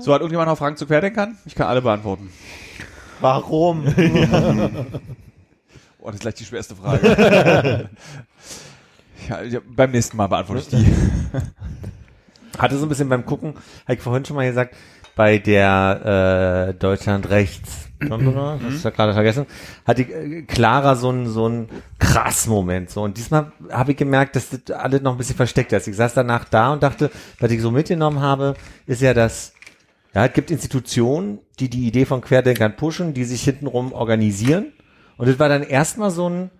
[0.00, 1.38] So, hat irgendjemand noch Fragen zu Querdenkern?
[1.46, 2.30] Ich kann alle beantworten.
[3.20, 3.86] Warum?
[5.98, 7.08] Oh, das ist gleich die schwerste Frage.
[9.28, 10.86] ja, ja, beim nächsten Mal beantworte ich die.
[12.56, 13.54] Hatte so ein bisschen beim Gucken,
[13.86, 14.76] habe ich vorhin schon mal gesagt,
[15.16, 19.46] bei der äh, Deutschland rechts, das ist ja gerade vergessen,
[19.86, 21.68] hatte äh, Clara so ein so ein
[21.98, 23.02] krass Moment so.
[23.02, 25.88] Und diesmal habe ich gemerkt, dass das alles noch ein bisschen versteckt ist.
[25.88, 27.10] Ich saß danach da und dachte,
[27.40, 28.54] was ich so mitgenommen habe,
[28.86, 29.54] ist ja, dass
[30.14, 34.72] ja, es gibt Institutionen, die die Idee von Querdenkern pushen, die sich hintenrum organisieren.
[35.16, 36.50] Und das war dann erstmal so ein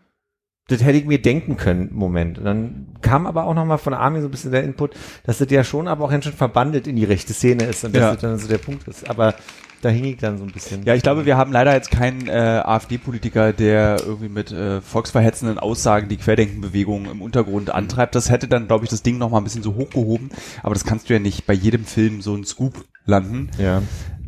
[0.69, 2.39] das hätte ich mir denken können, Moment.
[2.39, 4.95] Und dann kam aber auch nochmal von Armin so ein bisschen der Input,
[5.25, 7.95] dass das ja schon aber auch ganz schön verbandelt in die rechte Szene ist und
[7.95, 8.13] dass Ja.
[8.13, 9.09] das dann so der Punkt ist.
[9.09, 9.35] Aber
[9.83, 10.83] da hing ich dann so ein bisschen.
[10.85, 12.33] Ja, ich glaube, wir haben leider jetzt keinen äh,
[12.65, 18.17] AfD-Politiker, der irgendwie mit äh, volksverhetzenden Aussagen die Querdenkenbewegung im Untergrund antreibt.
[18.17, 20.31] Das hätte dann, glaube ich, das Ding noch mal ein bisschen so hochgehoben.
[20.65, 23.51] Aber das kannst du ja nicht bei jedem Film so ein Scoop landen.
[23.59, 23.83] Ja.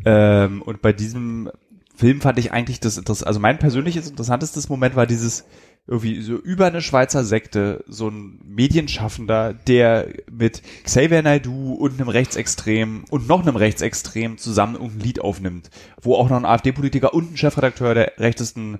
[0.05, 1.49] Ähm, und bei diesem
[1.95, 5.43] Film fand ich eigentlich das, das also mein persönliches interessantestes Moment war dieses
[5.87, 12.09] irgendwie so über eine Schweizer Sekte, so ein Medienschaffender, der mit Xavier Naidoo und einem
[12.09, 17.33] Rechtsextrem und noch einem Rechtsextrem zusammen irgendein Lied aufnimmt, wo auch noch ein AfD-Politiker und
[17.33, 18.79] ein Chefredakteur der rechtesten,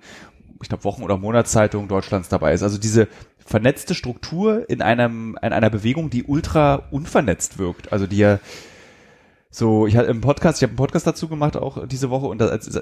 [0.62, 2.62] ich glaube, Wochen- oder Monatszeitung Deutschlands dabei ist.
[2.62, 3.08] Also diese
[3.44, 7.92] vernetzte Struktur in einem, in einer Bewegung, die ultra unvernetzt wirkt.
[7.92, 8.40] Also die ja
[9.52, 12.40] so, ich hatte im Podcast, ich habe einen Podcast dazu gemacht auch diese Woche und
[12.40, 12.80] da, als,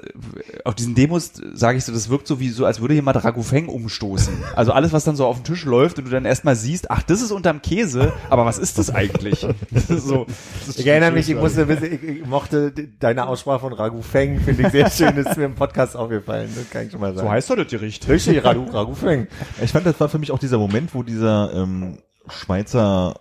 [0.66, 3.42] auf diesen Demos sage ich so, das wirkt so wie so, als würde jemand Ragu
[3.42, 4.34] Feng umstoßen.
[4.54, 7.02] Also alles, was dann so auf den Tisch läuft und du dann erstmal siehst, ach,
[7.02, 9.46] das ist unterm Käse, aber was ist das eigentlich?
[9.70, 10.26] Das ist so,
[10.60, 14.02] das ist Ich erinnere mich, ich musste wissen, ich, ich mochte deine Aussprache von Ragu
[14.02, 17.14] Feng, finde ich sehr schön, ist mir im Podcast aufgefallen, das kann ich schon mal
[17.14, 17.26] sagen.
[17.26, 18.06] so heißt doch das Gericht.
[18.08, 19.26] Richtig, Ragu, Ragu Feng.
[19.62, 23.20] Ich fand, das war für mich auch dieser Moment, wo dieser ähm, Schweizer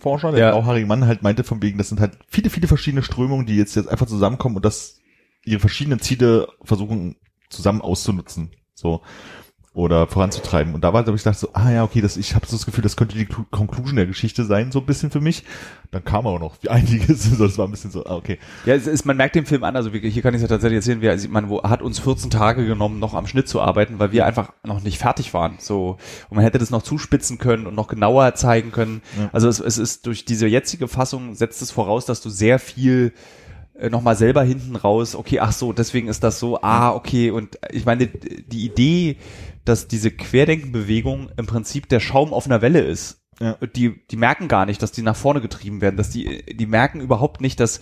[0.00, 0.50] Forscher, der Ja.
[0.50, 3.74] blauhaarige Mann halt meinte von wegen, das sind halt viele, viele verschiedene Strömungen, die jetzt
[3.76, 5.00] jetzt einfach zusammenkommen und das
[5.44, 7.16] ihre verschiedenen Ziele versuchen
[7.50, 8.50] zusammen auszunutzen.
[8.74, 9.02] So.
[9.76, 10.72] Oder voranzutreiben.
[10.74, 12.80] Und da war, ich gedacht so, ah ja, okay, das, ich habe so das Gefühl,
[12.80, 15.44] das könnte die Clu- Conclusion der Geschichte sein, so ein bisschen für mich.
[15.90, 18.38] Dann kam aber noch einiges, so, das war ein bisschen so, ah, okay.
[18.64, 20.76] Ja, es ist, man merkt den Film an, also hier kann ich es ja tatsächlich
[20.78, 23.98] erzählen, wir, also man wo, hat uns 14 Tage genommen, noch am Schnitt zu arbeiten,
[23.98, 25.56] weil wir einfach noch nicht fertig waren.
[25.58, 25.98] So,
[26.30, 29.02] und man hätte das noch zuspitzen können und noch genauer zeigen können.
[29.32, 33.12] Also es, es ist durch diese jetzige Fassung setzt es voraus, dass du sehr viel
[33.78, 37.58] äh, nochmal selber hinten raus, okay, ach so, deswegen ist das so, ah, okay, und
[37.72, 39.16] ich meine, die Idee,
[39.64, 43.58] dass diese Querdenkenbewegung im Prinzip der Schaum auf einer Welle ist, Ja.
[43.74, 47.00] die, die merken gar nicht, dass die nach vorne getrieben werden, dass die, die merken
[47.00, 47.80] überhaupt nicht, dass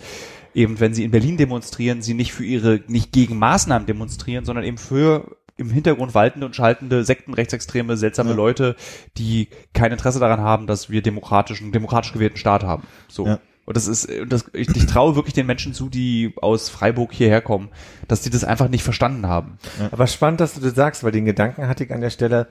[0.53, 4.65] eben, wenn sie in Berlin demonstrieren, sie nicht für ihre, nicht gegen Maßnahmen demonstrieren, sondern
[4.65, 8.35] eben für im Hintergrund waltende und schaltende Sekten, rechtsextreme, seltsame Ja.
[8.35, 8.75] Leute,
[9.17, 12.83] die kein Interesse daran haben, dass wir demokratischen, demokratisch gewählten Staat haben.
[13.07, 13.25] So.
[13.27, 13.39] Ja.
[13.65, 17.41] Und das ist, das, ich, ich traue wirklich den Menschen zu, die aus Freiburg hierher
[17.41, 17.69] kommen,
[18.07, 19.57] dass die das einfach nicht verstanden haben.
[19.91, 22.47] Aber spannend, dass du das sagst, weil den Gedanken hatte ich an der Stelle,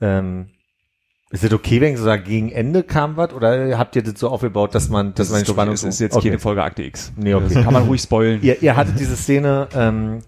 [0.00, 0.48] ähm,
[1.30, 4.18] ist es okay, wenn ich so sage, gegen Ende kam was, oder habt ihr das
[4.18, 6.28] so aufgebaut, dass man, dass man ist, Spannung ist, ist jetzt okay.
[6.28, 7.12] keine Folge Akte X.
[7.16, 7.54] Nee, okay.
[7.54, 8.42] Das kann man ruhig spoilen.
[8.42, 10.20] Ihr, ihr hattet diese Szene, ähm,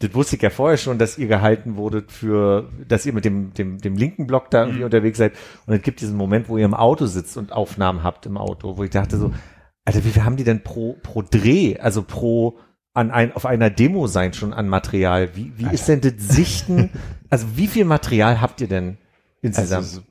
[0.00, 3.54] das wusste ich ja vorher schon, dass ihr gehalten wurdet für, dass ihr mit dem,
[3.54, 5.32] dem, dem linken Block da irgendwie unterwegs seid.
[5.66, 8.76] Und es gibt diesen Moment, wo ihr im Auto sitzt und Aufnahmen habt im Auto,
[8.76, 9.32] wo ich dachte so,
[9.84, 12.58] Alter, wie viel haben die denn pro, pro Dreh, also pro
[12.94, 15.36] an ein, auf einer Demo sein schon an Material?
[15.36, 16.90] Wie, wie ist denn das Sichten?
[17.30, 18.96] Also wie viel Material habt ihr denn
[19.42, 19.82] insgesamt?
[19.84, 20.02] Also,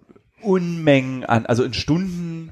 [0.42, 2.52] Unmengen an, also in Stunden,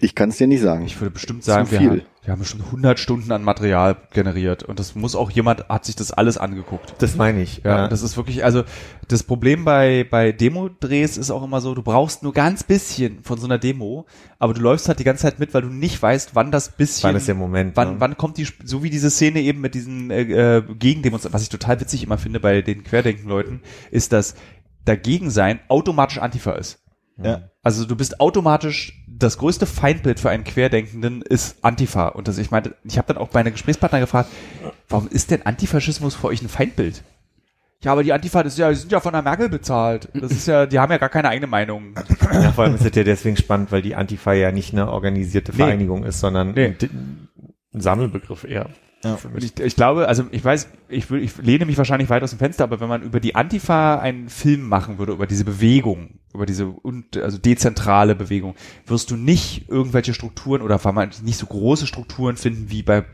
[0.00, 0.84] Ich kann es dir nicht sagen.
[0.84, 1.90] ich würde bestimmt sagen, Zu wir viel.
[1.90, 5.84] haben, wir haben bestimmt 100 Stunden an Material generiert und das muss auch jemand, hat
[5.84, 6.94] sich das alles angeguckt.
[6.98, 7.62] das meine ich.
[7.64, 8.64] Ja, das ist wirklich, also
[9.08, 13.38] das Problem bei, bei Demo-Drehs ist auch immer so, du brauchst nur ganz bisschen von
[13.38, 14.06] so einer Demo,
[14.38, 17.08] aber du läufst halt die ganze Zeit mit, weil du nicht weißt, wann das bisschen,
[17.08, 18.00] Wann ist der Moment, wann, ne?
[18.00, 21.50] wann kommt die, so wie diese Szene eben mit diesen äh, äh, Gegendemonstrationen, was ich
[21.50, 23.60] total witzig immer finde bei den Querdenken-Leuten,
[23.90, 24.34] ist, dass
[24.84, 26.83] dagegen sein automatisch Antifa ist.
[27.22, 27.42] Ja.
[27.62, 32.08] Also du bist automatisch das größte Feindbild für einen Querdenkenden ist Antifa.
[32.08, 34.30] Und das, ich meine, ich habe dann auch meine Gesprächspartner gefragt,
[34.88, 37.02] warum ist denn Antifaschismus für euch ein Feindbild?
[37.82, 40.08] Ja, aber die Antifa, das ist ja, die sind ja von der Merkel bezahlt.
[40.14, 41.94] Das ist ja, die haben ja gar keine eigene Meinung.
[42.32, 45.52] Ja, vor allem ist es ja deswegen spannend, weil die Antifa ja nicht eine organisierte
[45.52, 45.58] Nee.
[45.58, 46.74] Vereinigung ist, sondern Nee.
[46.80, 47.28] ein
[47.80, 48.70] Sammelbegriff eher.
[49.32, 49.44] Mich.
[49.44, 52.38] ich, ich glaube, also ich weiß, ich, will, ich lehne mich wahrscheinlich weit aus dem
[52.38, 56.46] Fenster, aber wenn man über die Antifa einen Film machen würde, über diese Bewegung, über
[56.46, 58.54] diese und, also dezentrale Bewegung,
[58.86, 60.80] wirst du nicht irgendwelche Strukturen oder
[61.22, 63.04] nicht so große Strukturen finden wie bei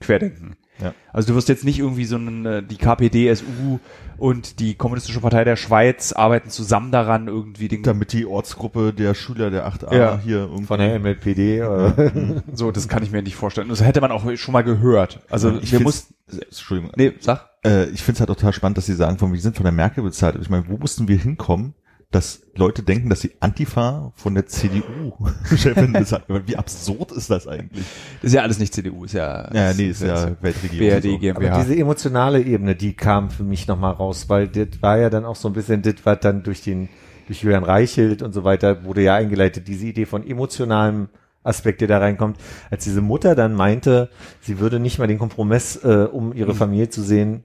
[0.00, 0.56] Querdenken.
[0.82, 0.94] Ja.
[1.12, 3.78] Also du wirst jetzt nicht irgendwie so eine, die KPD, SU
[4.16, 9.14] und die Kommunistische Partei der Schweiz arbeiten zusammen daran, irgendwie den Damit die Ortsgruppe der
[9.14, 10.20] Schüler der 8a Ja.
[10.22, 10.64] hier irgendwie.
[10.66, 11.60] Von der MLPD.
[11.60, 13.68] Äh, so, das kann ich mir nicht vorstellen.
[13.68, 15.20] Das hätte man auch schon mal gehört.
[15.30, 16.92] Also ich wir mussten, Entschuldigung.
[16.96, 17.48] nee, sag.
[17.64, 19.72] Äh, ich finde es halt total spannend, dass sie sagen, von, wir sind von der
[19.72, 20.36] Merkel bezahlt.
[20.40, 21.74] Ich meine, wo mussten wir hinkommen,
[22.10, 25.94] dass Leute denken, dass die Antifa von der CDU-Chefin
[26.28, 26.48] wird?
[26.48, 27.84] Wie absurd ist das eigentlich?
[28.20, 31.00] Das ist ja alles nicht CDU, ist ja, Ja, nee, ist ja Weltregierung.
[31.00, 31.30] BRD, so.
[31.30, 31.62] aber GmbH.
[31.62, 35.36] diese emotionale Ebene, die kam für mich nochmal raus, weil das war ja dann auch
[35.36, 36.88] so ein bisschen das, was dann durch den,
[37.28, 41.08] durch Julian Reichelt und so weiter wurde ja eingeleitet, diese Idee von emotionalem
[41.44, 42.38] Aspekt, der da reinkommt.
[42.70, 44.10] Als diese Mutter dann meinte,
[44.40, 47.44] sie würde nicht mal den Kompromiss, äh, um ihre Familie zu sehen,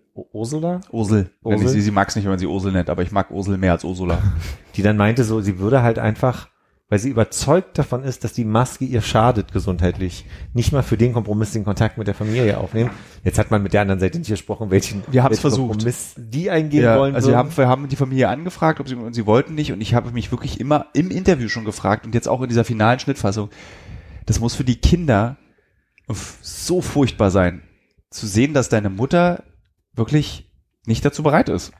[0.91, 1.29] Ursel.
[1.41, 1.65] Wenn Ursel?
[1.67, 3.57] ich sie, sie mag es nicht, wenn man sie Ursel nennt, aber ich mag Ursel
[3.57, 4.21] mehr als Ursula.
[4.75, 6.47] die dann meinte so, sie würde halt einfach,
[6.87, 11.13] weil sie überzeugt davon ist, dass die Maske ihr schadet gesundheitlich, nicht mal für den
[11.13, 12.91] Kompromiss den Kontakt mit der Familie aufnehmen.
[13.23, 15.71] Jetzt hat man mit der anderen Seite nicht gesprochen, welchen, Wir welchen versucht.
[15.71, 17.15] Kompromiss die eingehen ja, wollen.
[17.15, 19.81] also wir haben, wir haben die Familie angefragt, ob sie, und sie wollten nicht und
[19.81, 22.99] ich habe mich wirklich immer im Interview schon gefragt und jetzt auch in dieser finalen
[22.99, 23.49] Schnittfassung,
[24.25, 25.37] das muss für die Kinder
[26.41, 27.63] so furchtbar sein,
[28.11, 29.43] zu sehen, dass deine Mutter
[29.95, 30.49] wirklich
[30.85, 31.71] nicht dazu bereit ist.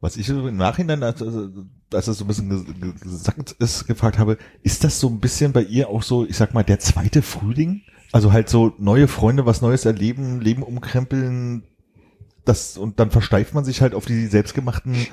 [0.00, 4.18] Was ich im Nachhinein, als, als das so ein bisschen ges- ge- gesagt ist, gefragt
[4.18, 7.20] habe, ist das so ein bisschen bei ihr auch so, ich sag mal, der zweite
[7.20, 7.82] Frühling?
[8.12, 11.64] Also halt so neue Freunde, was Neues erleben, Leben umkrempeln,
[12.44, 15.06] das, und dann versteift man sich halt auf die selbstgemachten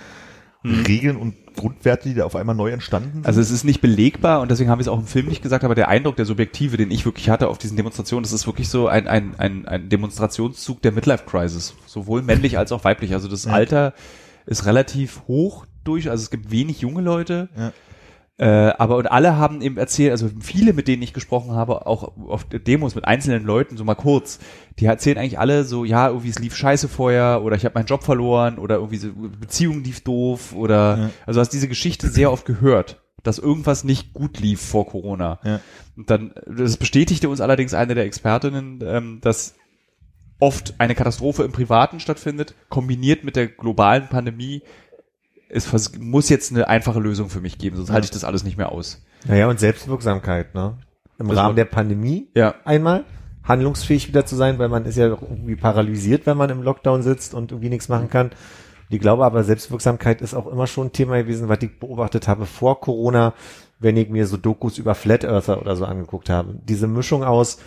[0.64, 3.26] Regeln und Grundwerte, die da auf einmal neu entstanden sind.
[3.26, 5.64] Also es ist nicht belegbar und deswegen haben wir es auch im Film nicht gesagt,
[5.64, 8.70] aber der Eindruck, der subjektive, den ich wirklich hatte auf diesen Demonstrationen, das ist wirklich
[8.70, 11.74] so ein, ein, ein, ein Demonstrationszug der Midlife Crisis.
[11.86, 13.14] Sowohl männlich als auch weiblich.
[13.14, 13.54] Also das Ja.
[13.54, 13.94] Alter
[14.46, 17.50] ist relativ hoch durch, also es gibt wenig junge Leute.
[17.58, 17.72] Ja.
[18.40, 18.46] Äh,
[18.78, 22.44] aber und alle haben eben erzählt, also viele, mit denen ich gesprochen habe, auch auf
[22.44, 24.38] Demos mit einzelnen Leuten, so mal kurz,
[24.78, 27.88] die erzählen eigentlich alle so, ja, irgendwie es lief scheiße vorher oder ich habe meinen
[27.88, 31.10] Job verloren oder irgendwie so Beziehung lief doof oder Ja.
[31.26, 35.40] also hast diese Geschichte sehr oft gehört, dass irgendwas nicht gut lief vor Corona.
[35.44, 35.60] Ja.
[35.96, 39.56] Und dann, das bestätigte uns allerdings eine der Expertinnen, ähm, dass
[40.40, 44.62] oft eine Katastrophe im Privaten stattfindet, kombiniert mit der globalen Pandemie.
[45.50, 48.58] Es muss jetzt eine einfache Lösung für mich geben, sonst halte ich das alles nicht
[48.58, 49.04] mehr aus.
[49.28, 50.78] Naja, und Selbstwirksamkeit, ne?
[51.20, 52.56] Im Also- Rahmen der Pandemie Ja.
[52.66, 53.06] einmal
[53.44, 57.34] handlungsfähig wieder zu sein, weil man ist ja irgendwie paralysiert, wenn man im Lockdown sitzt
[57.34, 58.32] und irgendwie nichts machen kann.
[58.90, 62.46] Ich glaube aber, Selbstwirksamkeit ist auch immer schon ein Thema gewesen, was ich beobachtet habe
[62.46, 63.34] vor Corona,
[63.80, 66.56] wenn ich mir so Dokus über Flat Earther oder so angeguckt habe.
[66.64, 67.60] Diese Mischung aus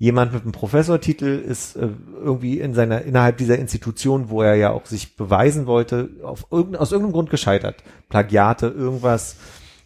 [0.00, 1.90] jemand mit einem Professortitel ist äh,
[2.20, 6.80] irgendwie in seiner innerhalb dieser Institution, wo er ja auch sich beweisen wollte, auf irgendein,
[6.80, 9.36] aus irgendeinem Grund gescheitert, Plagiate, irgendwas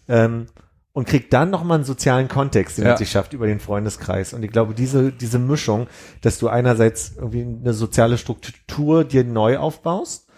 [0.09, 0.47] ähm,
[0.93, 2.93] und kriegt dann nochmal einen sozialen Kontext, den Ja.
[2.93, 4.33] er sich schafft über den Freundeskreis.
[4.35, 5.89] Und ich glaube, diese diese Mischung,
[6.21, 10.29] dass du einerseits irgendwie eine soziale Struktur dir neu aufbaust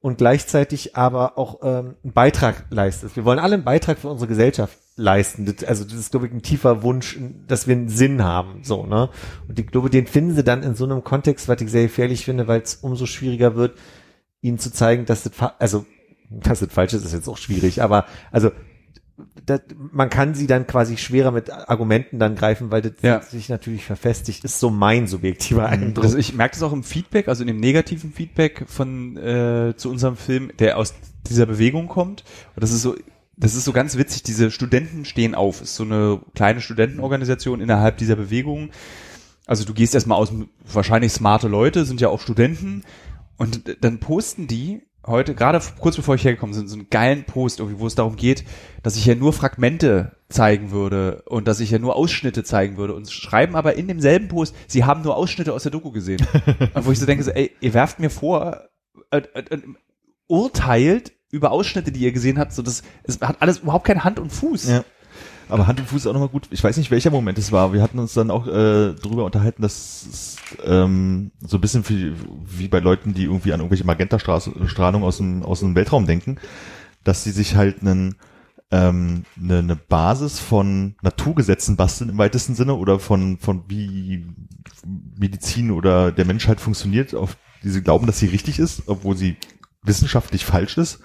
[0.00, 3.16] und gleichzeitig aber auch ähm, einen Beitrag leistest.
[3.16, 5.44] Wir wollen alle einen Beitrag für unsere Gesellschaft leisten.
[5.44, 8.60] Das, also das ist, glaube ich, ein tiefer Wunsch, dass wir einen Sinn haben.
[8.62, 9.10] So, ne?
[9.46, 12.24] Und ich glaube, den finden sie dann in so einem Kontext, was ich sehr gefährlich
[12.24, 13.78] finde, weil es umso schwieriger wird,
[14.40, 15.86] ihnen zu zeigen, dass das, also,
[16.30, 18.50] dass das falsch ist, ist jetzt auch schwierig, aber also
[19.46, 19.60] das,
[19.92, 23.22] man kann sie dann quasi schwerer mit Argumenten dann greifen, weil das Ja.
[23.22, 26.04] sich natürlich verfestigt, ist so mein subjektiver Eindruck.
[26.04, 29.90] Das, ich merke das auch im Feedback, also in dem negativen Feedback von äh, zu
[29.90, 30.94] unserem Film, der aus
[31.28, 32.24] dieser Bewegung kommt.
[32.54, 32.94] Und das ist so,
[33.36, 34.22] das ist so ganz witzig.
[34.22, 35.60] Diese Studenten stehen auf.
[35.60, 38.70] Ist so eine kleine Studentenorganisation innerhalb dieser Bewegung.
[39.46, 40.32] Also du gehst erstmal aus,
[40.64, 42.82] wahrscheinlich smarte Leute, sind ja auch Studenten.
[43.36, 47.60] Und dann posten die heute, gerade kurz bevor ich hergekommen bin, so einen geilen Post,
[47.60, 48.44] irgendwie, wo es darum geht,
[48.82, 52.94] dass ich ja nur Fragmente zeigen würde und dass ich ja nur Ausschnitte zeigen würde
[52.94, 56.26] und schreiben aber in demselben Post, sie haben nur Ausschnitte aus der Doku gesehen.
[56.74, 58.62] und wo ich so denke, so, ey, ihr werft mir vor,
[59.10, 59.60] äh, äh, äh,
[60.26, 64.18] urteilt über Ausschnitte, die ihr gesehen habt, so das, es hat alles überhaupt keine Hand
[64.18, 64.68] und Fuß.
[64.68, 64.84] Ja.
[65.48, 66.48] Aber Hand und Fuß ist auch nochmal gut.
[66.50, 67.72] Ich weiß nicht, welcher Moment es war.
[67.72, 72.68] Wir hatten uns dann auch äh, darüber unterhalten, dass ähm, so ein bisschen wie, wie
[72.68, 76.38] bei Leuten, die irgendwie an irgendwelche Magentastrahlung aus dem, aus dem Weltraum denken,
[77.04, 78.16] dass sie sich halt einen,
[78.72, 84.26] ähm, eine, eine Basis von Naturgesetzen basteln im weitesten Sinne oder von, von wie
[85.16, 89.16] Medizin oder der Mensch halt funktioniert, auf die sie glauben, dass sie richtig ist, obwohl
[89.16, 89.36] sie
[89.86, 91.00] wissenschaftlich falsch ist.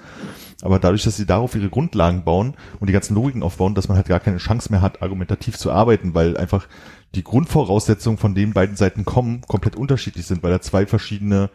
[0.62, 3.98] Aber dadurch, dass sie darauf ihre Grundlagen bauen und die ganzen Logiken aufbauen, dass man
[3.98, 6.68] halt gar keine Chance mehr hat, argumentativ zu arbeiten, weil einfach
[7.16, 11.50] die Grundvoraussetzungen von den beiden Seiten kommen, komplett unterschiedlich sind, weil da zwei verschiedene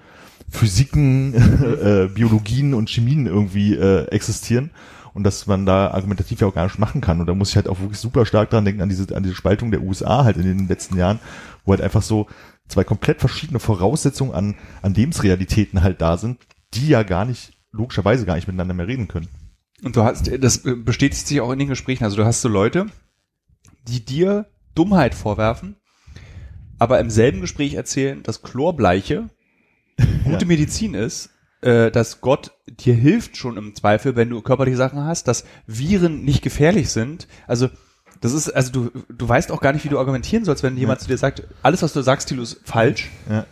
[0.49, 1.35] Physiken,
[1.83, 4.71] äh, Biologien und Chemien irgendwie äh, existieren
[5.15, 7.21] und dass man da argumentativ ja auch gar nicht machen kann.
[7.21, 9.35] Und da muss ich halt auch wirklich super stark dran denken, an diese, an diese
[9.35, 11.21] Spaltung der USA halt in den letzten Jahren,
[11.65, 12.27] wo halt einfach so
[12.69, 16.39] zwei komplett verschiedene Voraussetzungen an, an Lebensrealitäten halt da sind,
[16.77, 19.29] die ja gar nicht, logischerweise gar nicht miteinander mehr reden können.
[19.83, 22.05] Und du hast, das bestätigt sich auch in den Gesprächen.
[22.05, 22.87] Also du hast so Leute,
[23.89, 25.77] die dir Dummheit vorwerfen,
[26.79, 29.29] aber im selben Gespräch erzählen, dass Chlorbleiche
[30.25, 30.47] gute Ja.
[30.47, 31.31] Medizin ist,
[31.63, 36.25] äh, dass Gott dir hilft schon im Zweifel, wenn du körperliche Sachen hast, dass Viren
[36.25, 37.29] nicht gefährlich sind.
[37.47, 37.69] Also
[38.21, 41.01] das ist, also du, du weißt auch gar nicht, wie du argumentieren sollst, wenn jemand
[41.01, 43.47] zu dir sagt, alles, was du sagst, Thilo, ist falsch, Ja.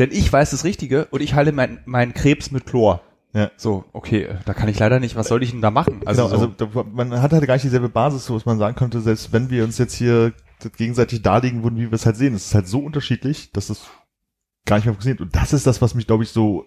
[0.00, 3.02] Denn ich weiß das Richtige und ich heile mein, meinen Krebs mit Chlor.
[3.32, 3.50] Ja.
[3.56, 6.00] So, okay, äh, da kann ich leider nicht, was soll ich denn da machen?
[6.04, 6.52] Also, so.
[6.58, 9.50] also man hat halt gar nicht dieselbe Basis, so was man sagen könnte, selbst wenn
[9.50, 10.32] wir uns jetzt hier
[10.76, 12.34] gegenseitig darlegen würden, wie wir es halt sehen.
[12.34, 13.86] Es ist halt so unterschiedlich, dass es
[14.66, 15.20] gar nicht mehr funktioniert.
[15.20, 16.64] Und das ist das, was mich, glaube ich, so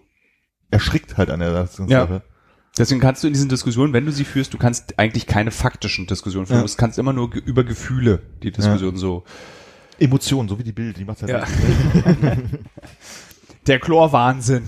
[0.70, 2.02] erschrickt halt an der ganzen Ja.
[2.02, 2.22] Sache.
[2.76, 6.06] Deswegen kannst du in diesen Diskussionen, wenn du sie führst, du kannst eigentlich keine faktischen
[6.06, 6.60] Diskussionen führen.
[6.60, 6.66] Ja.
[6.66, 9.24] Du kannst immer nur über Gefühle die Diskussion so.
[9.98, 11.44] Emotionen, so wie die Bild, die macht halt Ja.
[13.66, 14.64] Der Chlorwahnsinn.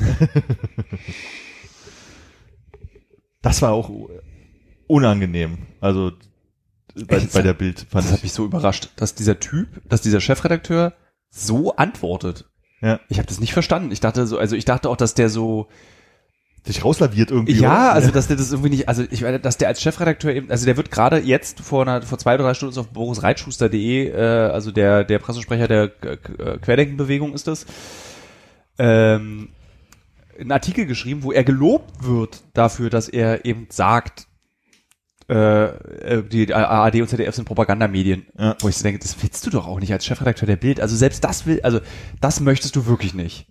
[3.43, 3.90] Das war auch
[4.86, 5.59] unangenehm.
[5.81, 6.12] Also
[7.06, 7.32] bei, Echt?
[7.32, 8.24] bei der Bild fand Das hat ich.
[8.24, 10.94] mich so überrascht, dass dieser Typ, dass dieser Chefredakteur
[11.31, 12.47] so antwortet.
[12.81, 13.01] Ja.
[13.09, 13.93] Ich habe das nicht verstanden.
[13.93, 15.68] Ich dachte so, also ich dachte auch, dass der so
[16.64, 17.52] Sich rauslaviert irgendwie.
[17.52, 17.93] Ja, oder?
[17.93, 20.66] also dass der das irgendwie nicht, also ich meine, dass der als Chefredakteur eben, also
[20.66, 24.16] der wird gerade jetzt vor einer, vor zwei oder drei Stunden auf borisreitschuster.de, äh,
[24.51, 26.16] also der der Pressesprecher der äh,
[26.59, 27.66] Querdenkenbewegung ist das,
[28.78, 29.48] ähm,
[30.39, 34.27] einen Artikel geschrieben, wo er gelobt wird dafür, dass er eben sagt,
[35.28, 38.27] äh, äh, die ARD und ZDF sind Propagandamedien.
[38.39, 38.57] Ja.
[38.61, 40.81] Wo ich so denke, das willst du doch auch nicht als Chefredakteur der Bild.
[40.81, 41.81] Also selbst das will, also
[42.20, 43.48] das möchtest du wirklich nicht.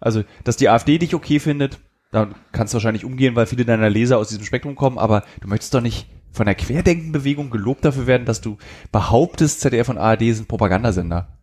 [0.00, 1.78] Also, dass die AfD dich okay findet,
[2.10, 5.48] dann kannst du wahrscheinlich umgehen, weil viele deiner Leser aus diesem Spektrum kommen, aber du
[5.48, 8.56] möchtest doch nicht von der Querdenkenbewegung gelobt dafür werden, dass du
[8.92, 11.39] behauptest, ZDF und ARD sind Propagandasender.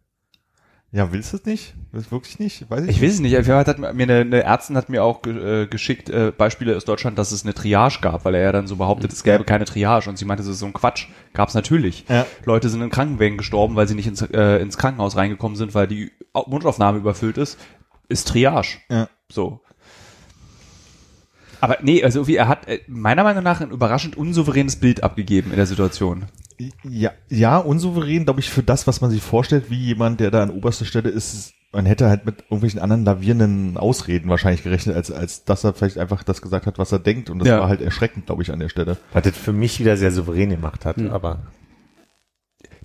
[0.94, 1.74] Ja, willst du es nicht?
[1.92, 2.70] Willst wirklich nicht?
[2.72, 3.36] Weiß ich, Ich weiß es nicht.
[3.36, 7.18] Hat mir eine, eine Ärztin hat mir auch ge, äh, geschickt äh, Beispiele aus Deutschland,
[7.20, 10.10] dass es eine Triage gab, weil er ja dann so behauptet, es gäbe keine Triage
[10.10, 11.08] und sie meinte, das ist so ein Quatsch.
[11.34, 12.06] Gab es natürlich.
[12.08, 12.26] Ja.
[12.46, 15.88] Leute sind in Krankenwägen gestorben, weil sie nicht ins, äh, ins Krankenhaus reingekommen sind, weil
[15.88, 17.58] die Au- Mundaufnahme überfüllt ist.
[18.08, 18.78] Ist Triage.
[18.90, 19.10] Ja.
[19.30, 19.60] So.
[21.60, 25.50] Aber nee, also wie er hat äh, meiner Meinung nach ein überraschend unsouveränes Bild abgegeben
[25.52, 26.26] in der Situation.
[26.84, 30.42] Ja, ja, unsouverän, glaube ich, für das, was man sich vorstellt, wie jemand, der da
[30.42, 35.12] an oberster Stelle ist, man hätte halt mit irgendwelchen anderen lavierenden Ausreden wahrscheinlich gerechnet, als,
[35.12, 37.30] als dass er vielleicht einfach das gesagt hat, was er denkt.
[37.30, 37.60] Und das Ja.
[37.60, 38.98] war halt erschreckend, glaube ich, an der Stelle.
[39.14, 41.44] Was das für mich wieder sehr souverän gemacht hat, aber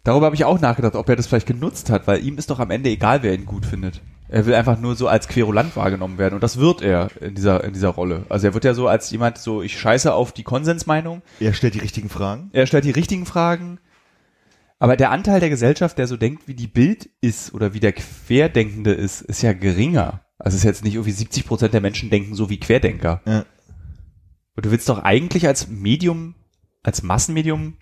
[0.04, 2.58] Darüber habe ich auch nachgedacht, ob er das vielleicht genutzt hat, weil ihm ist doch
[2.58, 4.02] am Ende egal, wer ihn gut findet.
[4.32, 7.62] Er will einfach nur so als Querulant wahrgenommen werden und das wird er in dieser
[7.64, 8.24] in dieser Rolle.
[8.30, 11.74] Also er wird ja so als jemand so ich scheiße auf die Konsensmeinung, Er stellt
[11.74, 12.48] die richtigen Fragen.
[12.54, 13.78] er stellt die richtigen Fragen.
[14.78, 17.92] Aber der Anteil der Gesellschaft, der so denkt, wie die Bild ist oder wie der
[17.92, 20.22] Querdenkende ist, ist ja geringer.
[20.38, 23.20] Also es ist jetzt nicht irgendwie 70 Prozent der Menschen denken so wie Querdenker.
[23.26, 23.44] Ja.
[24.56, 26.36] Und du willst doch eigentlich als Medium,
[26.82, 27.74] als Massenmedium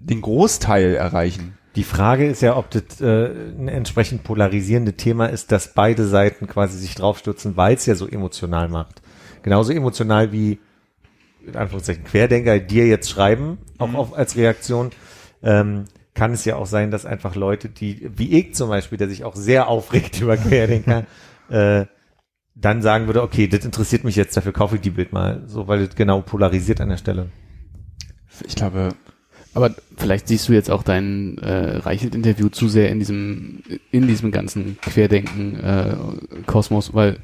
[0.00, 1.56] den Großteil erreichen.
[1.76, 6.46] Die Frage ist ja, ob das äh, ein entsprechend polarisierende Thema ist, dass beide Seiten
[6.46, 9.00] quasi sich draufstürzen, weil es ja so emotional macht.
[9.42, 10.58] Genauso emotional wie
[11.46, 14.90] in Anführungszeichen Querdenker dir jetzt schreiben, auch auf, als Reaktion,
[15.42, 19.08] ähm, kann es ja auch sein, dass einfach Leute, die, wie ich zum Beispiel, der
[19.08, 21.06] sich auch sehr aufregt über Querdenker,
[21.48, 21.86] äh,
[22.54, 25.68] dann sagen würde, okay, das interessiert mich jetzt, dafür kaufe ich die Bild mal, so,
[25.68, 27.30] weil das genau polarisiert an der Stelle.
[28.46, 28.90] Ich glaube,
[29.54, 34.30] Aber vielleicht siehst du jetzt auch dein äh, Reichelt-Interview zu sehr in diesem, in diesem
[34.30, 37.18] ganzen Querdenken-Kosmos, weil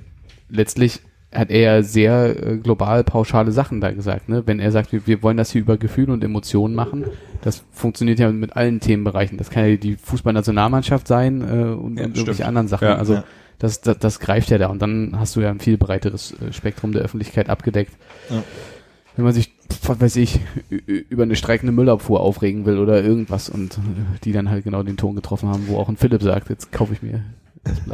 [0.50, 1.00] letztlich
[1.32, 4.28] hat er ja sehr äh, global pauschale Sachen da gesagt.
[4.28, 4.42] Ne?
[4.46, 7.04] Wenn er sagt, wir, wir wollen das hier über Gefühle und Emotionen machen,
[7.42, 9.36] das funktioniert ja mit allen Themenbereichen.
[9.36, 12.88] Das kann ja die Fußballnationalmannschaft sein äh, und, Ja, und irgendwelche anderen Sachen.
[12.88, 13.24] Ja, also ja.
[13.58, 16.52] Das, das, das greift ja da und dann hast du ja ein viel breiteres äh,
[16.52, 17.92] Spektrum der Öffentlichkeit abgedeckt.
[18.30, 18.42] Ja.
[19.16, 23.78] Wenn man sich, was weiß ich, über eine streikende Müllabfuhr aufregen will oder irgendwas und
[24.24, 26.92] die dann halt genau den Ton getroffen haben, wo auch ein Philipp sagt, jetzt kaufe
[26.92, 27.24] ich mir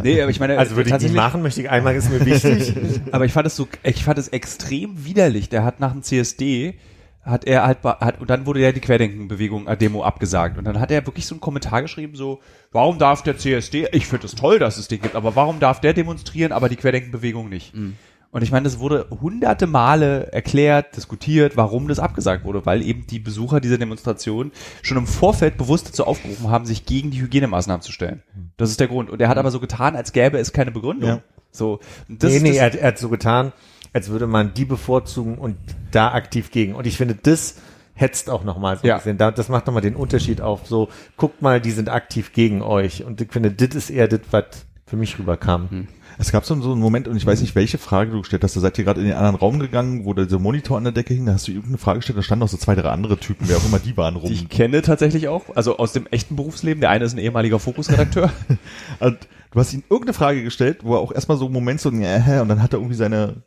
[0.02, 2.74] nee, aber ich meine, Also würde ich nicht machen, möchte ich einmal, ist mir wichtig.
[3.12, 5.48] Aber ich fand es so, ich fand es extrem widerlich.
[5.48, 6.74] Der hat nach dem CSD
[7.22, 10.58] hat er halt, hat, und dann wurde ja die Querdenkenbewegung äh, Demo abgesagt.
[10.58, 12.40] Und dann hat er wirklich so einen Kommentar geschrieben, so,
[12.70, 15.80] warum darf der CSD, ich finde es toll, dass es den gibt, aber warum darf
[15.80, 17.72] der demonstrieren, aber die Querdenkenbewegung nicht?
[17.74, 17.96] Und
[18.34, 23.06] Und ich meine, es wurde hunderte Male erklärt, diskutiert, warum das abgesagt wurde, weil eben
[23.06, 24.50] die Besucher dieser Demonstration
[24.82, 28.24] schon im Vorfeld bewusst dazu aufgerufen haben, sich gegen die Hygienemaßnahmen zu stellen.
[28.56, 29.08] Das ist der Grund.
[29.08, 31.08] Und er hat aber so getan, als gäbe es keine Begründung.
[31.08, 31.20] Ja.
[31.52, 31.78] So,
[32.08, 33.52] das, nee, nee, das, er, hat- er hat so getan,
[33.92, 35.56] als würde man die bevorzugen und
[35.92, 36.74] da aktiv gegen.
[36.74, 37.58] Und ich finde, das
[37.94, 38.94] hetzt auch nochmal so Ja.
[38.94, 39.16] ein bisschen.
[39.18, 40.66] Da- Das macht nochmal den Unterschied auf.
[40.66, 43.04] So, guckt mal, die sind aktiv gegen euch.
[43.04, 44.44] Und ich finde, das ist eher das, was
[44.86, 45.86] für mich rüberkam.
[46.18, 48.56] Es gab so, einen Moment, und ich weiß nicht, welche Frage du gestellt hast.
[48.56, 51.14] Da seid ihr gerade in den anderen Raum gegangen, wo der Monitor an der Decke
[51.14, 51.26] hing.
[51.26, 53.56] Da hast du irgendeine Frage gestellt, da standen noch so zwei, drei andere Typen, wer
[53.56, 54.28] auch immer die waren, rum.
[54.28, 56.80] die ich kenne tatsächlich auch, also aus dem echten Berufsleben.
[56.80, 58.32] Der eine ist ein ehemaliger Fokusredakteur.
[59.00, 59.18] Und
[59.50, 62.40] du hast ihm irgendeine Frage gestellt, wo er auch erstmal so einen Moment so, äh,
[62.40, 63.42] und dann hat er irgendwie seine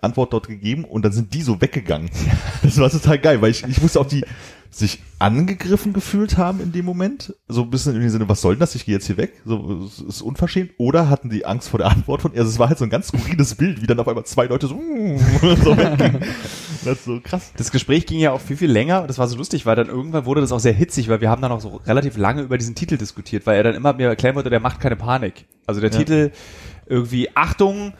[0.00, 2.10] Antwort dort gegeben und dann sind die so weggegangen.
[2.62, 4.24] Das war total geil, weil ich, ich wusste auch, die
[4.70, 7.34] sich angegriffen gefühlt haben in dem Moment.
[7.48, 8.74] So ein bisschen in dem Sinne, was soll denn das?
[8.74, 9.32] Ich gehe jetzt hier weg.
[9.44, 10.72] So, es ist unverschämt.
[10.78, 12.40] Oder hatten die Angst vor der Antwort von ihr.
[12.40, 14.66] Also es war halt so ein ganz skurriles Bild, wie dann auf einmal zwei Leute
[14.66, 14.74] so,
[15.64, 16.22] so weggingen.
[16.84, 17.52] Das ist so krass.
[17.56, 19.88] Das Gespräch ging ja auch viel, viel länger und das war so lustig, weil dann
[19.88, 22.58] irgendwann wurde das auch sehr hitzig, weil wir haben dann auch so relativ lange über
[22.58, 25.46] diesen Titel diskutiert, weil er dann immer mir erklären wollte, der macht keine Panik.
[25.66, 25.98] Also der Ja.
[25.98, 26.30] Titel
[26.86, 27.92] irgendwie, Achtung,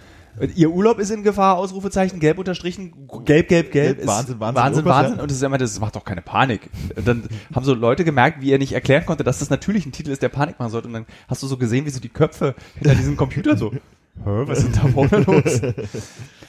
[0.55, 4.07] ihr Urlaub ist in Gefahr, Ausrufezeichen, gelb unterstrichen, gelb, gelb, gelb.
[4.07, 5.21] Wahnsinn, Wahnsinn, Wahnsinn, Wahnsinn.
[5.21, 6.69] Und das ist immer, das macht doch keine Panik.
[6.97, 9.93] Und dann haben so Leute gemerkt, wie er nicht erklären konnte, dass das natürlich ein
[9.93, 10.89] Titel ist, der Panik machen sollte.
[10.89, 13.73] Und dann hast du so gesehen, wie so die Köpfe hinter diesem Computer so,
[14.25, 15.61] Hä, was ist denn da vorne los?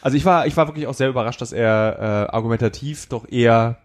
[0.02, 3.78] Also ich war, ich war wirklich auch sehr überrascht, dass er äh, argumentativ doch eher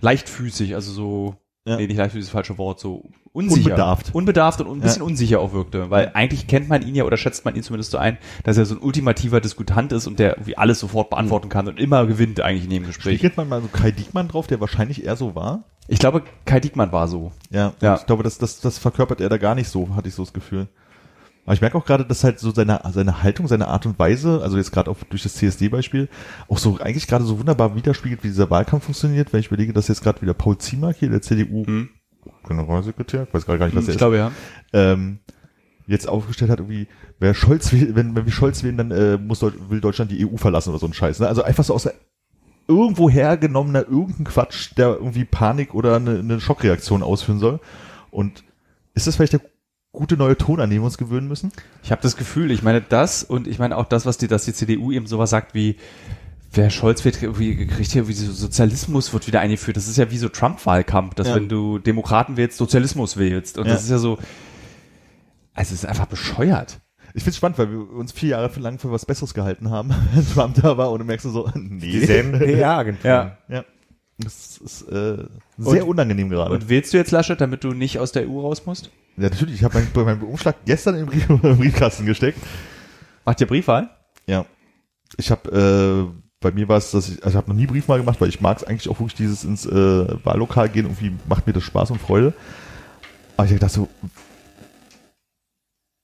[0.00, 1.36] leichtfüßig, also so,
[1.66, 1.76] Ja.
[1.76, 3.70] nee, nicht leichtfüßig ist das falsche Wort, so unsicher.
[3.70, 4.14] Unbedarft.
[4.14, 7.46] Unbedarft und ein bisschen unsicher auch wirkte, weil eigentlich kennt man ihn ja oder schätzt
[7.46, 10.58] man ihn zumindest so ein, dass er so ein ultimativer Diskutant ist und der irgendwie
[10.58, 13.14] alles sofort beantworten kann und immer gewinnt eigentlich in jedem Gespräch.
[13.14, 15.64] Spiegelt man mal so Kai Diekmann drauf, der wahrscheinlich eher so war.
[15.88, 17.32] Ich glaube, Kai Diekmann war so.
[17.50, 17.96] Ja, Ja.
[17.96, 20.32] Ich glaube, das, das, das verkörpert er da gar nicht so, hatte ich so das
[20.34, 20.68] Gefühl.
[21.44, 24.40] Aber ich merke auch gerade, dass halt so seine, seine Haltung, seine Art und Weise,
[24.42, 26.08] also jetzt gerade auch durch das CSD-Beispiel,
[26.48, 29.88] auch so eigentlich gerade so wunderbar widerspiegelt, wie dieser Wahlkampf funktioniert, wenn ich überlege, dass
[29.88, 31.90] jetzt gerade wieder Paul Ziemark hier, der CDU Hm.
[32.46, 34.32] Generalsekretär, ich weiß gerade gar nicht, was er Ich ist, glaube, ja.
[34.72, 35.18] ähm,
[35.86, 36.88] jetzt aufgestellt hat, irgendwie,
[37.18, 40.36] wer Scholz will, wenn, wenn wir Scholz wählen, dann äh, muss will Deutschland die EU
[40.36, 41.20] verlassen oder so ein Scheiß.
[41.20, 41.28] Ne?
[41.28, 41.94] Also einfach so aus der
[42.66, 47.60] irgendwo hergenommener irgendein Quatsch, der irgendwie Panik oder eine, eine Schockreaktion ausführen soll.
[48.10, 48.44] Und
[48.94, 49.42] ist das vielleicht der
[49.94, 51.50] gute neue Ton, an den wir uns gewöhnen müssen?
[51.82, 54.44] Ich habe das Gefühl, ich meine das und ich meine auch das, was die, dass
[54.44, 55.76] die CDU eben sowas sagt wie,
[56.52, 59.76] wer Scholz wird, irgendwie kriegt hier wie so Sozialismus wird wieder eingeführt.
[59.76, 61.36] Das ist ja wie so Trump-Wahlkampf, dass Ja.
[61.36, 63.56] wenn du Demokraten wählst, Sozialismus wählst.
[63.58, 63.72] Und Ja.
[63.72, 64.18] das ist ja so,
[65.54, 66.80] also es ist einfach bescheuert.
[67.16, 70.26] Ich find's spannend, weil wir uns vier Jahre lang für was Besseres gehalten haben, wenn
[70.26, 71.78] Trump da war und du merkst so, nee.
[71.78, 73.32] Dieselben PR-Agenturen.
[73.48, 73.54] Ja.
[73.56, 73.64] Ja.
[74.24, 75.24] Das ist äh,
[75.58, 76.54] sehr Und- unangenehm gerade.
[76.54, 78.90] Und wählst du jetzt Laschet, damit du nicht aus der EU raus musst?
[79.16, 82.38] ja, natürlich, ich habe meinen mein Umschlag gestern im, Brief, im Briefkasten gesteckt.
[83.24, 83.90] Macht ihr Briefwahl?
[84.26, 84.44] Ja.
[85.16, 87.98] Ich habe, äh, bei mir war es, dass ich, also ich habe noch nie Briefwahl
[88.00, 90.86] gemacht, weil ich mag es eigentlich auch wirklich dieses ins äh, Wahllokal gehen.
[90.86, 92.34] Irgendwie macht mir das Spaß und Freude.
[93.36, 93.88] Aber ich gedacht so,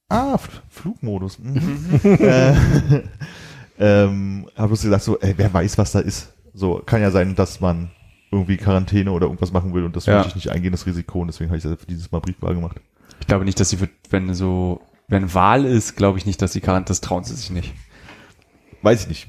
[0.08, 0.38] ah,
[0.68, 1.38] Flugmodus.
[1.38, 2.00] Mhm.
[2.04, 2.54] äh,
[3.78, 6.32] ähm, habe bloß gedacht so, ey, wer weiß, was da ist.
[6.52, 7.90] So, kann ja sein, dass man
[8.30, 10.14] irgendwie Quarantäne oder irgendwas machen will und das Ja.
[10.18, 11.20] möchte ich nicht eingehen, das Risiko.
[11.20, 12.76] Und deswegen habe ich das dieses Mal Briefwahl gemacht.
[13.20, 16.52] Ich glaube nicht, dass sie wird, wenn so, wenn Wahl ist, glaube ich nicht, dass
[16.52, 17.74] sie Quarant, das trauen sie sich nicht.
[18.82, 19.28] Weiß ich nicht.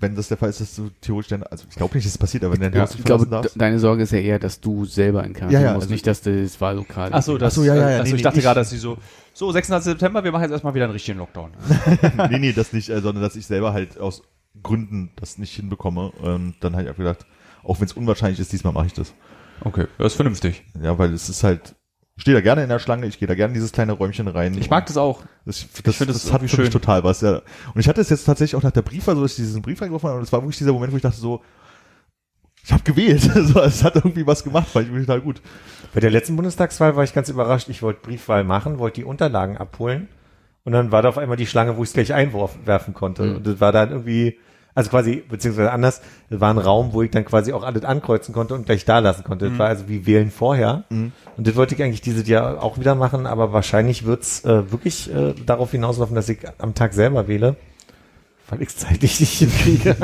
[0.00, 2.18] Wenn das der Fall ist, dass du theoretisch dann, also ich glaube nicht, dass es
[2.18, 3.54] passiert, aber wenn du Ja, ich glaube, darfst.
[3.54, 5.92] de- deine Sorge ist ja eher, dass du selber in Quarantäne Ja, ja, musst, also
[5.94, 7.10] nicht, dass das Wahllokal.
[7.12, 8.44] Ach so, das, Ach so, ja, ja, ja, Ach so, nee, ich nee, dachte ich-
[8.44, 8.98] gerade, dass sie so,
[9.32, 9.92] so, 26.
[9.92, 11.52] September, wir machen jetzt erstmal wieder einen richtigen Lockdown.
[12.30, 14.22] nee, nee, das nicht, äh, sondern dass ich selber halt aus
[14.64, 16.10] Gründen das nicht hinbekomme.
[16.10, 17.24] Und dann habe ich auch gedacht,
[17.64, 19.14] auch wenn es unwahrscheinlich ist, diesmal mache ich das.
[19.64, 20.64] Okay, das ist vernünftig.
[20.82, 21.74] Ja, weil es ist halt,
[22.16, 24.28] ich stehe da gerne in der Schlange, ich gehe da gerne in dieses kleine Räumchen
[24.28, 24.56] rein.
[24.58, 25.22] Ich mag das auch.
[25.44, 26.70] Das, das, finde das, das hat schön.
[26.70, 27.42] total was, ja.
[27.74, 29.80] Und ich hatte es jetzt tatsächlich auch nach der Briefwahl, so dass ich diesen Brief
[29.80, 31.42] reingeworfen habe, und es war wirklich dieser Moment, wo ich dachte so,
[32.64, 33.20] ich habe gewählt.
[33.34, 35.40] so, es hat irgendwie was gemacht, fand ich total gut.
[35.94, 37.68] Bei der letzten Bundestagswahl war ich ganz überrascht.
[37.68, 40.08] Ich wollte Briefwahl machen, wollte die Unterlagen abholen.
[40.64, 43.36] Und dann war da auf einmal die Schlange, wo ich es gleich einwerfen konnte.
[43.36, 44.38] Und das war dann irgendwie,
[44.74, 46.00] also quasi, beziehungsweise anders,
[46.30, 49.00] das war ein Raum, wo ich dann quasi auch alles ankreuzen konnte und gleich da
[49.00, 49.50] lassen konnte.
[49.50, 50.84] Das war also wie wählen vorher.
[51.36, 55.12] Und das wollte ich eigentlich dieses Jahr auch wieder machen, aber wahrscheinlich wird's äh, wirklich
[55.14, 57.56] äh, darauf hinauslaufen, dass ich am Tag selber wähle,
[58.48, 59.96] weil ich es zeitlich nicht hinkriege.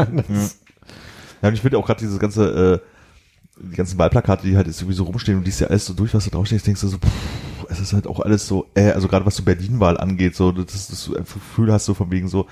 [1.40, 4.78] Ja, und ich finde auch gerade dieses ganze, äh, die ganzen Wahlplakate, die halt jetzt
[4.78, 6.98] sowieso rumstehen und die ist ja alles so durch, was da draufsteht, denkst du so,
[6.98, 10.52] pff, es ist halt auch alles so, äh, also gerade was so Berlin-Wahl angeht, so,
[10.52, 12.46] du ein Gefühl hast, so von wegen so,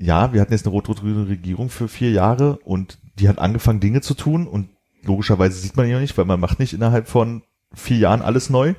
[0.00, 4.00] ja, wir hatten jetzt eine rot-rot-grüne Regierung für vier Jahre und die hat angefangen, Dinge
[4.00, 4.70] zu tun und
[5.04, 7.42] logischerweise sieht man ihn ja nicht, weil man macht nicht innerhalb von
[7.74, 8.74] vier Jahren alles neu.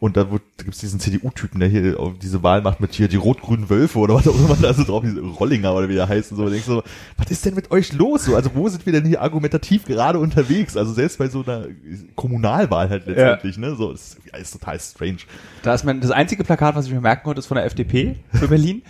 [0.00, 3.16] Und da gibt es diesen CDU-Typen, der hier auf diese Wahl macht mit hier die
[3.16, 6.32] rot-grünen Wölfe oder was auch immer da so drauf, diese Rollinger oder wie der heißt
[6.32, 6.44] und so.
[6.44, 6.82] Und denkst so,
[7.16, 8.24] was ist denn mit euch los?
[8.24, 10.76] So, also wo sind wir denn hier argumentativ gerade unterwegs?
[10.76, 11.68] Also selbst bei so einer
[12.16, 13.76] Kommunalwahl halt letztendlich, ne?
[13.76, 15.18] So, ist, ja, ist total strange.
[15.62, 18.16] Da ist mein, das einzige Plakat, was ich mir merken konnte, ist von der FDP
[18.32, 18.82] für Berlin.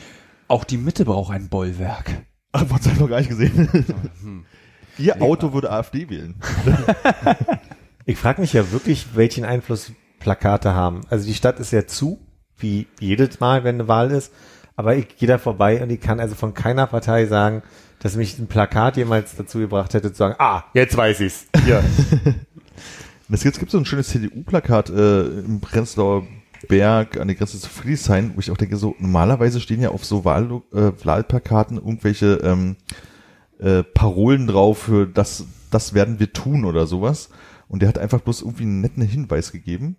[0.48, 2.24] Auch die Mitte braucht ein Bollwerk.
[2.52, 4.46] Ach, was hab ich noch gar nicht gesehen.
[4.98, 6.36] Ihr Auto würde AfD wählen.
[8.06, 11.00] Ich frage mich ja wirklich, welchen Einfluss Plakate haben.
[11.08, 12.20] Also die Stadt ist ja zu,
[12.58, 14.30] wie jedes Mal, wenn eine Wahl ist.
[14.76, 17.62] Aber ich gehe da vorbei und ich kann also von keiner Partei sagen,
[18.00, 21.46] dass mich ein Plakat jemals dazu gebracht hätte zu sagen, ah, jetzt weiß ich's.
[21.64, 21.82] Hier.
[23.32, 26.26] Es gibt, es gibt so ein schönes CDU-Plakat äh, im Prenzlauer
[26.68, 30.04] Berg an der Grenze zu Friedrichshain, wo ich auch denke, so normalerweise stehen ja auf
[30.04, 32.76] so Wahl, äh, Wahlplakaten irgendwelche ähm,
[33.58, 37.28] äh, Parolen drauf für das, das werden wir tun oder sowas.
[37.68, 39.96] Und der hat einfach bloß irgendwie einen netten Hinweis gegeben.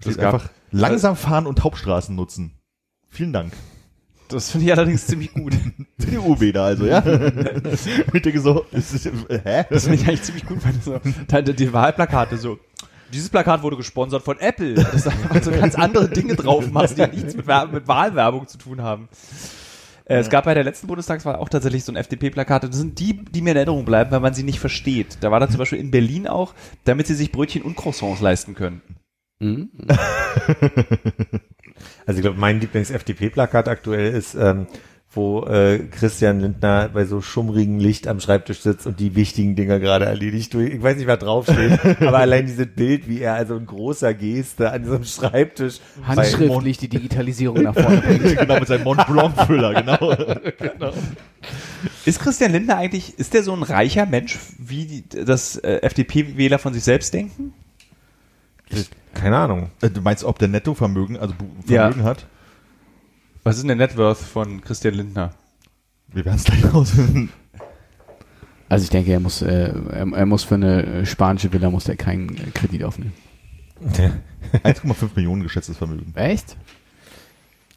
[0.00, 2.52] Das gab- einfach langsam fahren und Hauptstraßen nutzen.
[3.08, 3.52] Vielen Dank.
[4.28, 5.54] Das finde ich allerdings ziemlich gut.
[5.98, 6.98] CDU-Wähler also, ja?
[8.12, 9.64] ich denke so, ist, äh, hä?
[9.70, 12.58] Das finde ich eigentlich ziemlich gut, weil so, da- die, die Wahlplakate so.
[13.12, 14.74] Dieses Plakat wurde gesponsert von Apple.
[14.74, 18.46] Das ist einfach so ganz andere Dinge drauf machst, die nichts mit, Wer- mit Wahlwerbung
[18.46, 19.08] zu tun haben.
[20.04, 22.64] Äh, Es gab bei der letzten Bundestagswahl auch tatsächlich so ein FDP-Plakat.
[22.64, 25.18] Das sind die, die mir in Erinnerung bleiben, weil man sie nicht versteht.
[25.20, 26.54] Da war dann zum Beispiel in Berlin auch,
[26.84, 28.82] damit sie sich Brötchen und Croissants leisten können.
[29.40, 29.70] Mhm.
[32.06, 34.66] Also ich glaube, mein Lieblings-FDP-Plakat aktuell ist, ähm,
[35.10, 39.80] wo äh, Christian Lindner bei so schummrigem Licht am Schreibtisch sitzt und die wichtigen Dinger
[39.80, 40.54] gerade erledigt.
[40.54, 44.70] Ich weiß nicht, was draufsteht, aber allein dieses Bild, wie er also in großer Geste
[44.70, 48.38] an diesem Schreibtisch Handschriftlich die Digitalisierung nach vorne bringt.
[48.38, 50.92] genau, mit seinem Mont Blanc-Füller, genau.
[52.04, 56.58] Ist Christian Lindner eigentlich, ist der so ein reicher Mensch, wie die, das äh, FDP-Wähler
[56.58, 57.54] von sich selbst denken?
[59.14, 59.70] keine Ahnung.
[59.80, 61.88] Äh, Du meinst, ob der Nettovermögen, also Bu- Ja.
[61.88, 62.26] Vermögen hat?
[63.48, 65.30] Was ist denn der Net Worth von Christian Lindner?
[66.08, 67.30] Wir werden es gleich rausfinden.
[68.68, 71.88] Also ich denke, er muss, äh, er, er muss für eine äh, spanische Villa muss
[71.88, 73.14] er keinen äh, Kredit aufnehmen.
[73.86, 76.12] 1,5 Millionen geschätztes Vermögen.
[76.14, 76.58] Echt?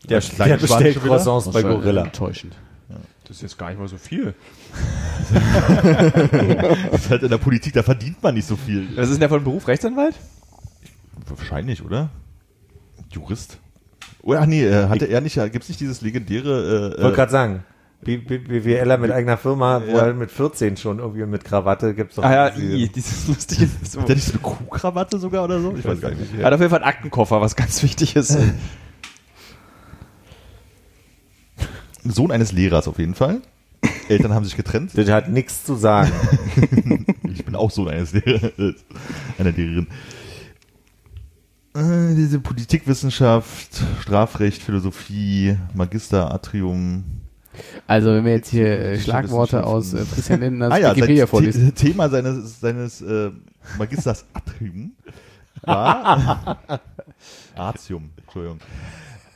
[0.10, 1.15] Der, kleine der bestellt spanische Villa?
[1.15, 2.03] Croissants bei Gorilla.
[2.03, 2.53] Enttäuschend.
[3.23, 4.34] Das ist jetzt gar nicht mal so viel.
[5.31, 8.89] Das ist halt in der Politik, da verdient man nicht so viel.
[8.98, 9.69] Was ist denn der von Beruf?
[9.69, 10.15] Rechtsanwalt?
[11.27, 12.10] Wahrscheinlich, oder?
[13.10, 13.60] Jurist.
[14.23, 17.14] Oh, ach nee, äh, hatte er nicht, gibt es nicht dieses legendäre, Ich äh, wollte
[17.14, 17.64] äh, gerade sagen,
[18.03, 20.07] BWLer mit eigener Firma, wo Ja.
[20.07, 22.23] er mit 14 schon irgendwie mit Krawatte gibt's doch.
[22.23, 23.69] Ah ja, diese- I, dieses lustige.
[23.84, 24.02] So.
[24.02, 25.76] hat der nicht so eine Kuhkrawatte sogar oder so?
[25.76, 26.19] Ich weiß gar nicht.
[26.38, 28.38] Er hat auf jeden Fall einen Aktenkoffer, was ganz wichtig ist.
[32.03, 33.41] Sohn eines Lehrers auf jeden Fall.
[34.10, 34.91] Eltern haben sich getrennt.
[34.95, 36.11] Das hat nichts zu sagen.
[37.34, 38.52] Ich bin auch Sohn eines Lehrers,
[39.38, 39.88] einer Lehrerin.
[41.73, 47.03] Äh, diese Politikwissenschaft, Strafrecht, Philosophie, Magister, Atrium.
[47.88, 50.03] Also wenn wir jetzt hier äh, Schlagworte aus äh.
[50.14, 51.65] Christian Lindners Ah ja, Wikipedia vorlesen.
[51.65, 53.31] The Thema seines, seines äh,
[53.77, 54.93] Magisters Atrium
[55.64, 56.80] war
[57.56, 58.60] Artium, Entschuldigung.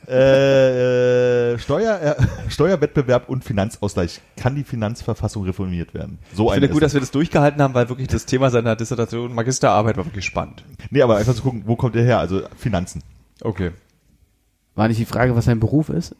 [0.08, 4.20] Äh, äh, Steuer, äh, Steuerwettbewerb und Finanzausgleich.
[4.36, 6.18] Kann die Finanzverfassung reformiert werden?
[6.32, 8.76] So Ich eine finde gut, dass wir das durchgehalten haben, weil wirklich das Thema seiner
[8.76, 10.64] Dissertation Magisterarbeit war wirklich spannend.
[10.90, 12.18] Nee, aber einfach zu gucken, wo kommt der her?
[12.18, 13.02] Also Finanzen.
[13.40, 13.72] Okay.
[14.74, 16.14] War nicht die Frage, was sein Beruf ist?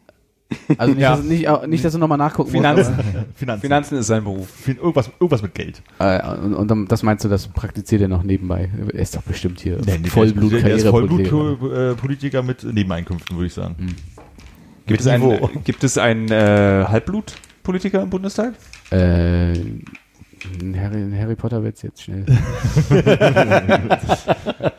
[0.78, 1.16] Also nicht, Ja.
[1.16, 2.94] dass, nicht, nicht dass du nochmal nachgucken Finanzen.
[2.97, 3.09] musst.
[3.35, 3.60] Finanzen.
[3.62, 4.48] Finanzen ist sein Beruf.
[4.48, 5.82] Fin irgendwas, irgendwas mit Geld.
[5.98, 8.70] Äh, und, und dann- das meinst du, das praktiziert er noch nebenbei?
[8.93, 10.86] Er ist doch bestimmt hier der Vollblut ist, der ist.
[10.86, 13.74] Vollblut-Politiker mit Nebeneinkünften, würde ich sagen.
[14.86, 18.55] Gibt es einen, gibt es einen äh, Halbblutpolitiker im Bundestag?
[18.90, 19.52] Äh,
[20.60, 22.24] ein Harry, ein Harry Potter Witz jetzt schnell.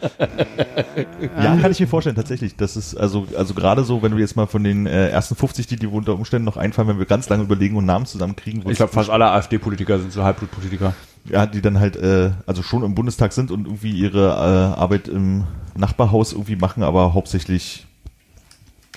[1.42, 2.56] Ja, kann ich mir vorstellen, tatsächlich.
[2.56, 5.68] Das ist also, also gerade so, wenn wir jetzt mal von den äh, ersten 50,
[5.68, 8.70] die dir unter Umständen noch einfallen, wenn wir ganz lange überlegen und Namen zusammenkriegen, wo
[8.70, 10.94] Ich glaube, fast alle AfD-Politiker sind so Halbblutpolitiker.
[11.26, 15.08] ja, die dann halt äh, also schon im Bundestag sind und irgendwie ihre äh, Arbeit
[15.08, 15.44] im
[15.76, 17.86] Nachbarhaus irgendwie machen, aber hauptsächlich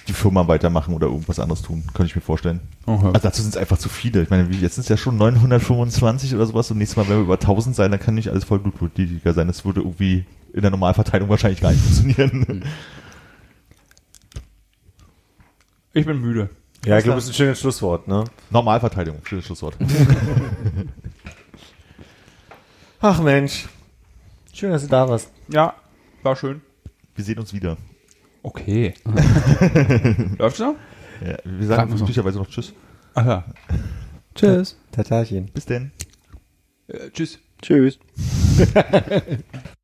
[0.09, 2.61] die Firma weitermachen oder irgendwas anderes tun, könnte ich mir vorstellen.
[2.87, 3.07] Okay.
[3.07, 4.23] Also dazu sind es einfach zu viele.
[4.23, 7.25] Ich meine, jetzt sind es ja schon 925 oder sowas und nächstes Mal, wenn wir
[7.25, 9.47] über 1000 sein, dann kann nicht alles Vollblutpolitiker sein.
[9.47, 12.65] Das würde irgendwie in der Normalverteilung wahrscheinlich gar nicht funktionieren.
[15.93, 16.51] Ich bin müde.
[16.85, 18.25] Ja, ich glaube, das ist ein schönes Schlusswort, ne?
[18.51, 19.77] Normalverteilung, schönes Schlusswort.
[23.01, 23.69] Ach Mensch.
[24.53, 25.31] Schön, dass du da warst.
[25.49, 25.75] Ja,
[26.23, 26.61] war schön.
[27.17, 27.77] Wir sehen uns wieder.
[28.43, 28.95] Okay.
[30.39, 30.75] Läuft's noch?
[31.25, 32.03] Ja, wir sagen wir noch.
[32.03, 32.73] üblicherweise noch Tschüss.
[33.15, 33.45] Ach ja.
[34.35, 34.79] Tschüss.
[34.93, 35.47] Tatarchen.
[35.53, 35.91] Bis denn.
[36.89, 37.39] Äh, tschüss.
[37.61, 37.99] Tschüss.